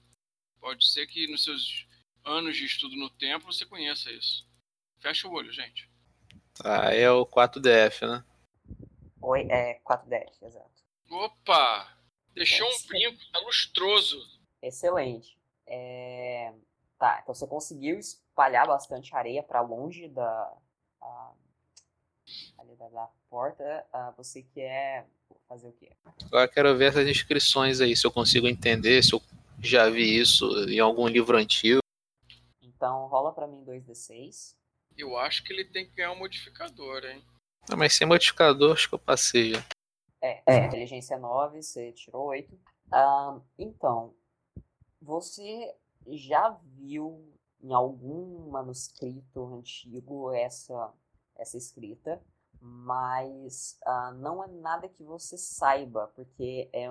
Pode 0.61 0.87
ser 0.87 1.07
que 1.07 1.27
nos 1.29 1.45
seus 1.45 1.87
anos 2.25 2.57
de 2.57 2.65
estudo 2.65 2.97
no 2.97 3.11
tempo 3.11 3.53
você 3.53 3.65
conheça 3.65 4.11
isso. 4.11 4.49
Fecha 4.99 5.29
o 5.29 5.33
olho, 5.33 5.53
gente. 5.53 5.89
Ah, 6.65 6.93
é 6.93 7.11
o 7.11 7.27
4DF, 7.27 8.09
né? 8.09 8.25
Oi, 9.21 9.47
é 9.51 9.81
4DF, 9.81 10.43
exato. 10.43 10.83
Opa! 11.11 11.97
Deixou 12.35 12.67
um 12.67 12.87
brinco, 12.89 13.19
tá 13.33 13.39
lustroso. 13.41 14.41
Excelente. 14.61 15.39
É... 15.67 16.53
Tá, 16.99 17.21
então 17.23 17.35
você 17.35 17.47
conseguiu 17.47 17.99
espalhar 17.99 18.67
bastante 18.67 19.15
areia 19.15 19.43
para 19.43 19.61
longe 19.61 20.09
da, 20.09 20.53
a, 21.01 21.33
da, 22.77 22.89
da 22.89 23.09
porta. 23.29 23.87
Uh, 23.93 24.17
você 24.17 24.43
quer 24.43 25.07
fazer 25.49 25.69
o 25.69 25.73
quê? 25.73 25.91
Agora 26.27 26.49
quero 26.49 26.77
ver 26.77 26.87
essas 26.87 27.09
inscrições 27.09 27.81
aí, 27.81 27.97
se 27.97 28.07
eu 28.07 28.11
consigo 28.11 28.47
entender, 28.47 29.03
se 29.03 29.15
eu 29.15 29.23
já 29.61 29.89
vi 29.89 30.19
isso 30.19 30.47
em 30.69 30.79
algum 30.79 31.09
livro 31.09 31.37
antigo. 31.37 31.81
Então 32.63 33.07
rola 33.07 33.33
para 33.33 33.47
mim 33.47 33.65
2d6. 33.65 34.55
Eu 34.97 35.17
acho 35.19 35.45
que 35.45 35.53
ele 35.53 35.65
tem 35.65 35.87
que 35.87 35.95
ganhar 35.97 36.13
um 36.13 36.19
modificador, 36.19 37.05
hein? 37.05 37.23
Não, 37.69 37.77
mas 37.77 37.95
sem 37.95 38.07
modificador 38.07 38.73
acho 38.73 38.89
que 38.89 38.95
eu 38.95 38.99
passei 38.99 39.55
já. 39.55 39.65
É, 40.23 40.43
é. 40.47 40.67
inteligência 40.67 41.19
9, 41.19 41.63
você 41.63 41.93
tirou 41.93 42.27
8. 42.27 42.55
Uh, 42.55 43.43
então, 43.59 44.15
você 45.01 45.75
já 46.09 46.59
viu 46.63 47.33
em 47.63 47.73
algum 47.73 48.51
manuscrito 48.51 49.45
antigo 49.55 50.33
essa, 50.33 50.93
essa 51.37 51.57
escrita, 51.57 52.23
mas 52.67 53.79
uh, 53.87 54.13
não 54.15 54.43
é 54.43 54.49
nada 54.49 54.89
que 54.89 55.05
você 55.05 55.39
saiba, 55.39 56.09
porque 56.15 56.69
é, 56.73 56.89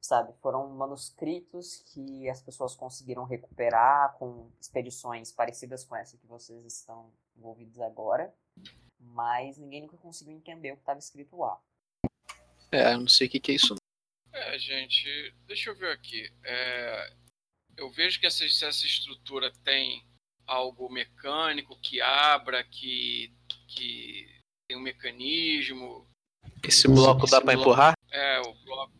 sabe, 0.00 0.32
foram 0.40 0.68
manuscritos 0.68 1.78
que 1.92 2.28
as 2.28 2.42
pessoas 2.42 2.74
conseguiram 2.74 3.24
recuperar 3.24 4.14
com 4.18 4.50
expedições 4.60 5.32
parecidas 5.32 5.84
com 5.84 5.96
essa 5.96 6.18
que 6.18 6.26
vocês 6.26 6.64
estão 6.64 7.10
envolvidos 7.36 7.80
agora, 7.80 8.34
mas 9.00 9.56
ninguém 9.56 9.82
nunca 9.82 9.96
conseguiu 9.96 10.34
entender 10.34 10.72
o 10.72 10.76
que 10.76 10.82
estava 10.82 10.98
escrito 10.98 11.36
lá. 11.38 11.58
É, 12.70 12.92
eu 12.92 13.00
não 13.00 13.08
sei 13.08 13.26
o 13.26 13.30
que, 13.30 13.40
que 13.40 13.52
é 13.52 13.54
isso. 13.54 13.76
É, 14.30 14.58
gente, 14.58 15.34
deixa 15.46 15.70
eu 15.70 15.76
ver 15.76 15.90
aqui. 15.92 16.30
É, 16.44 17.16
eu 17.78 17.90
vejo 17.90 18.20
que 18.20 18.26
essa, 18.26 18.44
essa 18.44 18.68
estrutura 18.68 19.50
tem 19.64 20.06
algo 20.46 20.90
mecânico 20.90 21.78
que 21.80 22.00
abra, 22.00 22.62
que, 22.62 23.34
que 23.68 24.37
tem 24.68 24.76
um 24.76 24.80
mecanismo. 24.80 26.06
Esse 26.62 26.86
bloco 26.86 27.24
Esse 27.24 27.32
dá 27.32 27.40
para 27.40 27.54
empurrar? 27.54 27.94
É, 28.12 28.40
o 28.40 28.54
bloco. 28.64 28.92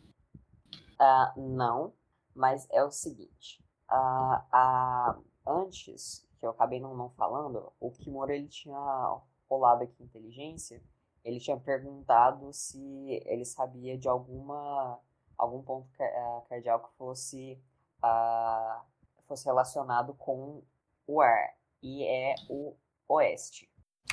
Uh, 0.99 1.55
não, 1.55 1.93
mas 2.35 2.67
é 2.71 2.83
o 2.83 2.91
seguinte. 2.91 3.63
Uh, 3.89 4.39
uh, 4.53 5.23
antes, 5.45 6.27
que 6.39 6.45
eu 6.45 6.49
acabei 6.49 6.79
não, 6.79 6.95
não 6.95 7.09
falando, 7.11 7.71
o 7.79 7.91
Kimura 7.91 8.35
ele 8.35 8.47
tinha 8.47 9.19
rolado 9.47 9.83
aqui 9.83 10.03
inteligência, 10.03 10.81
ele 11.23 11.39
tinha 11.39 11.57
perguntado 11.57 12.51
se 12.51 12.79
ele 13.25 13.45
sabia 13.45 13.97
de 13.97 14.07
alguma 14.07 14.99
algum 15.37 15.61
ponto 15.63 15.87
eh, 15.97 16.41
cardíaco 16.49 16.89
que 16.89 16.97
fosse 16.97 17.61
uh, 18.03 18.81
fosse 19.25 19.45
relacionado 19.45 20.13
com 20.15 20.61
o 21.07 21.21
ar, 21.21 21.55
e 21.81 22.03
é 22.03 22.35
o 22.49 22.75
oeste. 23.07 23.68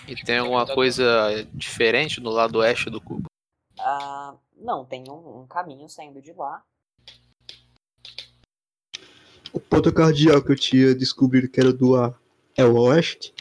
E 0.08 0.14
tem 0.24 0.38
alguma 0.38 0.66
coisa 0.66 1.46
diferente 1.52 2.20
no 2.20 2.30
lado 2.30 2.58
oeste 2.58 2.88
do 2.90 3.00
cubo? 3.00 3.26
Uh, 3.78 4.38
não, 4.56 4.84
tem 4.84 5.04
um, 5.08 5.42
um, 5.42 5.46
caminho 5.46 5.88
saindo 5.88 6.22
de 6.22 6.32
lá. 6.32 6.62
O 9.52 9.60
ponto 9.60 9.92
cardíaco 9.92 10.46
que 10.46 10.52
eu 10.52 10.56
tinha 10.56 10.94
descobrido 10.94 11.48
que 11.48 11.60
era 11.60 11.72
do 11.72 11.96
ar 11.96 12.18
é 12.56 12.64
o 12.64 12.78
oeste? 12.78 13.34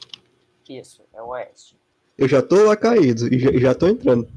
Isso, 0.67 1.03
é 1.13 1.21
o 1.21 1.27
oeste. 1.27 1.77
Eu 2.17 2.27
já 2.27 2.41
tô 2.41 2.63
lá 2.63 2.75
caído 2.75 3.33
e 3.33 3.39
já, 3.39 3.51
já 3.51 3.75
tô 3.75 3.87
entrando. 3.87 4.27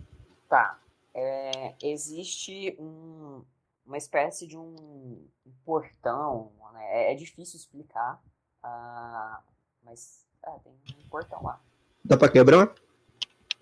Tá. 0.49 0.79
É, 1.15 1.75
existe 1.83 2.77
um, 2.79 3.43
uma 3.87 3.97
espécie 3.97 4.47
de 4.47 4.57
um, 4.57 5.27
portão, 5.65 6.53
né? 6.73 6.85
é, 6.91 7.13
é, 7.13 7.15
difícil 7.15 7.57
explicar, 7.57 8.23
uh, 8.65 9.43
mas 9.83 10.27
é, 10.45 10.51
tem 10.61 10.73
um 10.73 11.09
portão 11.09 11.43
lá. 11.43 11.61
Dá 12.09 12.17
pra 12.17 12.31
quebrar? 12.31 12.75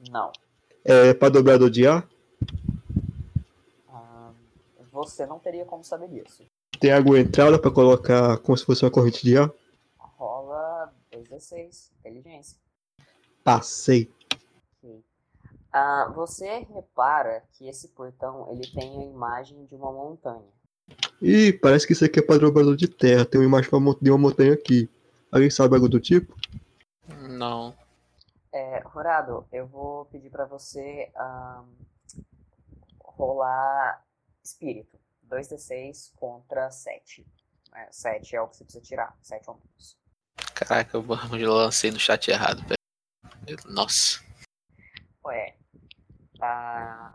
Não. 0.08 0.30
É 0.84 1.12
pra 1.12 1.28
dobrador 1.28 1.68
de 1.68 1.84
ar? 1.84 2.08
Uh, 3.88 4.32
você 4.92 5.26
não 5.26 5.40
teria 5.40 5.64
como 5.64 5.82
saber 5.82 6.08
disso. 6.08 6.44
Tem 6.78 6.92
água 6.92 7.18
entrada 7.18 7.58
pra 7.58 7.72
colocar 7.72 8.38
como 8.38 8.56
se 8.56 8.64
fosse 8.64 8.84
uma 8.84 8.90
corrente 8.90 9.24
de 9.24 9.36
ar? 9.36 9.50
Rola 9.98 10.94
2d6, 11.12 11.90
inteligência. 11.98 12.56
Passei. 13.42 14.08
Ah, 15.72 16.12
você 16.14 16.64
repara 16.72 17.42
que 17.52 17.68
esse 17.68 17.88
portão 17.88 18.48
ele 18.52 18.66
tem 18.68 18.96
a 18.96 19.04
imagem 19.04 19.66
de 19.66 19.74
uma 19.74 19.90
montanha. 19.90 20.46
Ih, 21.20 21.52
parece 21.52 21.84
que 21.84 21.94
isso 21.94 22.04
aqui 22.04 22.20
é 22.20 22.22
padrão 22.22 22.76
de 22.76 22.86
terra. 22.86 23.24
Tem 23.24 23.40
uma 23.40 23.46
imagem 23.46 23.70
de 24.00 24.08
uma 24.08 24.18
montanha 24.18 24.52
aqui. 24.52 24.88
Alguém 25.32 25.50
sabe 25.50 25.74
algo 25.74 25.88
do 25.88 25.98
tipo? 25.98 26.32
Não. 27.28 27.74
É, 28.56 28.78
Rorado, 28.86 29.46
eu 29.52 29.66
vou 29.66 30.06
pedir 30.06 30.30
para 30.30 30.46
você 30.46 31.12
um, 31.14 31.76
rolar 33.04 34.02
espírito. 34.42 34.98
2d6 35.28 36.14
contra 36.16 36.70
7. 36.70 37.26
É, 37.74 37.92
7 37.92 38.34
é 38.34 38.40
o 38.40 38.48
que 38.48 38.56
você 38.56 38.64
precisa 38.64 38.82
tirar. 38.82 39.18
7 39.20 39.50
ou 39.50 39.56
menos. 39.56 39.98
Caraca, 40.54 40.96
eu 40.96 41.52
lancei 41.52 41.90
no 41.90 41.98
chat 41.98 42.30
errado. 42.30 42.62
Nossa. 43.66 44.24
Ué, 45.22 45.58
tá. 46.38 47.14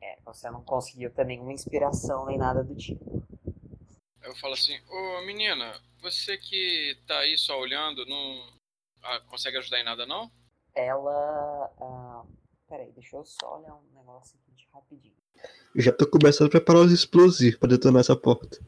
É, 0.00 0.18
você 0.24 0.48
não 0.48 0.64
conseguiu 0.64 1.12
ter 1.12 1.26
nenhuma 1.26 1.52
inspiração 1.52 2.24
nem 2.24 2.38
nada 2.38 2.64
do 2.64 2.74
tipo. 2.74 3.22
Eu 4.22 4.34
falo 4.36 4.54
assim, 4.54 4.80
ô 4.88 5.20
menina, 5.26 5.78
você 6.00 6.38
que 6.38 6.98
tá 7.06 7.18
aí 7.18 7.36
só 7.36 7.60
olhando, 7.60 8.06
não 8.06 8.58
ah, 9.02 9.20
consegue 9.28 9.58
ajudar 9.58 9.80
em 9.80 9.84
nada 9.84 10.06
não? 10.06 10.32
Ela. 10.76 11.72
Ah, 11.80 12.22
peraí, 12.68 12.92
deixa 12.92 13.16
eu 13.16 13.24
só 13.24 13.58
olhar 13.58 13.74
um 13.74 13.94
negócio 13.94 14.38
aqui 14.38 14.52
de 14.52 14.68
rapidinho. 14.70 15.16
Eu 15.74 15.82
já 15.82 15.90
tô 15.90 16.06
começando 16.06 16.48
a 16.48 16.50
preparar 16.50 16.82
os 16.82 16.92
explosivos 16.92 17.58
pra 17.58 17.68
detonar 17.68 18.00
essa 18.00 18.14
porta. 18.14 18.58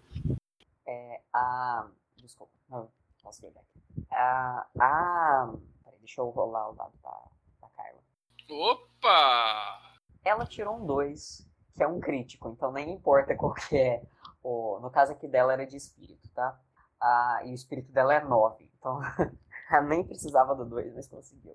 É, 0.87 1.21
a. 1.35 1.87
Desculpa, 2.17 2.53
não, 2.71 2.91
posso 3.23 3.43
ver 3.43 3.49
aqui. 3.49 4.07
A. 4.11 4.67
a... 4.81 5.55
Peraí, 5.85 5.99
deixa 5.99 6.23
eu 6.23 6.31
rolar 6.31 6.71
o 6.71 6.75
lado 6.77 6.95
da, 7.03 7.25
da 7.61 7.69
Kyla. 7.69 8.03
Opa! 8.51 10.01
Ela 10.25 10.47
tirou 10.47 10.77
um 10.77 10.87
2, 10.87 11.47
que 11.75 11.83
é 11.83 11.87
um 11.87 12.01
crítico, 12.01 12.49
então 12.49 12.73
nem 12.73 12.91
importa 12.91 13.37
qual 13.37 13.53
que 13.53 13.77
é. 13.77 14.03
O, 14.43 14.79
no 14.81 14.91
caso 14.91 15.13
aqui 15.13 15.29
dela 15.29 15.53
era 15.53 15.67
de 15.67 15.77
espírito, 15.77 16.27
tá? 16.31 16.59
Ah, 16.99 17.43
e 17.45 17.51
o 17.51 17.55
espírito 17.55 17.93
dela 17.93 18.15
é 18.15 18.25
9, 18.25 18.71
então 18.79 19.01
ela 19.71 19.83
nem 19.83 20.03
precisava 20.03 20.55
do 20.55 20.65
2, 20.65 20.95
mas 20.95 21.07
conseguiu. 21.07 21.55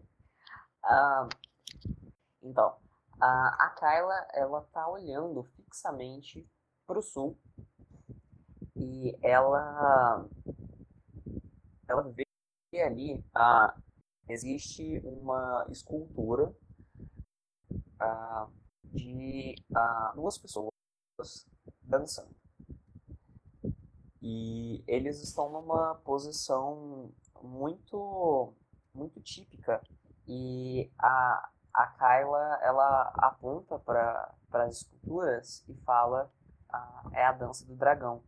Ah, 0.84 1.28
então, 2.42 2.76
a, 3.20 3.66
a 3.66 3.70
Kyla, 3.72 4.28
ela 4.34 4.62
tá 4.74 4.88
olhando 4.90 5.44
fixamente 5.44 6.46
pro 6.86 7.02
sul 7.02 7.38
e 8.76 9.18
ela 9.22 10.28
ela 11.88 12.04
vê 12.12 12.26
ali 12.82 13.24
ah, 13.34 13.74
existe 14.28 15.00
uma 15.06 15.66
escultura 15.70 16.54
ah, 18.00 18.48
de 18.84 19.56
ah, 19.74 20.12
duas 20.16 20.38
pessoas 20.38 20.72
dançando. 21.82 22.36
E 24.22 24.84
eles 24.88 25.22
estão 25.22 25.50
numa 25.50 25.96
posição 25.96 27.12
muito 27.42 28.54
muito 28.94 29.20
típica 29.22 29.82
e 30.28 30.90
a, 31.00 31.50
a 31.74 31.88
Kyla 31.88 32.60
ela 32.62 33.14
aponta 33.18 33.80
para 33.80 34.34
as 34.54 34.78
esculturas 34.78 35.64
e 35.68 35.74
fala 35.86 36.32
a, 36.70 37.04
é 37.14 37.26
a 37.26 37.32
dança 37.32 37.66
do 37.66 37.76
dragão. 37.76 38.24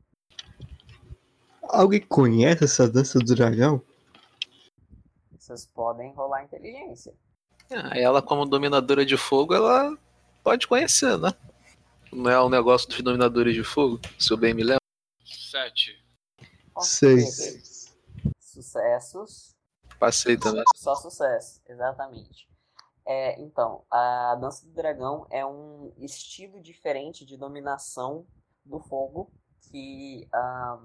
Alguém 1.64 2.02
conhece 2.02 2.64
essa 2.64 2.88
dança 2.88 3.20
do 3.20 3.36
dragão? 3.36 3.82
Vocês 5.38 5.66
podem 5.68 6.14
rolar 6.14 6.44
inteligência. 6.44 7.14
Ah, 7.72 7.98
ela, 7.98 8.22
como 8.22 8.46
dominadora 8.46 9.06
de 9.06 9.18
fogo, 9.18 9.54
ela 9.54 9.98
pode 10.44 10.68
conhecer, 10.68 11.18
né? 11.18 11.32
Não 12.12 12.30
é 12.30 12.40
o 12.40 12.50
negócio 12.50 12.88
dos 12.88 13.02
dominadores 13.02 13.56
de 13.56 13.64
fogo, 13.64 14.00
se 14.18 14.32
eu 14.32 14.38
bem 14.38 14.54
me 14.54 14.64
lembro. 14.64 14.82
Sete. 15.24 16.04
Seis. 16.80 17.96
Sucessos. 18.40 19.55
Passei 20.06 20.38
também. 20.38 20.64
Só 20.76 20.94
sucesso, 20.94 21.64
exatamente. 21.68 22.48
É, 23.08 23.42
então, 23.42 23.84
a 23.90 24.36
dança 24.36 24.64
do 24.64 24.72
dragão 24.72 25.26
é 25.32 25.44
um 25.44 25.92
estilo 25.98 26.62
diferente 26.62 27.26
de 27.26 27.36
dominação 27.36 28.28
do 28.64 28.80
fogo 28.80 29.32
que 29.62 30.28
ah, 30.32 30.80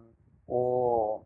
o, 0.46 1.22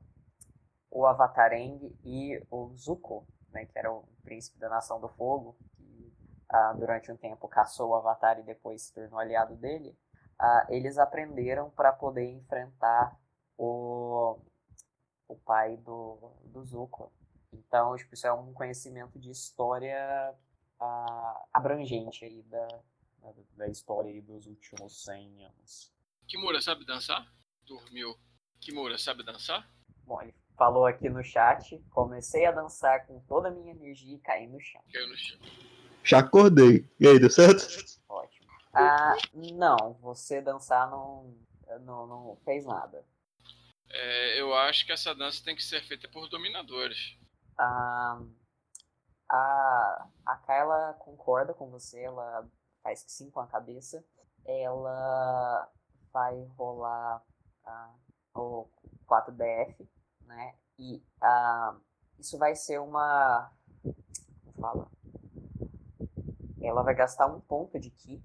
o 0.91 1.07
Avatareng 1.07 1.97
e 2.05 2.45
o 2.51 2.75
Zuko, 2.77 3.29
né, 3.51 3.65
que 3.65 3.79
era 3.79 3.93
o 3.93 4.09
príncipe 4.25 4.59
da 4.59 4.69
nação 4.69 5.01
do 5.01 5.09
fogo, 5.11 5.57
que 5.77 6.13
ah, 6.49 6.73
durante 6.73 7.13
um 7.13 7.17
tempo 7.17 7.47
caçou 7.47 7.91
o 7.91 7.95
Avatar 7.95 8.41
e 8.41 8.43
depois 8.43 8.83
se 8.83 8.93
tornou 8.93 9.21
aliado 9.21 9.55
dele, 9.55 9.97
ah, 10.37 10.67
eles 10.69 10.99
aprenderam 10.99 11.71
para 11.71 11.93
poder 11.93 12.29
enfrentar 12.29 13.17
o, 13.57 14.37
o 15.29 15.37
pai 15.37 15.77
do, 15.77 16.33
do 16.43 16.65
Zuko. 16.65 17.13
Então, 17.55 17.97
tipo, 17.97 18.15
isso 18.15 18.27
é 18.27 18.33
um 18.33 18.53
conhecimento 18.53 19.19
de 19.19 19.31
história 19.31 20.35
ah, 20.81 21.45
abrangente 21.53 22.25
aí 22.25 22.43
da, 22.43 22.67
da, 23.19 23.33
da 23.57 23.69
história 23.69 24.11
aí 24.11 24.21
dos 24.21 24.47
últimos 24.47 25.05
100 25.05 25.45
anos. 25.45 25.93
Kimura 26.27 26.61
sabe 26.61 26.85
dançar? 26.85 27.27
Dormiu. 27.67 28.17
Kimura 28.61 28.99
sabe 28.99 29.23
dançar? 29.23 29.69
Bom, 30.05 30.21
ele 30.21 30.35
falou 30.57 30.87
aqui 30.87 31.09
no 31.09 31.23
chat, 31.23 31.79
comecei 31.91 32.47
a 32.47 32.53
dançar 32.53 33.07
com 33.07 33.21
toda 33.21 33.49
a 33.49 33.51
minha 33.51 33.73
energia 33.73 34.15
e 34.15 34.19
caí 34.19 34.47
no 34.47 34.61
chão. 34.61 34.83
Caiu 34.93 35.09
no 35.09 35.17
chão. 35.17 35.39
Já 36.03 36.19
acordei. 36.19 36.89
E 37.01 37.09
aí, 37.09 37.19
deu 37.19 37.31
certo? 37.31 37.67
Ótimo. 38.09 38.47
Ah, 38.73 39.15
não, 39.33 39.95
você 40.01 40.43
dançar 40.43 40.91
não, 40.91 41.35
não, 41.81 42.07
não 42.07 42.39
fez 42.45 42.67
nada. 42.67 43.05
É, 43.91 44.41
eu 44.41 44.55
acho 44.55 44.85
que 44.85 44.93
essa 44.93 45.15
dança 45.15 45.43
tem 45.45 45.55
que 45.55 45.63
ser 45.63 45.83
feita 45.85 46.09
por 46.09 46.29
dominadores. 46.29 47.17
Ah, 47.59 48.21
a, 49.29 50.09
a 50.27 50.37
Kyla 50.39 50.95
concorda 50.95 51.55
com 51.55 51.71
você, 51.71 52.03
ela 52.03 52.49
faz 52.83 53.03
que 53.03 53.13
sim 53.13 53.31
com 53.31 53.41
a 53.41 53.47
cabeça. 53.47 54.05
Ela 54.45 55.71
vai 56.13 56.45
rolar 56.57 57.23
ah, 57.65 57.95
o 58.35 58.69
4DF, 59.09 59.89
né? 60.23 60.55
E 60.79 61.03
ah, 61.21 61.77
isso 62.19 62.39
vai 62.39 62.55
ser 62.55 62.79
uma. 62.79 63.51
Como 63.83 64.61
fala? 64.61 64.91
Ela 66.61 66.83
vai 66.83 66.95
gastar 66.95 67.27
um 67.27 67.41
ponto 67.41 67.79
de 67.79 67.91
Ki, 67.91 68.23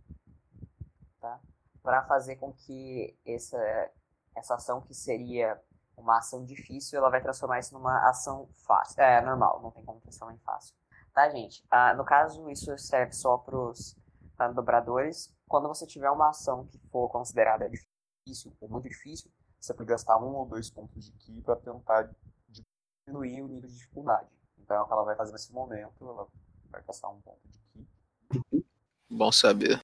tá? 1.19 1.39
Para 1.81 2.03
fazer 2.03 2.38
com 2.38 2.53
que 2.53 3.18
essa, 3.26 3.91
essa 4.35 4.56
ação 4.56 4.81
que 4.81 4.93
seria 4.93 5.61
uma 5.99 6.17
ação 6.17 6.43
difícil, 6.45 6.97
ela 6.97 7.09
vai 7.09 7.21
transformar 7.21 7.59
isso 7.59 7.73
numa 7.73 8.09
ação 8.09 8.49
fácil. 8.65 9.01
É, 9.01 9.21
normal, 9.21 9.61
não 9.61 9.71
tem 9.71 9.84
como 9.84 9.99
transformar 10.01 10.34
em 10.34 10.39
fácil. 10.39 10.76
Tá, 11.13 11.30
gente? 11.30 11.63
Ah, 11.69 11.93
no 11.93 12.05
caso, 12.05 12.49
isso 12.49 12.77
serve 12.77 13.11
só 13.13 13.38
para 13.38 13.57
os 13.57 13.95
dobradores. 14.55 15.35
Quando 15.47 15.67
você 15.67 15.85
tiver 15.85 16.09
uma 16.09 16.30
ação 16.30 16.65
que 16.67 16.80
for 16.89 17.09
considerada 17.09 17.69
difícil 17.69 18.55
ou 18.59 18.69
muito 18.69 18.88
difícil, 18.88 19.31
você 19.59 19.73
pode 19.73 19.89
gastar 19.89 20.17
um 20.17 20.35
ou 20.35 20.45
dois 20.45 20.69
pontos 20.69 21.03
de 21.03 21.11
Ki 21.13 21.41
para 21.41 21.57
tentar 21.57 22.09
diminuir 22.47 23.41
o 23.41 23.47
nível 23.47 23.69
de 23.69 23.76
dificuldade. 23.76 24.30
Então, 24.57 24.77
é 24.77 24.81
o 24.81 24.85
que 24.85 24.93
ela 24.93 25.03
vai 25.03 25.15
fazer 25.15 25.31
nesse 25.31 25.51
momento, 25.51 25.93
ela 26.01 26.27
vai 26.69 26.84
gastar 26.84 27.09
um 27.09 27.19
ponto 27.21 27.41
de 27.47 27.59
Ki. 27.59 28.65
Bom 29.09 29.31
saber. 29.31 29.84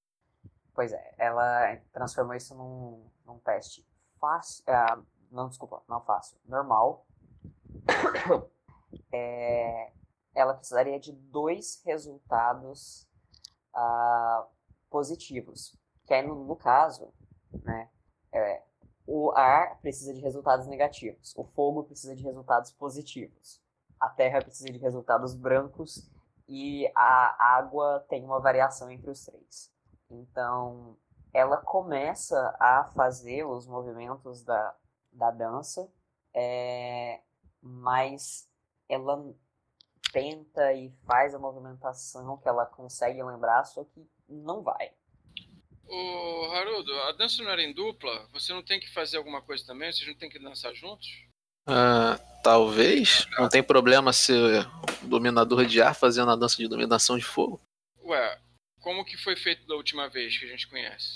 Pois 0.73 0.91
é, 0.93 1.15
ela 1.17 1.75
transformou 1.91 2.35
isso 2.35 2.53
num, 2.53 3.09
num 3.25 3.39
teste 3.39 3.85
fácil. 4.19 4.63
ah, 4.67 4.99
não, 5.31 5.49
desculpa, 5.49 5.83
não 5.87 6.01
fácil. 6.01 6.37
Normal. 6.45 7.05
É, 9.11 9.91
ela 10.33 10.53
precisaria 10.53 10.99
de 10.99 11.11
dois 11.11 11.81
resultados 11.85 13.09
ah, 13.73 14.47
positivos. 14.89 15.77
Que 16.05 16.13
aí, 16.13 16.25
no, 16.25 16.45
no 16.45 16.55
caso, 16.55 17.13
né, 17.63 17.89
é, 18.31 18.63
o 19.07 19.31
ar 19.31 19.79
precisa 19.81 20.13
de 20.13 20.21
resultados 20.21 20.67
negativos. 20.67 21.33
O 21.35 21.43
fogo 21.43 21.83
precisa 21.83 22.15
de 22.15 22.23
resultados 22.23 22.71
positivos. 22.71 23.61
A 23.99 24.09
terra 24.09 24.41
precisa 24.41 24.71
de 24.71 24.77
resultados 24.77 25.35
brancos. 25.35 26.09
E 26.47 26.91
a 26.95 27.57
água 27.57 28.05
tem 28.07 28.23
uma 28.23 28.39
variação 28.39 28.89
entre 28.91 29.09
os 29.09 29.25
três. 29.25 29.71
Então, 30.09 30.95
ela 31.33 31.57
começa 31.57 32.55
a 32.59 32.85
fazer 32.95 33.45
os 33.45 33.67
movimentos 33.67 34.43
da, 34.43 34.75
da 35.15 35.31
dança, 35.31 35.89
é, 36.33 37.21
mas 37.61 38.47
ela 38.87 39.33
tenta 40.11 40.73
e 40.73 40.91
faz 41.05 41.33
a 41.33 41.39
movimentação 41.39 42.37
que 42.37 42.47
ela 42.47 42.65
consegue 42.65 43.21
lembrar, 43.23 43.63
só 43.65 43.83
que 43.83 44.07
não 44.29 44.61
vai. 44.61 44.91
Ô, 45.87 46.51
Harudo, 46.51 46.91
a 47.01 47.11
dança 47.11 47.43
não 47.43 47.51
era 47.51 47.61
em 47.61 47.73
dupla? 47.73 48.27
Você 48.33 48.53
não 48.53 48.63
tem 48.63 48.79
que 48.79 48.91
fazer 48.91 49.17
alguma 49.17 49.41
coisa 49.41 49.65
também? 49.65 49.91
Vocês 49.91 50.07
não 50.07 50.15
tem 50.15 50.29
que 50.29 50.39
dançar 50.39 50.73
juntos? 50.73 51.07
Ah, 51.67 52.19
talvez. 52.43 53.27
Não 53.37 53.49
tem 53.49 53.63
problema 53.63 54.13
ser 54.13 54.65
dominador 55.03 55.65
de 55.65 55.81
ar 55.81 55.95
fazendo 55.95 56.31
a 56.31 56.35
dança 56.35 56.57
de 56.57 56.67
dominação 56.67 57.17
de 57.17 57.23
fogo. 57.23 57.61
Ué, 58.03 58.39
como 58.81 59.05
que 59.05 59.17
foi 59.17 59.35
feito 59.35 59.65
da 59.67 59.75
última 59.75 60.07
vez 60.07 60.37
que 60.37 60.45
a 60.45 60.47
gente 60.47 60.67
conhece? 60.67 61.15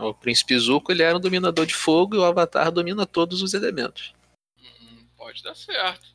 O 0.00 0.14
príncipe 0.14 0.58
Zuko 0.58 0.90
ele 0.90 1.02
era 1.02 1.16
um 1.16 1.20
dominador 1.20 1.66
de 1.66 1.74
fogo 1.74 2.14
e 2.14 2.18
o 2.18 2.24
Avatar 2.24 2.70
domina 2.70 3.06
todos 3.06 3.42
os 3.42 3.54
elementos. 3.54 4.14
Hum, 4.58 5.06
pode 5.16 5.42
dar 5.42 5.54
certo. 5.54 6.14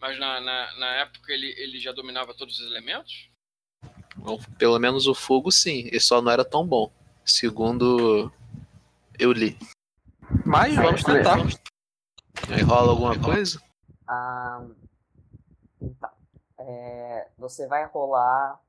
Mas 0.00 0.18
na, 0.18 0.40
na, 0.40 0.78
na 0.78 0.86
época 0.96 1.32
ele, 1.32 1.54
ele 1.58 1.78
já 1.80 1.90
dominava 1.92 2.34
todos 2.34 2.58
os 2.58 2.66
elementos? 2.66 3.28
Bom, 4.16 4.38
pelo 4.58 4.78
menos 4.78 5.06
o 5.06 5.14
fogo 5.14 5.50
sim, 5.50 5.86
ele 5.86 6.00
só 6.00 6.22
não 6.22 6.30
era 6.30 6.44
tão 6.44 6.66
bom. 6.66 6.92
Segundo 7.24 8.32
eu 9.18 9.32
li. 9.32 9.58
Mas 10.44 10.74
vamos 10.74 11.02
tentar. 11.02 11.38
Aí 12.48 12.62
rola 12.62 12.90
alguma 12.90 13.18
coisa? 13.18 13.60
Ah, 14.06 14.64
então, 15.80 16.10
é, 16.58 17.28
você 17.38 17.66
vai 17.66 17.86
rolar 17.86 18.60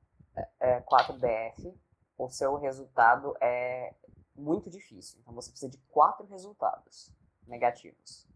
é, 0.60 0.80
4DF. 0.80 1.74
O 2.18 2.28
seu 2.30 2.56
resultado 2.56 3.36
é 3.40 3.92
muito 4.36 4.70
difícil. 4.70 5.18
Então 5.20 5.34
você 5.34 5.50
precisa 5.50 5.70
de 5.70 5.78
quatro 5.88 6.26
resultados 6.26 7.10
negativos. 7.46 8.26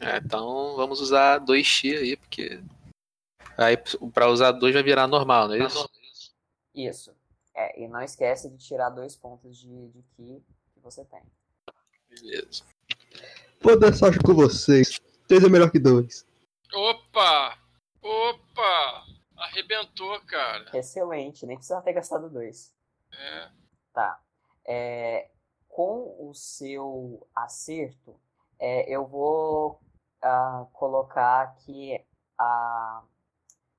É, 0.00 0.18
então 0.18 0.76
vamos 0.76 1.00
usar 1.00 1.40
2x 1.40 1.98
aí, 1.98 2.16
porque. 2.16 2.62
Aí 3.56 3.76
pra 4.12 4.28
usar 4.28 4.52
2 4.52 4.74
vai 4.74 4.82
virar 4.82 5.06
normal, 5.06 5.48
não 5.48 5.54
é 5.54 5.66
isso? 5.66 5.90
Isso. 6.74 7.16
É, 7.54 7.82
e 7.82 7.88
não 7.88 8.00
esquece 8.00 8.48
de 8.48 8.56
tirar 8.56 8.90
dois 8.90 9.16
pontos 9.16 9.58
de, 9.58 9.88
de 9.88 10.02
Ki 10.14 10.44
que 10.72 10.80
você 10.80 11.04
tem. 11.04 11.22
Beleza. 12.08 12.62
Vou 13.60 13.76
dar 13.76 13.92
sorte 13.92 14.20
com 14.20 14.32
vocês. 14.32 15.00
Três 15.26 15.42
é 15.42 15.48
melhor 15.48 15.70
que 15.70 15.80
dois. 15.80 16.24
Opa! 16.72 17.58
Opa! 18.00 19.06
Arrebentou, 19.36 20.20
cara. 20.20 20.70
Excelente, 20.72 21.44
nem 21.46 21.56
precisa 21.56 21.82
ter 21.82 21.92
gastado 21.92 22.30
dois. 22.30 22.72
É. 23.12 23.50
Tá. 23.92 24.20
É, 24.70 25.30
com 25.66 26.28
o 26.28 26.34
seu 26.34 27.26
acerto, 27.34 28.14
é, 28.58 28.88
eu 28.92 29.06
vou 29.06 29.80
ah, 30.20 30.66
colocar 30.72 31.54
que, 31.56 32.04
a, 32.36 33.02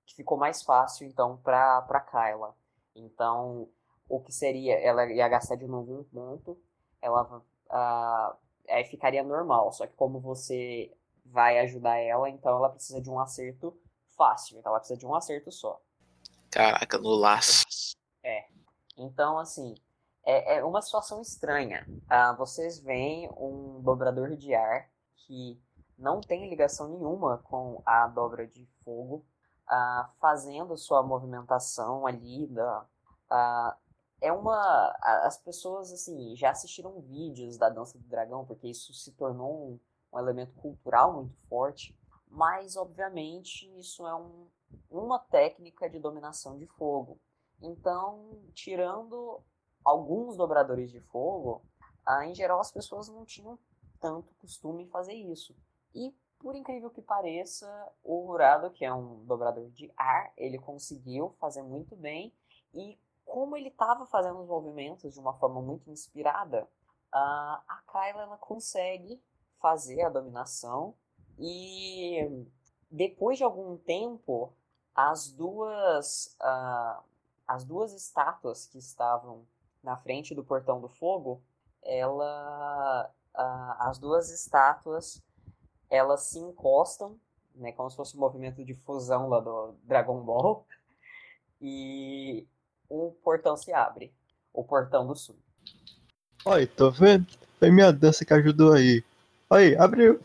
que 0.06 0.16
ficou 0.16 0.38
mais 0.38 0.64
fácil, 0.64 1.06
então, 1.06 1.38
para 1.38 2.00
Kyla. 2.10 2.56
Então, 2.96 3.70
o 4.08 4.20
que 4.20 4.32
seria, 4.32 4.74
ela 4.80 5.06
ia 5.06 5.28
gastar 5.28 5.56
de 5.56 5.68
novo 5.68 6.00
um 6.00 6.04
ponto, 6.04 6.60
ela 7.02 7.44
ah, 7.70 8.36
aí 8.68 8.84
ficaria 8.86 9.24
normal, 9.24 9.72
só 9.72 9.86
que 9.86 9.94
como 9.94 10.20
você 10.20 10.92
vai 11.26 11.60
ajudar 11.60 11.98
ela, 11.98 12.30
então 12.30 12.58
ela 12.58 12.70
precisa 12.70 13.00
de 13.00 13.10
um 13.10 13.20
acerto 13.20 13.80
fácil, 14.18 14.58
então 14.58 14.72
ela 14.72 14.80
precisa 14.80 15.00
de 15.00 15.06
um 15.06 15.14
acerto 15.14 15.52
só. 15.52 15.80
Caraca, 16.50 16.98
no 16.98 17.10
laço. 17.10 17.96
É. 18.24 18.48
Então, 18.98 19.38
assim, 19.38 19.76
é, 20.24 20.58
é 20.58 20.64
uma 20.64 20.82
situação 20.82 21.22
estranha. 21.22 21.88
Ah, 22.08 22.34
vocês 22.34 22.80
veem 22.80 23.30
um 23.38 23.82
dobrador 23.82 24.36
de 24.36 24.54
ar 24.54 24.90
que 25.16 25.62
não 25.98 26.22
tem 26.22 26.50
ligação 26.50 26.88
nenhuma 26.90 27.40
com 27.40 27.82
a 27.86 28.08
dobra 28.08 28.48
de 28.48 28.66
fogo, 28.84 29.26
ah, 29.68 30.10
fazendo 30.20 30.78
sua 30.78 31.04
movimentação 31.04 32.08
ali 32.08 32.48
da, 32.48 32.86
ah, 33.30 33.78
é 34.22 34.32
uma. 34.32 34.96
As 35.02 35.38
pessoas, 35.38 35.92
assim, 35.92 36.36
já 36.36 36.52
assistiram 36.52 37.00
vídeos 37.02 37.58
da 37.58 37.70
dança 37.70 37.98
do 37.98 38.08
dragão, 38.08 38.46
porque 38.46 38.68
isso 38.68 38.94
se 38.94 39.12
tornou 39.14 39.72
um, 39.72 39.80
um 40.14 40.20
elemento 40.20 40.54
cultural 40.56 41.14
muito 41.14 41.36
forte. 41.48 41.98
Mas, 42.28 42.76
obviamente, 42.76 43.72
isso 43.80 44.06
é 44.06 44.14
um, 44.14 44.48
uma 44.90 45.20
técnica 45.20 45.90
de 45.90 46.00
dominação 46.00 46.58
de 46.58 46.68
fogo. 46.68 47.18
Então, 47.62 48.40
tirando 48.54 49.42
alguns 49.84 50.38
dobradores 50.38 50.92
de 50.92 51.00
fogo, 51.00 51.62
ah, 52.06 52.26
em 52.26 52.34
geral 52.34 52.60
as 52.60 52.72
pessoas 52.72 53.10
não 53.10 53.26
tinham 53.26 53.58
tanto 54.00 54.34
costume 54.36 54.84
em 54.84 54.90
fazer 54.90 55.14
isso. 55.14 55.56
E, 55.94 56.14
por 56.40 56.56
incrível 56.56 56.90
que 56.90 57.02
pareça, 57.02 57.68
o 58.04 58.26
Rurado, 58.26 58.72
que 58.72 58.86
é 58.86 58.94
um 58.94 59.26
dobrador 59.26 59.70
de 59.72 59.92
ar, 59.98 60.32
ele 60.38 60.58
conseguiu 60.58 61.36
fazer 61.40 61.62
muito 61.62 61.96
bem. 61.96 62.34
E 62.74 62.98
como 63.26 63.58
ele 63.58 63.70
estava 63.70 64.06
fazendo 64.06 64.40
os 64.40 64.48
movimentos 64.48 65.14
de 65.14 65.20
uma 65.20 65.34
forma 65.34 65.62
muito 65.62 65.90
inspirada, 65.90 66.68
ah, 67.12 67.62
a 67.68 67.82
Kyla 67.92 68.24
ela 68.24 68.38
consegue 68.38 69.22
fazer 69.60 70.02
a 70.02 70.10
dominação. 70.10 70.96
E 71.38 72.46
depois 72.90 73.38
de 73.38 73.44
algum 73.44 73.78
tempo, 73.78 74.54
as 74.96 75.32
duas, 75.32 76.36
uh, 76.42 77.04
as 77.48 77.64
duas 77.64 77.94
estátuas 77.94 78.66
que 78.66 78.78
estavam 78.78 79.46
na 79.84 79.98
frente 79.98 80.36
do 80.36 80.44
portão 80.44 80.80
do 80.80 80.90
fogo, 80.90 81.42
ela, 81.84 83.10
uh, 83.36 83.84
as 83.90 83.98
duas 83.98 84.30
estátuas, 84.30 85.22
elas 85.90 86.22
se 86.24 86.40
encostam, 86.40 87.20
né, 87.56 87.72
como 87.72 87.90
se 87.90 87.96
fosse 87.96 88.16
um 88.16 88.20
movimento 88.20 88.64
de 88.64 88.76
fusão 88.76 89.28
lá 89.28 89.40
do 89.40 89.76
Dragon 89.84 90.20
Ball, 90.22 90.66
e 91.62 92.48
o 92.90 93.12
portão 93.24 93.56
se 93.56 93.74
abre, 93.74 94.14
o 94.54 94.64
portão 94.64 95.06
do 95.08 95.16
sul. 95.16 95.38
Olha, 96.46 96.68
tô 96.68 96.90
vendo? 96.90 97.28
Foi 97.58 97.70
minha 97.70 97.92
dança 97.92 98.24
que 98.24 98.34
ajudou 98.34 98.74
aí. 98.74 99.04
Olha, 99.50 99.84
abriu. 99.84 100.24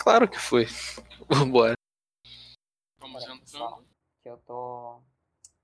Claro 0.00 0.28
que 0.28 0.38
foi. 0.38 0.66
Vambora. 1.28 1.74
Vamos 2.98 3.24
entrando. 3.24 3.84
Que 4.22 4.28
eu 4.28 4.36
tô. 4.38 5.00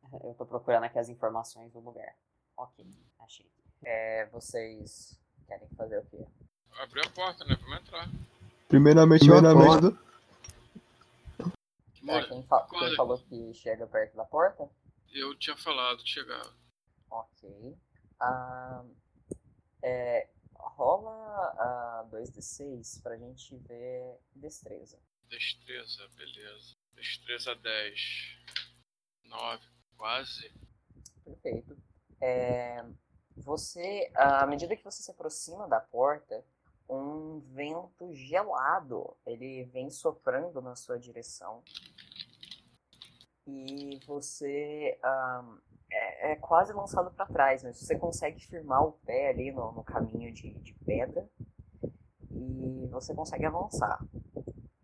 Eu 0.24 0.34
tô 0.34 0.44
procurando 0.44 0.84
aqui 0.84 0.98
as 0.98 1.08
informações 1.08 1.72
do 1.72 1.80
lugar. 1.80 2.14
Ok, 2.56 2.84
achei. 3.18 3.50
É, 3.84 4.26
vocês 4.26 5.18
querem 5.46 5.68
fazer 5.70 5.98
o 5.98 6.06
quê? 6.06 6.24
Abriu 6.78 7.02
a 7.04 7.10
porta, 7.10 7.44
né? 7.44 7.56
Vamos 7.60 7.78
entrar. 7.80 8.08
Primeiramente, 8.68 9.26
eu 9.26 9.36
acordo. 9.36 9.98
É, 12.08 12.24
quem, 12.24 12.42
fa 12.44 12.66
quem 12.68 12.96
falou 12.96 13.18
que 13.18 13.54
chega 13.54 13.86
perto 13.86 14.16
da 14.16 14.24
porta? 14.24 14.68
Eu 15.12 15.36
tinha 15.38 15.56
falado 15.56 16.02
de 16.02 16.10
chegar. 16.10 16.52
Ok. 17.10 17.76
Ah, 18.20 18.84
é, 19.82 20.28
rola 20.54 21.10
a 21.58 22.08
2d6 22.10 23.02
pra 23.02 23.16
gente 23.16 23.56
ver 23.56 24.18
destreza. 24.34 24.98
Destreza, 25.28 26.08
beleza. 26.16 26.74
Destreza 26.94 27.54
10. 27.54 28.36
9, 29.24 29.66
quase. 29.96 30.52
Perfeito. 31.24 31.76
É, 32.22 32.84
você, 33.36 34.10
à 34.14 34.46
medida 34.46 34.76
que 34.76 34.84
você 34.84 35.02
se 35.02 35.10
aproxima 35.10 35.66
da 35.66 35.80
porta, 35.80 36.44
um 36.88 37.40
vento 37.40 38.14
gelado 38.14 39.16
ele 39.26 39.64
vem 39.64 39.90
soprando 39.90 40.62
na 40.62 40.76
sua 40.76 40.98
direção 40.98 41.62
e 43.46 43.98
você 44.06 44.98
um, 45.04 45.58
é, 45.90 46.32
é, 46.32 46.36
quase 46.36 46.72
lançado 46.72 47.10
para 47.10 47.26
trás, 47.26 47.62
mas 47.62 47.78
você 47.78 47.98
consegue 47.98 48.46
firmar 48.46 48.84
o 48.84 48.92
pé 48.92 49.30
ali 49.30 49.50
no, 49.50 49.72
no 49.72 49.82
caminho 49.82 50.32
de, 50.32 50.54
de 50.60 50.74
pedra 50.84 51.28
e 52.30 52.86
você 52.90 53.14
consegue 53.14 53.46
avançar. 53.46 53.98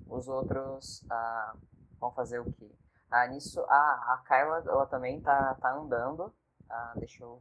Os 0.07 0.27
outros 0.29 1.05
ah, 1.11 1.57
vão 2.01 2.11
fazer 2.13 2.41
o 2.41 2.53
quê? 2.53 2.71
Ah, 3.11 3.27
nisso, 3.29 3.61
ah, 3.69 4.15
a 4.15 4.25
Kyla 4.27 4.65
ela 4.67 4.87
também 4.87 5.21
tá, 5.21 5.55
tá 5.55 5.73
andando. 5.75 6.33
Ah, 6.71 6.93
deixa 6.97 7.23
eu 7.25 7.41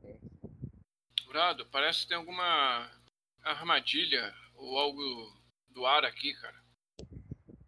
ver 0.00 0.14
aqui. 0.14 0.30
Jurado, 1.24 1.66
parece 1.66 2.02
que 2.02 2.08
tem 2.08 2.16
alguma 2.16 2.90
armadilha 3.42 4.34
ou 4.54 4.78
algo 4.78 5.00
do 5.68 5.86
ar 5.86 6.04
aqui, 6.04 6.34
cara. 6.34 6.60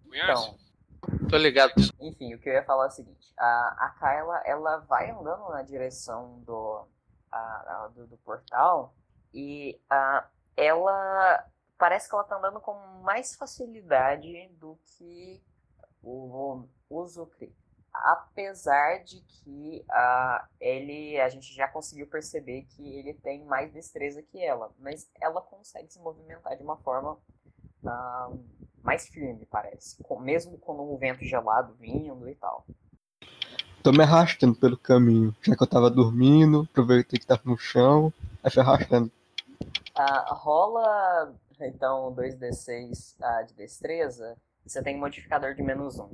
Conhece? 0.05 0.31
Então, 0.31 0.59
Tô 1.29 1.37
ligado. 1.39 1.73
enfim, 2.01 2.35
o 2.35 2.39
que 2.39 2.49
eu 2.49 2.53
ia 2.55 2.65
falar 2.65 2.85
é 2.85 2.89
o 2.89 2.91
seguinte. 2.91 3.33
A, 3.39 3.87
a 3.87 3.91
Kyla, 3.99 4.43
ela 4.45 4.79
vai 4.81 5.11
andando 5.11 5.49
na 5.51 5.63
direção 5.63 6.41
do, 6.41 6.87
a, 7.31 7.39
a- 7.85 7.89
do, 7.89 8.07
do 8.07 8.19
portal 8.19 8.95
e 9.33 9.81
a, 9.89 10.29
ela 10.57 11.47
parece 11.79 12.09
que 12.09 12.15
ela 12.15 12.25
tá 12.25 12.37
andando 12.37 12.61
com 12.61 12.75
mais 13.03 13.35
facilidade 13.35 14.49
do 14.59 14.79
que 14.85 15.43
o, 16.03 16.69
o 16.91 17.07
Zukri. 17.07 17.57
Apesar 17.93 19.05
de 19.05 19.21
que 19.21 19.85
a, 19.91 20.47
ele, 20.61 21.21
a 21.21 21.29
gente 21.29 21.55
já 21.55 21.69
conseguiu 21.69 22.07
perceber 22.07 22.63
que 22.63 22.97
ele 22.97 23.15
tem 23.15 23.45
mais 23.45 23.71
destreza 23.73 24.23
que 24.23 24.43
ela, 24.43 24.71
mas 24.79 25.11
ela 25.21 25.43
consegue 25.43 25.93
se 25.93 25.99
movimentar 26.01 26.57
de 26.57 26.63
uma 26.63 26.77
forma 26.79 27.19
ah, 27.87 28.31
mais 28.83 29.09
firme, 29.09 29.47
parece, 29.47 30.03
com- 30.03 30.19
mesmo 30.19 30.59
com 30.59 30.95
um 30.95 30.97
vento 30.97 31.25
gelado 31.25 31.75
vindo 31.75 32.29
e 32.29 32.35
tal. 32.35 32.65
Tô 33.83 33.93
me 33.93 34.03
arrastando 34.03 34.55
pelo 34.55 34.77
caminho. 34.77 35.35
Já 35.43 35.57
que 35.57 35.63
eu 35.63 35.67
tava 35.67 35.91
dormindo, 35.91 36.67
aproveitei 36.71 37.19
que 37.19 37.27
tava 37.27 37.43
no 37.45 37.59
chão, 37.59 38.13
aí 38.43 38.51
fui 38.51 38.63
arrastando. 38.63 39.11
Ah, 39.95 40.33
rola 40.35 41.35
então 41.61 42.13
2d6 42.15 43.17
ah, 43.21 43.43
de 43.43 43.55
destreza, 43.55 44.37
você 44.65 44.83
tem 44.83 44.97
um 44.97 45.01
modificador 45.01 45.55
de 45.55 45.63
menos 45.63 45.99
1. 45.99 46.09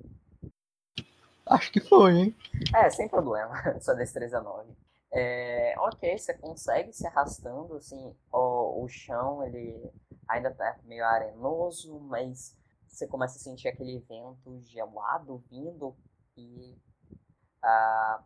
Acho 1.48 1.72
que 1.72 1.80
foi, 1.80 2.12
hein? 2.12 2.36
É, 2.74 2.90
sem 2.90 3.08
problema. 3.08 3.54
Sua 3.80 3.94
destreza 3.94 4.40
9. 4.40 4.70
É, 5.10 5.74
ok, 5.78 6.18
você 6.18 6.34
consegue 6.34 6.92
se 6.92 7.06
arrastando, 7.06 7.74
assim, 7.76 8.14
o, 8.30 8.84
o 8.84 8.88
chão 8.88 9.42
ele 9.42 9.90
ainda 10.28 10.50
tá 10.50 10.76
meio 10.84 11.04
arenoso, 11.04 11.98
mas 12.00 12.54
você 12.86 13.06
começa 13.06 13.38
a 13.38 13.40
sentir 13.40 13.68
aquele 13.68 13.98
vento 14.00 14.60
gelado 14.64 15.42
vindo 15.50 15.96
e 16.36 16.76
ah, 17.62 18.22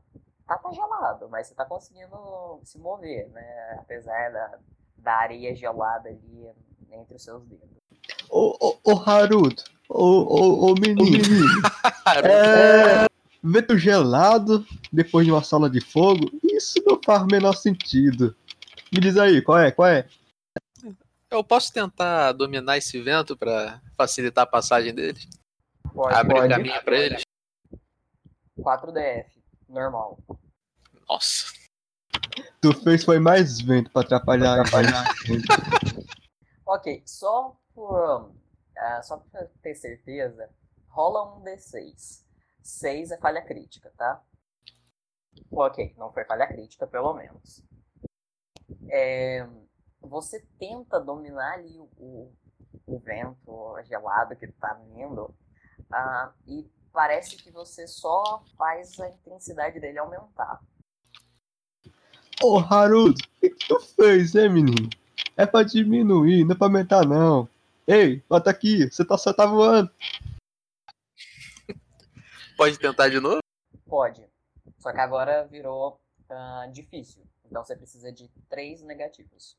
tá, 0.46 0.58
tá 0.58 0.72
gelado, 0.72 1.28
mas 1.28 1.46
você 1.46 1.54
tá 1.54 1.64
conseguindo 1.64 2.60
se 2.64 2.78
mover, 2.78 3.28
né? 3.30 3.76
Apesar 3.78 4.32
da, 4.32 4.58
da 4.98 5.14
areia 5.14 5.54
gelada 5.54 6.08
ali 6.08 6.50
entre 6.90 7.14
os 7.14 7.22
seus 7.22 7.44
dedos. 7.46 7.68
Ô, 8.28 8.56
ô, 8.60 8.78
ô 8.84 8.98
Haruto, 8.98 9.64
ô, 9.88 10.04
ô, 10.04 10.70
ô 10.70 10.74
menino, 10.74 11.46
é, 12.24 13.11
vento 13.42 13.76
gelado 13.76 14.64
depois 14.92 15.26
de 15.26 15.32
uma 15.32 15.42
sala 15.42 15.68
de 15.68 15.80
fogo, 15.80 16.30
isso 16.44 16.82
não 16.86 17.00
faz 17.04 17.22
o 17.22 17.26
menor 17.26 17.54
sentido. 17.54 18.36
Me 18.92 19.00
diz 19.00 19.16
aí, 19.16 19.42
qual 19.42 19.58
é, 19.58 19.72
qual 19.72 19.88
é? 19.88 20.06
Eu 21.30 21.42
posso 21.42 21.72
tentar 21.72 22.32
dominar 22.32 22.76
esse 22.76 23.00
vento 23.00 23.36
pra 23.36 23.80
facilitar 23.96 24.44
a 24.44 24.46
passagem 24.46 24.94
deles? 24.94 25.26
Pode, 25.92 26.14
Abrir 26.14 26.34
pode. 26.34 26.48
caminho 26.48 26.84
pra 26.84 26.96
eles? 26.98 27.22
4DF, 28.58 29.26
normal. 29.68 30.18
Nossa. 31.08 31.46
Tu 32.60 32.72
fez 32.82 33.02
foi 33.04 33.18
mais 33.18 33.60
vento 33.60 33.90
pra 33.90 34.02
atrapalhar, 34.02 34.60
atrapalhar. 34.60 35.04
Ok, 36.66 37.02
só 37.04 37.56
por, 37.74 38.30
ah, 38.76 39.02
só 39.02 39.16
pra 39.16 39.46
ter 39.62 39.74
certeza, 39.74 40.48
rola 40.88 41.36
um 41.36 41.42
D6. 41.42 42.21
6 42.62 43.10
é 43.10 43.18
falha 43.18 43.42
crítica, 43.42 43.92
tá? 43.96 44.22
Ok, 45.50 45.94
não 45.96 46.12
foi 46.12 46.24
falha 46.24 46.46
crítica, 46.46 46.86
pelo 46.86 47.14
menos. 47.14 47.62
É, 48.88 49.46
você 50.00 50.44
tenta 50.58 51.00
dominar 51.00 51.54
ali 51.54 51.78
o, 51.78 52.32
o, 52.86 52.98
vento 52.98 53.76
gelado 53.84 54.36
que 54.36 54.46
tá 54.46 54.74
vindo 54.74 55.34
ah, 55.90 56.32
e 56.46 56.68
parece 56.92 57.36
que 57.36 57.50
você 57.50 57.86
só 57.86 58.42
faz 58.56 58.98
a 59.00 59.08
intensidade 59.08 59.80
dele 59.80 59.98
aumentar. 59.98 60.60
Ô 62.42 62.58
Haruto, 62.58 63.24
o 63.24 63.40
que, 63.40 63.50
que 63.50 63.68
tu 63.68 63.80
fez, 63.80 64.34
hein, 64.34 64.50
menino? 64.50 64.90
É 65.36 65.46
pra 65.46 65.62
diminuir, 65.62 66.44
não 66.44 66.54
é 66.54 66.58
pra 66.58 66.66
aumentar, 66.66 67.06
não. 67.06 67.48
Ei, 67.86 68.22
bota 68.28 68.50
aqui, 68.50 68.90
você 68.90 69.04
tá, 69.04 69.16
só 69.16 69.32
tá 69.32 69.46
voando. 69.46 69.90
Pode 72.56 72.78
tentar 72.78 73.08
de 73.08 73.20
novo? 73.20 73.40
Pode. 73.86 74.26
Só 74.78 74.92
que 74.92 75.00
agora 75.00 75.46
virou 75.46 76.00
ah, 76.28 76.66
difícil. 76.72 77.22
Então 77.44 77.64
você 77.64 77.76
precisa 77.76 78.10
de 78.12 78.28
três 78.48 78.82
negativos. 78.82 79.56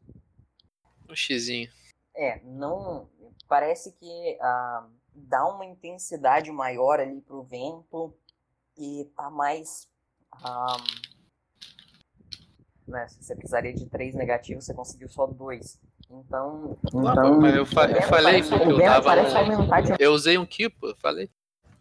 Um 1.10 1.16
xizinho. 1.16 1.70
É, 2.16 2.40
não. 2.44 3.10
Parece 3.48 3.92
que 3.94 4.38
ah, 4.42 4.88
dá 5.14 5.46
uma 5.48 5.66
intensidade 5.66 6.52
maior 6.52 7.00
ali 7.00 7.22
pro 7.22 7.44
vento 7.44 8.14
e 8.78 9.06
tá 9.16 9.30
mais. 9.30 9.88
ah, 10.32 10.78
né? 12.88 13.08
Você 13.08 13.36
precisaria 13.36 13.74
de 13.74 13.86
três 13.88 14.14
negativos, 14.16 14.66
você 14.66 14.74
conseguiu 14.74 15.10
só 15.10 15.26
dois. 15.26 15.80
Então. 16.10 16.78
Não, 16.94 17.12
então 17.12 17.40
mas 17.42 17.56
eu, 17.56 17.66
fa- 17.66 17.90
eu 17.90 18.00
o 18.00 18.04
falei 18.04 18.42
que 18.42 18.50
parece- 18.50 18.70
eu 18.70 18.80
tava. 18.80 19.04
parece 19.06 19.36
aumentar 19.38 19.82
de- 19.82 19.94
Eu 20.00 20.14
usei 20.14 20.38
um 20.38 20.46
ki, 20.46 20.70
pô, 20.70 20.88
eu 20.90 20.96
falei. 20.98 21.30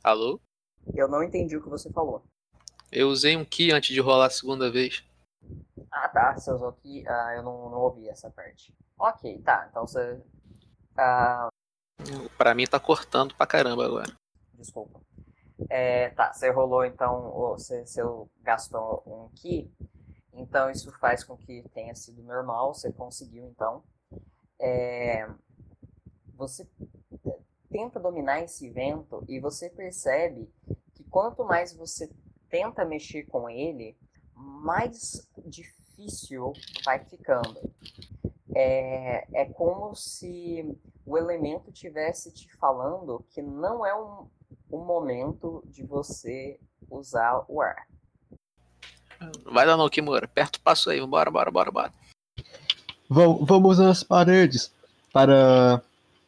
Alô? 0.03 0.41
Eu 0.95 1.09
não 1.09 1.23
entendi 1.23 1.57
o 1.57 1.63
que 1.63 1.69
você 1.69 1.91
falou. 1.91 2.23
Eu 2.91 3.09
usei 3.09 3.37
um 3.37 3.45
ki 3.45 3.73
antes 3.73 3.95
de 3.95 4.01
rolar 4.01 4.27
a 4.27 4.31
segunda 4.31 4.71
vez. 4.71 5.05
Ah, 5.91 6.09
tá. 6.09 6.35
Você 6.35 6.51
usou 6.53 6.69
aqui. 6.69 7.05
Ah, 7.09 7.35
eu 7.37 7.43
não, 7.43 7.71
não 7.71 7.79
ouvi 7.79 8.09
essa 8.09 8.31
parte. 8.31 8.75
Ok, 8.99 9.41
tá. 9.43 9.67
Então 9.71 9.87
você. 9.87 10.21
Ah, 10.97 11.49
Pra 12.37 12.55
mim 12.55 12.67
tá 12.67 12.81
cortando 12.81 13.35
pra 13.35 13.47
caramba 13.47 13.85
agora. 13.87 14.13
desculpa. 14.55 15.01
É, 15.71 16.11
tá, 16.11 16.33
você 16.33 16.51
rolou 16.51 16.85
então. 16.85 17.31
Você, 17.33 17.87
você 17.87 18.03
gastou 18.43 19.03
um 19.07 19.29
ki. 19.37 19.73
Então 20.35 20.71
isso 20.71 20.91
faz 20.99 21.23
com 21.25 21.37
que 21.37 21.63
tenha 21.75 21.95
sido 21.95 22.23
normal. 22.23 22.75
Você 22.75 22.93
conseguiu 22.93 23.47
então. 23.47 23.83
É, 24.61 25.29
você 26.35 26.69
tenta 27.73 27.99
dominar 27.99 28.43
esse 28.43 28.69
vento 28.71 29.25
e 29.29 29.41
você 29.41 29.69
percebe 29.71 30.49
que 30.95 31.03
quanto 31.05 31.43
mais 31.45 31.75
você 31.75 32.09
tenta 32.49 32.85
mexer 32.85 33.25
com 33.25 33.49
ele, 33.49 33.97
mais 34.37 35.27
difícil 35.47 36.53
vai 36.85 37.03
ficando. 37.05 37.59
É, 38.55 39.27
é 39.43 39.45
como 39.47 39.95
se 39.97 40.79
o 41.07 41.17
elemento 41.17 41.73
tivesse 41.73 42.31
te 42.33 42.47
falando 42.59 43.25
que 43.31 43.41
não 43.41 43.85
é 43.85 43.95
um, 43.95 44.29
um 44.71 44.85
momento 44.85 45.63
de 45.67 45.83
você 45.83 46.61
usar 46.91 47.45
o 47.49 47.63
ar. 47.63 47.87
Vai 49.47 49.65
dar 49.65 49.77
no 49.77 49.89
Kimura. 49.89 50.27
Aperta 50.27 50.59
o 50.59 50.63
passo 50.63 50.91
aí. 50.91 51.05
Bora, 51.07 51.31
bora, 51.31 51.51
bora, 51.51 51.71
bora. 51.71 51.93
Vam- 53.09 53.45
Vamos 53.45 53.79
nas 53.79 54.03
paredes 54.03 54.71
para 55.13 55.83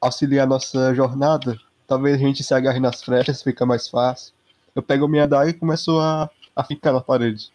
auxiliar 0.04 0.46
nossa 0.46 0.94
jornada. 0.94 1.58
Talvez 1.86 2.16
a 2.16 2.18
gente 2.18 2.44
se 2.44 2.52
agarre 2.54 2.78
nas 2.78 3.02
flechas, 3.02 3.42
fica 3.42 3.64
mais 3.64 3.88
fácil. 3.88 4.34
Eu 4.74 4.82
pego 4.82 5.08
minha 5.08 5.26
daga 5.26 5.50
e 5.50 5.54
começo 5.54 5.98
a, 5.98 6.30
a 6.54 6.64
ficar 6.64 6.92
na 6.92 7.00
parede. 7.00 7.50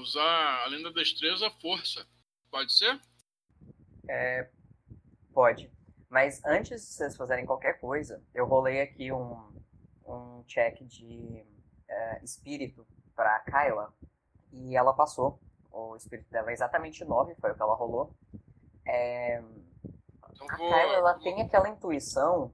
Usar, 0.00 0.64
além 0.64 0.82
da 0.82 0.90
destreza, 0.90 1.46
a 1.46 1.50
força. 1.50 2.04
Pode 2.50 2.72
ser? 2.72 3.00
É, 4.08 4.48
pode. 5.32 5.70
Mas 6.10 6.44
antes 6.44 6.80
de 6.80 6.94
vocês 6.94 7.16
fazerem 7.16 7.46
qualquer 7.46 7.78
coisa, 7.80 8.22
eu 8.34 8.46
rolei 8.46 8.80
aqui 8.80 9.12
um, 9.12 9.38
um 10.06 10.42
check 10.46 10.82
de 10.84 11.44
é, 11.88 12.24
espírito 12.24 12.86
para 13.14 13.40
Kyla 13.40 13.92
e 14.52 14.76
ela 14.76 14.92
passou. 14.92 15.38
O 15.70 15.94
espírito 15.94 16.30
dela 16.30 16.50
é 16.50 16.54
exatamente 16.54 17.04
9, 17.04 17.34
foi 17.36 17.52
o 17.52 17.54
que 17.54 17.62
ela 17.62 17.74
rolou. 17.74 18.14
É, 18.86 19.42
Então 20.36 20.50
a 20.50 20.56
vou. 20.56 20.68
Ela 20.68 21.14
tem 21.14 21.42
aquela 21.42 21.68
intuição 21.68 22.52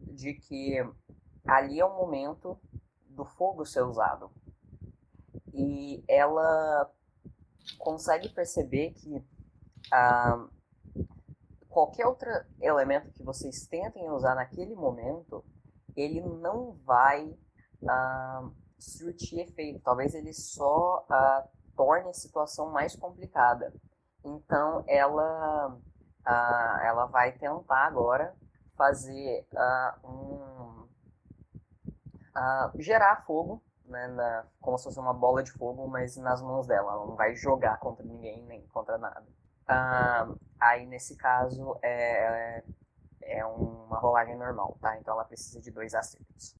de 0.00 0.34
que 0.34 0.76
ali 1.46 1.78
é 1.78 1.84
o 1.84 1.96
momento 1.96 2.60
do 3.08 3.24
fogo 3.24 3.64
ser 3.64 3.82
usado. 3.82 4.30
E 5.52 6.04
ela 6.08 6.90
consegue 7.78 8.28
perceber 8.28 8.92
que 8.92 9.24
ah, 9.92 10.48
qualquer 11.68 12.06
outro 12.06 12.28
elemento 12.60 13.12
que 13.12 13.22
vocês 13.22 13.66
tentem 13.66 14.10
usar 14.10 14.34
naquele 14.34 14.74
momento, 14.74 15.44
ele 15.96 16.20
não 16.20 16.72
vai 16.84 17.36
ah, 17.88 18.50
surtir 18.78 19.40
efeito. 19.40 19.80
Talvez 19.80 20.14
ele 20.14 20.32
só 20.32 21.04
ah, 21.08 21.48
torne 21.76 22.08
a 22.10 22.14
situação 22.14 22.70
mais 22.72 22.96
complicada. 22.96 23.72
Então 24.24 24.84
ela, 24.86 25.78
ah, 26.28 26.80
ela 26.84 27.06
vai 27.06 27.32
tentar 27.32 27.86
agora 27.86 28.34
fazer 28.76 29.46
ah, 29.56 29.98
um 30.04 30.86
ah, 32.34 32.70
gerar 32.78 33.24
fogo, 33.24 33.62
né, 33.84 34.06
na- 34.08 34.44
como 34.60 34.76
se 34.78 34.84
fosse 34.84 34.98
uma 35.00 35.14
bola 35.14 35.42
de 35.42 35.50
fogo, 35.52 35.88
mas 35.88 36.16
nas 36.16 36.42
mãos 36.42 36.66
dela. 36.66 36.92
Ela 36.92 37.06
não 37.06 37.16
vai 37.16 37.34
jogar 37.34 37.78
contra 37.78 38.04
ninguém 38.04 38.42
nem 38.44 38.66
contra 38.68 38.98
nada. 38.98 39.26
Ah, 39.66 40.28
aí 40.60 40.86
nesse 40.86 41.16
caso 41.16 41.78
é, 41.82 42.62
é 43.22 43.44
uma 43.44 43.98
rolagem 43.98 44.36
normal, 44.36 44.76
tá? 44.80 44.98
Então 44.98 45.14
ela 45.14 45.24
precisa 45.24 45.60
de 45.60 45.70
dois 45.70 45.94
acertos. 45.94 46.54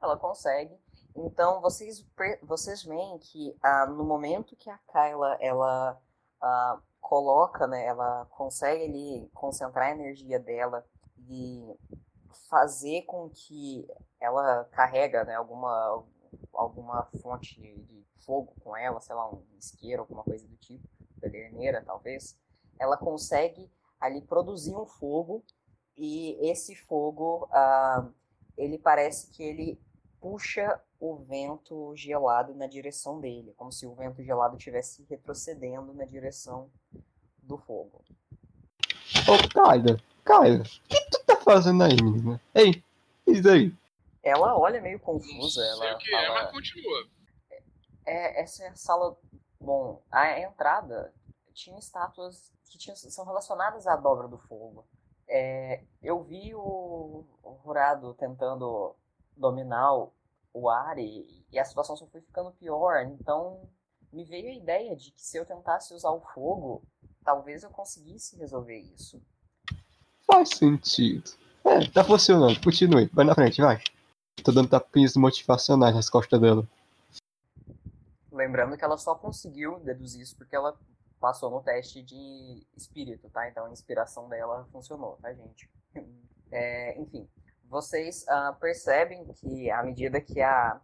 Ela 0.00 0.16
consegue. 0.16 0.76
Então 1.16 1.60
vocês 1.60 2.04
vocês 2.42 2.82
veem 2.84 3.18
que 3.18 3.56
ah, 3.62 3.86
no 3.86 4.04
momento 4.04 4.56
que 4.56 4.68
a 4.70 4.78
Kyla 4.92 5.36
ela 5.40 6.00
ah, 6.40 6.78
coloca, 7.04 7.66
né, 7.66 7.84
ela 7.84 8.24
consegue 8.30 8.84
ali 8.84 9.30
concentrar 9.34 9.88
a 9.88 9.90
energia 9.90 10.40
dela 10.40 10.86
e 11.28 11.62
fazer 12.48 13.02
com 13.02 13.28
que 13.28 13.86
ela 14.18 14.64
carrega, 14.72 15.22
né, 15.22 15.34
alguma 15.34 16.02
alguma 16.54 17.04
fonte 17.20 17.60
de 17.60 18.06
fogo 18.24 18.54
com 18.64 18.74
ela, 18.74 19.00
sei 19.00 19.14
lá, 19.14 19.30
um 19.30 19.44
isqueiro, 19.58 20.00
alguma 20.00 20.24
coisa 20.24 20.48
do 20.48 20.56
tipo, 20.56 20.88
pederneira 21.20 21.82
talvez, 21.84 22.38
ela 22.78 22.96
consegue 22.96 23.70
ali 24.00 24.22
produzir 24.22 24.74
um 24.74 24.86
fogo 24.86 25.44
e 25.96 26.38
esse 26.50 26.74
fogo, 26.74 27.46
ah, 27.52 28.08
ele 28.56 28.78
parece 28.78 29.30
que 29.30 29.42
ele 29.42 29.78
puxa 30.20 30.80
o 31.04 31.16
vento 31.16 31.94
gelado 31.94 32.54
na 32.54 32.66
direção 32.66 33.20
dele, 33.20 33.52
como 33.58 33.70
se 33.70 33.86
o 33.86 33.94
vento 33.94 34.22
gelado 34.24 34.56
estivesse 34.56 35.04
retrocedendo 35.04 35.92
na 35.92 36.06
direção 36.06 36.70
do 37.42 37.58
fogo. 37.58 38.02
Ô, 39.28 39.36
Kyla, 39.50 40.00
Kyla, 40.24 40.62
o 40.62 40.88
que 40.88 41.10
tu 41.10 41.22
tá 41.26 41.36
fazendo 41.36 41.84
aí, 41.84 41.94
menina? 42.02 42.40
Ei, 42.54 42.82
isso 43.26 43.50
aí. 43.50 43.70
Ela 44.22 44.56
olha 44.56 44.80
meio 44.80 44.96
Não 44.96 45.04
confusa, 45.04 45.60
sei 45.60 45.70
ela 45.72 45.94
o 45.94 45.98
que 45.98 46.14
é, 46.14 46.26
fala... 46.26 46.42
mas 46.42 46.52
continua. 46.52 47.08
É, 48.06 48.40
essa 48.40 48.64
é 48.64 48.68
a 48.68 48.74
sala. 48.74 49.14
Bom, 49.60 50.02
a 50.10 50.40
entrada 50.40 51.12
tinha 51.52 51.78
estátuas 51.78 52.50
que 52.70 52.78
tinham, 52.78 52.96
são 52.96 53.26
relacionadas 53.26 53.86
à 53.86 53.94
dobra 53.94 54.26
do 54.26 54.38
fogo. 54.38 54.86
É, 55.28 55.82
eu 56.02 56.22
vi 56.22 56.54
o, 56.54 57.26
o 57.42 57.58
Jurado 57.62 58.14
tentando 58.14 58.94
dominar 59.36 59.94
o, 59.94 60.12
o 60.54 60.70
ar 60.70 60.96
e, 60.98 61.44
e 61.50 61.58
a 61.58 61.64
situação 61.64 61.96
só 61.96 62.06
foi 62.06 62.20
ficando 62.20 62.52
pior. 62.52 63.04
Então 63.20 63.68
me 64.12 64.24
veio 64.24 64.48
a 64.48 64.54
ideia 64.54 64.96
de 64.96 65.10
que 65.10 65.20
se 65.20 65.36
eu 65.36 65.44
tentasse 65.44 65.92
usar 65.92 66.10
o 66.10 66.20
fogo, 66.20 66.82
talvez 67.24 67.64
eu 67.64 67.70
conseguisse 67.70 68.38
resolver 68.38 68.78
isso. 68.78 69.20
Faz 70.24 70.50
sentido. 70.50 71.32
É, 71.64 71.86
tá 71.90 72.04
funcionando. 72.04 72.62
Continue. 72.62 73.10
Vai 73.12 73.24
na 73.24 73.34
frente, 73.34 73.60
vai. 73.60 73.82
Tô 74.44 74.52
dando 74.52 74.68
tapinhas 74.68 75.16
motivacionais 75.16 75.94
nas 75.94 76.08
costas 76.08 76.40
dela. 76.40 76.66
Lembrando 78.30 78.76
que 78.76 78.84
ela 78.84 78.96
só 78.96 79.14
conseguiu 79.14 79.78
deduzir 79.80 80.22
isso 80.22 80.36
porque 80.36 80.54
ela 80.54 80.76
passou 81.20 81.50
no 81.50 81.62
teste 81.62 82.02
de 82.02 82.66
espírito, 82.76 83.28
tá? 83.30 83.48
Então 83.48 83.66
a 83.66 83.70
inspiração 83.70 84.28
dela 84.28 84.66
funcionou, 84.70 85.18
tá, 85.20 85.32
gente? 85.32 85.68
É, 86.56 87.00
enfim, 87.00 87.28
vocês 87.74 88.24
ah, 88.28 88.52
percebem 88.60 89.26
que 89.32 89.68
à 89.68 89.82
medida 89.82 90.20
que 90.20 90.40
a, 90.40 90.80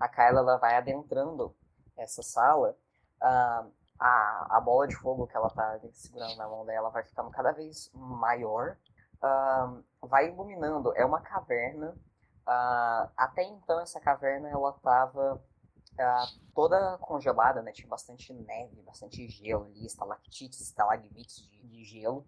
a 0.00 0.08
Kyla 0.08 0.40
ela 0.40 0.56
vai 0.56 0.74
adentrando 0.74 1.54
essa 1.98 2.22
sala, 2.22 2.74
ah, 3.20 3.66
a, 3.98 4.56
a 4.56 4.60
bola 4.62 4.88
de 4.88 4.96
fogo 4.96 5.26
que 5.26 5.36
ela 5.36 5.50
tá 5.50 5.78
segurando 5.92 6.34
na 6.36 6.48
mão 6.48 6.64
dela 6.64 6.88
vai 6.88 7.04
ficando 7.04 7.30
cada 7.30 7.52
vez 7.52 7.90
maior, 7.92 8.78
ah, 9.20 9.80
vai 10.00 10.28
iluminando. 10.28 10.96
É 10.96 11.04
uma 11.04 11.20
caverna. 11.20 11.94
até 13.16 13.42
então 13.44 13.78
essa 13.78 14.00
caverna 14.00 14.48
ela 14.48 14.72
tava 14.82 15.44
ah, 15.98 16.26
toda 16.54 16.96
congelada, 17.02 17.60
né? 17.60 17.70
Tinha 17.70 17.86
bastante 17.86 18.32
neve, 18.32 18.80
bastante 18.80 19.28
gelo 19.28 19.66
ali, 19.66 19.84
estalactites, 19.84 20.58
estalagmites 20.62 21.46
de, 21.50 21.62
de 21.66 21.84
gelo. 21.84 22.26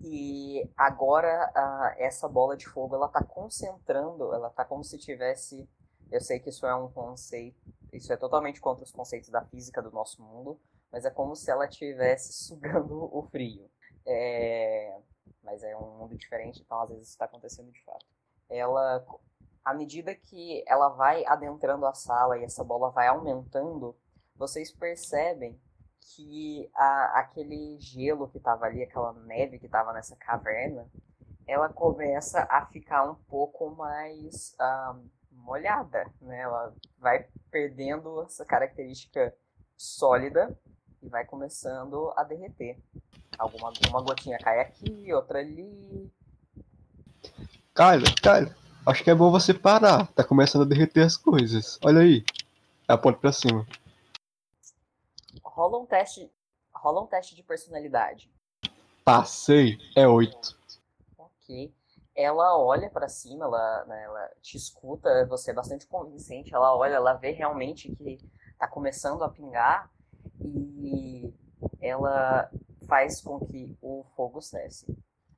E 0.00 0.68
agora 0.76 1.94
essa 1.98 2.28
bola 2.28 2.56
de 2.56 2.66
fogo 2.66 2.94
ela 2.94 3.08
tá 3.08 3.22
concentrando, 3.24 4.32
ela 4.32 4.50
tá 4.50 4.64
como 4.64 4.84
se 4.84 4.98
tivesse. 4.98 5.68
Eu 6.10 6.20
sei 6.20 6.38
que 6.38 6.50
isso 6.50 6.66
é 6.66 6.74
um 6.74 6.90
conceito, 6.90 7.60
isso 7.92 8.12
é 8.12 8.16
totalmente 8.16 8.60
contra 8.60 8.84
os 8.84 8.92
conceitos 8.92 9.28
da 9.28 9.44
física 9.44 9.82
do 9.82 9.90
nosso 9.90 10.22
mundo, 10.22 10.60
mas 10.92 11.04
é 11.04 11.10
como 11.10 11.34
se 11.34 11.50
ela 11.50 11.66
estivesse 11.66 12.32
sugando 12.44 13.08
o 13.12 13.22
frio. 13.22 13.68
É, 14.06 14.96
mas 15.42 15.62
é 15.62 15.76
um 15.76 15.98
mundo 15.98 16.16
diferente, 16.16 16.62
então 16.62 16.80
às 16.80 16.88
vezes 16.90 17.04
isso 17.04 17.14
está 17.14 17.24
acontecendo 17.24 17.72
de 17.72 17.82
fato. 17.82 18.06
Ela, 18.48 19.04
à 19.64 19.74
medida 19.74 20.14
que 20.14 20.62
ela 20.66 20.90
vai 20.90 21.24
adentrando 21.26 21.86
a 21.86 21.94
sala 21.94 22.38
e 22.38 22.44
essa 22.44 22.62
bola 22.62 22.90
vai 22.90 23.08
aumentando, 23.08 23.96
vocês 24.36 24.70
percebem 24.70 25.58
que 26.14 26.70
a, 26.74 27.20
aquele 27.20 27.78
gelo 27.80 28.28
que 28.28 28.38
estava 28.38 28.66
ali, 28.66 28.82
aquela 28.82 29.12
neve 29.24 29.58
que 29.58 29.66
estava 29.66 29.92
nessa 29.92 30.14
caverna, 30.16 30.86
ela 31.46 31.68
começa 31.68 32.46
a 32.50 32.66
ficar 32.66 33.10
um 33.10 33.14
pouco 33.14 33.70
mais 33.74 34.54
ah, 34.58 34.96
molhada, 35.32 36.06
né? 36.20 36.40
Ela 36.40 36.74
vai 36.98 37.26
perdendo 37.50 38.22
essa 38.22 38.44
característica 38.44 39.34
sólida 39.76 40.56
e 41.02 41.08
vai 41.08 41.24
começando 41.24 42.12
a 42.16 42.24
derreter. 42.24 42.78
Alguma 43.38 43.72
uma 43.88 44.02
gotinha 44.02 44.38
cai 44.38 44.60
aqui, 44.60 45.12
outra 45.12 45.40
ali. 45.40 46.10
Cara, 47.74 48.02
cara, 48.22 48.56
acho 48.86 49.04
que 49.04 49.10
é 49.10 49.14
bom 49.14 49.30
você 49.30 49.52
parar. 49.52 50.06
Tá 50.08 50.24
começando 50.24 50.62
a 50.62 50.68
derreter 50.68 51.04
as 51.04 51.16
coisas. 51.16 51.78
Olha 51.84 52.00
aí. 52.00 52.24
Aponta 52.88 53.18
pra 53.18 53.32
cima. 53.32 53.66
Rola 55.56 55.78
um 55.78 55.86
teste. 55.86 56.30
Rola 56.74 57.00
um 57.02 57.06
teste 57.06 57.34
de 57.34 57.42
personalidade. 57.42 58.30
Passei. 59.02 59.78
É 59.96 60.06
oito. 60.06 60.54
Ok. 61.16 61.72
Ela 62.14 62.58
olha 62.58 62.90
pra 62.90 63.08
cima, 63.08 63.46
ela, 63.46 63.84
né, 63.86 64.02
ela 64.04 64.30
te 64.42 64.56
escuta, 64.58 65.24
você 65.26 65.52
é 65.52 65.54
bastante 65.54 65.86
convincente. 65.86 66.54
Ela 66.54 66.76
olha, 66.76 66.94
ela 66.96 67.14
vê 67.14 67.30
realmente 67.30 67.94
que 67.96 68.18
tá 68.58 68.68
começando 68.68 69.22
a 69.24 69.30
pingar 69.30 69.90
e 70.40 71.32
ela 71.80 72.50
faz 72.86 73.22
com 73.22 73.40
que 73.40 73.74
o 73.80 74.04
fogo 74.14 74.42
cesse. 74.42 74.86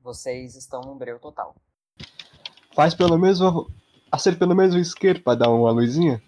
Vocês 0.01 0.57
estão 0.57 0.81
num 0.81 0.97
breu 0.97 1.21
total. 1.21 1.55
Faz 2.75 2.93
pelo 2.95 3.17
menos. 3.19 3.41
uma- 3.41 3.67
Acende 4.11 4.37
pelo 4.39 4.55
menos 4.57 4.75
o 4.75 4.79
isqueiro 4.79 5.21
pra 5.23 5.35
dar 5.35 5.51
uma 5.51 5.71
luzinha. 5.71 6.21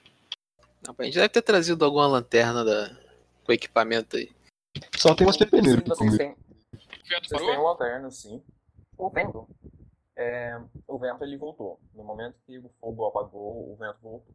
Não, 0.86 0.94
a 0.98 1.02
gente 1.04 1.14
deve 1.14 1.28
ter 1.30 1.42
trazido 1.42 1.84
alguma 1.84 2.06
lanterna 2.06 2.62
da... 2.64 2.90
com 3.50 3.52
equipamento 3.52 4.16
aí. 4.16 4.30
Só 4.96 5.14
tem 5.14 5.26
umas 5.26 5.36
pepeneiras 5.36 5.82
pra 5.82 5.94
vocês 5.94 6.10
comer. 6.10 6.34
têm 6.34 7.20
Vocês 7.22 7.42
têm 7.42 7.58
lanterna, 7.58 8.10
sim. 8.10 8.42
o 8.96 9.10
vento. 9.10 9.48
É, 10.16 10.60
o 10.86 10.98
vento 10.98 11.24
ele 11.24 11.36
voltou. 11.36 11.80
No 11.94 12.04
momento 12.04 12.36
que 12.46 12.58
o 12.58 12.70
fogo 12.80 13.06
apagou, 13.06 13.72
o 13.72 13.76
vento 13.76 13.98
voltou. 14.00 14.34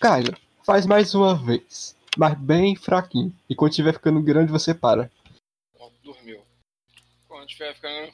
Kyla, 0.00 0.36
faz 0.64 0.86
mais 0.86 1.14
uma 1.14 1.36
vez. 1.36 1.96
Mas 2.18 2.36
bem 2.38 2.74
fraquinho. 2.74 3.32
E 3.48 3.54
quando 3.54 3.70
estiver 3.70 3.92
ficando 3.92 4.22
grande, 4.22 4.50
você 4.50 4.74
para. 4.74 5.10
Dormiu. 6.02 6.42
Quando 7.28 7.48
estiver 7.48 7.74
ficando. 7.74 8.10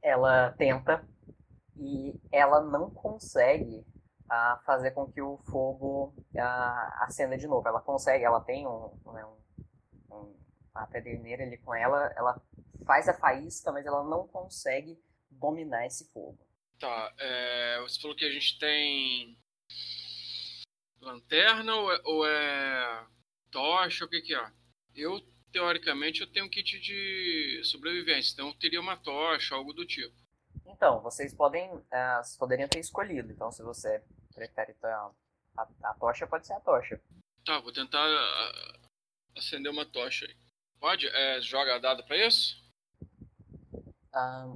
ela 0.00 0.52
tenta 0.52 1.04
e 1.76 2.14
ela 2.30 2.60
não 2.60 2.88
consegue 2.90 3.84
ah, 4.30 4.60
fazer 4.64 4.90
com 4.92 5.10
que 5.10 5.20
o 5.22 5.38
fogo 5.50 6.14
ah, 6.38 7.04
acenda 7.04 7.36
de 7.36 7.46
novo. 7.46 7.66
Ela 7.66 7.80
consegue, 7.80 8.24
ela 8.24 8.40
tem 8.40 8.66
um, 8.66 8.90
né, 9.12 9.24
um, 9.24 10.14
um- 10.14 10.36
a 10.74 10.86
pederneira 10.86 11.42
ali 11.44 11.58
com 11.58 11.74
ela, 11.74 12.12
ela 12.16 12.40
faz 12.86 13.08
a 13.08 13.14
faísca, 13.14 13.72
mas 13.72 13.84
ela 13.86 14.04
não 14.04 14.28
consegue 14.28 14.98
dominar 15.30 15.86
esse 15.86 16.10
fogo. 16.12 16.38
Tá, 16.78 17.12
é, 17.18 17.80
você 17.80 18.00
falou 18.00 18.16
que 18.16 18.24
a 18.24 18.30
gente 18.30 18.58
tem. 18.58 19.36
Lanterna 21.00 21.74
ou 21.74 21.92
é, 21.92 22.00
ou 22.04 22.26
é 22.26 23.06
tocha? 23.50 24.04
O 24.04 24.08
que, 24.08 24.20
que 24.20 24.34
é? 24.34 24.52
Eu, 24.94 25.20
teoricamente, 25.52 26.20
eu 26.20 26.32
tenho 26.32 26.46
um 26.46 26.50
kit 26.50 26.78
de 26.80 27.60
sobrevivência, 27.64 28.32
então 28.32 28.48
eu 28.48 28.54
teria 28.54 28.80
uma 28.80 28.96
tocha, 28.96 29.54
algo 29.54 29.72
do 29.72 29.86
tipo. 29.86 30.14
Então, 30.66 31.00
vocês 31.00 31.32
podem, 31.34 31.70
vocês 32.22 32.36
poderiam 32.36 32.68
ter 32.68 32.80
escolhido. 32.80 33.32
Então, 33.32 33.50
se 33.50 33.62
você 33.62 34.02
prefere 34.38 34.74
tá, 34.74 35.10
a, 35.56 35.68
a 35.82 35.94
tocha, 35.94 36.26
pode 36.26 36.46
ser 36.46 36.52
a 36.54 36.60
tocha. 36.60 37.00
Tá, 37.44 37.58
vou 37.60 37.72
tentar 37.72 38.06
acender 39.36 39.70
uma 39.70 39.84
tocha 39.84 40.26
aí. 40.26 40.36
Pode? 40.78 41.08
É, 41.08 41.40
joga 41.40 41.78
dado 41.78 42.04
pra 42.04 42.16
isso? 42.16 42.62
Ah, 44.12 44.46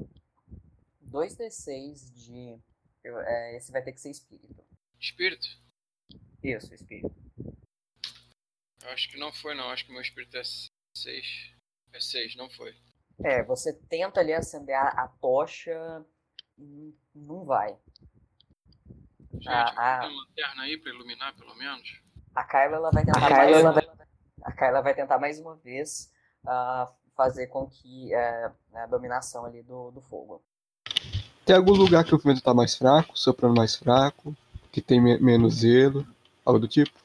2d6 1.02 2.12
de. 2.14 2.58
eu- 3.02 3.18
é, 3.20 3.56
esse 3.56 3.72
vai 3.72 3.82
ter 3.82 3.92
que 3.92 4.00
ser 4.00 4.10
espírito. 4.10 4.64
Espírito? 5.00 5.46
Isso, 6.42 6.72
espírito. 6.74 7.14
Eu 8.82 8.90
acho 8.90 9.10
que 9.10 9.18
não 9.18 9.32
foi, 9.32 9.54
não. 9.54 9.70
Acho 9.70 9.84
que 9.86 9.92
meu 9.92 10.00
espírito 10.02 10.36
é 10.36 10.42
6. 10.96 11.54
É 11.92 12.00
6, 12.00 12.36
não 12.36 12.48
foi. 12.50 12.76
É, 13.24 13.42
você 13.42 13.72
tenta 13.88 14.20
ali 14.20 14.32
acender 14.32 14.74
a, 14.74 14.88
a 15.04 15.08
tocha 15.08 16.04
não 17.14 17.44
vai. 17.44 17.78
Gente, 19.42 19.48
Ah, 19.52 19.74
ah. 19.76 20.00
tem 20.00 20.10
uma 20.10 20.22
lanterna 20.22 20.62
aí 20.62 20.78
pra 20.78 20.92
iluminar, 20.92 21.34
pelo 21.36 21.54
menos? 21.56 22.00
A 22.34 22.44
Kyla 22.44 22.76
ela 22.76 22.90
vai 22.90 23.04
tentar 23.04 23.18
A 23.26 23.30
mais 23.30 23.56
Kyla, 23.56 23.70
uma 23.72 23.96
A 24.42 24.52
Kyla 24.52 24.82
vai 24.82 24.94
tentar 24.94 25.18
mais 25.18 25.38
uma 25.40 25.56
vez 25.56 26.12
ah, 26.46 26.90
fazer 27.16 27.48
com 27.48 27.66
que 27.68 28.14
é, 28.14 28.50
a 28.74 28.86
dominação 28.86 29.44
ali 29.44 29.62
do, 29.62 29.90
do 29.90 30.00
fogo. 30.00 30.42
Tem 31.44 31.56
algum 31.56 31.72
lugar 31.72 32.04
que 32.04 32.14
o 32.14 32.18
vento 32.18 32.40
tá 32.40 32.54
mais 32.54 32.76
fraco, 32.76 33.18
soprando 33.18 33.56
mais 33.56 33.74
fraco, 33.74 34.34
que 34.70 34.80
tem 34.80 35.00
me- 35.00 35.18
menos 35.18 35.56
zelo, 35.56 36.06
algo 36.46 36.60
do 36.60 36.68
tipo? 36.68 36.96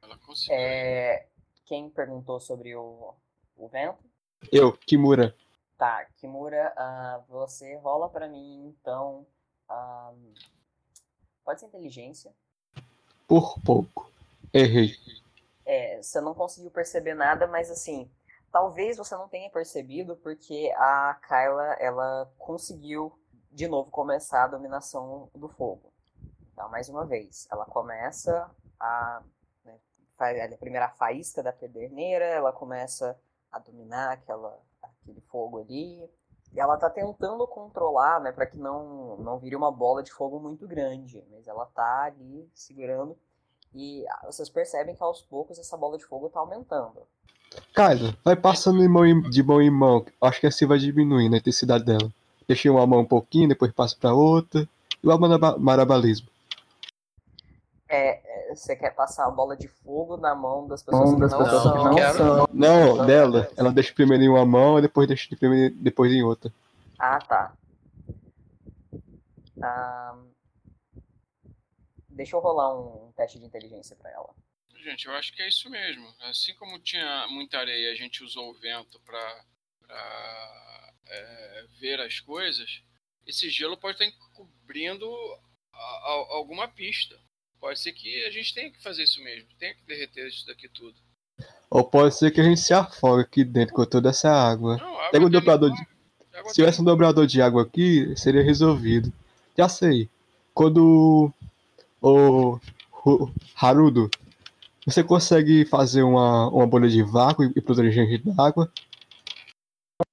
Ela 0.00 0.16
conseguiu. 0.18 0.54
É, 0.56 1.26
quem 1.64 1.90
perguntou 1.90 2.38
sobre 2.38 2.76
o, 2.76 3.12
o 3.56 3.68
vento? 3.68 3.98
Eu, 4.52 4.72
Kimura. 4.72 5.34
Tá, 5.76 6.06
Kimura, 6.16 6.72
ah, 6.76 7.20
você 7.28 7.76
rola 7.78 8.08
pra 8.08 8.28
mim 8.28 8.68
então. 8.68 9.26
ah, 9.68 10.12
pode 11.46 11.60
ser 11.60 11.66
inteligência. 11.66 12.34
Por 13.26 13.58
pouco. 13.60 14.10
Errei. 14.52 14.96
É, 15.64 16.02
você 16.02 16.20
não 16.20 16.34
conseguiu 16.34 16.70
perceber 16.70 17.14
nada, 17.14 17.46
mas 17.46 17.70
assim, 17.70 18.10
talvez 18.50 18.96
você 18.96 19.14
não 19.14 19.28
tenha 19.28 19.48
percebido 19.48 20.16
porque 20.16 20.72
a 20.76 21.18
Kyla, 21.26 21.74
ela 21.78 22.30
conseguiu 22.36 23.16
de 23.52 23.68
novo 23.68 23.90
começar 23.90 24.44
a 24.44 24.48
dominação 24.48 25.30
do 25.34 25.48
fogo. 25.48 25.92
Então, 26.52 26.68
mais 26.68 26.88
uma 26.88 27.06
vez, 27.06 27.46
ela 27.50 27.64
começa 27.64 28.50
a 28.78 29.22
né, 29.64 29.78
faz 30.16 30.52
a 30.52 30.56
primeira 30.56 30.88
faísca 30.90 31.42
da 31.42 31.52
pederneira, 31.52 32.24
ela 32.24 32.52
começa 32.52 33.18
a 33.52 33.58
dominar 33.58 34.12
aquela 34.12 34.60
aquele 34.82 35.20
fogo 35.22 35.60
ali. 35.60 36.08
E 36.54 36.60
ela 36.60 36.76
tá 36.76 36.88
tentando 36.88 37.46
controlar, 37.46 38.20
né, 38.20 38.32
para 38.32 38.46
que 38.46 38.56
não 38.56 39.16
não 39.18 39.38
vire 39.38 39.56
uma 39.56 39.70
bola 39.70 40.02
de 40.02 40.12
fogo 40.12 40.38
muito 40.38 40.66
grande, 40.66 41.22
mas 41.30 41.46
ela 41.46 41.66
tá 41.66 42.04
ali 42.04 42.48
segurando 42.54 43.16
e 43.74 44.06
ah, 44.08 44.22
vocês 44.24 44.48
percebem 44.48 44.94
que 44.94 45.02
aos 45.02 45.20
poucos 45.20 45.58
essa 45.58 45.76
bola 45.76 45.98
de 45.98 46.04
fogo 46.04 46.30
tá 46.30 46.40
aumentando. 46.40 47.02
Kyla, 47.74 48.16
vai 48.24 48.34
passando 48.34 48.80
de 48.80 48.88
mão 48.88 49.04
em, 49.04 49.20
de 49.22 49.42
mão 49.42 49.60
em 49.60 49.70
mão. 49.70 50.04
Acho 50.20 50.40
que 50.40 50.46
assim 50.46 50.66
vai 50.66 50.78
diminuindo 50.78 51.34
a 51.34 51.38
intensidade 51.38 51.84
dela. 51.84 52.10
Deixei 52.48 52.70
uma 52.70 52.86
mão 52.86 53.00
um 53.00 53.06
pouquinho, 53.06 53.48
depois 53.48 53.72
passa 53.72 53.96
pra 53.98 54.14
outra. 54.14 54.66
Igual 55.02 55.18
maraba- 55.18 55.58
marabalismo. 55.58 56.28
É, 57.88 58.20
é, 58.50 58.54
você 58.54 58.76
quer 58.76 58.90
passar 58.94 59.26
a 59.26 59.30
bola 59.30 59.56
de 59.56 59.68
fogo 59.68 60.16
na 60.16 60.34
mão 60.34 60.66
das 60.66 60.82
pessoas 60.82 61.10
que 61.14 61.20
não, 61.20 61.28
pessoas 61.28 61.62
são. 61.62 61.72
que 61.78 61.84
não 61.84 61.94
quero. 61.96 62.16
são- 62.18 62.48
Não, 62.52 63.06
dela. 63.06 63.50
Ela 63.56 63.72
deixa 63.72 63.92
primeiro 63.92 64.22
em 64.24 64.28
uma 64.28 64.44
mão, 64.46 64.80
depois 64.80 65.06
deixa 65.08 65.28
de 65.28 65.36
primeiro, 65.36 65.74
depois 65.76 66.12
em 66.12 66.22
outra. 66.22 66.52
Ah, 66.98 67.18
tá. 67.18 67.54
Ah, 69.62 70.16
deixa 72.10 72.36
eu 72.36 72.40
rolar 72.40 72.74
um 72.78 73.12
teste 73.16 73.38
de 73.38 73.44
inteligência 73.46 73.96
pra 73.96 74.10
ela. 74.10 74.30
Gente, 74.82 75.06
eu 75.06 75.14
acho 75.14 75.32
que 75.34 75.42
é 75.42 75.48
isso 75.48 75.68
mesmo. 75.68 76.06
Assim 76.22 76.54
como 76.54 76.78
tinha 76.78 77.26
muita 77.28 77.58
areia, 77.58 77.90
a 77.92 77.94
gente 77.96 78.22
usou 78.22 78.50
o 78.50 78.54
vento 78.54 79.00
para 79.00 79.44
ver 81.80 82.00
as 82.00 82.20
coisas. 82.20 82.82
Esse 83.26 83.50
gelo 83.50 83.76
pode 83.76 84.00
estar 84.02 84.04
encobrindo 84.06 85.10
a- 85.72 85.76
a- 85.76 86.26
alguma 86.36 86.68
pista. 86.68 87.16
Pode 87.66 87.80
ser 87.80 87.92
que 87.94 88.24
a 88.24 88.30
gente 88.30 88.54
tenha 88.54 88.70
que 88.70 88.80
fazer 88.80 89.02
isso 89.02 89.20
mesmo. 89.24 89.48
Tenha 89.58 89.74
que 89.74 89.84
derreter 89.88 90.28
isso 90.28 90.46
daqui 90.46 90.68
tudo. 90.68 90.94
Ou 91.68 91.82
pode 91.82 92.14
ser 92.14 92.30
que 92.30 92.40
a 92.40 92.44
gente 92.44 92.60
se 92.60 92.72
afogue 92.72 93.22
aqui 93.22 93.42
dentro 93.42 93.74
com 93.74 93.84
toda 93.84 94.10
essa 94.10 94.30
água. 94.30 94.76
Não, 94.76 94.94
água 94.96 95.10
Pega 95.10 95.26
um 95.26 95.30
dobrador 95.30 95.70
limão, 95.70 95.86
água 96.32 96.48
Se 96.50 96.54
tivesse 96.54 96.80
um 96.80 96.84
dobrador 96.84 97.26
de 97.26 97.42
água 97.42 97.64
aqui, 97.64 98.14
seria 98.16 98.40
resolvido. 98.40 99.12
Já 99.58 99.68
sei. 99.68 100.08
Quando 100.54 101.32
o, 102.00 102.60
o 103.04 103.32
Harudo, 103.60 104.08
você 104.86 105.02
consegue 105.02 105.64
fazer 105.64 106.04
uma, 106.04 106.48
uma 106.50 106.68
bolha 106.68 106.88
de 106.88 107.02
vácuo 107.02 107.50
e, 107.56 107.60
proteger 107.60 108.04
a 108.04 108.06
gente 108.06 108.32
da 108.32 108.46
água? 108.46 108.72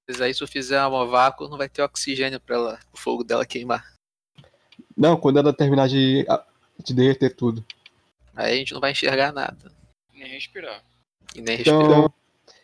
Mas 0.08 0.20
aí 0.20 0.34
se 0.34 0.42
eu 0.42 0.48
fizer 0.48 0.84
uma 0.84 1.06
vácuo, 1.06 1.48
não 1.48 1.56
vai 1.56 1.68
ter 1.68 1.82
oxigênio 1.82 2.40
pra 2.40 2.56
ela, 2.56 2.80
o 2.92 2.98
fogo 2.98 3.22
dela 3.22 3.46
queimar. 3.46 3.94
Não, 4.96 5.16
quando 5.16 5.38
ela 5.38 5.52
terminar 5.52 5.88
de, 5.88 6.26
de 6.82 6.94
derreter 6.94 7.34
tudo. 7.34 7.64
Aí 8.34 8.54
a 8.54 8.56
gente 8.56 8.72
não 8.74 8.80
vai 8.80 8.90
enxergar 8.92 9.32
nada. 9.32 9.72
Nem 10.12 10.28
respirar. 10.28 10.82
E 11.34 11.40
nem 11.40 11.56
respirar. 11.56 11.80
Então, 11.82 12.14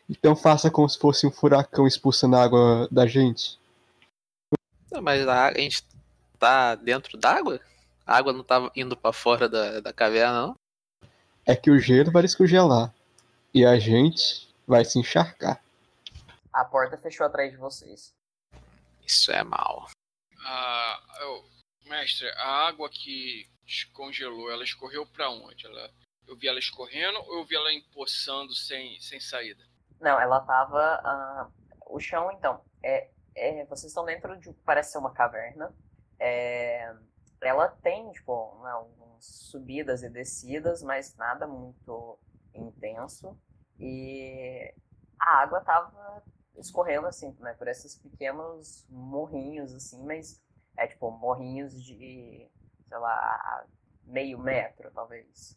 então 0.08 0.36
faça 0.36 0.70
como 0.70 0.88
se 0.88 0.98
fosse 0.98 1.26
um 1.26 1.30
furacão 1.30 1.86
expulsando 1.86 2.36
a 2.36 2.42
água 2.42 2.88
da 2.90 3.06
gente. 3.06 3.58
Não, 4.90 5.00
mas 5.00 5.26
a, 5.26 5.46
água- 5.46 5.58
a 5.58 5.62
gente 5.62 5.84
tá 6.38 6.74
dentro 6.74 7.16
d'água? 7.16 7.60
A 8.06 8.16
água 8.16 8.32
não 8.32 8.42
tava 8.42 8.72
indo 8.74 8.96
pra 8.96 9.12
fora 9.12 9.48
da, 9.48 9.80
da 9.80 9.92
caverna, 9.92 10.46
não? 10.48 10.54
É 11.46 11.54
que 11.54 11.70
o 11.70 11.78
gelo 11.78 12.10
vai 12.10 12.22
descongelar. 12.22 12.92
E 13.54 13.64
a 13.64 13.78
gente 13.78 14.48
vai 14.66 14.84
se 14.84 14.98
encharcar. 14.98 15.62
A 16.52 16.64
porta 16.64 16.96
fechou 16.98 17.24
atrás 17.26 17.50
de 17.52 17.56
vocês. 17.56 18.10
Isso 19.06 19.30
é 19.30 19.42
mal. 19.44 19.88
Ah, 20.44 21.00
eu- 21.20 21.44
mestre, 21.88 22.28
a 22.36 22.66
água 22.68 22.88
que 22.88 23.46
descongelou, 23.70 24.50
ela 24.50 24.64
escorreu 24.64 25.06
para 25.06 25.30
onde? 25.30 25.64
Ela, 25.66 25.90
Eu 26.26 26.36
vi 26.36 26.48
ela 26.48 26.58
escorrendo 26.58 27.18
ou 27.20 27.38
eu 27.38 27.44
vi 27.46 27.54
ela 27.54 27.72
empoçando 27.72 28.52
sem, 28.52 29.00
sem 29.00 29.20
saída? 29.20 29.62
Não, 30.00 30.20
ela 30.20 30.40
tava. 30.40 31.00
ah, 31.04 31.48
o 31.86 32.00
chão, 32.00 32.30
então, 32.32 32.64
é, 32.82 33.10
é, 33.36 33.64
vocês 33.66 33.90
estão 33.90 34.04
dentro 34.04 34.38
de. 34.38 34.52
Parece 34.64 34.92
ser 34.92 34.98
uma 34.98 35.12
caverna. 35.12 35.72
É, 36.18 36.92
ela 37.42 37.68
tem, 37.68 38.10
tipo, 38.12 38.60
né, 38.62 38.70
algumas 38.70 39.24
subidas 39.24 40.02
e 40.02 40.10
descidas, 40.10 40.82
mas 40.82 41.16
nada 41.16 41.46
muito 41.46 42.18
intenso. 42.54 43.38
E 43.78 44.74
a 45.18 45.42
água 45.42 45.60
tava 45.60 46.22
escorrendo, 46.56 47.06
assim, 47.06 47.34
né, 47.40 47.54
por 47.54 47.68
esses 47.68 47.96
pequenos 47.96 48.86
morrinhos, 48.90 49.72
assim, 49.74 50.02
mas 50.04 50.42
é 50.76 50.86
tipo 50.86 51.10
morrinhos 51.10 51.82
de, 51.82 52.50
sei 52.90 52.98
lá, 52.98 53.64
meio 54.04 54.36
metro, 54.36 54.90
talvez. 54.90 55.56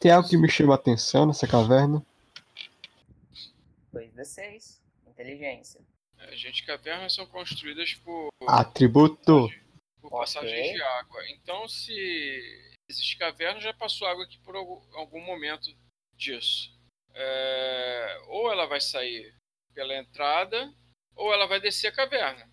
Tem 0.00 0.10
algo 0.10 0.26
que 0.26 0.38
me 0.38 0.48
chama 0.48 0.72
a 0.72 0.76
atenção 0.76 1.26
nessa 1.26 1.46
caverna? 1.46 2.04
2d6, 3.92 4.80
inteligência. 5.06 5.80
É, 6.18 6.34
gente, 6.34 6.64
cavernas 6.64 7.14
são 7.14 7.26
construídas 7.26 7.92
por, 7.96 8.30
Atributo. 8.48 9.48
por 10.00 10.10
passagens 10.10 10.72
de 10.72 10.82
água. 10.82 11.28
Então, 11.28 11.68
se 11.68 12.72
existe 12.88 13.18
caverna, 13.18 13.60
já 13.60 13.74
passou 13.74 14.08
água 14.08 14.24
aqui 14.24 14.38
por 14.38 14.56
algum, 14.56 14.80
algum 14.96 15.20
momento 15.20 15.68
disso. 16.14 16.74
É, 17.12 18.18
ou 18.28 18.50
ela 18.50 18.66
vai 18.66 18.80
sair 18.80 19.34
pela 19.74 19.94
entrada, 19.94 20.72
ou 21.14 21.34
ela 21.34 21.46
vai 21.46 21.60
descer 21.60 21.88
a 21.88 21.92
caverna. 21.92 22.50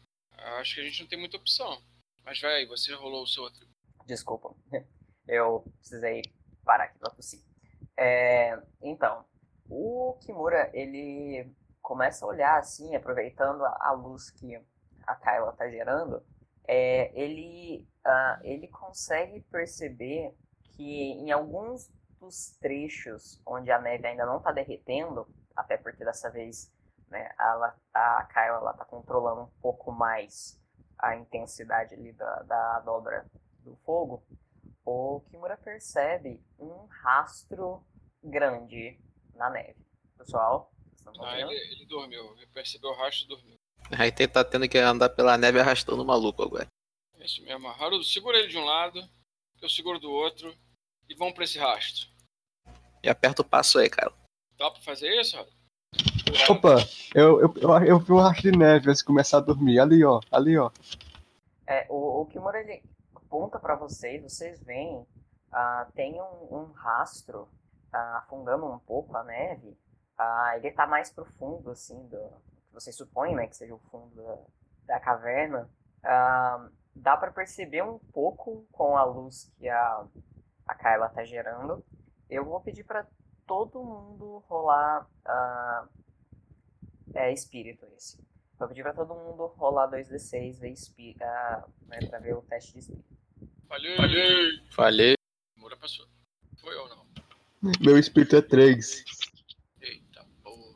Acho 0.59 0.75
que 0.75 0.81
a 0.81 0.83
gente 0.83 1.01
não 1.01 1.07
tem 1.07 1.19
muita 1.19 1.37
opção. 1.37 1.81
Mas 2.25 2.41
vai 2.41 2.55
aí, 2.55 2.65
você 2.65 2.93
rolou 2.93 3.23
o 3.23 3.27
seu 3.27 3.45
atributo. 3.45 3.72
Desculpa, 4.05 4.53
eu 5.27 5.63
precisei 5.79 6.21
parar 6.63 6.85
aqui 6.85 6.99
pra 6.99 7.11
tossir. 7.11 7.41
É, 7.97 8.59
então, 8.81 9.25
o 9.69 10.17
Kimura, 10.21 10.69
ele 10.73 11.51
começa 11.81 12.25
a 12.25 12.27
olhar 12.27 12.57
assim, 12.57 12.95
aproveitando 12.95 13.63
a, 13.63 13.77
a 13.81 13.91
luz 13.91 14.29
que 14.31 14.55
a 15.05 15.15
Kyla 15.15 15.53
tá 15.53 15.69
gerando, 15.69 16.23
é, 16.65 17.11
ele, 17.13 17.87
ah, 18.05 18.39
ele 18.43 18.67
consegue 18.67 19.41
perceber 19.41 20.33
que 20.63 20.83
em 20.83 21.31
alguns 21.31 21.91
dos 22.19 22.57
trechos 22.57 23.41
onde 23.45 23.69
a 23.69 23.79
neve 23.79 24.07
ainda 24.07 24.25
não 24.25 24.39
tá 24.39 24.51
derretendo, 24.51 25.27
até 25.55 25.77
porque 25.77 26.05
dessa 26.05 26.29
vez 26.29 26.71
né, 27.09 27.29
ela, 27.37 27.75
a 27.93 28.25
Kyla 28.25 28.57
ela 28.57 28.73
tá 28.73 28.85
controlando 28.85 29.41
um 29.41 29.61
pouco 29.61 29.91
mais 29.91 30.59
a 30.97 31.15
intensidade 31.15 31.93
ali 31.93 32.13
da, 32.13 32.43
da 32.43 32.79
dobra 32.79 33.25
do 33.63 33.75
fogo, 33.85 34.23
o 34.85 35.21
Kimura 35.29 35.57
percebe 35.57 36.41
um 36.59 36.85
rastro 37.03 37.83
grande 38.23 38.99
na 39.35 39.49
neve. 39.49 39.75
Pessoal, 40.17 40.71
vocês 40.95 41.07
estão 41.15 41.25
Ah, 41.25 41.35
vendo? 41.35 41.51
ele, 41.51 41.73
ele 41.73 41.85
dormiu. 41.85 42.35
Ele 42.37 42.47
percebeu 42.47 42.91
o 42.91 42.95
rastro 42.95 43.25
e 43.25 43.27
dormiu. 43.27 43.55
Aí 43.97 44.11
tem 44.11 44.27
tá 44.27 44.43
tendo 44.43 44.67
que 44.67 44.77
andar 44.77 45.09
pela 45.09 45.37
neve 45.37 45.59
arrastando 45.59 46.01
o 46.01 46.05
maluco 46.05 46.43
agora. 46.43 46.67
É 47.19 47.25
isso 47.25 47.41
mesmo. 47.43 47.67
Harudo, 47.67 48.03
segura 48.03 48.37
ele 48.37 48.47
de 48.47 48.57
um 48.57 48.63
lado, 48.65 49.01
eu 49.61 49.69
seguro 49.69 49.99
do 49.99 50.11
outro, 50.11 50.53
e 51.09 51.15
vamos 51.15 51.33
pra 51.33 51.43
esse 51.43 51.57
rastro. 51.59 52.07
E 53.01 53.09
aperta 53.09 53.41
o 53.41 53.45
passo 53.45 53.79
aí, 53.79 53.89
cara. 53.89 54.13
Dá 54.57 54.69
pra 54.71 54.81
fazer 54.81 55.09
isso, 55.19 55.37
Harudo? 55.37 55.53
Opa, 56.49 56.75
eu, 57.13 57.41
eu, 57.41 57.53
eu, 57.57 57.85
eu 57.85 57.99
vi 57.99 58.11
um 58.13 58.19
rastro 58.19 58.51
de 58.51 58.57
neve 58.57 58.89
antes 58.89 58.99
de 58.99 59.05
começar 59.05 59.37
a 59.37 59.41
dormir. 59.41 59.79
Ali, 59.79 60.03
ó. 60.03 60.19
Ali, 60.31 60.57
ó. 60.57 60.71
É, 61.67 61.85
o, 61.89 62.21
o 62.21 62.25
Kimura 62.25 62.59
ele 62.59 62.81
aponta 63.33 63.59
para 63.59 63.75
vocês, 63.75 64.21
vocês 64.21 64.61
veem, 64.61 65.07
ah, 65.51 65.87
tem 65.95 66.21
um, 66.21 66.55
um 66.55 66.71
rastro 66.71 67.49
ah, 67.91 68.19
afundando 68.19 68.67
um 68.67 68.77
pouco 68.77 69.17
a 69.17 69.23
neve. 69.23 69.75
Ah, 70.15 70.53
ele 70.55 70.71
tá 70.71 70.85
mais 70.85 71.11
profundo, 71.11 71.71
assim, 71.71 72.07
do 72.07 72.19
que 72.67 72.73
vocês 72.73 72.95
supõem, 72.95 73.35
né, 73.35 73.47
que 73.47 73.57
seja 73.57 73.73
o 73.73 73.79
fundo 73.89 74.15
da, 74.85 74.93
da 74.93 74.99
caverna. 74.99 75.67
Dá 76.95 77.17
para 77.17 77.31
perceber 77.31 77.81
um 77.81 77.97
pouco 77.97 78.67
com 78.71 78.95
a 78.95 79.03
luz 79.03 79.51
que 79.57 79.67
a, 79.67 80.05
a 80.67 80.75
Kyla 80.75 81.09
tá 81.09 81.23
gerando. 81.23 81.83
Eu 82.29 82.45
vou 82.45 82.61
pedir 82.61 82.83
para 82.83 83.07
todo 83.47 83.83
mundo 83.83 84.43
rolar 84.47 85.09
é, 87.15 87.33
espírito 87.33 87.87
esse. 87.97 88.23
Vou 88.59 88.67
pedir 88.67 88.83
pra 88.83 88.93
todo 88.93 89.15
mundo 89.15 89.47
rolar 89.57 89.89
2d6, 89.89 90.59
ver 90.59 90.69
espí 90.69 91.17
ah, 91.19 91.65
né, 91.87 91.97
pra 92.07 92.19
ver 92.19 92.35
o 92.35 92.43
teste 92.43 92.73
de 92.73 92.79
espírito. 92.79 93.22
Falhei! 93.67 93.95
Falhei! 93.97 94.67
Falei. 94.71 95.15
Moura 95.57 95.77
passou. 95.77 96.05
Foi 96.59 96.75
ou 96.75 96.89
não? 96.89 97.03
Meu 97.81 97.97
espírito 97.97 98.35
é 98.35 98.41
3. 98.41 99.03
Eita, 99.81 100.25
boa. 100.43 100.75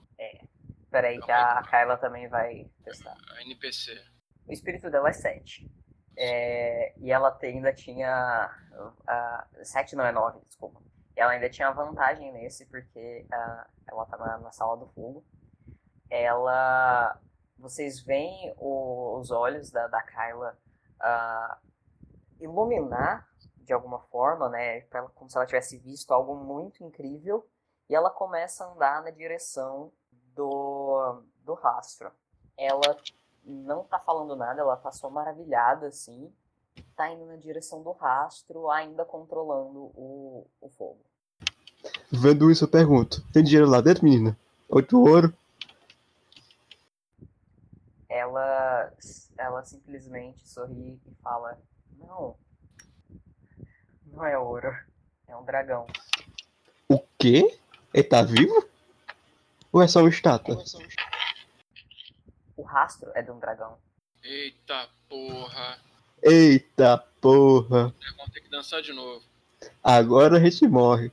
Pera 0.89 1.07
aí 1.09 1.19
que 1.19 1.31
a 1.31 1.61
Kyla 1.63 1.97
também 1.97 2.27
vai 2.27 2.69
testar. 2.83 3.15
A 3.31 3.41
NPC. 3.41 4.01
O 4.47 4.53
espírito 4.53 4.89
dela 4.89 5.09
é 5.09 5.13
7. 5.13 5.69
É, 6.17 6.93
e 6.97 7.11
ela 7.11 7.37
ainda 7.43 7.73
tinha. 7.73 8.49
Uh, 8.73 9.63
7 9.65 9.95
não 9.95 10.05
é 10.05 10.11
9, 10.11 10.39
desculpa. 10.47 10.81
Ela 11.15 11.31
ainda 11.33 11.49
tinha 11.49 11.69
vantagem 11.71 12.31
nesse, 12.31 12.65
porque 12.67 13.25
ah, 13.31 13.67
ela 13.87 14.05
tá 14.05 14.17
na, 14.17 14.37
na 14.37 14.51
sala 14.51 14.77
do 14.77 14.87
fogo. 14.87 15.25
Ela. 16.09 17.19
Vocês 17.57 17.99
veem 17.99 18.53
o- 18.57 19.17
os 19.19 19.31
olhos 19.31 19.71
da, 19.71 19.87
da 19.87 20.01
Kyla 20.03 20.57
ah, 20.99 21.57
iluminar 22.39 23.27
de 23.57 23.73
alguma 23.73 23.99
forma, 23.99 24.49
né? 24.49 24.81
Como 25.15 25.29
se 25.29 25.37
ela 25.37 25.45
tivesse 25.45 25.77
visto 25.77 26.11
algo 26.13 26.35
muito 26.35 26.83
incrível. 26.83 27.45
E 27.89 27.95
ela 27.95 28.09
começa 28.09 28.63
a 28.63 28.71
andar 28.71 29.03
na 29.03 29.11
direção 29.11 29.91
do, 30.33 31.21
do 31.43 31.53
rastro. 31.53 32.11
Ela 32.57 32.97
não 33.43 33.83
tá 33.83 33.99
falando 33.99 34.35
nada, 34.35 34.61
ela 34.61 34.75
tá 34.75 34.91
só 34.91 35.09
maravilhada, 35.09 35.87
assim. 35.87 36.31
Tá 36.95 37.09
indo 37.09 37.25
na 37.25 37.35
direção 37.35 37.81
do 37.81 37.91
rastro, 37.91 38.69
ainda 38.69 39.03
controlando 39.03 39.91
o, 39.95 40.47
o 40.61 40.69
fogo. 40.69 40.99
Vendo 42.11 42.51
isso, 42.51 42.63
eu 42.63 42.69
pergunto: 42.69 43.23
tem 43.31 43.43
dinheiro 43.43 43.69
lá 43.69 43.81
dentro, 43.81 44.03
menina? 44.03 44.37
Oito 44.69 44.99
ouro? 44.99 45.33
Ela, 48.09 48.93
ela 49.37 49.63
simplesmente 49.63 50.47
sorri 50.47 50.99
e 51.05 51.15
fala: 51.21 51.57
Não, 51.99 52.35
não 54.05 54.25
é 54.25 54.37
ouro, 54.37 54.75
é 55.27 55.35
um 55.35 55.43
dragão. 55.43 55.85
O 56.89 56.99
quê? 57.17 57.59
Ele 57.93 58.03
tá 58.03 58.21
vivo? 58.21 58.67
Ou 59.71 59.81
é 59.81 59.87
só 59.87 59.99
uma 59.99 60.09
estátua? 60.09 60.63
O 62.55 62.61
rastro 62.63 63.11
é 63.13 63.21
de 63.21 63.31
um 63.31 63.39
dragão. 63.39 63.77
Eita 64.23 64.89
porra. 65.07 65.79
Eita 66.21 66.97
porra! 67.21 67.93
Vamos 68.17 68.33
ter 68.33 68.41
que 68.41 68.49
dançar 68.49 68.81
de 68.81 68.93
novo. 68.93 69.23
Agora 69.83 70.37
a 70.37 70.39
gente 70.39 70.67
morre. 70.67 71.11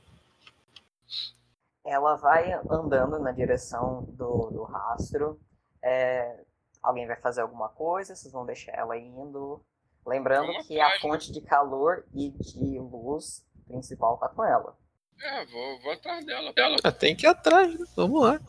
Ela 1.83 2.15
vai 2.15 2.51
andando 2.69 3.19
na 3.19 3.31
direção 3.31 4.03
do, 4.09 4.49
do 4.49 4.63
rastro. 4.63 5.39
É, 5.81 6.43
alguém 6.81 7.05
vai 7.05 7.15
fazer 7.15 7.41
alguma 7.41 7.69
coisa, 7.69 8.15
vocês 8.15 8.33
vão 8.33 8.45
deixar 8.45 8.71
ela 8.71 8.97
indo. 8.97 9.61
Lembrando 10.05 10.47
Vamos 10.47 10.67
que 10.67 10.79
a 10.79 10.85
atrás, 10.85 11.03
né? 11.03 11.09
fonte 11.09 11.31
de 11.31 11.41
calor 11.41 12.05
e 12.13 12.29
de 12.29 12.79
luz 12.79 13.45
principal 13.65 14.17
tá 14.17 14.29
com 14.29 14.43
ela. 14.43 14.77
É, 15.21 15.45
vou, 15.45 15.81
vou 15.81 15.91
atrás 15.93 16.25
dela. 16.25 16.53
dela. 16.53 16.77
Ah, 16.83 16.91
tem 16.91 17.15
que 17.15 17.25
ir 17.25 17.29
atrás, 17.29 17.73
né? 17.79 17.85
Vamos 17.95 18.21
lá. 18.21 18.39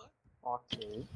Ok. 0.43 1.09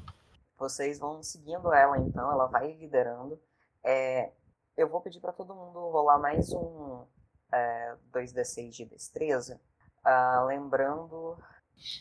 Vocês 0.57 0.99
vão 0.99 1.21
seguindo 1.21 1.73
ela 1.73 1.97
então, 1.97 2.31
ela 2.31 2.47
vai 2.47 2.71
liderando. 2.73 3.39
É, 3.83 4.31
eu 4.77 4.87
vou 4.87 5.01
pedir 5.01 5.19
para 5.19 5.33
todo 5.33 5.55
mundo 5.55 5.79
rolar 5.89 6.17
mais 6.17 6.51
um 6.53 7.05
é, 7.51 7.95
2d6 8.13 8.69
de 8.69 8.85
destreza. 8.85 9.59
Ah, 10.03 10.43
lembrando, 10.47 11.37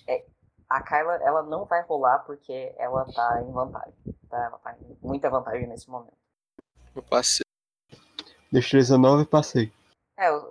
é, 0.06 0.24
a 0.68 0.82
Kyla 0.82 1.16
ela 1.22 1.42
não 1.42 1.64
vai 1.64 1.82
rolar 1.82 2.20
porque 2.20 2.74
ela 2.78 3.04
tá 3.12 3.42
em 3.42 3.52
vantagem. 3.52 3.94
Tá? 4.28 4.44
Ela 4.44 4.58
tá 4.58 4.76
em 4.80 4.96
muita 5.02 5.28
vantagem 5.28 5.66
nesse 5.66 5.90
momento. 5.90 6.16
Eu 6.94 7.02
passei. 7.02 7.44
Destreza 8.52 8.98
9 8.98 9.26
passei. 9.26 9.72
É, 10.16 10.30
os, 10.32 10.42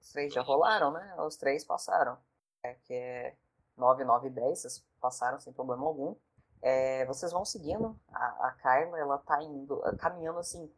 os 0.00 0.12
três 0.12 0.32
já 0.32 0.42
rolaram, 0.42 0.92
né? 0.92 1.14
Os 1.18 1.36
três 1.36 1.64
passaram. 1.64 2.16
É 2.64 2.74
que 2.84 2.94
é 2.94 3.34
9, 3.76 4.04
9 4.04 4.28
e 4.28 4.30
10, 4.30 4.60
vocês 4.60 4.84
passaram 5.00 5.40
sem 5.40 5.52
problema 5.52 5.84
algum. 5.84 6.14
É, 6.62 7.04
vocês 7.06 7.32
vão 7.32 7.44
seguindo. 7.44 7.98
A, 8.12 8.48
a 8.48 8.52
Kyla, 8.52 8.98
ela 8.98 9.18
tá 9.18 9.42
indo, 9.42 9.80
caminhando 9.98 10.38
assim. 10.38 10.70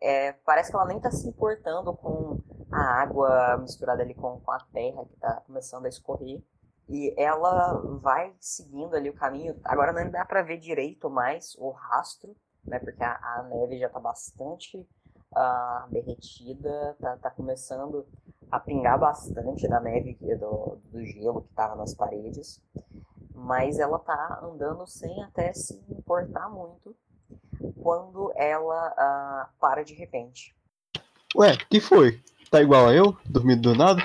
é, 0.00 0.32
parece 0.32 0.70
que 0.70 0.76
ela 0.76 0.86
nem 0.86 1.00
tá 1.00 1.10
se 1.10 1.28
importando 1.28 1.94
com 1.94 2.40
a 2.72 2.82
água 3.02 3.56
misturada 3.58 4.02
ali 4.02 4.14
com, 4.14 4.40
com 4.40 4.50
a 4.50 4.60
terra 4.72 5.04
que 5.04 5.16
tá 5.16 5.42
começando 5.46 5.86
a 5.86 5.88
escorrer. 5.88 6.42
E 6.88 7.14
ela 7.16 7.74
vai 8.00 8.34
seguindo 8.40 8.96
ali 8.96 9.08
o 9.08 9.14
caminho. 9.14 9.60
Agora 9.64 9.92
não 9.92 10.10
dá 10.10 10.24
pra 10.24 10.42
ver 10.42 10.58
direito 10.58 11.08
mais 11.08 11.54
o 11.56 11.70
rastro, 11.70 12.36
né? 12.64 12.80
Porque 12.80 13.02
a, 13.04 13.14
a 13.14 13.42
neve 13.44 13.78
já 13.78 13.88
tá 13.88 14.00
bastante 14.00 14.84
ah, 15.34 15.86
derretida, 15.90 16.96
tá, 17.00 17.16
tá 17.16 17.30
começando 17.30 18.06
a 18.50 18.58
pingar 18.58 18.98
bastante 18.98 19.68
da 19.68 19.80
neve 19.80 20.16
do, 20.36 20.80
do 20.90 21.04
gelo 21.04 21.42
que 21.42 21.50
estava 21.50 21.76
nas 21.76 21.94
paredes, 21.94 22.62
mas 23.34 23.78
ela 23.78 23.98
tá 23.98 24.40
andando 24.42 24.86
sem 24.86 25.22
até 25.22 25.52
se 25.52 25.74
importar 25.88 26.48
muito 26.48 26.96
quando 27.82 28.32
ela 28.36 28.94
ah, 28.96 29.50
para 29.60 29.84
de 29.84 29.94
repente. 29.94 30.54
Ué, 31.36 31.56
que 31.70 31.80
foi? 31.80 32.20
Tá 32.50 32.60
igual 32.60 32.88
a 32.88 32.94
eu, 32.94 33.16
dormindo 33.24 33.72
do 33.72 33.74
nada? 33.76 34.02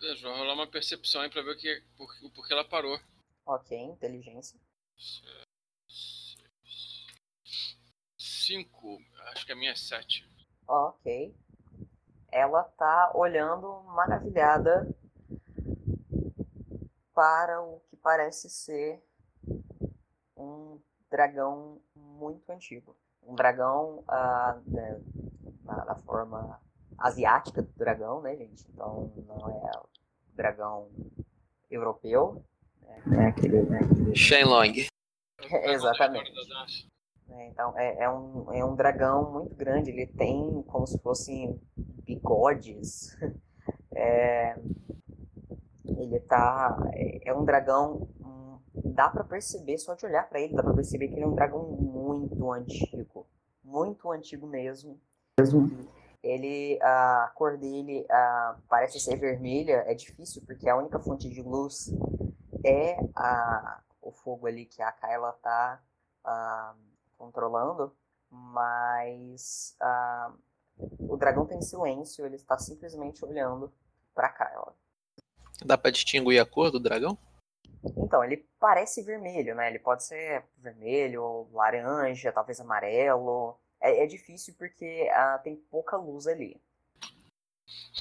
Deixa 0.00 0.26
eu 0.26 0.36
rolar 0.36 0.54
uma 0.54 0.66
percepção 0.66 1.20
aí 1.20 1.30
pra 1.30 1.42
ver 1.42 1.52
o 1.52 1.56
que, 1.56 1.82
por, 1.96 2.08
o 2.22 2.30
porquê 2.30 2.52
ela 2.52 2.64
parou. 2.64 2.98
Ok, 3.46 3.78
inteligência. 3.78 4.58
Cinco, 8.18 8.98
acho 9.32 9.46
que 9.46 9.52
a 9.52 9.56
minha 9.56 9.72
é 9.72 9.76
sete. 9.76 10.28
Ok. 10.66 11.34
Ela 12.30 12.64
tá 12.64 13.12
olhando 13.14 13.82
maravilhada 13.84 14.88
para 17.14 17.62
o 17.62 17.80
que 17.88 17.96
parece 17.96 18.50
ser 18.50 19.02
um 20.36 20.80
dragão 21.10 21.80
muito 21.94 22.50
antigo. 22.50 22.96
Um 23.22 23.34
dragão 23.34 24.02
ah, 24.08 24.58
né, 24.66 25.00
na, 25.64 25.84
na 25.84 25.94
forma 25.96 26.60
asiática 26.98 27.62
do 27.62 27.72
dragão, 27.74 28.20
né, 28.20 28.36
gente? 28.36 28.64
Então 28.68 29.12
não 29.26 29.48
é 29.48 29.78
o 29.78 29.88
dragão 30.34 30.90
europeu. 31.70 32.44
Né? 33.06 33.24
É 33.24 33.28
aquele, 33.28 33.62
né, 33.62 33.78
aquele... 33.78 34.16
Shenlong. 34.16 34.88
Exatamente. 35.50 36.32
História 37.38 37.54
da 37.54 37.64
dança. 37.64 37.74
É, 37.74 37.74
então, 37.74 37.78
é, 37.78 38.04
é, 38.04 38.10
um, 38.10 38.52
é 38.52 38.64
um 38.64 38.74
dragão 38.74 39.32
muito 39.32 39.54
grande. 39.56 39.90
Ele 39.90 40.06
tem 40.06 40.62
como 40.68 40.86
se 40.86 40.98
fossem 41.00 41.60
bigodes. 41.76 43.16
É, 43.96 44.58
ele 45.86 46.20
tá. 46.20 46.76
É, 46.92 47.30
é 47.30 47.34
um 47.34 47.44
dragão. 47.44 48.08
hum, 48.20 48.58
Dá 48.84 49.08
pra 49.08 49.24
perceber, 49.24 49.78
só 49.78 49.94
de 49.94 50.04
olhar 50.04 50.28
pra 50.28 50.40
ele, 50.40 50.54
dá 50.54 50.62
pra 50.62 50.74
perceber 50.74 51.08
que 51.08 51.14
ele 51.14 51.22
é 51.22 51.26
um 51.26 51.34
dragão 51.34 51.62
muito 51.64 52.52
antigo. 52.52 53.26
Muito 53.62 54.10
antigo 54.10 54.46
mesmo. 54.46 55.00
Ele, 56.22 56.78
a 56.82 57.32
cor 57.34 57.56
dele 57.56 58.06
ah, 58.10 58.58
parece 58.68 58.98
ser 59.00 59.16
vermelha. 59.16 59.84
É 59.86 59.94
difícil 59.94 60.42
porque 60.46 60.68
a 60.68 60.76
única 60.76 60.98
fonte 60.98 61.28
de 61.30 61.42
luz 61.42 61.90
é 62.64 62.96
a, 63.14 63.80
o 64.02 64.10
fogo 64.10 64.46
ali 64.46 64.66
que 64.66 64.82
a 64.82 64.92
Kyla 64.92 65.32
tá 65.42 65.82
ah, 66.24 66.74
controlando, 67.18 67.94
mas 68.30 69.76
ah, 69.80 70.32
o 70.98 71.16
dragão 71.16 71.46
tem 71.46 71.62
silêncio, 71.62 72.24
ele 72.26 72.36
está 72.36 72.58
simplesmente 72.58 73.24
olhando 73.24 73.72
para 74.14 74.28
Kyla. 74.28 74.74
Dá 75.64 75.78
pra 75.78 75.90
distinguir 75.90 76.40
a 76.40 76.46
cor 76.46 76.70
do 76.70 76.80
dragão? 76.80 77.16
Então, 77.96 78.24
ele 78.24 78.46
parece 78.58 79.02
vermelho, 79.02 79.54
né? 79.54 79.68
Ele 79.68 79.78
pode 79.78 80.04
ser 80.04 80.42
vermelho, 80.58 81.48
laranja, 81.52 82.32
talvez 82.32 82.58
amarelo. 82.60 83.56
É, 83.80 84.04
é 84.04 84.06
difícil 84.06 84.54
porque 84.58 85.08
ah, 85.12 85.38
tem 85.42 85.56
pouca 85.56 85.96
luz 85.96 86.26
ali. 86.26 86.60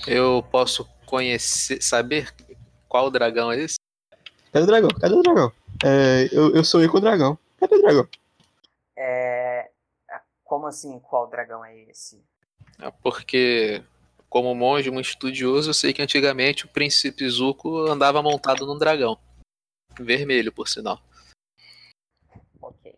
Eu 0.07 0.44
posso 0.52 0.88
conhecer, 1.06 1.81
saber 1.81 2.34
qual 2.88 3.11
dragão 3.11 3.52
é 3.52 3.60
esse? 3.60 3.77
Cadê 4.52 4.64
o 4.64 4.68
dragão? 4.68 4.90
Cadê 4.99 5.15
o 5.15 5.22
dragão? 5.22 5.52
É, 5.84 6.30
eu, 6.31 6.56
eu 6.56 6.64
sonhei 6.64 6.88
com 6.88 6.98
o 6.98 7.02
dragão. 7.02 7.38
Cadê 7.60 7.76
o 7.76 7.81
dragão? 7.81 8.07
É, 9.06 9.70
Como 10.46 10.66
assim, 10.68 10.98
qual 11.00 11.30
dragão 11.30 11.64
é 11.66 11.78
esse? 11.90 12.24
É 12.80 12.90
porque, 12.90 13.84
como 14.30 14.56
monge 14.56 14.90
muito 14.90 15.10
estudioso, 15.10 15.70
eu 15.70 15.74
sei 15.74 15.92
que 15.94 16.02
antigamente 16.02 16.66
o 16.66 16.70
príncipe 16.70 17.28
Zuko 17.28 17.80
andava 17.88 18.22
montado 18.22 18.66
num 18.66 18.78
dragão. 18.78 19.20
Vermelho, 20.00 20.54
por 20.54 20.70
sinal. 20.70 21.02
Ok. 22.62 22.96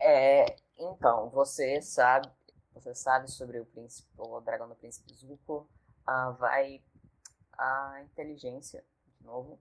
É, 0.00 0.56
então, 0.76 1.28
você 1.30 1.82
sabe, 1.82 2.30
você 2.72 2.94
sabe 2.94 3.28
sobre 3.28 3.58
o 3.58 3.66
príncipe, 3.66 4.08
o 4.16 4.40
dragão 4.40 4.68
do 4.68 4.76
príncipe 4.76 5.12
Zuko. 5.12 5.68
Ah, 6.06 6.30
vai 6.30 6.80
a 7.58 8.00
inteligência, 8.02 8.84
de 9.04 9.24
novo. 9.24 9.60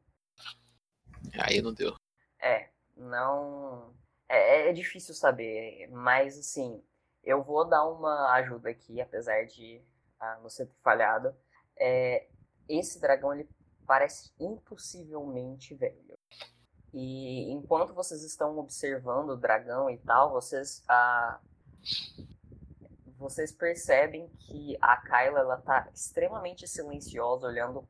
Aí 1.40 1.62
não 1.62 1.74
deu. 1.74 1.96
É, 2.40 2.70
não. 2.96 3.94
É, 4.30 4.70
é 4.70 4.74
difícil 4.74 5.14
saber, 5.14 5.88
mas 5.92 6.38
assim, 6.38 6.84
eu 7.24 7.44
vou 7.44 7.66
dar 7.66 7.86
uma 7.86 8.34
ajuda 8.34 8.70
aqui, 8.70 9.02
apesar 9.02 9.46
de 9.46 9.82
ah, 10.20 10.40
você 10.42 10.66
ter 10.66 10.76
falhado. 10.84 11.36
É, 11.78 12.28
esse 12.68 13.00
dragão 13.00 13.34
ele 13.34 13.50
parece 13.86 14.32
impossivelmente 14.40 15.74
velho. 15.76 16.18
E 16.94 17.52
enquanto 17.52 17.94
vocês 17.94 18.24
estão 18.24 18.58
observando 18.58 19.30
o 19.30 19.38
dragão 19.38 19.90
e 19.90 19.98
tal, 20.00 20.32
vocês 20.32 20.84
ah, 20.88 21.40
vocês 23.18 23.52
percebem 23.52 24.30
que 24.40 24.78
a 24.82 24.98
Kyla 24.98 25.40
ela 25.40 25.58
tá 25.58 25.90
extremamente 25.94 26.68
silenciosa, 26.68 27.48
olhando 27.48 27.88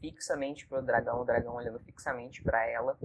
fixamente 0.00 0.66
para 0.66 0.80
o 0.80 0.82
dragão, 0.82 1.20
o 1.20 1.24
dragão 1.24 1.54
olhando 1.54 1.78
fixamente 1.80 2.42
para 2.42 2.66
ela. 2.66 2.98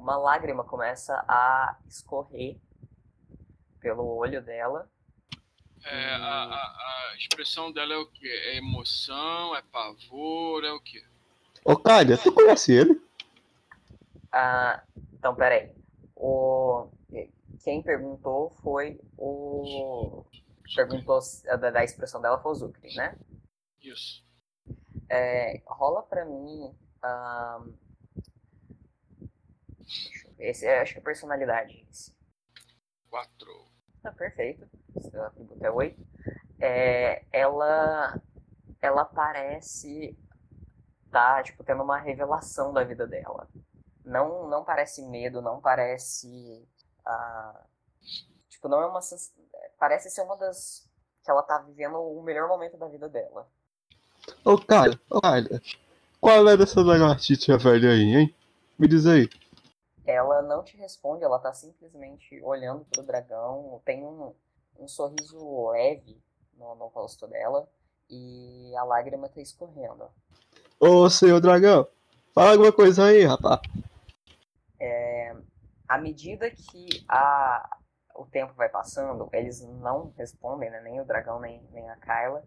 Uma 0.00 0.16
lágrima 0.16 0.64
começa 0.64 1.22
a 1.28 1.76
escorrer 1.86 2.58
pelo 3.80 4.16
olho 4.16 4.42
dela. 4.42 4.90
É, 5.84 6.14
a, 6.14 6.44
a- 6.44 7.10
a 7.12 7.16
expressão 7.18 7.70
dela 7.70 7.92
é 7.92 7.96
o 7.98 8.06
quê? 8.06 8.26
É 8.26 8.56
emoção, 8.56 9.54
é 9.54 9.60
pavor, 9.60 10.64
é 10.64 10.72
o 10.72 10.80
quê? 10.80 11.04
Ô, 11.62 11.76
Cália, 11.76 12.16
tu 12.16 12.32
conhece 12.32 12.72
ele? 12.72 12.98
Ah, 14.32 14.82
então, 15.12 15.34
peraí. 15.34 15.70
O, 16.16 16.88
quem 17.62 17.82
perguntou 17.82 18.50
foi 18.62 18.98
o. 19.18 20.24
Perguntou 20.74 21.20
se- 21.20 21.44
da, 21.58 21.70
da 21.70 21.84
expressão 21.84 22.22
dela 22.22 22.40
foi 22.40 22.52
o 22.52 22.54
Zucri, 22.54 22.94
né? 22.94 23.18
Isso. 23.82 24.24
É, 25.10 25.60
rola 25.66 26.02
pra 26.02 26.24
mim. 26.24 26.74
ver, 27.02 27.60
esse, 30.38 30.66
é, 30.66 30.80
acho 30.80 30.94
que 30.94 30.98
é 30.98 31.02
personalidade. 31.02 31.86
Esse. 31.90 32.14
Quatro. 33.08 33.66
Tá 34.02 34.12
perfeito. 34.12 34.68
Seu 35.10 35.22
atributo 35.24 35.64
é 35.64 35.70
8. 35.70 36.06
É, 36.60 37.24
ela. 37.32 38.20
Ela 38.80 39.04
parece. 39.04 40.16
Tá, 41.10 41.42
tipo, 41.42 41.64
tendo 41.64 41.82
uma 41.82 41.98
revelação 41.98 42.72
da 42.72 42.84
vida 42.84 43.06
dela. 43.06 43.48
Não, 44.04 44.48
não 44.48 44.64
parece 44.64 45.02
medo, 45.06 45.42
não 45.42 45.60
parece. 45.60 46.66
ah, 47.04 47.64
tipo, 48.48 48.68
não 48.68 48.80
é 48.80 48.86
uma. 48.86 49.00
Parece 49.78 50.10
ser 50.10 50.22
uma 50.22 50.36
das. 50.36 50.88
Que 51.22 51.30
ela 51.30 51.42
tá 51.42 51.58
vivendo 51.58 51.96
o 51.96 52.22
melhor 52.22 52.48
momento 52.48 52.78
da 52.78 52.88
vida 52.88 53.08
dela. 53.08 53.46
Ô, 54.44 54.56
Cália, 54.58 54.98
ô, 55.10 55.20
Cália. 55.20 55.60
Qual 56.20 56.48
é 56.48 56.56
dessa 56.56 56.80
lagartixa 56.80 57.58
velha 57.58 57.90
aí, 57.90 58.14
hein? 58.14 58.34
Me 58.78 58.88
diz 58.88 59.06
aí. 59.06 59.28
Ela 60.06 60.42
não 60.42 60.62
te 60.62 60.76
responde, 60.76 61.24
ela 61.24 61.38
tá 61.38 61.52
simplesmente 61.52 62.40
olhando 62.42 62.84
pro 62.86 63.02
dragão. 63.02 63.80
Tem 63.84 64.04
um, 64.04 64.34
um 64.78 64.88
sorriso 64.88 65.70
leve 65.70 66.20
no, 66.54 66.74
no 66.74 66.86
rosto 66.86 67.26
dela. 67.26 67.68
E 68.08 68.74
a 68.76 68.82
lágrima 68.82 69.28
tá 69.28 69.40
escorrendo. 69.40 70.08
Ô, 70.80 71.08
senhor 71.08 71.40
dragão. 71.40 71.86
Fala 72.34 72.52
alguma 72.52 72.72
coisa 72.72 73.04
aí, 73.04 73.24
rapaz. 73.24 73.60
À 75.90 75.98
medida 75.98 76.48
que 76.48 77.04
a, 77.08 77.78
o 78.14 78.24
tempo 78.24 78.54
vai 78.54 78.68
passando, 78.68 79.28
eles 79.32 79.60
não 79.60 80.14
respondem, 80.16 80.70
né? 80.70 80.80
nem 80.82 81.00
o 81.00 81.04
dragão, 81.04 81.40
nem, 81.40 81.60
nem 81.72 81.90
a 81.90 81.96
Kyla. 81.96 82.44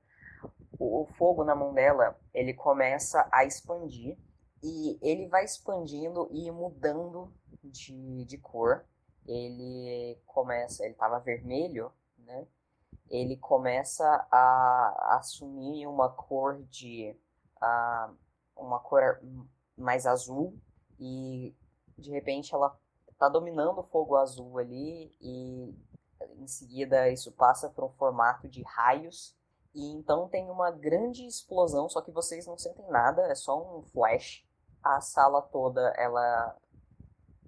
O, 0.80 1.02
o 1.02 1.06
fogo 1.18 1.44
na 1.44 1.54
mão 1.54 1.74
dela, 1.74 2.18
ele 2.34 2.54
começa 2.54 3.28
a 3.30 3.44
expandir. 3.44 4.18
E 4.64 4.98
ele 5.02 5.28
vai 5.28 5.44
expandindo 5.44 6.30
e 6.32 6.50
mudando 6.50 7.32
de, 7.62 8.24
de 8.26 8.38
cor. 8.38 8.86
Ele 9.28 10.18
começa, 10.26 10.84
ele 10.84 10.94
estava 10.94 11.20
vermelho, 11.20 11.92
né? 12.18 12.48
Ele 13.10 13.38
começa 13.38 14.06
a 14.32 15.18
assumir 15.18 15.86
uma 15.86 16.10
cor 16.10 16.64
de 16.64 17.16
ah, 17.62 18.12
uma 18.56 18.80
cor 18.80 19.22
mais 19.78 20.06
azul 20.06 20.58
e 21.00 21.54
de 21.98 22.12
repente 22.12 22.54
ela 22.54 22.78
tá 23.18 23.30
dominando 23.30 23.80
o 23.80 23.84
fogo 23.84 24.16
azul 24.16 24.58
ali 24.58 25.16
e 25.22 25.76
em 26.38 26.48
seguida 26.48 27.10
isso 27.10 27.32
passa 27.32 27.70
para 27.70 27.86
um 27.86 27.92
formato 27.92 28.48
de 28.48 28.64
raios 28.64 29.36
e 29.74 29.86
então 29.94 30.28
tem 30.30 30.50
uma 30.50 30.70
grande 30.70 31.26
explosão, 31.26 31.90
só 31.90 32.02
que 32.02 32.12
vocês 32.12 32.46
não 32.46 32.58
sentem 32.58 32.88
nada, 32.90 33.24
é 33.24 33.36
só 33.36 33.60
um 33.60 33.82
flash. 33.82 34.46
A 34.84 35.00
sala 35.00 35.42
toda, 35.42 35.94
ela 35.98 36.58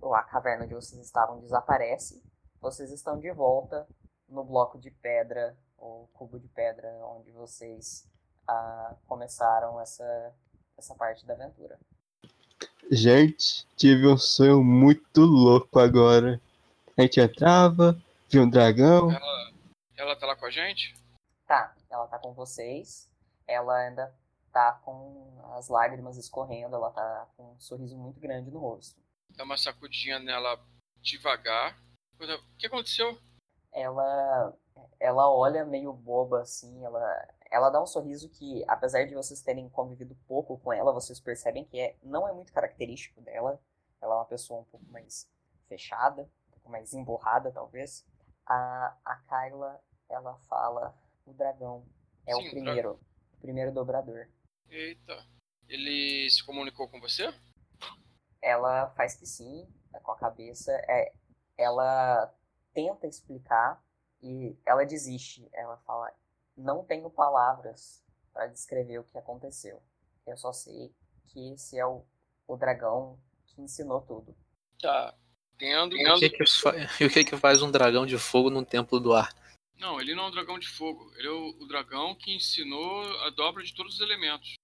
ou 0.02 0.14
a 0.14 0.24
caverna 0.24 0.66
onde 0.66 0.74
vocês 0.74 1.02
estavam 1.02 1.40
desaparece. 1.40 2.24
Vocês 2.62 2.92
estão 2.92 3.20
de 3.20 3.32
volta 3.32 3.88
no 4.30 4.44
bloco 4.44 4.80
de 4.80 4.92
pedra 4.92 5.58
ou 5.78 6.08
cubo 6.14 6.40
de 6.40 6.48
pedra 6.48 6.88
onde 7.06 7.32
vocês 7.32 8.08
ah, 8.48 8.96
começaram 9.08 9.80
essa, 9.80 10.34
essa 10.78 10.96
parte 10.96 11.26
da 11.26 11.34
aventura. 11.34 11.80
Gente, 12.92 13.68
tive 13.76 14.08
um 14.08 14.18
sonho 14.18 14.64
muito 14.64 15.22
louco 15.22 15.80
agora. 15.80 16.40
A 16.98 17.02
gente 17.02 17.20
entrava, 17.20 18.00
via 18.30 18.42
um 18.42 18.50
dragão. 18.50 19.12
Ela, 19.12 19.52
ela 19.98 20.16
tá 20.16 20.28
lá 20.28 20.36
com 20.36 20.46
a 20.46 20.52
gente? 20.52 20.96
Tá, 21.48 21.76
ela 21.90 22.08
tá 22.08 22.20
com 22.20 22.32
vocês. 22.34 23.10
Ela 23.48 23.76
ainda 23.76 24.14
tá 24.56 24.72
com 24.86 25.38
as 25.58 25.68
lágrimas 25.68 26.16
escorrendo, 26.16 26.78
ela 26.78 26.90
tá 26.90 27.28
com 27.36 27.52
um 27.52 27.60
sorriso 27.60 27.98
muito 27.98 28.22
grande 28.22 28.50
no 28.50 28.60
rosto. 28.60 28.98
Dá 29.32 29.44
uma 29.44 29.58
sacudinha 29.58 30.18
nela 30.18 30.58
devagar. 31.02 31.78
O 32.18 32.58
que 32.58 32.68
aconteceu? 32.68 33.20
Ela 33.74 34.54
ela 34.98 35.30
olha 35.30 35.66
meio 35.66 35.92
boba 35.92 36.42
assim, 36.42 36.86
ela 36.86 37.28
ela 37.52 37.70
dá 37.70 37.84
um 37.84 37.86
sorriso 37.86 38.30
que, 38.30 38.64
apesar 38.66 39.06
de 39.06 39.14
vocês 39.14 39.42
terem 39.42 39.68
convivido 39.68 40.16
pouco 40.26 40.58
com 40.60 40.72
ela, 40.72 40.94
vocês 40.94 41.20
percebem 41.20 41.66
que 41.66 41.78
é, 41.78 41.98
não 42.02 42.26
é 42.28 42.32
muito 42.32 42.54
característico 42.54 43.22
dela. 43.22 43.60
Ela 44.02 44.16
é 44.16 44.18
uma 44.18 44.26
pessoa 44.26 44.62
um 44.62 44.66
pouco 44.66 44.86
mais 44.90 45.30
fechada, 45.68 46.24
um 46.24 46.52
pouco 46.52 46.70
mais 46.70 46.94
emborrada, 46.94 47.52
talvez. 47.52 48.06
A, 48.46 48.98
a 49.06 49.16
Kyla, 49.28 49.82
ela 50.10 50.36
fala, 50.50 50.98
o 51.26 51.34
dragão 51.34 51.86
é 52.26 52.34
Sim, 52.34 52.44
o 52.44 52.48
o 52.48 52.50
primeiro, 52.50 53.00
o 53.34 53.38
primeiro 53.42 53.72
dobrador. 53.72 54.28
Eita. 54.70 55.26
Ele 55.68 56.30
se 56.30 56.44
comunicou 56.44 56.88
com 56.88 57.00
você? 57.00 57.34
Ela 58.42 58.90
faz 58.92 59.16
que 59.16 59.26
sim, 59.26 59.68
é 59.94 60.00
com 60.00 60.12
a 60.12 60.18
cabeça. 60.18 60.72
É, 60.88 61.12
ela 61.58 62.34
tenta 62.74 63.08
explicar 63.08 63.84
e 64.22 64.56
ela 64.66 64.86
desiste. 64.86 65.48
Ela 65.54 65.78
fala: 65.78 66.14
Não 66.56 66.84
tenho 66.84 67.10
palavras 67.10 68.04
para 68.34 68.48
descrever 68.48 69.00
o 69.00 69.04
que 69.04 69.18
aconteceu. 69.18 69.82
Eu 70.28 70.38
só 70.38 70.52
sei 70.52 70.94
que 71.28 71.54
esse 71.54 71.78
é 71.80 71.86
o, 71.86 72.06
o 72.48 72.56
dragão 72.56 73.20
que 73.48 73.62
ensinou 73.62 74.02
tudo. 74.02 74.36
Tá. 74.80 75.16
Tendo. 75.58 75.96
E 75.96 76.08
o, 76.08 76.20
que 76.20 76.30
que 76.30 76.46
fa- 76.46 76.74
e 77.00 77.06
o 77.06 77.10
que 77.10 77.24
que 77.24 77.38
faz 77.38 77.62
um 77.62 77.72
dragão 77.72 78.06
de 78.06 78.18
fogo 78.18 78.50
num 78.50 78.64
templo 78.66 79.00
do 79.00 79.14
ar? 79.14 79.34
Não, 79.78 80.00
ele 80.00 80.16
não 80.16 80.26
é 80.26 80.28
um 80.28 80.32
dragão 80.32 80.60
de 80.60 80.68
fogo. 80.68 81.12
Ele 81.16 81.28
é 81.28 81.32
o, 81.32 81.50
o 81.62 81.68
dragão 81.68 82.16
que 82.16 82.36
ensinou 82.36 83.04
a 83.22 83.30
dobra 83.30 83.64
de 83.64 83.74
todos 83.74 83.96
os 83.96 84.02
elementos. 84.02 84.55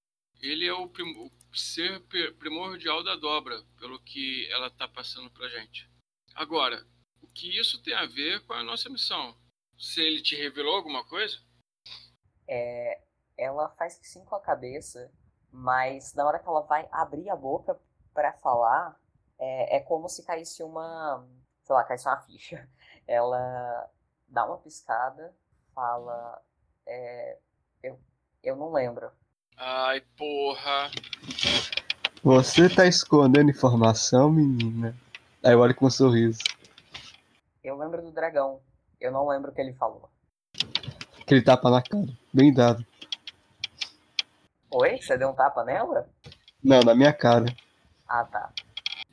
Ele 0.42 0.66
é 0.66 0.74
o, 0.74 0.88
prim- 0.88 1.16
o 1.18 1.56
ser 1.56 2.02
primordial 2.40 3.04
da 3.04 3.16
dobra, 3.16 3.64
pelo 3.80 4.00
que 4.00 4.50
ela 4.52 4.70
tá 4.72 4.88
passando 4.88 5.30
pra 5.32 5.48
gente. 5.50 5.90
Agora, 6.34 6.86
o 7.22 7.28
que 7.28 7.58
isso 7.60 7.82
tem 7.84 7.94
a 7.94 8.06
ver 8.06 8.46
com 8.46 8.54
a 8.54 8.64
nossa 8.64 8.90
missão? 8.90 9.38
Se 9.78 10.02
ele 10.02 10.22
te 10.22 10.36
revelou 10.36 10.76
alguma 10.76 11.06
coisa? 11.06 11.38
É, 12.48 13.02
ela 13.38 13.70
faz 13.70 14.00
sim 14.02 14.24
com 14.26 14.36
a 14.36 14.42
cabeça, 14.42 15.12
mas 15.52 16.14
na 16.14 16.26
hora 16.26 16.40
que 16.40 16.48
ela 16.48 16.62
vai 16.62 16.88
abrir 16.92 17.30
a 17.30 17.36
boca 17.36 17.80
para 18.14 18.34
falar, 18.34 19.00
é, 19.40 19.78
é 19.78 19.80
como 19.82 20.10
se 20.10 20.26
caísse 20.26 20.64
uma, 20.64 21.28
sei 21.64 21.76
lá, 21.76 21.84
caísse 21.84 22.08
uma 22.08 22.20
ficha. 22.22 22.70
Ela 23.08 23.90
dá 24.28 24.46
uma 24.46 24.58
piscada, 24.60 25.36
fala, 25.74 26.42
é, 26.86 27.40
eu, 27.84 28.00
eu 28.44 28.56
não 28.56 28.72
lembro. 28.72 29.12
Ai, 29.64 30.02
porra. 30.18 30.90
Você 32.24 32.68
tá 32.68 32.88
escondendo 32.88 33.52
informação, 33.52 34.32
menina? 34.32 34.98
Aí 35.44 35.54
eu 35.54 35.60
olho 35.60 35.76
com 35.76 35.86
um 35.86 35.90
sorriso. 35.92 36.40
Eu 37.64 37.78
lembro 37.78 38.02
do 38.02 38.12
dragão, 38.12 38.60
eu 39.00 39.12
não 39.12 39.28
lembro 39.28 39.52
o 39.52 39.54
que 39.54 39.62
ele 39.62 39.76
falou. 39.76 40.10
Aquele 41.22 41.44
tapa 41.44 41.70
na 41.70 41.80
cara. 41.80 42.08
Bem 42.34 42.52
dado. 42.52 42.84
Oi? 44.72 45.00
Você 45.00 45.16
deu 45.16 45.30
um 45.30 45.36
tapa 45.36 45.64
nela? 45.64 46.10
Não, 46.64 46.80
na 46.80 46.96
minha 46.96 47.14
cara. 47.14 47.46
Ah, 48.08 48.26
tá. 48.26 48.52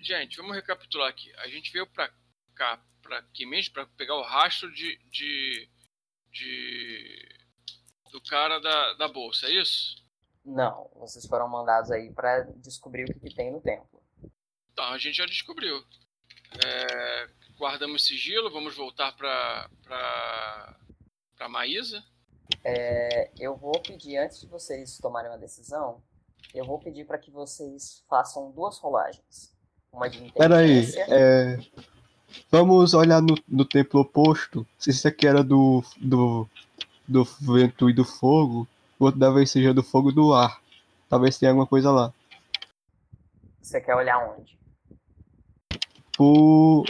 Gente, 0.00 0.38
vamos 0.38 0.56
recapitular 0.56 1.10
aqui. 1.10 1.30
A 1.40 1.48
gente 1.48 1.70
veio 1.70 1.86
pra 1.86 2.10
cá, 2.54 2.80
pra 3.02 3.18
aqui 3.18 3.44
mesmo, 3.44 3.74
pra 3.74 3.84
pegar 3.98 4.14
o 4.14 4.22
rastro 4.22 4.72
de. 4.72 4.98
de. 5.10 5.68
de 6.32 7.38
do 8.10 8.22
cara 8.22 8.58
da, 8.58 8.94
da 8.94 9.08
bolsa, 9.08 9.46
é 9.46 9.52
isso? 9.52 10.07
Não, 10.48 10.90
vocês 10.96 11.26
foram 11.26 11.46
mandados 11.46 11.90
aí 11.90 12.10
pra 12.10 12.40
descobrir 12.56 13.04
o 13.04 13.06
que, 13.06 13.20
que 13.20 13.34
tem 13.34 13.52
no 13.52 13.60
templo. 13.60 14.02
Então, 14.72 14.86
a 14.86 14.98
gente 14.98 15.16
já 15.16 15.26
descobriu. 15.26 15.76
É, 16.64 17.28
guardamos 17.58 18.06
sigilo, 18.06 18.50
vamos 18.50 18.74
voltar 18.74 19.12
pra. 19.12 19.68
pra. 19.82 20.76
pra 21.36 21.48
Maísa. 21.50 22.02
É, 22.64 23.30
eu 23.38 23.56
vou 23.56 23.78
pedir, 23.82 24.16
antes 24.16 24.40
de 24.40 24.46
vocês 24.46 24.96
tomarem 24.96 25.30
uma 25.30 25.36
decisão, 25.36 26.02
eu 26.54 26.64
vou 26.64 26.78
pedir 26.78 27.04
para 27.04 27.18
que 27.18 27.30
vocês 27.30 28.02
façam 28.08 28.50
duas 28.50 28.78
rolagens. 28.78 29.54
Uma 29.92 30.08
de 30.08 30.32
Peraí, 30.32 30.78
inteligência. 30.78 31.06
é... 31.10 31.58
Vamos 32.50 32.94
olhar 32.94 33.20
no, 33.20 33.34
no 33.46 33.64
templo 33.66 34.00
oposto. 34.00 34.66
Se 34.78 34.90
esse 34.90 35.06
aqui 35.06 35.26
era 35.26 35.42
do, 35.42 35.82
do, 35.98 36.48
do 37.06 37.24
vento 37.24 37.90
e 37.90 37.92
do 37.92 38.04
fogo, 38.04 38.66
o 38.98 39.04
outro 39.04 39.20
talvez 39.20 39.50
seja 39.50 39.72
do 39.72 39.82
fogo 39.82 40.12
do 40.12 40.32
ar. 40.32 40.60
Talvez 41.08 41.38
tenha 41.38 41.50
alguma 41.52 41.66
coisa 41.66 41.90
lá. 41.90 42.12
Você 43.62 43.80
quer 43.80 43.94
olhar 43.94 44.18
onde? 44.18 44.58
Por... 46.16 46.84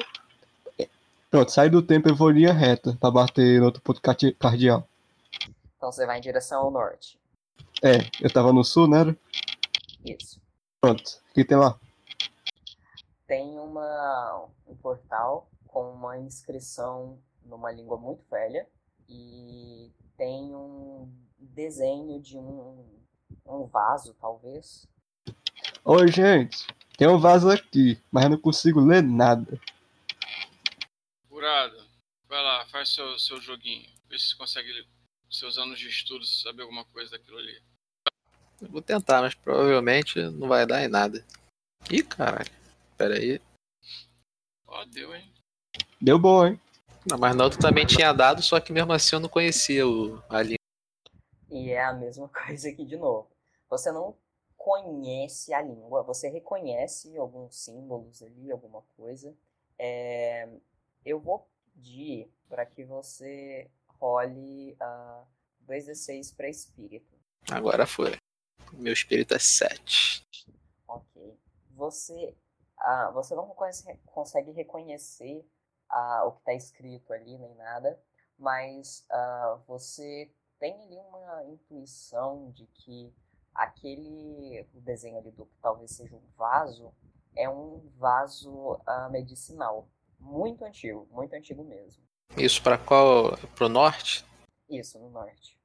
Pronto, 1.30 1.51
sai 1.51 1.68
do 1.68 1.82
templo 1.82 2.10
e 2.10 2.14
vou 2.14 2.30
linha 2.30 2.52
reta 2.52 2.97
pra 2.98 3.10
bater 3.10 3.60
no 3.60 3.66
outro 3.66 3.82
ponto 3.82 4.01
cardeal. 4.01 4.89
Então 5.76 5.93
você 5.93 6.06
vai 6.06 6.18
em 6.18 6.22
direção 6.22 6.62
ao 6.62 6.70
norte. 6.70 7.18
É, 7.82 7.98
eu 8.20 8.32
tava 8.32 8.52
no 8.52 8.64
sul, 8.64 8.89
né? 8.89 9.14
Isso. 10.05 10.40
Pronto, 10.80 11.02
o 11.30 11.35
que 11.35 11.44
tem 11.44 11.59
lá? 11.59 11.78
Tem 13.26 13.59
uma, 13.59 14.48
um 14.66 14.74
portal 14.76 15.48
com 15.66 15.93
uma 15.93 16.18
inscrição 16.18 17.18
numa 17.44 17.70
língua 17.70 17.98
muito 17.98 18.24
velha 18.30 18.66
e 19.09 19.90
tem 20.16 20.55
um 20.55 21.10
desenho 21.39 22.20
de 22.20 22.36
um, 22.36 22.85
um 23.47 23.66
vaso, 23.66 24.14
talvez. 24.20 24.86
Oi, 25.85 26.09
gente, 26.09 26.66
tem 26.97 27.09
um 27.09 27.18
vaso 27.18 27.48
aqui, 27.48 27.98
mas 28.10 28.24
eu 28.24 28.30
não 28.30 28.39
consigo 28.39 28.80
ler 28.80 29.02
nada. 29.02 29.60
Curada, 31.28 31.86
vai 32.28 32.43
lá, 32.43 32.66
faz 32.66 32.90
seu, 32.90 33.18
seu 33.18 33.40
joguinho. 33.40 33.89
Vê 34.09 34.18
se 34.18 34.30
você 34.30 34.36
consegue, 34.36 34.86
seus 35.30 35.56
anos 35.59 35.78
de 35.78 35.89
estudo, 35.89 36.24
saber 36.26 36.62
alguma 36.62 36.85
coisa 36.86 37.12
daquilo 37.12 37.39
ali. 37.39 37.62
Eu 38.60 38.68
vou 38.68 38.82
tentar, 38.82 39.22
mas 39.22 39.35
provavelmente 39.35 40.20
não 40.20 40.48
vai 40.48 40.66
dar 40.66 40.82
em 40.82 40.89
nada. 40.89 41.24
Ih, 41.90 42.02
caralho. 42.02 42.51
Pera 42.97 43.14
aí. 43.14 43.40
Ó, 44.66 44.85
deu, 44.86 45.14
hein? 45.14 45.32
Deu 46.01 46.18
bom, 46.18 46.47
hein? 46.47 46.60
Não, 47.09 47.16
mas 47.16 47.35
na 47.35 47.44
outra 47.44 47.59
também 47.59 47.86
tinha 47.86 48.12
dado, 48.12 48.43
só 48.43 48.60
que 48.60 48.70
mesmo 48.72 48.93
assim 48.93 49.16
eu 49.16 49.20
não 49.20 49.28
conhecia 49.30 49.86
o, 49.89 50.22
a 50.28 50.43
língua. 50.43 50.59
E 51.51 51.70
é 51.70 51.82
a 51.82 51.93
mesma 51.94 52.28
coisa 52.47 52.68
aqui 52.68 52.85
de 52.85 52.97
novo. 52.97 53.30
Você 53.70 53.90
não 53.90 54.14
conhece 54.56 55.55
a 55.55 55.62
língua, 55.62 56.02
você 56.02 56.28
reconhece 56.28 57.16
alguns 57.16 57.56
símbolos 57.56 58.22
ali, 58.22 58.52
alguma 58.52 58.82
coisa. 58.97 59.35
É, 59.78 60.48
eu 61.05 61.18
vou 61.18 61.48
pedir 61.74 62.30
para 62.48 62.66
que 62.66 62.85
você 62.85 63.70
role 63.98 64.76
uh, 64.80 65.26
2d6 65.66 66.36
para 66.36 66.48
espírito. 66.48 67.16
Agora 67.51 67.86
foi. 67.86 68.16
Meu 68.72 68.93
espírito 68.93 69.35
é 69.35 69.39
7. 69.39 70.22
Ok. 70.86 71.39
Você, 71.74 72.35
ah, 72.76 73.10
você 73.14 73.35
não 73.35 73.47
conhece- 73.48 73.98
consegue 74.06 74.51
reconhecer 74.51 75.43
o 76.24 76.32
que 76.32 76.39
está 76.39 76.55
escrito 76.55 77.12
ali, 77.12 77.39
nem 77.39 77.55
nada, 77.55 78.01
mas 78.39 79.05
ah, 79.10 79.59
você 79.66 80.31
tem 80.59 80.74
ali 80.82 80.98
uma 80.98 81.44
intuição 81.44 82.51
de 82.51 82.66
que 82.66 83.12
aquele 83.55 84.66
o 84.74 84.81
desenho 84.81 85.19
ali 85.19 85.31
do 85.31 85.47
que 85.47 85.56
talvez 85.60 85.93
seja 85.93 86.15
um 86.15 86.23
vaso 86.36 86.93
é 87.36 87.48
um 87.48 87.81
vaso 87.97 88.81
ah, 88.86 89.09
medicinal. 89.09 89.89
Muito 90.19 90.65
antigo, 90.65 91.06
muito 91.10 91.32
antigo 91.35 91.62
mesmo. 91.65 92.02
Isso 92.36 92.62
pra 92.62 92.77
qual? 92.77 93.36
Pro 93.55 93.69
norte? 93.69 94.24
Isso, 94.69 94.98
no 94.98 95.09
norte. 95.09 95.59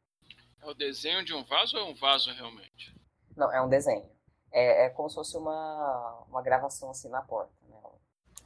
É 0.62 0.66
o 0.66 0.74
desenho 0.74 1.26
de 1.26 1.34
um 1.34 1.44
vaso 1.44 1.76
ou 1.76 1.88
é 1.88 1.90
um 1.90 1.96
vaso 1.96 2.32
realmente? 2.32 2.94
Não, 3.36 3.52
é 3.52 3.62
um 3.62 3.68
desenho. 3.68 4.10
É, 4.52 4.86
é 4.86 4.90
como 4.90 5.10
se 5.10 5.16
fosse 5.16 5.36
uma, 5.36 6.26
uma 6.30 6.42
gravação 6.42 6.92
assim 6.92 7.10
na 7.10 7.22
porta. 7.22 7.52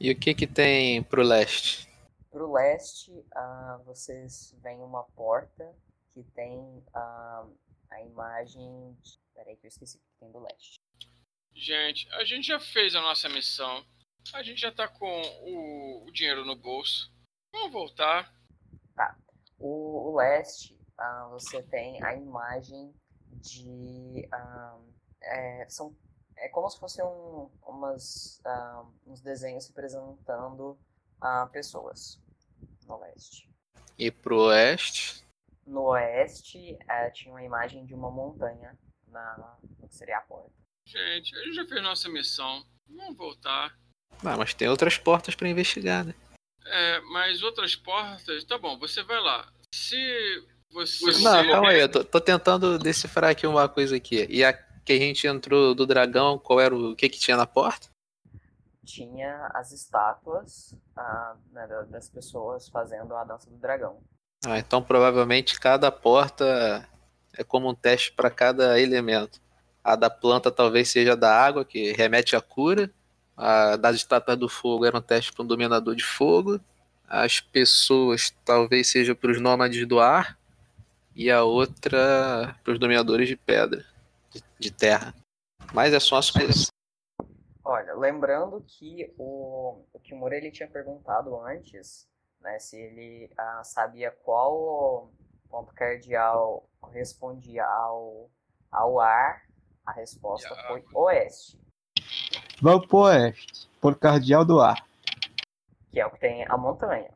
E 0.00 0.12
o 0.12 0.18
que 0.18 0.32
que 0.32 0.46
tem 0.46 1.02
pro 1.02 1.22
leste? 1.22 1.88
Pro 2.30 2.52
leste, 2.52 3.12
ah, 3.34 3.80
vocês 3.84 4.54
veem 4.62 4.78
uma 4.78 5.02
porta 5.02 5.74
que 6.12 6.22
tem 6.34 6.84
ah, 6.94 7.44
a 7.90 8.02
imagem. 8.02 8.96
De... 9.02 9.18
Peraí, 9.34 9.56
que 9.56 9.66
eu 9.66 9.68
esqueci 9.68 9.96
o 9.96 10.00
que 10.00 10.20
tem 10.20 10.30
do 10.30 10.38
leste. 10.38 10.78
Gente, 11.52 12.08
a 12.12 12.24
gente 12.24 12.46
já 12.46 12.60
fez 12.60 12.94
a 12.94 13.00
nossa 13.00 13.28
missão. 13.28 13.84
A 14.34 14.42
gente 14.42 14.60
já 14.60 14.70
tá 14.70 14.86
com 14.86 15.20
o, 15.42 16.06
o 16.06 16.12
dinheiro 16.12 16.44
no 16.44 16.54
bolso. 16.54 17.12
Vamos 17.52 17.72
voltar. 17.72 18.32
O, 19.58 20.10
o 20.10 20.16
leste, 20.16 20.78
ah, 20.96 21.28
você 21.32 21.60
tem 21.64 22.00
a 22.04 22.14
imagem 22.14 22.94
de. 23.32 24.28
é, 25.20 25.66
são, 25.68 25.96
é 26.40 26.48
como 26.48 26.68
se 26.70 26.78
fossem 26.78 27.04
um, 27.04 27.50
umas, 27.66 28.40
ah, 28.44 28.84
uns 29.06 29.20
desenhos 29.20 29.66
representando 29.68 30.78
ah, 31.20 31.48
pessoas 31.52 32.20
no 32.86 32.98
leste. 33.00 33.48
E 33.98 34.10
pro 34.10 34.42
oeste. 34.46 35.24
No 35.66 35.82
oeste 35.88 36.78
eh, 36.88 37.10
tinha 37.10 37.32
uma 37.32 37.42
imagem 37.42 37.84
de 37.84 37.94
uma 37.94 38.10
montanha 38.10 38.78
na, 39.08 39.56
no 39.78 39.88
que 39.88 39.94
seria 39.94 40.18
a 40.18 40.22
porta. 40.22 40.52
Gente, 40.86 41.36
a 41.36 41.42
gente 41.42 41.54
já 41.54 41.66
fez 41.66 41.82
nossa 41.82 42.08
missão. 42.08 42.64
Vamos 42.88 43.16
voltar. 43.16 43.76
Ah, 44.24 44.36
mas 44.36 44.54
tem 44.54 44.68
outras 44.68 44.96
portas 44.96 45.34
pra 45.34 45.48
investigar, 45.48 46.04
né? 46.04 46.14
É, 46.64 47.00
mas 47.00 47.42
outras 47.42 47.76
portas. 47.76 48.44
Tá 48.44 48.56
bom, 48.56 48.78
você 48.78 49.02
vai 49.02 49.20
lá. 49.20 49.52
Se 49.74 49.96
você. 50.72 51.22
Não, 51.22 51.46
calma 51.46 51.70
aí, 51.70 51.80
eu 51.80 51.90
tô, 51.90 52.04
tô 52.04 52.20
tentando 52.20 52.78
decifrar 52.78 53.30
aqui 53.30 53.46
uma 53.46 53.68
coisa 53.68 53.96
aqui. 53.96 54.26
E 54.30 54.42
a 54.42 54.52
que 54.88 54.92
a 54.94 54.98
gente 54.98 55.26
entrou 55.26 55.74
do 55.74 55.86
dragão, 55.86 56.38
qual 56.38 56.58
era 56.58 56.74
o, 56.74 56.92
o 56.92 56.96
que 56.96 57.10
que 57.10 57.18
tinha 57.18 57.36
na 57.36 57.46
porta? 57.46 57.88
Tinha 58.86 59.50
as 59.52 59.70
estátuas 59.70 60.74
ah, 60.96 61.36
né, 61.52 61.66
da- 61.66 61.82
das 61.82 62.08
pessoas 62.08 62.70
fazendo 62.70 63.14
a 63.14 63.22
dança 63.22 63.50
do 63.50 63.56
dragão. 63.58 64.00
Ah, 64.46 64.58
então 64.58 64.82
provavelmente 64.82 65.60
cada 65.60 65.92
porta 65.92 66.88
é 67.36 67.44
como 67.44 67.68
um 67.68 67.74
teste 67.74 68.12
para 68.12 68.30
cada 68.30 68.80
elemento. 68.80 69.42
A 69.84 69.94
da 69.94 70.08
planta 70.08 70.50
talvez 70.50 70.88
seja 70.88 71.14
da 71.14 71.30
água, 71.38 71.66
que 71.66 71.92
remete 71.92 72.34
à 72.34 72.40
cura. 72.40 72.90
A 73.36 73.76
das 73.76 73.96
estátuas 73.96 74.38
do 74.38 74.48
fogo 74.48 74.86
era 74.86 74.96
um 74.96 75.02
teste 75.02 75.34
para 75.34 75.42
um 75.42 75.46
dominador 75.46 75.94
de 75.94 76.04
fogo. 76.04 76.58
As 77.06 77.40
pessoas 77.40 78.34
talvez 78.42 78.86
seja 78.90 79.14
para 79.14 79.30
os 79.30 79.38
nômades 79.40 79.86
do 79.86 80.00
ar. 80.00 80.38
E 81.14 81.30
a 81.30 81.42
outra 81.42 82.56
para 82.64 82.72
os 82.72 82.78
dominadores 82.78 83.28
de 83.28 83.36
pedra, 83.36 83.84
de, 84.30 84.42
de 84.58 84.70
terra. 84.70 85.14
Mas 85.72 85.92
é 85.92 86.00
só 86.00 86.16
uma 86.16 86.22
suposição. 86.22 86.72
Olha, 87.64 87.94
lembrando 87.94 88.62
que 88.66 89.12
o, 89.18 89.84
o 89.92 90.00
Kimura 90.00 90.36
ele 90.36 90.50
tinha 90.50 90.68
perguntado 90.68 91.38
antes, 91.40 92.08
né, 92.40 92.58
se 92.58 92.76
ele 92.80 93.30
ah, 93.36 93.62
sabia 93.64 94.10
qual 94.10 95.12
ponto 95.50 95.74
cardial 95.74 96.68
correspondia 96.80 97.64
ao, 97.66 98.30
ao 98.70 99.00
ar. 99.00 99.42
A 99.84 99.92
resposta 99.92 100.52
a 100.52 100.66
foi 100.68 100.84
oeste, 100.92 101.58
Vamos 102.60 102.86
pro 102.86 102.98
oeste, 102.98 103.70
por 103.80 103.98
cardeal 103.98 104.44
do 104.44 104.60
ar. 104.60 104.86
que 105.90 105.98
é 105.98 106.04
o 106.04 106.10
que 106.10 106.18
tem 106.20 106.44
a 106.46 106.58
montanha. 106.58 107.10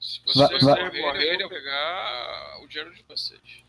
Se 0.00 0.20
Vai- 0.34 0.48
vocês 0.48 0.62
vai- 0.64 1.00
morrerem, 1.02 1.40
eu 1.42 1.48
vou 1.48 1.58
pegar 1.58 2.60
o 2.62 2.66
dinheiro 2.66 2.94
de 2.94 3.02
vocês. 3.02 3.62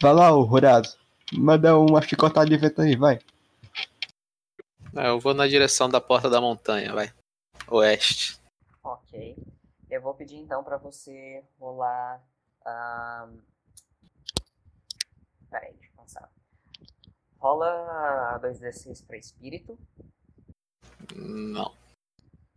Vai 0.00 0.14
lá, 0.14 0.32
ô 0.34 0.40
Horazio. 0.50 0.98
Manda 1.38 1.78
uma 1.78 2.02
chicotada 2.02 2.48
de 2.48 2.56
vento 2.56 2.82
aí, 2.82 2.96
vai. 2.96 3.18
Ah, 4.94 5.06
eu 5.08 5.18
vou 5.18 5.32
na 5.32 5.46
direção 5.46 5.88
da 5.88 6.00
porta 6.00 6.28
da 6.28 6.40
montanha, 6.40 6.92
vai. 6.92 7.12
Oeste. 7.68 8.38
Ok. 8.82 9.36
Eu 9.90 10.02
vou 10.02 10.14
pedir 10.14 10.36
então 10.36 10.62
para 10.62 10.76
você 10.76 11.42
rolar. 11.58 12.22
ahn, 12.66 13.38
Peraí, 15.50 15.72
deixa 15.74 15.90
eu 15.92 16.02
pensar. 16.02 16.30
Rola 17.38 18.38
2d6 18.42 19.06
para 19.06 19.16
espírito. 19.16 19.78
Não. 21.14 21.74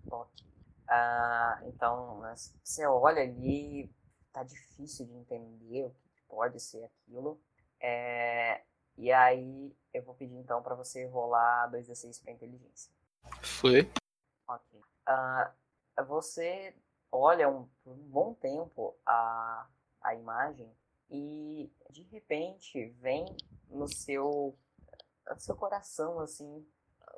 Ok. 0.09 0.45
Ah, 0.87 1.59
então, 1.65 2.21
você 2.63 2.85
olha 2.85 3.21
ali, 3.21 3.89
tá 4.31 4.43
difícil 4.43 5.05
de 5.07 5.13
entender 5.13 5.85
o 5.85 5.89
que 5.89 6.21
pode 6.29 6.59
ser 6.59 6.83
aquilo. 6.83 7.39
É, 7.79 8.61
e 8.97 9.11
aí, 9.11 9.75
eu 9.93 10.03
vou 10.03 10.15
pedir 10.15 10.35
então 10.35 10.61
para 10.61 10.75
você 10.75 11.05
rolar 11.05 11.69
2d6 11.71 12.21
para 12.21 12.31
inteligência. 12.31 12.91
Foi. 13.41 13.89
Ok. 14.47 14.81
Ah, 15.05 15.51
você 16.07 16.73
olha 17.11 17.49
um, 17.49 17.67
por 17.83 17.93
um 17.93 18.03
bom 18.09 18.33
tempo 18.33 18.95
a, 19.05 19.67
a 20.01 20.15
imagem 20.15 20.69
e 21.09 21.71
de 21.89 22.03
repente 22.03 22.89
vem 22.99 23.25
no 23.69 23.87
seu, 23.87 24.57
no 25.29 25.39
seu 25.39 25.55
coração 25.55 26.19
assim, 26.19 26.65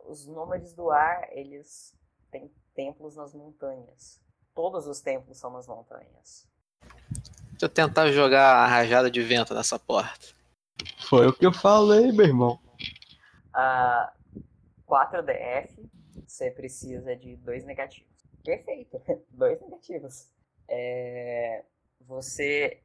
os 0.06 0.28
nômades 0.28 0.74
do 0.74 0.90
ar, 0.92 1.28
eles 1.32 1.96
têm 2.32 2.52
templos 2.74 3.16
nas 3.16 3.34
montanhas. 3.34 4.22
Todos 4.54 4.88
os 4.88 5.02
templos 5.02 5.38
são 5.38 5.52
nas 5.52 5.68
montanhas. 5.68 6.48
Deixa 7.52 7.66
eu 7.66 7.70
tentar 7.70 8.12
jogar 8.12 8.56
a 8.56 8.68
rajada 8.68 9.10
de 9.10 9.22
vento 9.22 9.54
nessa 9.54 9.80
porta. 9.80 10.37
Foi 11.10 11.28
o 11.28 11.34
que 11.34 11.46
eu 11.46 11.54
falei, 11.54 12.12
meu 12.12 12.26
irmão. 12.26 12.60
Ah, 13.54 14.14
4DF, 14.88 15.90
você 16.28 16.52
precisa 16.52 17.16
de 17.16 17.36
dois 17.38 17.66
negativos. 17.66 18.12
Perfeito, 18.44 19.02
dois 19.30 19.60
negativos. 19.62 20.30
É, 20.68 21.64
você, 22.02 22.82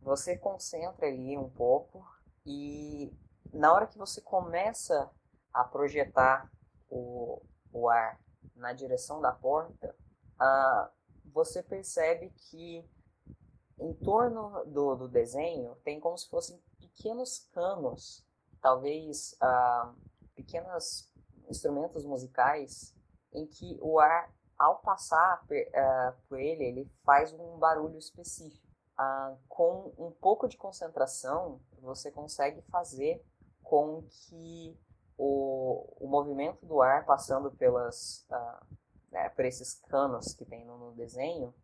você 0.00 0.36
concentra 0.36 1.06
ali 1.06 1.36
um 1.36 1.48
pouco 1.50 2.06
e 2.46 3.12
na 3.52 3.72
hora 3.72 3.86
que 3.86 3.98
você 3.98 4.20
começa 4.20 5.10
a 5.52 5.64
projetar 5.64 6.50
o, 6.88 7.42
o 7.72 7.88
ar 7.88 8.20
na 8.54 8.72
direção 8.72 9.20
da 9.20 9.32
porta, 9.32 9.94
ah, 10.38 10.90
você 11.32 11.62
percebe 11.62 12.30
que 12.30 12.84
em 13.80 13.92
torno 13.94 14.64
do, 14.66 14.96
do 14.96 15.08
desenho 15.08 15.76
tem 15.84 16.00
como 16.00 16.16
se 16.16 16.28
fossem 16.28 16.60
pequenos 16.78 17.48
canos 17.52 18.24
talvez 18.60 19.36
ah, 19.40 19.92
pequenos 20.34 21.12
instrumentos 21.48 22.04
musicais 22.04 22.94
em 23.32 23.46
que 23.46 23.78
o 23.80 23.98
ar, 23.98 24.32
ao 24.58 24.78
passar 24.80 25.44
per- 25.46 25.70
ah, 25.74 26.14
por 26.28 26.38
ele, 26.38 26.64
ele 26.64 26.90
faz 27.04 27.32
um 27.32 27.58
barulho 27.58 27.98
específico. 27.98 28.66
Ah, 28.96 29.36
com 29.48 29.92
um 29.96 30.10
pouco 30.10 30.48
de 30.48 30.56
concentração, 30.56 31.60
você 31.80 32.10
consegue 32.10 32.62
fazer 32.62 33.24
com 33.62 34.02
que 34.10 34.76
o, 35.16 35.86
o 36.00 36.08
movimento 36.08 36.64
do 36.66 36.80
ar 36.80 37.04
passando 37.04 37.50
pelas, 37.52 38.26
né, 39.10 39.28
por 39.30 39.44
esses 39.44 39.74
canos 39.74 40.32
que 40.32 40.44
tem 40.44 40.64
no, 40.64 40.78
no 40.78 40.92
desenho, 40.92 41.54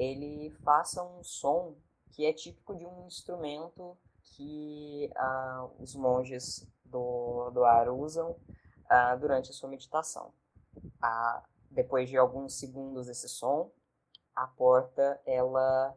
ele 0.00 0.50
faça 0.64 1.02
um 1.02 1.22
som 1.22 1.76
que 2.12 2.24
é 2.24 2.32
típico 2.32 2.74
de 2.74 2.86
um 2.86 3.06
instrumento 3.06 3.96
que 4.22 5.10
ah, 5.14 5.68
os 5.78 5.94
monges 5.94 6.66
do, 6.84 7.50
do 7.50 7.64
ar 7.64 7.90
usam 7.90 8.34
ah, 8.88 9.14
durante 9.16 9.50
a 9.50 9.52
sua 9.52 9.68
meditação. 9.68 10.32
Ah, 11.02 11.44
depois 11.70 12.08
de 12.08 12.16
alguns 12.16 12.54
segundos 12.58 13.06
desse 13.06 13.28
som, 13.28 13.70
a 14.34 14.46
porta 14.46 15.20
ela 15.26 15.94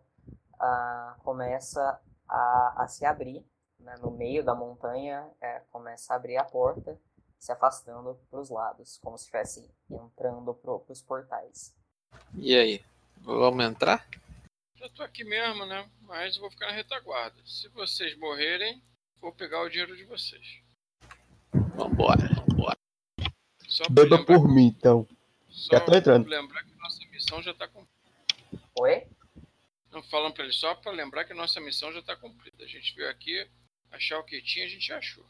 ah, 0.60 1.16
começa 1.24 2.00
a, 2.28 2.84
a 2.84 2.88
se 2.90 3.06
abrir. 3.06 3.46
né, 3.80 3.96
No 4.02 4.12
meio 4.12 4.44
da 4.44 4.54
montanha 4.54 5.32
é, 5.40 5.62
começa 5.72 6.14
a 6.14 6.18
abrir 6.18 6.36
a 6.36 6.44
porta, 6.44 7.00
se 7.40 7.54
afastando 7.54 8.20
para 8.30 8.40
os 8.40 8.50
lados, 8.50 8.98
como 8.98 9.18
se 9.18 9.24
estivesse 9.24 9.70
entrando 9.90 10.54
para 10.54 10.74
os 10.92 11.02
portais. 11.02 11.74
E 12.36 12.56
aí? 12.56 12.84
Vamos 13.18 13.66
entrar? 13.66 14.08
Já 14.76 14.90
tô 14.90 15.04
aqui 15.04 15.24
mesmo, 15.24 15.66
né? 15.66 15.90
Mas 16.02 16.36
eu 16.36 16.42
vou 16.42 16.52
ficar 16.52 16.68
na 16.68 16.74
retaguarda. 16.74 17.42
Se 17.46 17.70
vocês 17.70 18.18
morrerem, 18.18 18.84
vou 19.22 19.32
pegar 19.32 19.62
o 19.62 19.70
dinheiro 19.70 19.96
de 19.96 20.04
vocês. 20.04 20.62
Vambora, 21.76 22.28
vambora. 22.36 22.78
Só 23.68 23.86
pra 23.86 23.94
Beba 23.94 24.18
lembrar, 24.18 24.40
por 24.40 24.48
mim, 24.48 24.68
então. 24.68 25.08
só 25.50 25.78
já 25.78 25.80
tô 25.80 25.96
entrando. 25.96 26.28
lembrar 26.28 26.64
que 26.64 26.76
nossa 26.76 27.06
missão 27.08 27.42
já 27.42 27.54
tá 27.54 27.68
cumprida. 27.68 27.94
Oi? 28.80 29.08
Não 29.92 30.04
falando 30.04 30.34
pra 30.34 30.44
ele 30.44 30.54
só 30.54 30.76
pra 30.76 30.92
lembrar 30.92 31.26
que 31.26 31.34
nossa 31.34 31.62
missão 31.62 31.92
já 31.94 32.02
tá 32.02 32.16
cumprida. 32.16 32.64
A 32.64 32.68
gente 32.68 32.96
veio 32.96 33.10
aqui 33.10 33.48
achar 33.92 34.20
o 34.20 34.24
que 34.24 34.42
tinha, 34.42 34.66
a 34.66 34.70
gente 34.70 34.92
achou. 34.92 35.26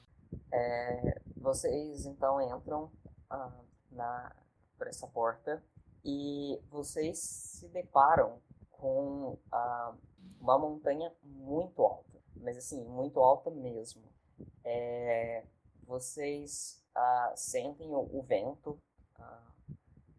É, 0.52 1.22
vocês 1.38 2.06
então 2.06 2.42
entram 2.42 2.92
ah, 3.30 3.52
na, 3.92 4.36
por 4.78 4.88
essa 4.88 5.08
porta 5.08 5.64
e 6.04 6.60
vocês 6.70 7.20
se 7.20 7.68
deparam 7.70 8.42
com 8.72 9.38
ah, 9.52 9.94
uma 10.40 10.58
montanha 10.60 11.14
muito 11.24 11.82
alta, 11.84 12.20
mas 12.36 12.58
assim, 12.58 12.84
muito 12.86 13.20
alta 13.20 13.50
mesmo. 13.50 14.04
É, 14.64 15.46
vocês 15.84 16.84
ah, 16.96 17.34
sentem 17.36 17.88
o, 17.90 18.00
o 18.20 18.22
vento 18.24 18.78
ah, 19.20 19.52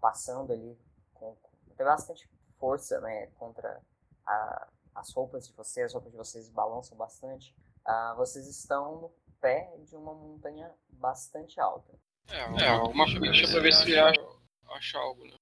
passando 0.01 0.52
ali 0.52 0.78
com, 1.12 1.35
com 1.36 1.85
bastante 1.85 2.28
força 2.59 3.01
né, 3.01 3.27
contra 3.39 3.81
a- 4.27 4.69
as 4.94 5.12
roupas 5.12 5.47
de 5.48 5.52
vocês, 5.55 5.86
as 5.86 5.93
roupas 5.93 6.12
de 6.12 6.16
vocês 6.19 6.48
balançam 6.48 6.97
bastante. 6.97 7.55
Ah, 7.85 8.15
vocês 8.16 8.47
estão 8.47 9.01
no 9.01 9.12
pé 9.40 9.74
de 9.82 9.97
uma 9.97 10.15
montanha 10.15 10.73
bastante 10.89 11.61
alta. 11.61 11.93
É, 12.31 12.65
é 12.65 12.69
alguma 12.69 13.05
ficha 13.06 13.47
pra 13.52 13.61
ver 13.61 13.73
se 13.73 13.98
acha, 13.98 14.27
acha 14.70 14.98
algo, 14.98 15.24
né? 15.24 15.36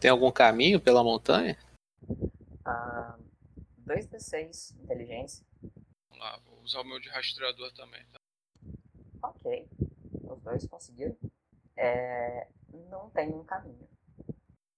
Tem 0.00 0.10
algum 0.10 0.30
caminho 0.30 0.80
pela 0.80 1.02
montanha? 1.02 1.58
Ah, 2.64 3.18
2d6 3.84 4.76
inteligência. 4.80 5.44
Vamos 6.08 6.24
lá, 6.24 6.38
vou 6.46 6.60
usar 6.62 6.82
o 6.82 6.84
meu 6.84 7.00
de 7.00 7.08
rastreador 7.08 7.72
também. 7.72 8.04
Tá? 8.06 8.20
Ok. 9.24 9.68
Os 10.22 10.40
dois 10.40 10.66
conseguiram. 10.68 11.16
É, 11.76 12.46
não 12.88 13.10
tem 13.10 13.30
um 13.30 13.42
caminho. 13.42 13.88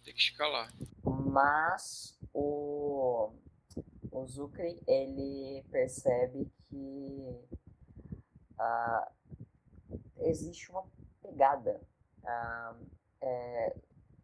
Tem 0.02 0.14
que 0.14 0.20
escalar. 0.20 0.72
Mas 1.04 2.18
o, 2.32 3.34
o 4.10 4.26
Zucre, 4.26 4.82
ele 4.86 5.62
percebe 5.70 6.50
que 6.68 7.46
ah, 8.58 9.12
existe 10.20 10.70
uma 10.70 10.86
pegada. 11.20 11.78
Ah, 12.24 12.74
é, 13.20 13.76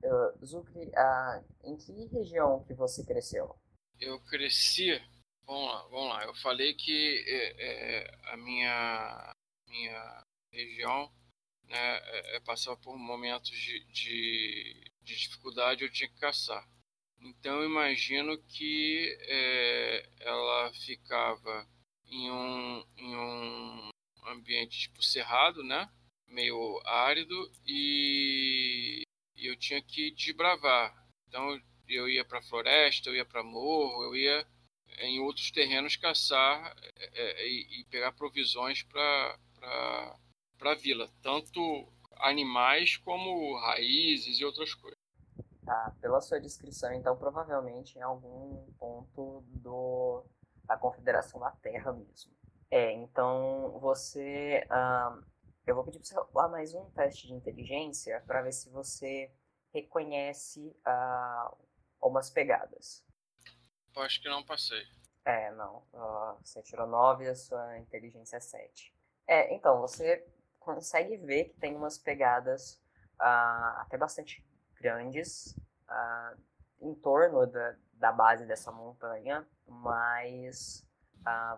uh, 0.04 0.44
Zucre, 0.44 0.90
ah, 0.96 1.42
em 1.64 1.76
que 1.76 2.06
região 2.06 2.64
que 2.64 2.74
você 2.74 3.04
cresceu? 3.04 3.56
Eu 3.98 4.20
cresci. 4.20 5.00
Vamos 5.46 5.72
lá, 5.72 5.82
vamos 5.88 6.08
lá. 6.08 6.24
Eu 6.24 6.34
falei 6.34 6.74
que 6.74 7.24
é, 7.26 7.66
é, 7.66 8.18
a 8.32 8.36
minha, 8.36 9.34
minha 9.68 10.22
região 10.50 11.10
né, 11.68 11.96
é, 11.98 12.36
é 12.36 12.40
passava 12.40 12.76
por 12.76 12.96
momentos 12.98 13.50
de, 13.50 13.80
de, 13.92 14.90
de, 15.02 15.16
dificuldade, 15.16 15.84
eu 15.84 15.92
tinha 15.92 16.08
que 16.08 16.18
caçar. 16.18 16.68
Então 17.20 17.64
imagino 17.64 18.36
que 18.42 19.16
é, 19.22 20.08
ela 20.20 20.72
ficava 20.74 21.66
em 22.06 22.30
um, 22.30 22.86
em 22.96 23.16
um 23.16 23.90
ambiente 24.26 24.78
tipo 24.80 25.02
cerrado, 25.02 25.62
né? 25.62 25.90
Meio 26.28 26.80
árido 26.84 27.52
e, 27.66 29.02
e 29.36 29.46
eu 29.46 29.56
tinha 29.56 29.82
que 29.82 30.10
desbravar. 30.12 30.94
Então 31.28 31.60
eu 31.88 32.08
ia 32.08 32.24
para 32.24 32.42
floresta, 32.42 33.08
eu 33.08 33.14
ia 33.14 33.24
para 33.24 33.42
morro, 33.42 34.04
eu 34.04 34.16
ia 34.16 34.46
em 35.00 35.20
outros 35.20 35.50
terrenos 35.50 35.96
caçar 35.96 36.74
é, 36.96 37.46
e, 37.46 37.80
e 37.80 37.84
pegar 37.84 38.12
provisões 38.12 38.82
para 38.82 39.38
a 40.60 40.74
vila, 40.74 41.08
tanto 41.22 41.60
animais 42.18 42.96
como 42.96 43.56
raízes 43.58 44.38
e 44.38 44.44
outras 44.44 44.74
coisas. 44.74 44.98
Tá, 45.64 45.92
pela 46.00 46.20
sua 46.20 46.40
descrição, 46.40 46.92
então 46.92 47.16
provavelmente 47.16 47.98
em 47.98 48.02
algum 48.02 48.70
ponto 48.78 49.44
do 49.48 50.24
da 50.64 50.76
Confederação 50.76 51.40
da 51.40 51.50
Terra 51.50 51.92
mesmo. 51.92 52.32
É, 52.70 52.92
então 52.92 53.78
você. 53.80 54.66
Eu 55.66 55.74
vou 55.74 55.84
pedir 55.84 55.98
para 55.98 56.06
você 56.06 56.14
rolar 56.14 56.48
mais 56.48 56.74
um 56.74 56.88
teste 56.90 57.26
de 57.26 57.34
inteligência 57.34 58.22
para 58.24 58.40
ver 58.40 58.52
se 58.52 58.70
você 58.70 59.32
reconhece 59.74 60.76
uh, 60.86 61.56
umas 62.00 62.30
pegadas. 62.30 63.04
Acho 63.96 64.22
que 64.22 64.28
não 64.28 64.44
passei. 64.44 64.86
É, 65.24 65.50
não. 65.52 65.78
Uh, 65.92 66.38
você 66.40 66.62
tirou 66.62 66.86
9 66.86 67.24
e 67.24 67.28
a 67.28 67.34
sua 67.34 67.78
inteligência 67.78 68.36
é 68.36 68.40
7. 68.40 68.94
É, 69.26 69.52
então, 69.52 69.80
você 69.80 70.24
consegue 70.60 71.16
ver 71.16 71.46
que 71.46 71.58
tem 71.58 71.74
umas 71.74 71.98
pegadas 71.98 72.80
uh, 73.20 73.80
até 73.80 73.98
bastante 73.98 74.46
grandes 74.80 75.56
uh, 75.88 76.40
em 76.80 76.94
torno 76.94 77.44
da, 77.44 77.76
da 77.94 78.12
base 78.12 78.46
dessa 78.46 78.70
montanha, 78.70 79.44
mas 79.66 80.86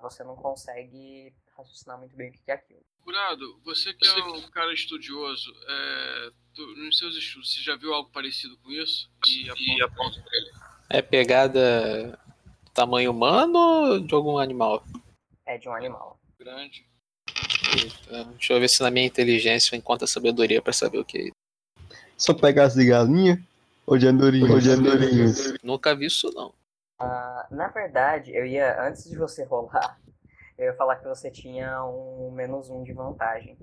você 0.01 0.25
não 0.25 0.35
consegue 0.35 1.37
raciocinar 1.59 1.99
muito 1.99 2.15
bem 2.17 2.31
o 2.31 2.33
que 2.33 2.51
é 2.51 2.55
aquilo. 2.55 2.81
Curado, 3.03 3.61
você 3.65 3.93
que 3.93 4.07
é 4.07 4.23
um 4.23 4.51
cara 4.51 4.73
estudioso, 4.73 5.53
é, 5.67 6.31
tu, 6.55 6.67
nos 6.77 6.99
seus 6.99 7.17
estudos, 7.17 7.53
você 7.53 7.61
já 7.61 7.75
viu 7.75 7.93
algo 7.93 8.11
parecido 8.11 8.57
com 8.59 8.71
isso? 8.71 9.11
E 9.27 9.83
aponta 9.83 10.21
pra 10.21 10.37
ele. 10.37 10.51
É 10.91 11.03
pegada 11.03 12.19
tamanho 12.75 13.11
humano 13.11 13.59
ou 13.59 14.01
de 14.01 14.15
algum 14.15 14.39
animal? 14.39 14.85
É 15.47 15.59
de 15.59 15.69
um 15.69 15.73
animal. 15.73 16.21
Grande. 16.39 16.87
Deixa 18.33 18.53
eu 18.53 18.61
ver 18.61 18.69
se 18.69 18.83
na 18.83 18.91
minha 18.91 19.07
inteligência 19.07 19.75
eu 19.75 19.79
encontro 19.79 20.05
a 20.05 20.09
sabedoria 20.09 20.63
pra 20.63 20.73
saber 20.73 20.99
o 20.99 21.05
que 21.05 21.19
é 21.19 21.23
isso. 21.23 21.33
Só 22.17 22.35
pegasse 22.35 22.77
de 22.77 22.87
galinha 22.87 23.43
ou 23.87 23.97
de 23.97 24.07
andorinhas? 24.07 24.51
Ou 24.51 24.61
de 24.61 24.71
andorinhas? 24.71 25.55
Nunca 25.63 25.95
vi 25.95 26.07
isso 26.07 26.31
não. 26.35 26.49
Uh, 27.01 27.55
na 27.55 27.69
verdade, 27.69 28.35
eu 28.35 28.45
ia, 28.45 28.83
antes 28.83 29.09
de 29.09 29.17
você 29.17 29.45
rolar, 29.45 29.99
eu 30.59 30.67
ia 30.67 30.75
falar 30.75 30.97
que 30.97 31.07
você 31.07 31.31
tinha 31.31 31.85
um 31.85 32.33
menos 32.33 32.69
um 32.69 32.83
de 32.83 32.93
vantagem. 32.93 33.57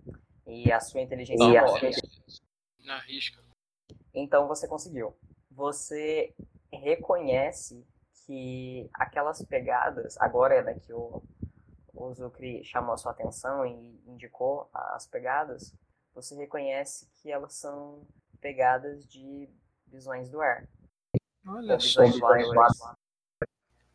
E 0.48 0.72
a 0.72 0.80
sua 0.80 1.02
inteligência 1.02 1.46
Não, 1.46 1.78
é 1.78 1.92
Na 2.86 3.00
risca. 3.00 3.44
Então 4.14 4.48
você 4.48 4.66
conseguiu. 4.66 5.14
Você 5.52 6.34
reconhece 6.72 7.86
que 8.26 8.90
aquelas 8.94 9.44
pegadas, 9.44 10.18
agora 10.20 10.56
é 10.56 10.64
né, 10.64 10.80
que 10.80 10.94
o, 10.94 11.22
o 11.94 12.14
Zucri 12.14 12.64
chamou 12.64 12.94
a 12.94 12.98
sua 12.98 13.12
atenção 13.12 13.66
e 13.66 14.02
indicou 14.08 14.70
as 14.74 15.06
pegadas, 15.06 15.76
você 16.14 16.34
reconhece 16.36 17.10
que 17.22 17.30
elas 17.30 17.56
são 17.56 18.08
pegadas 18.40 19.06
de 19.06 19.50
visões 19.88 20.30
do 20.30 20.42
ar. 20.42 20.68
Olha 21.48 21.78
só. 21.80 22.04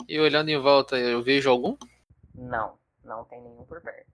E 0.06 0.18
olhando 0.20 0.50
em 0.50 0.60
volta, 0.60 0.98
eu 0.98 1.22
vejo 1.22 1.48
algum? 1.50 1.76
Não, 2.34 2.79
não 3.04 3.24
tem 3.24 3.40
nenhum 3.40 3.64
por 3.64 3.80
perto. 3.80 4.10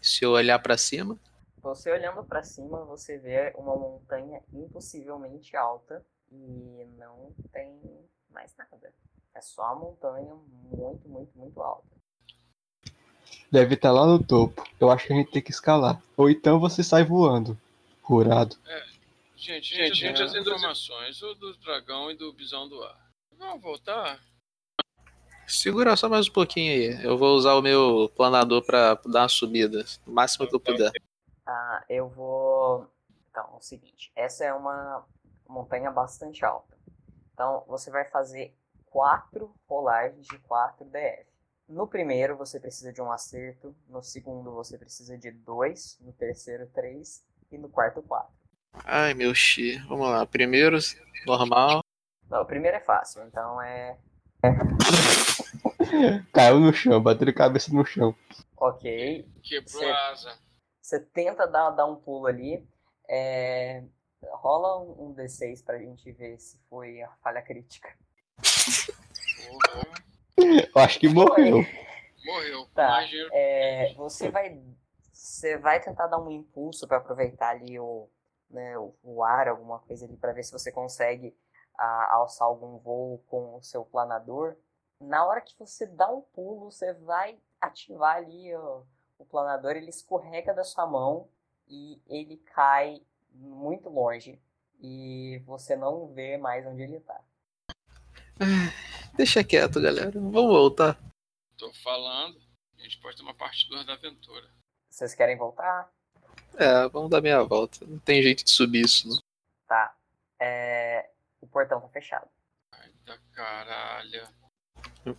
Se 0.00 0.24
eu 0.24 0.32
olhar 0.32 0.58
para 0.58 0.76
cima? 0.76 1.18
Você 1.58 1.90
olhando 1.90 2.22
para 2.24 2.42
cima, 2.42 2.84
você 2.84 3.18
vê 3.18 3.52
uma 3.56 3.74
montanha 3.74 4.42
impossivelmente 4.52 5.56
alta 5.56 6.04
e 6.30 6.86
não 6.98 7.32
tem 7.52 7.80
mais 8.30 8.54
nada. 8.56 8.92
É 9.34 9.40
só 9.40 9.62
uma 9.62 9.76
montanha 9.76 10.34
muito, 10.34 11.08
muito, 11.08 11.38
muito 11.38 11.62
alta. 11.62 11.88
Deve 13.50 13.74
estar 13.74 13.92
lá 13.92 14.06
no 14.06 14.22
topo. 14.22 14.62
Eu 14.78 14.90
acho 14.90 15.06
que 15.06 15.12
a 15.12 15.16
gente 15.16 15.30
tem 15.30 15.42
que 15.42 15.50
escalar. 15.50 16.02
Ou 16.16 16.28
então 16.28 16.60
você 16.60 16.82
sai 16.82 17.04
voando. 17.04 17.58
Curado. 18.02 18.56
É, 18.66 18.84
gente, 19.36 19.74
gente, 19.74 19.94
gente, 19.94 20.22
as 20.22 20.34
informações 20.34 21.22
o 21.22 21.34
do 21.34 21.56
dragão 21.58 22.10
e 22.10 22.16
do 22.16 22.32
bisão 22.32 22.68
do 22.68 22.82
ar. 22.82 23.10
Vamos 23.38 23.62
voltar? 23.62 24.20
Segura 25.46 25.94
só 25.96 26.08
mais 26.08 26.28
um 26.28 26.32
pouquinho 26.32 26.72
aí. 26.72 27.04
Eu 27.04 27.18
vou 27.18 27.36
usar 27.36 27.54
o 27.54 27.62
meu 27.62 28.10
planador 28.16 28.64
para 28.64 28.94
dar 29.06 29.22
uma 29.22 29.28
subida. 29.28 29.84
O 30.06 30.10
máximo 30.10 30.48
que 30.48 30.54
eu 30.54 30.60
puder. 30.60 30.90
Ah, 31.46 31.84
eu 31.88 32.08
vou. 32.08 32.88
Então, 33.30 33.44
é 33.52 33.56
o 33.56 33.60
seguinte: 33.60 34.10
essa 34.16 34.44
é 34.44 34.52
uma 34.52 35.04
montanha 35.48 35.90
bastante 35.90 36.44
alta. 36.44 36.76
Então, 37.32 37.64
você 37.68 37.90
vai 37.90 38.04
fazer 38.04 38.56
quatro 38.86 39.54
rolagens 39.68 40.26
de 40.26 40.38
4 40.38 40.84
DF. 40.86 41.26
No 41.68 41.86
primeiro, 41.86 42.36
você 42.36 42.60
precisa 42.60 42.92
de 42.92 43.00
um 43.00 43.10
acerto. 43.10 43.74
No 43.88 44.02
segundo, 44.02 44.52
você 44.52 44.78
precisa 44.78 45.18
de 45.18 45.30
dois. 45.30 45.98
No 46.00 46.12
terceiro, 46.12 46.66
três. 46.74 47.22
E 47.50 47.58
no 47.58 47.68
quarto, 47.68 48.02
quatro. 48.02 48.32
Ai, 48.84 49.14
meu 49.14 49.34
xi. 49.34 49.78
Vamos 49.88 50.08
lá. 50.08 50.24
Primeiro, 50.26 50.78
normal. 51.26 51.82
Não, 52.30 52.42
o 52.42 52.46
primeiro 52.46 52.76
é 52.76 52.80
fácil, 52.80 53.22
então 53.24 53.60
é. 53.60 53.98
Caiu 56.32 56.60
no 56.60 56.72
chão, 56.72 57.02
bateu 57.02 57.28
a 57.28 57.32
cabeça 57.32 57.72
no 57.72 57.84
chão. 57.84 58.14
Ok. 58.56 59.28
Quebrou 59.42 59.80
Cê- 59.80 59.90
a 59.90 60.10
asa. 60.10 60.38
Você 60.80 61.00
tenta 61.00 61.46
dar, 61.46 61.70
dar 61.70 61.86
um 61.86 61.96
pulo 61.96 62.26
ali. 62.26 62.66
É... 63.08 63.82
Rola 64.22 64.82
um, 64.82 65.10
um 65.10 65.14
D6 65.14 65.64
pra 65.64 65.78
gente 65.78 66.10
ver 66.12 66.38
se 66.38 66.58
foi 66.70 67.02
a 67.02 67.10
falha 67.22 67.42
crítica. 67.42 67.88
Eu 70.36 70.82
acho 70.82 70.98
que 70.98 71.08
morreu. 71.08 71.64
Morreu. 72.24 72.66
Tá. 72.74 73.02
É, 73.32 73.92
você 73.94 74.30
vai 74.30 74.62
você 75.12 75.56
vai 75.56 75.80
tentar 75.80 76.06
dar 76.06 76.18
um 76.18 76.30
impulso 76.30 76.86
para 76.86 76.98
aproveitar 76.98 77.50
ali 77.50 77.78
o, 77.78 78.08
né, 78.50 78.76
o, 78.76 78.94
o 79.02 79.24
ar, 79.24 79.48
alguma 79.48 79.78
coisa 79.78 80.04
ali, 80.04 80.16
para 80.16 80.32
ver 80.32 80.42
se 80.42 80.52
você 80.52 80.70
consegue 80.70 81.34
ah, 81.78 82.14
alçar 82.14 82.46
algum 82.46 82.78
voo 82.78 83.24
com 83.26 83.56
o 83.56 83.62
seu 83.62 83.84
planador. 83.84 84.56
Na 85.00 85.24
hora 85.24 85.40
que 85.40 85.58
você 85.58 85.86
dá 85.86 86.08
um 86.10 86.20
pulo, 86.20 86.70
você 86.70 86.92
vai 86.92 87.38
ativar 87.60 88.16
ali 88.16 88.54
ó, 88.54 88.82
o 89.18 89.24
planador, 89.24 89.72
ele 89.72 89.90
escorrega 89.90 90.54
da 90.54 90.64
sua 90.64 90.86
mão 90.86 91.28
e 91.68 92.00
ele 92.06 92.36
cai 92.54 93.02
muito 93.30 93.88
longe. 93.88 94.40
E 94.80 95.42
você 95.46 95.76
não 95.76 96.12
vê 96.12 96.36
mais 96.36 96.66
onde 96.66 96.82
ele 96.82 97.00
tá. 97.00 97.20
Deixa 99.16 99.44
quieto, 99.44 99.80
galera. 99.80 100.10
Vamos 100.10 100.32
voltar. 100.32 100.98
Tô 101.56 101.72
falando. 101.74 102.40
A 102.78 102.82
gente 102.82 103.00
pode 103.00 103.16
ter 103.16 103.22
uma 103.22 103.34
parte 103.34 103.68
2 103.68 103.86
da 103.86 103.94
aventura. 103.94 104.50
Vocês 104.90 105.14
querem 105.14 105.36
voltar? 105.36 105.90
É, 106.56 106.88
vamos 106.88 107.10
dar 107.10 107.20
meia 107.20 107.42
volta. 107.42 107.84
Não 107.86 107.98
tem 107.98 108.22
jeito 108.22 108.44
de 108.44 108.50
subir 108.50 108.84
isso, 108.84 109.08
não. 109.08 109.18
Tá. 109.66 109.96
É, 110.38 111.10
o 111.40 111.46
portão 111.46 111.80
tá 111.80 111.88
fechado. 111.88 112.28
Ai, 112.72 112.92
da 113.04 113.18
caralho. 113.32 114.28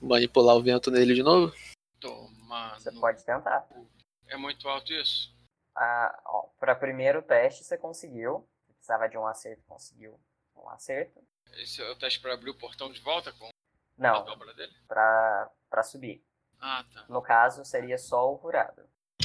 Manipular 0.01 0.55
o 0.55 0.61
vento 0.63 0.89
nele 0.91 1.13
de 1.13 1.23
novo? 1.23 1.53
Tomar. 1.99 2.79
Você 2.79 2.91
no 2.91 2.99
pode 2.99 3.23
tentar. 3.23 3.67
É 4.27 4.37
muito 4.37 4.67
alto 4.67 4.91
isso? 4.93 5.33
Ah, 5.75 6.19
ó, 6.25 6.47
para 6.59 6.73
primeiro 6.75 7.21
teste 7.21 7.63
você 7.63 7.77
conseguiu. 7.77 8.47
Você 8.67 8.73
precisava 8.73 9.07
de 9.09 9.17
um 9.17 9.27
acerto, 9.27 9.63
conseguiu 9.67 10.19
um 10.55 10.69
acerto. 10.69 11.21
Esse 11.57 11.81
é 11.81 11.89
o 11.91 11.95
teste 11.95 12.19
pra 12.19 12.33
abrir 12.33 12.49
o 12.49 12.57
portão 12.57 12.91
de 12.91 12.99
volta 13.01 13.31
com 13.33 13.45
a 13.45 13.49
Não, 13.97 14.25
dobra 14.25 14.53
dele? 14.53 14.73
pra, 14.87 15.49
pra 15.69 15.83
subir. 15.83 16.23
Ah, 16.59 16.83
tá. 16.93 17.05
No 17.07 17.21
caso, 17.21 17.63
seria 17.65 17.97
só 17.97 18.31
o 18.31 18.35
Rurado. 18.35 18.83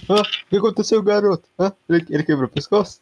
Ah, 0.09 0.21
o 0.23 0.49
que 0.49 0.57
aconteceu, 0.57 1.03
garoto? 1.03 1.49
Ah, 1.59 1.73
ele, 1.89 2.05
ele 2.11 2.25
quebrou 2.25 2.47
o 2.49 2.53
pescoço? 2.53 3.01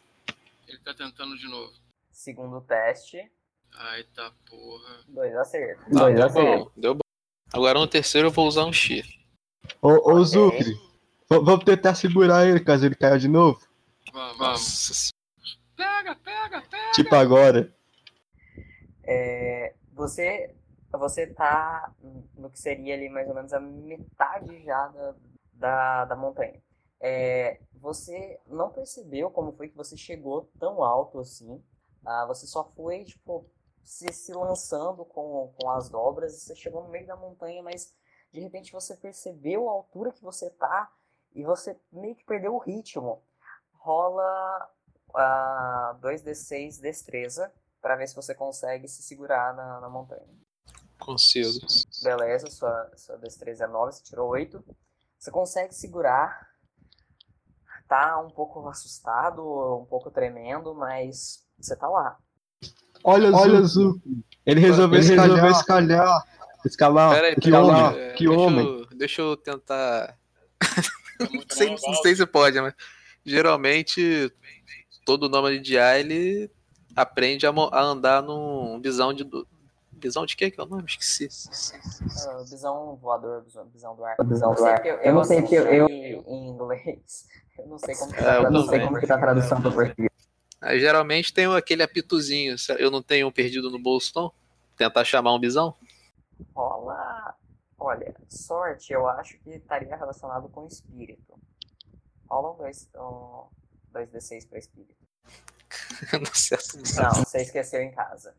Ele 0.67 0.77
tá 0.79 0.93
tentando 0.93 1.37
de 1.37 1.47
novo. 1.47 1.73
Segundo 2.11 2.61
teste, 2.61 3.31
Ai, 3.73 4.03
tá 4.15 4.31
porra. 4.49 5.03
dois 5.07 5.35
acertos. 5.35 5.85
Não, 5.87 6.01
dois 6.01 6.15
deu 6.15 6.25
acertos. 6.25 6.63
bom, 6.65 6.71
deu 6.75 6.93
bom. 6.95 6.99
Agora 7.53 7.79
no 7.79 7.87
terceiro 7.87 8.27
eu 8.27 8.31
vou 8.31 8.47
usar 8.47 8.65
um 8.65 8.73
X. 8.73 9.07
Ô, 9.81 10.11
ô. 10.13 10.23
Zucre, 10.23 10.73
v- 11.29 11.39
vamos 11.39 11.63
tentar 11.63 11.95
segurar 11.95 12.45
ele 12.47 12.59
caso 12.59 12.85
ele 12.85 12.95
caia 12.95 13.17
de 13.17 13.27
novo? 13.27 13.59
Vamos, 14.13 14.37
vamos. 14.37 15.11
Pega, 15.75 16.15
pega, 16.15 16.61
pega. 16.61 16.91
Tipo 16.93 17.15
agora. 17.15 17.73
É, 19.03 19.73
você, 19.93 20.53
você 20.91 21.27
tá 21.27 21.91
no 22.37 22.49
que 22.49 22.59
seria 22.59 22.93
ali 22.93 23.09
mais 23.09 23.27
ou 23.27 23.35
menos 23.35 23.53
a 23.53 23.59
metade 23.59 24.63
já 24.63 24.87
da, 24.87 25.15
da, 25.53 26.05
da 26.05 26.15
montanha. 26.15 26.61
É, 27.01 27.59
você 27.75 28.39
não 28.47 28.69
percebeu 28.69 29.31
como 29.31 29.53
foi 29.53 29.69
que 29.69 29.77
você 29.77 29.95
chegou 29.95 30.49
tão 30.59 30.83
alto 30.83 31.19
assim. 31.19 31.61
Ah, 32.05 32.25
você 32.27 32.45
só 32.45 32.63
foi, 32.75 33.03
tipo, 33.05 33.45
se, 33.83 34.11
se 34.13 34.33
lançando 34.33 35.05
com, 35.05 35.53
com 35.59 35.69
as 35.69 35.89
dobras 35.89 36.33
e 36.33 36.39
você 36.39 36.55
chegou 36.55 36.83
no 36.83 36.89
meio 36.89 37.07
da 37.07 37.15
montanha, 37.15 37.61
mas 37.63 37.93
de 38.31 38.39
repente 38.39 38.71
você 38.71 38.95
percebeu 38.95 39.69
a 39.69 39.73
altura 39.73 40.11
que 40.11 40.23
você 40.23 40.49
tá 40.49 40.91
e 41.33 41.43
você 41.43 41.79
meio 41.91 42.15
que 42.15 42.25
perdeu 42.25 42.55
o 42.55 42.59
ritmo. 42.59 43.23
Rola 43.73 44.69
ah, 45.15 45.97
2d6 46.01 46.79
destreza 46.81 47.51
para 47.81 47.95
ver 47.95 48.07
se 48.07 48.15
você 48.15 48.35
consegue 48.35 48.87
se 48.87 49.01
segurar 49.01 49.53
na, 49.53 49.79
na 49.79 49.89
montanha. 49.89 50.27
Consigo. 50.99 51.65
Beleza, 52.03 52.49
sua, 52.51 52.91
sua 52.97 53.17
destreza 53.17 53.63
é 53.63 53.67
9, 53.67 53.93
você 53.93 54.03
tirou 54.03 54.29
8. 54.29 54.63
Você 55.17 55.31
consegue 55.31 55.73
segurar. 55.73 56.47
Tá 57.87 58.19
um 58.19 58.29
pouco 58.29 58.67
assustado, 58.67 59.41
um 59.81 59.85
pouco 59.85 60.11
tremendo, 60.11 60.75
mas 60.75 61.47
você 61.57 61.75
tá 61.75 61.87
lá. 61.87 62.19
Olha, 63.03 63.31
Olha 63.35 63.61
Zucre. 63.63 64.01
Ele 64.45 64.59
resolveu 64.59 64.99
Ele 64.99 65.05
escalhar. 65.07 65.27
resolveu 65.35 65.51
escalhar. 65.51 66.23
Escalar. 66.65 67.13
Pera 67.13 67.27
aí, 67.27 67.35
que 67.35 67.49
pera 67.51 67.63
homem. 67.63 67.99
é, 67.99 68.13
que 68.13 68.25
deixa 68.27 68.39
homem. 68.41 68.65
Eu, 68.65 68.85
deixa 68.97 69.21
eu 69.21 69.37
tentar. 69.37 70.07
Tá 70.07 70.15
Não 71.31 71.43
sei, 71.49 71.69
não 71.69 71.93
sei 72.01 72.15
se 72.15 72.25
pode, 72.25 72.59
mas 72.61 72.73
geralmente 73.25 74.31
todo 75.05 75.27
nômade 75.29 75.59
de 75.59 75.77
A 75.77 75.99
ele 75.99 76.49
aprende 76.95 77.45
a, 77.45 77.49
a 77.51 77.81
andar 77.81 78.21
num 78.23 78.79
bisão 78.79 79.13
de. 79.13 79.23
do- 79.23 79.47
Bisão 79.91 80.25
de 80.25 80.33
quê 80.37 80.49
que 80.49 80.57
é 80.57 80.63
o 80.63 80.65
nome? 80.65 80.85
Esqueci. 80.87 81.27
Ah, 82.25 82.37
bisão 82.49 82.97
voador, 83.01 83.41
bisão 83.41 83.95
do 83.97 84.05
ar. 84.05 84.15
Bisão 84.23 84.53
do 84.55 84.65
ar. 84.65 84.85
eu, 84.85 84.95
Eu 84.95 85.13
não 85.13 85.25
sei 85.25 85.41
porque 85.41 85.55
eu- 85.55 85.65
eu- 85.67 85.89
em 85.89 86.47
inglês. 86.49 87.25
Eu 87.59 87.67
não 87.67 87.77
sei 87.77 87.93
como 87.95 88.13
que 88.13 88.19
É, 88.21 88.23
tá 88.23 88.35
eu 88.35 88.43
Eu 88.43 88.51
não 88.51 88.65
sei 88.65 88.79
como 88.79 88.97
que 88.97 89.05
tá 89.07 89.15
a 89.15 89.19
tradução 89.19 89.61
para 89.61 89.71
português. 89.71 90.09
Aí, 90.61 90.79
geralmente 90.79 91.33
tem 91.33 91.45
aquele 91.45 91.83
apitozinho. 91.83 92.55
Eu 92.77 92.91
não 92.91 93.01
tenho 93.01 93.27
um 93.27 93.31
perdido 93.31 93.69
no 93.69 93.79
bolso, 93.79 94.11
não? 94.15 94.33
Tentar 94.75 95.03
chamar 95.03 95.33
um 95.33 95.39
bisão? 95.39 95.75
Rola. 96.55 97.35
Olha, 97.77 98.13
sorte 98.27 98.91
eu 98.91 99.07
acho 99.07 99.39
que 99.39 99.51
estaria 99.51 99.95
relacionado 99.95 100.49
com 100.49 100.67
espírito. 100.67 101.39
Rola 102.29 102.53
um 102.53 102.57
2 102.57 102.89
um, 102.95 103.47
dois 103.91 104.09
D6 104.09 104.49
para 104.49 104.59
espírito. 104.59 104.95
Não 106.13 106.33
sei. 106.33 106.57
Não, 107.01 107.11
você 107.11 107.41
esqueceu 107.41 107.81
em 107.81 107.91
casa. 107.91 108.35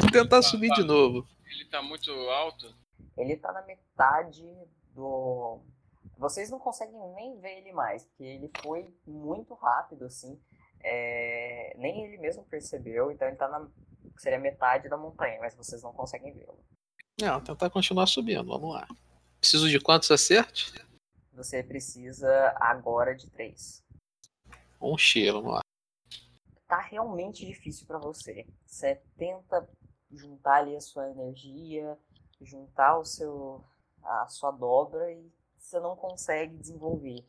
Vou 0.00 0.10
tentar 0.10 0.42
subir 0.42 0.70
de 0.72 0.82
novo. 0.82 1.26
Ele 1.46 1.64
tá 1.66 1.82
muito 1.82 2.10
alto. 2.10 2.74
Ele 3.16 3.36
tá 3.36 3.52
na 3.52 3.62
metade 3.62 4.44
do. 4.94 5.60
Vocês 6.16 6.50
não 6.50 6.58
conseguem 6.58 6.98
nem 7.14 7.38
ver 7.38 7.58
ele 7.58 7.72
mais, 7.72 8.04
porque 8.04 8.24
ele 8.24 8.50
foi 8.60 8.92
muito 9.06 9.54
rápido, 9.54 10.04
assim. 10.04 10.40
É, 10.82 11.74
Nem 11.76 12.04
ele 12.04 12.18
mesmo 12.18 12.44
percebeu, 12.44 13.10
então 13.10 13.28
ele 13.28 13.36
tá 13.36 13.48
na. 13.48 13.68
Seria 14.16 14.38
metade 14.38 14.88
da 14.88 14.96
montanha, 14.96 15.38
mas 15.40 15.54
vocês 15.54 15.82
não 15.82 15.92
conseguem 15.92 16.32
vê-lo. 16.32 16.58
Não, 17.20 17.40
tentar 17.42 17.70
continuar 17.70 18.06
subindo. 18.06 18.46
Vamos 18.46 18.74
lá. 18.74 18.86
Preciso 19.40 19.68
de 19.68 19.80
quantos 19.80 20.10
acertos? 20.10 20.72
Você 21.32 21.62
precisa 21.62 22.52
agora 22.58 23.14
de 23.14 23.30
três. 23.30 23.84
Um 24.80 24.98
X, 24.98 25.32
vamos 25.32 25.54
lá. 25.54 25.60
Tá 26.66 26.80
realmente 26.80 27.46
difícil 27.46 27.86
pra 27.86 27.98
você. 27.98 28.46
Você 28.66 29.00
tenta 29.16 29.68
juntar 30.10 30.58
ali 30.58 30.76
a 30.76 30.80
sua 30.80 31.10
energia, 31.10 31.96
juntar 32.40 32.98
o 32.98 33.04
seu 33.04 33.64
a 34.02 34.26
sua 34.28 34.50
dobra 34.50 35.12
e 35.12 35.30
você 35.58 35.78
não 35.80 35.96
consegue 35.96 36.56
desenvolver. 36.56 37.24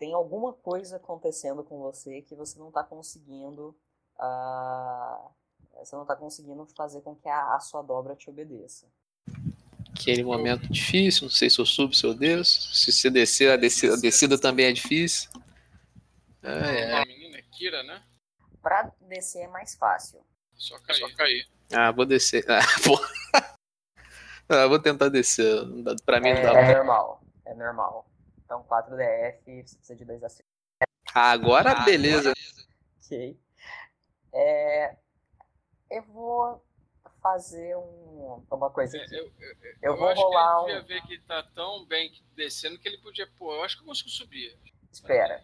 Tem 0.00 0.14
alguma 0.14 0.52
coisa 0.54 0.96
acontecendo 0.96 1.62
com 1.62 1.78
você 1.78 2.22
que 2.22 2.34
você 2.34 2.58
não 2.58 2.72
tá 2.72 2.82
conseguindo 2.82 3.76
ah, 4.18 5.20
você 5.78 5.94
não 5.94 6.04
tá 6.06 6.16
conseguindo 6.16 6.66
fazer 6.76 7.02
com 7.02 7.14
que 7.14 7.28
a, 7.28 7.54
a 7.54 7.60
sua 7.60 7.82
dobra 7.82 8.16
te 8.16 8.28
obedeça. 8.30 8.86
Aquele 9.92 10.24
momento 10.24 10.66
difícil, 10.72 11.24
não 11.24 11.30
sei 11.30 11.50
se 11.50 11.58
eu 11.58 11.66
subo, 11.66 11.92
se 11.92 12.04
eu 12.06 12.14
desço. 12.14 12.74
Se 12.74 12.90
você 12.92 13.10
descer, 13.10 13.50
a 13.52 13.56
descida, 13.56 13.94
a 13.94 13.96
descida 14.00 14.38
também 14.40 14.66
é 14.66 14.72
difícil. 14.72 15.30
É, 16.42 16.94
A 16.94 17.04
menina 17.04 17.36
é 17.36 17.42
Kira, 17.42 17.82
né? 17.82 18.02
Pra 18.62 18.90
descer 19.02 19.42
é 19.42 19.48
mais 19.48 19.74
fácil. 19.74 20.24
Só 20.54 20.78
cair. 20.80 20.98
Só 21.00 21.14
cair. 21.14 21.46
Ah, 21.72 21.90
vou 21.92 22.06
descer. 22.06 22.44
Ah, 22.50 22.60
pô. 22.84 22.98
Ah, 24.48 24.66
vou 24.66 24.78
tentar 24.78 25.10
descer. 25.10 25.66
Não 25.66 25.82
dá- 25.82 25.96
Pra 26.04 26.20
mim 26.20 26.32
não 26.32 26.42
dá. 26.42 26.58
É 26.58 26.74
normal, 26.74 27.22
é 27.44 27.54
normal. 27.54 28.09
Então 28.50 28.64
4 28.64 28.96
DF, 28.96 29.62
você 29.62 29.76
precisa 29.76 29.94
de 29.94 30.04
dois 30.04 30.24
acertos. 30.24 30.52
Ah, 31.14 31.30
agora 31.30 31.84
beleza. 31.84 32.32
Ok. 32.98 33.40
É, 34.32 34.96
eu 35.88 36.02
vou 36.02 36.60
fazer 37.22 37.76
um, 37.76 38.44
uma 38.50 38.68
coisa 38.68 38.98
É, 38.98 39.04
eu, 39.12 39.32
eu, 39.38 39.56
Eu 39.82 39.96
vou 39.96 40.08
acho 40.08 40.20
rolar 40.20 40.64
que 40.64 40.70
ele 40.72 40.80
um. 40.80 40.84
ver 40.84 41.02
que 41.02 41.20
tá 41.20 41.44
tão 41.54 41.86
bem 41.86 42.10
descendo 42.34 42.76
que 42.76 42.88
ele 42.88 42.98
podia. 42.98 43.24
Pô, 43.38 43.54
eu 43.54 43.62
acho 43.62 43.76
que 43.76 43.82
eu 43.82 43.86
consigo 43.86 44.08
subir. 44.08 44.58
Espera. 44.90 45.40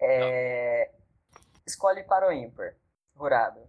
É, 0.00 0.94
escolhe 1.66 2.04
para 2.04 2.26
o 2.26 2.32
ímpar. 2.32 2.74
Rurado. 3.14 3.66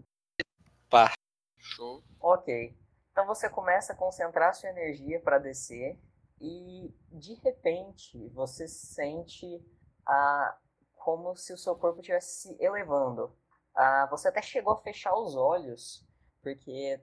Show. 1.58 2.02
Ok. 2.22 2.74
Então 3.12 3.26
você 3.26 3.50
começa 3.50 3.92
a 3.92 3.98
concentrar 3.98 4.56
sua 4.56 4.70
energia 4.70 5.20
para 5.20 5.40
descer 5.40 6.00
e 6.40 6.94
de 7.12 7.34
repente 7.36 8.28
você 8.30 8.68
sente 8.68 9.64
ah, 10.06 10.58
como 10.96 11.36
se 11.36 11.54
o 11.54 11.58
seu 11.58 11.76
corpo 11.76 12.00
estivesse 12.00 12.42
se 12.42 12.64
elevando. 12.64 13.36
Ah, 13.74 14.08
você 14.10 14.28
até 14.28 14.42
chegou 14.42 14.74
a 14.74 14.82
fechar 14.82 15.16
os 15.16 15.36
olhos 15.36 16.06
porque 16.42 17.02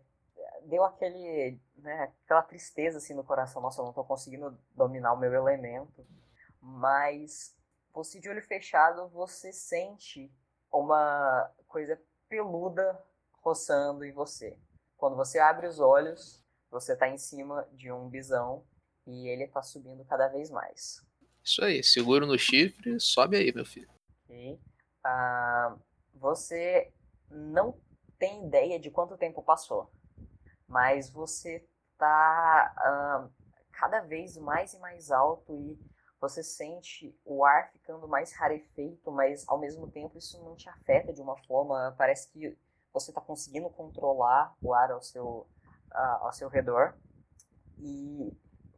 deu 0.62 0.84
aquele, 0.84 1.60
né, 1.76 2.12
aquela 2.24 2.42
tristeza 2.42 2.98
assim 2.98 3.14
no 3.14 3.24
coração. 3.24 3.60
Nossa, 3.60 3.80
eu 3.80 3.84
não 3.84 3.90
estou 3.90 4.04
conseguindo 4.04 4.58
dominar 4.74 5.12
o 5.12 5.18
meu 5.18 5.32
elemento. 5.34 6.06
Mas 6.60 7.56
você 7.92 8.18
de 8.18 8.28
olho 8.28 8.42
fechado 8.42 9.08
você 9.08 9.52
sente 9.52 10.32
uma 10.72 11.50
coisa 11.68 12.00
peluda 12.28 12.98
roçando 13.42 14.04
em 14.04 14.12
você. 14.12 14.58
Quando 14.96 15.16
você 15.16 15.38
abre 15.38 15.66
os 15.66 15.78
olhos, 15.78 16.42
você 16.70 16.94
está 16.94 17.08
em 17.08 17.18
cima 17.18 17.68
de 17.72 17.92
um 17.92 18.08
bisão 18.08 18.64
e 19.06 19.28
ele 19.28 19.44
está 19.44 19.62
subindo 19.62 20.04
cada 20.04 20.28
vez 20.28 20.50
mais. 20.50 21.02
Isso 21.42 21.62
aí, 21.62 21.82
seguro 21.82 22.26
no 22.26 22.38
chifre, 22.38 22.98
sobe 22.98 23.36
aí, 23.36 23.52
meu 23.52 23.66
filho. 23.66 23.88
ok? 24.24 24.58
Ah, 25.04 25.76
você 26.14 26.92
não 27.30 27.78
tem 28.18 28.46
ideia 28.46 28.78
de 28.78 28.90
quanto 28.90 29.18
tempo 29.18 29.42
passou, 29.42 29.90
mas 30.66 31.10
você 31.10 31.66
está 31.92 33.30
cada 33.72 34.00
vez 34.00 34.36
mais 34.36 34.72
e 34.72 34.78
mais 34.78 35.10
alto 35.10 35.54
e 35.54 35.78
você 36.20 36.42
sente 36.42 37.14
o 37.24 37.44
ar 37.44 37.70
ficando 37.72 38.08
mais 38.08 38.32
rarefeito, 38.32 39.10
mas 39.12 39.46
ao 39.46 39.58
mesmo 39.58 39.90
tempo 39.90 40.16
isso 40.16 40.42
não 40.42 40.56
te 40.56 40.68
afeta 40.70 41.12
de 41.12 41.20
uma 41.20 41.36
forma. 41.44 41.94
Parece 41.98 42.30
que 42.32 42.56
você 42.92 43.10
está 43.10 43.20
conseguindo 43.20 43.68
controlar 43.68 44.54
o 44.62 44.72
ar 44.72 44.90
ao 44.90 45.02
seu, 45.02 45.46
ah, 45.90 46.20
ao 46.22 46.32
seu 46.32 46.48
redor. 46.48 46.96
E 47.78 48.32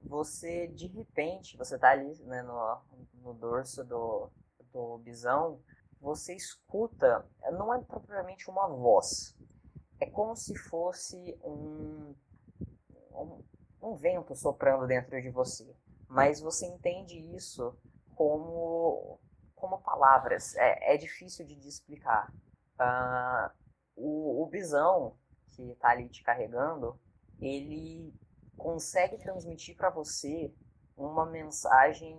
você, 0.07 0.69
de 0.69 0.87
repente, 0.87 1.57
você 1.57 1.74
está 1.74 1.91
ali 1.91 2.15
né, 2.24 2.43
no, 2.43 2.81
no 3.15 3.35
dorso 3.35 3.85
do, 3.85 4.31
do 4.73 4.99
bisão, 4.99 5.61
você 6.01 6.35
escuta, 6.35 7.27
não 7.53 7.74
é 7.74 7.81
propriamente 7.81 8.49
uma 8.49 8.69
voz, 8.69 9.37
é 10.01 10.07
como 10.07 10.37
se 10.37 10.55
fosse 10.57 11.39
um, 11.43 12.15
um, 13.12 13.43
um 13.83 13.95
vento 13.95 14.35
soprando 14.35 14.87
dentro 14.87 15.20
de 15.20 15.31
você. 15.31 15.74
Mas 16.09 16.41
você 16.41 16.66
entende 16.66 17.19
isso 17.35 17.77
como, 18.15 19.19
como 19.55 19.81
palavras. 19.81 20.55
É, 20.57 20.95
é 20.95 20.97
difícil 20.97 21.45
de, 21.45 21.55
explicar. 21.66 22.33
Ah, 22.78 23.53
o, 23.97 24.43
o 24.43 24.47
bisão 24.47 25.16
que 25.51 25.62
está 25.70 25.91
ali 25.91 26.09
te 26.09 26.23
carregando, 26.23 27.01
ele 27.41 28.15
consegue 28.57 29.19
transmitir 29.19 29.77
para 29.77 29.91
você 29.91 30.53
uma 30.97 31.27
mensagem 31.27 32.19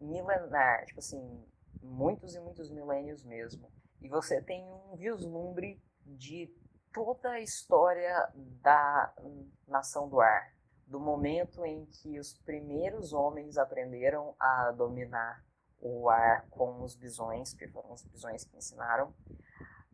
milenar, 0.00 0.86
tipo 0.86 1.00
assim, 1.00 1.44
muitos 1.82 2.34
e 2.34 2.40
muitos 2.40 2.70
milênios 2.70 3.22
mesmo. 3.24 3.70
E 4.00 4.08
você 4.08 4.40
tem 4.40 4.64
um 4.72 4.96
vislumbre 4.96 5.82
de 6.04 6.52
toda 6.92 7.30
a 7.30 7.40
história 7.40 8.28
da 8.34 9.14
nação 9.66 10.08
do 10.08 10.20
ar, 10.20 10.54
do 10.86 11.00
momento 11.00 11.64
em 11.64 11.86
que 11.86 12.18
os 12.18 12.34
primeiros 12.34 13.12
homens 13.12 13.56
aprenderam 13.56 14.34
a 14.38 14.72
dominar 14.72 15.44
o 15.80 16.08
ar 16.08 16.46
com 16.50 16.82
os 16.82 16.94
bisões, 16.94 17.54
que 17.54 17.66
foram 17.68 17.92
os 17.92 18.04
bisões 18.04 18.44
que 18.44 18.56
ensinaram, 18.56 19.08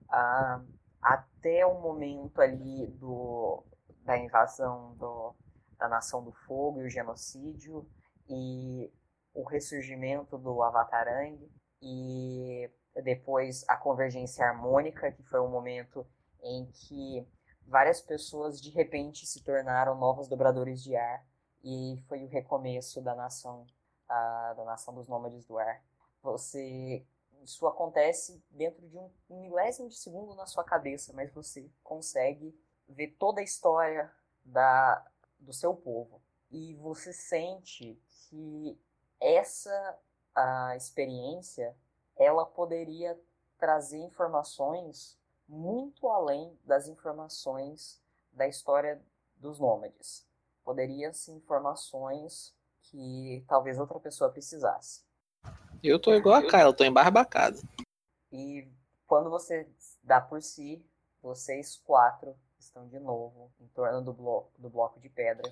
uh, 0.05 0.67
até 1.01 1.65
o 1.65 1.81
momento 1.81 2.41
ali 2.41 2.87
do, 2.89 3.65
da 4.03 4.19
invasão 4.19 4.95
do, 4.97 5.35
da 5.79 5.89
Nação 5.89 6.23
do 6.23 6.33
Fogo 6.33 6.81
e 6.81 6.87
o 6.87 6.91
genocídio, 6.91 7.89
e 8.29 8.93
o 9.35 9.45
ressurgimento 9.45 10.37
do 10.37 10.63
Avatarang, 10.63 11.51
e 11.81 12.71
depois 13.03 13.65
a 13.69 13.77
convergência 13.77 14.45
harmônica, 14.45 15.13
que 15.13 15.23
foi 15.23 15.41
um 15.41 15.49
momento 15.49 16.07
em 16.43 16.67
que 16.67 17.27
várias 17.67 18.01
pessoas 18.01 18.61
de 18.61 18.71
repente 18.71 19.27
se 19.27 19.43
tornaram 19.43 19.95
novos 19.95 20.29
dobradores 20.29 20.83
de 20.83 20.97
ar 20.97 21.25
e 21.63 22.03
foi 22.09 22.25
o 22.25 22.29
recomeço 22.29 23.01
da 23.01 23.15
nação 23.15 23.67
da 24.09 24.65
nação 24.65 24.95
dos 24.95 25.07
nômades 25.07 25.45
do 25.45 25.59
ar. 25.59 25.83
Você 26.23 27.05
isso 27.43 27.67
acontece 27.67 28.43
dentro 28.51 28.89
de 28.89 28.97
um 28.97 29.11
milésimo 29.29 29.89
de 29.89 29.97
segundo 29.97 30.35
na 30.35 30.47
sua 30.47 30.65
cabeça, 30.65 31.13
mas 31.13 31.33
você 31.33 31.71
consegue 31.85 32.59
ver 32.89 33.17
toda 33.19 33.41
a 33.41 33.45
história 33.45 34.11
da, 34.45 35.07
do 35.39 35.53
seu 35.53 35.75
povo. 35.75 36.21
E 36.51 36.75
você 36.77 37.13
sente 37.13 38.01
que 38.29 38.79
essa 39.21 39.99
a 40.35 40.77
experiência 40.77 41.75
ela 42.17 42.47
poderia 42.47 43.19
trazer 43.59 43.99
informações 43.99 45.19
muito 45.49 46.09
além 46.09 46.57
das 46.65 46.87
informações 46.87 48.01
da 48.33 48.47
história 48.47 49.03
dos 49.37 49.59
nômades. 49.59 50.27
Poderia 50.63 51.13
ser 51.13 51.33
informações 51.33 52.55
que 52.83 53.45
talvez 53.49 53.79
outra 53.79 53.99
pessoa 53.99 54.31
precisasse. 54.31 55.03
Eu 55.83 56.01
tô 56.01 56.15
igual 56.15 56.37
a 56.37 56.43
Kyle, 56.43 56.75
tô 56.75 56.85
embarbacado. 56.85 57.59
E 58.31 58.69
quando 59.07 59.31
você 59.31 59.69
dá 60.03 60.21
por 60.21 60.43
si, 60.43 60.85
vocês 61.23 61.77
quatro 61.77 62.37
estão 62.69 62.87
de 62.87 62.99
novo 62.99 63.51
em 63.61 63.67
torno 63.69 64.03
do 64.03 64.13
bloco, 64.13 64.51
do 64.59 64.71
bloco 64.71 65.01
de 65.01 65.09
pedra. 65.09 65.51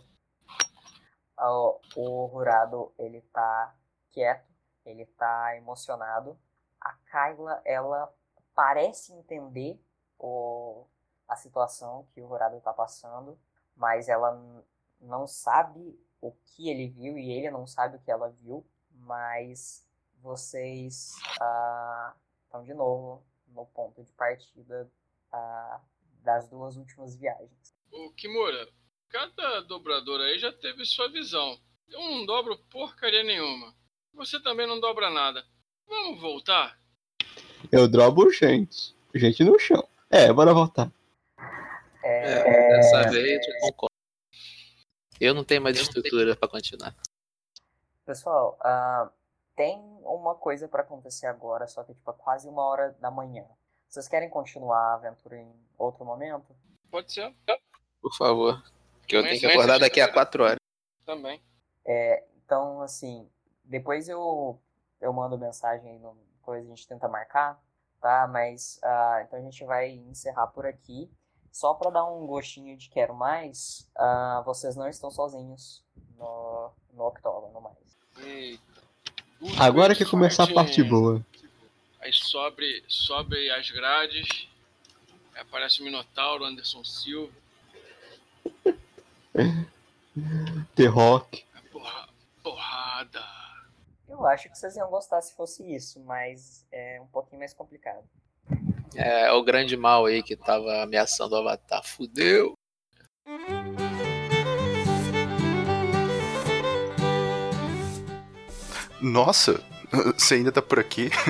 O, 1.38 1.80
o 1.96 2.26
Rurado, 2.26 2.92
ele 2.98 3.20
tá 3.32 3.74
quieto, 4.10 4.48
ele 4.84 5.04
tá 5.06 5.56
emocionado. 5.56 6.38
A 6.80 6.94
Kyla, 7.10 7.60
ela 7.64 8.12
parece 8.54 9.12
entender 9.12 9.80
o, 10.18 10.86
a 11.28 11.36
situação 11.36 12.06
que 12.14 12.20
o 12.20 12.26
Rurado 12.26 12.56
está 12.56 12.72
passando, 12.72 13.38
mas 13.74 14.08
ela 14.08 14.40
não 15.00 15.26
sabe 15.26 15.98
o 16.20 16.32
que 16.32 16.70
ele 16.70 16.88
viu 16.88 17.18
e 17.18 17.30
ele 17.30 17.50
não 17.50 17.66
sabe 17.66 17.96
o 17.96 18.00
que 18.00 18.10
ela 18.10 18.30
viu, 18.30 18.64
mas 18.90 19.86
vocês 20.22 21.14
estão 21.16 22.60
ah, 22.60 22.62
de 22.62 22.72
novo 22.72 23.22
no 23.48 23.66
ponto 23.66 24.02
de 24.02 24.12
partida 24.12 24.90
ah, 25.30 25.80
das 26.26 26.48
duas 26.48 26.76
últimas 26.76 27.16
viagens. 27.16 27.72
O 27.92 28.10
Kimura, 28.10 28.68
cada 29.08 29.60
dobrador 29.60 30.20
aí 30.20 30.38
já 30.40 30.52
teve 30.52 30.84
sua 30.84 31.08
visão. 31.08 31.56
Eu 31.88 32.00
não 32.00 32.26
dobro 32.26 32.58
porcaria 32.68 33.22
nenhuma. 33.22 33.72
Você 34.12 34.42
também 34.42 34.66
não 34.66 34.80
dobra 34.80 35.08
nada. 35.08 35.44
Vamos 35.86 36.20
voltar? 36.20 36.76
Eu 37.70 37.86
dobro 37.86 38.32
gente. 38.32 38.92
Gente 39.14 39.44
no 39.44 39.56
chão. 39.56 39.86
É, 40.10 40.32
bora 40.32 40.52
voltar. 40.52 40.90
É, 42.02 42.76
dessa 42.76 43.08
vez 43.08 43.46
eu 43.46 43.60
concordo. 43.60 43.94
Eu 45.20 45.32
não 45.32 45.44
tenho 45.44 45.62
mais 45.62 45.78
estrutura 45.78 46.34
para 46.34 46.48
continuar. 46.48 46.94
Pessoal, 48.04 48.58
uh, 48.60 49.10
tem 49.54 49.78
uma 50.02 50.34
coisa 50.34 50.66
para 50.66 50.82
acontecer 50.82 51.26
agora, 51.26 51.68
só 51.68 51.84
que 51.84 51.94
tipo, 51.94 52.10
é 52.10 52.14
quase 52.14 52.48
uma 52.48 52.62
hora 52.62 52.96
da 53.00 53.10
manhã. 53.10 53.44
Vocês 53.96 54.08
querem 54.08 54.28
continuar 54.28 54.78
a 54.78 54.94
aventura 54.96 55.38
em 55.38 55.50
outro 55.78 56.04
momento? 56.04 56.54
Pode 56.90 57.10
ser. 57.10 57.32
Por 58.02 58.14
favor. 58.14 58.62
Que 59.08 59.16
eu 59.16 59.22
tenho 59.22 59.40
que 59.40 59.46
acordar 59.46 59.78
daqui 59.78 60.02
a 60.02 60.12
quatro 60.12 60.44
horas. 60.44 60.58
Também. 61.06 61.40
É, 61.82 62.22
então, 62.44 62.82
assim, 62.82 63.26
depois 63.64 64.06
eu, 64.06 64.60
eu 65.00 65.10
mando 65.14 65.38
mensagem 65.38 65.92
aí, 65.92 65.98
depois 66.38 66.62
a 66.66 66.68
gente 66.68 66.86
tenta 66.86 67.08
marcar 67.08 67.58
tá? 67.98 68.28
Mas 68.30 68.78
uh, 68.84 69.24
então 69.24 69.38
a 69.38 69.42
gente 69.42 69.64
vai 69.64 69.92
encerrar 69.92 70.48
por 70.48 70.66
aqui. 70.66 71.10
Só 71.50 71.72
para 71.72 71.90
dar 71.90 72.04
um 72.04 72.26
gostinho 72.26 72.76
de 72.76 72.90
quero 72.90 73.14
mais, 73.14 73.88
uh, 73.96 74.44
vocês 74.44 74.76
não 74.76 74.86
estão 74.90 75.10
sozinhos 75.10 75.82
no, 76.18 76.70
no 76.92 77.06
octógono 77.06 77.58
mais. 77.62 77.96
Eita. 78.18 78.82
Agora 79.58 79.94
que 79.94 80.04
começar 80.04 80.44
a 80.44 80.52
parte 80.52 80.84
boa. 80.84 81.24
Aí 82.06 82.12
sobe, 82.12 82.84
sobe 82.86 83.50
as 83.50 83.68
grades, 83.68 84.46
aparece 85.34 85.80
o 85.80 85.84
Minotauro, 85.84 86.44
Anderson 86.44 86.84
Silva. 86.84 87.32
The 90.76 90.86
Rock. 90.86 91.44
Porra, 91.72 92.08
porrada. 92.44 93.24
Eu 94.08 94.24
acho 94.24 94.48
que 94.48 94.56
vocês 94.56 94.76
iam 94.76 94.88
gostar 94.88 95.20
se 95.20 95.34
fosse 95.34 95.64
isso, 95.74 95.98
mas 95.98 96.64
é 96.70 97.00
um 97.00 97.08
pouquinho 97.08 97.40
mais 97.40 97.52
complicado. 97.52 98.04
É, 98.94 99.32
o 99.32 99.42
grande 99.42 99.76
mal 99.76 100.06
aí 100.06 100.22
que 100.22 100.36
tava 100.36 100.84
ameaçando 100.84 101.34
o 101.34 101.38
Avatar. 101.38 101.84
Fudeu! 101.84 102.52
Nossa, 109.02 109.60
você 110.16 110.36
ainda 110.36 110.52
tá 110.52 110.62
por 110.62 110.78
aqui? 110.78 111.10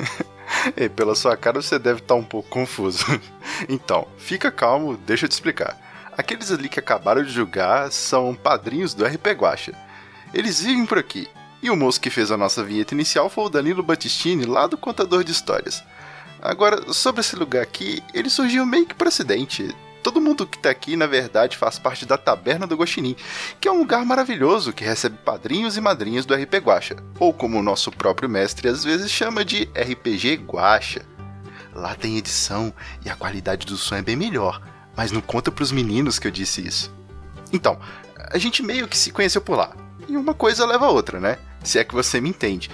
e 0.75 0.89
pela 0.89 1.15
sua 1.15 1.37
cara 1.37 1.61
você 1.61 1.77
deve 1.77 1.99
estar 1.99 2.15
tá 2.15 2.19
um 2.19 2.23
pouco 2.23 2.49
confuso. 2.49 3.05
Então, 3.67 4.07
fica 4.19 4.51
calmo, 4.51 4.95
deixa 4.97 5.25
eu 5.25 5.29
te 5.29 5.31
explicar. 5.31 5.75
Aqueles 6.15 6.51
ali 6.51 6.69
que 6.69 6.79
acabaram 6.79 7.23
de 7.23 7.31
julgar 7.31 7.91
são 7.91 8.35
padrinhos 8.35 8.93
do 8.93 9.03
RP 9.03 9.27
Guacha. 9.35 9.73
Eles 10.31 10.61
vivem 10.61 10.85
por 10.85 10.99
aqui 10.99 11.27
e 11.61 11.71
o 11.71 11.75
moço 11.75 11.99
que 11.99 12.11
fez 12.11 12.31
a 12.31 12.37
nossa 12.37 12.63
vinheta 12.63 12.93
inicial 12.93 13.29
foi 13.29 13.45
o 13.45 13.49
Danilo 13.49 13.81
Battistini, 13.81 14.45
lá 14.45 14.67
do 14.67 14.77
Contador 14.77 15.23
de 15.23 15.31
Histórias. 15.31 15.83
Agora, 16.39 16.93
sobre 16.93 17.21
esse 17.21 17.35
lugar 17.35 17.63
aqui, 17.63 18.03
ele 18.13 18.29
surgiu 18.29 18.65
meio 18.65 18.85
que 18.85 18.93
por 18.93 19.07
acidente. 19.07 19.75
Todo 20.07 20.21
mundo 20.21 20.47
que 20.47 20.57
tá 20.57 20.69
aqui, 20.69 20.95
na 20.95 21.05
verdade, 21.05 21.57
faz 21.57 21.77
parte 21.77 22.05
da 22.05 22.17
Taberna 22.17 22.65
do 22.65 22.77
Guaxinim, 22.77 23.13
que 23.59 23.67
é 23.67 23.71
um 23.73 23.79
lugar 23.79 24.05
maravilhoso 24.05 24.71
que 24.71 24.85
recebe 24.85 25.17
padrinhos 25.17 25.75
e 25.75 25.81
madrinhas 25.81 26.25
do 26.25 26.33
RP 26.33 26.59
Guacha, 26.63 26.95
ou 27.19 27.33
como 27.33 27.59
o 27.59 27.61
nosso 27.61 27.91
próprio 27.91 28.29
mestre 28.29 28.69
às 28.69 28.85
vezes 28.85 29.11
chama 29.11 29.43
de 29.43 29.65
RPG 29.75 30.45
Guacha. 30.47 31.05
Lá 31.75 31.93
tem 31.93 32.17
edição 32.17 32.73
e 33.03 33.09
a 33.09 33.17
qualidade 33.17 33.65
do 33.65 33.75
som 33.75 33.97
é 33.97 34.01
bem 34.01 34.15
melhor, 34.15 34.61
mas 34.95 35.11
não 35.11 35.19
conta 35.19 35.51
pros 35.51 35.73
meninos 35.73 36.17
que 36.17 36.27
eu 36.27 36.31
disse 36.31 36.65
isso. 36.65 36.89
Então, 37.51 37.77
a 38.31 38.37
gente 38.37 38.63
meio 38.63 38.87
que 38.87 38.97
se 38.97 39.11
conheceu 39.11 39.41
por 39.41 39.57
lá, 39.57 39.75
e 40.07 40.15
uma 40.15 40.33
coisa 40.33 40.65
leva 40.65 40.85
a 40.85 40.89
outra, 40.89 41.19
né? 41.19 41.37
Se 41.65 41.79
é 41.79 41.83
que 41.83 41.93
você 41.93 42.21
me 42.21 42.29
entende. 42.29 42.71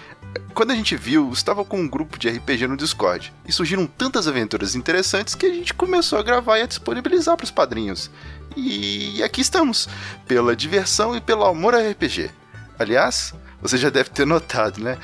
Quando 0.54 0.72
a 0.72 0.76
gente 0.76 0.96
viu, 0.96 1.32
estava 1.32 1.66
com 1.66 1.80
um 1.80 1.88
grupo 1.88 2.18
de 2.18 2.30
RPG 2.30 2.68
no 2.68 2.78
Discord 2.78 3.34
e 3.48 3.52
surgiram 3.52 3.88
tantas 3.88 4.28
aventuras 4.28 4.76
interessantes 4.76 5.34
que 5.36 5.46
a 5.46 5.54
gente 5.54 5.74
começou 5.74 6.20
a 6.20 6.24
gravar 6.24 6.60
e 6.60 6.62
a 6.62 6.68
disponibilizar 6.68 7.36
para 7.36 7.44
os 7.44 7.52
padrinhos. 7.52 8.12
E 8.56 9.22
aqui 9.24 9.42
estamos, 9.42 9.90
pela 10.28 10.56
diversão 10.56 11.16
e 11.16 11.22
pelo 11.22 11.44
amor 11.44 11.74
a 11.74 11.80
RPG. 11.90 12.30
Aliás, 12.78 13.34
você 13.62 13.78
já 13.78 13.90
deve 13.90 14.12
ter 14.12 14.28
notado, 14.28 14.80
né? 14.82 14.98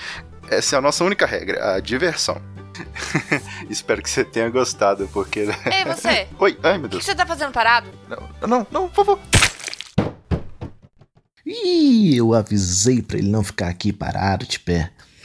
Essa 0.50 0.76
é 0.76 0.80
a 0.80 0.82
nossa 0.82 1.04
única 1.04 1.26
regra, 1.26 1.76
a 1.76 1.80
diversão. 1.80 2.42
Espero 3.70 4.02
que 4.02 4.10
você 4.10 4.24
tenha 4.24 4.50
gostado, 4.50 5.10
porque. 5.12 5.40
Ei, 5.40 5.86
você! 5.86 6.28
Oi, 6.40 6.58
ai 6.64 6.78
meu 6.78 6.88
Deus. 6.88 7.04
O 7.04 7.06
que 7.06 7.12
você 7.12 7.16
tá 7.16 7.26
fazendo 7.26 7.52
parado? 7.52 7.90
Não, 8.08 8.48
não, 8.48 8.68
não, 8.72 8.90
por 8.90 9.06
favor. 9.06 9.20
Ih, 11.46 12.16
eu 12.16 12.34
avisei 12.34 13.02
para 13.02 13.18
ele 13.18 13.30
não 13.30 13.44
ficar 13.44 13.68
aqui 13.68 13.92
parado 13.92 14.46
de 14.46 14.60
pé. 14.60 14.92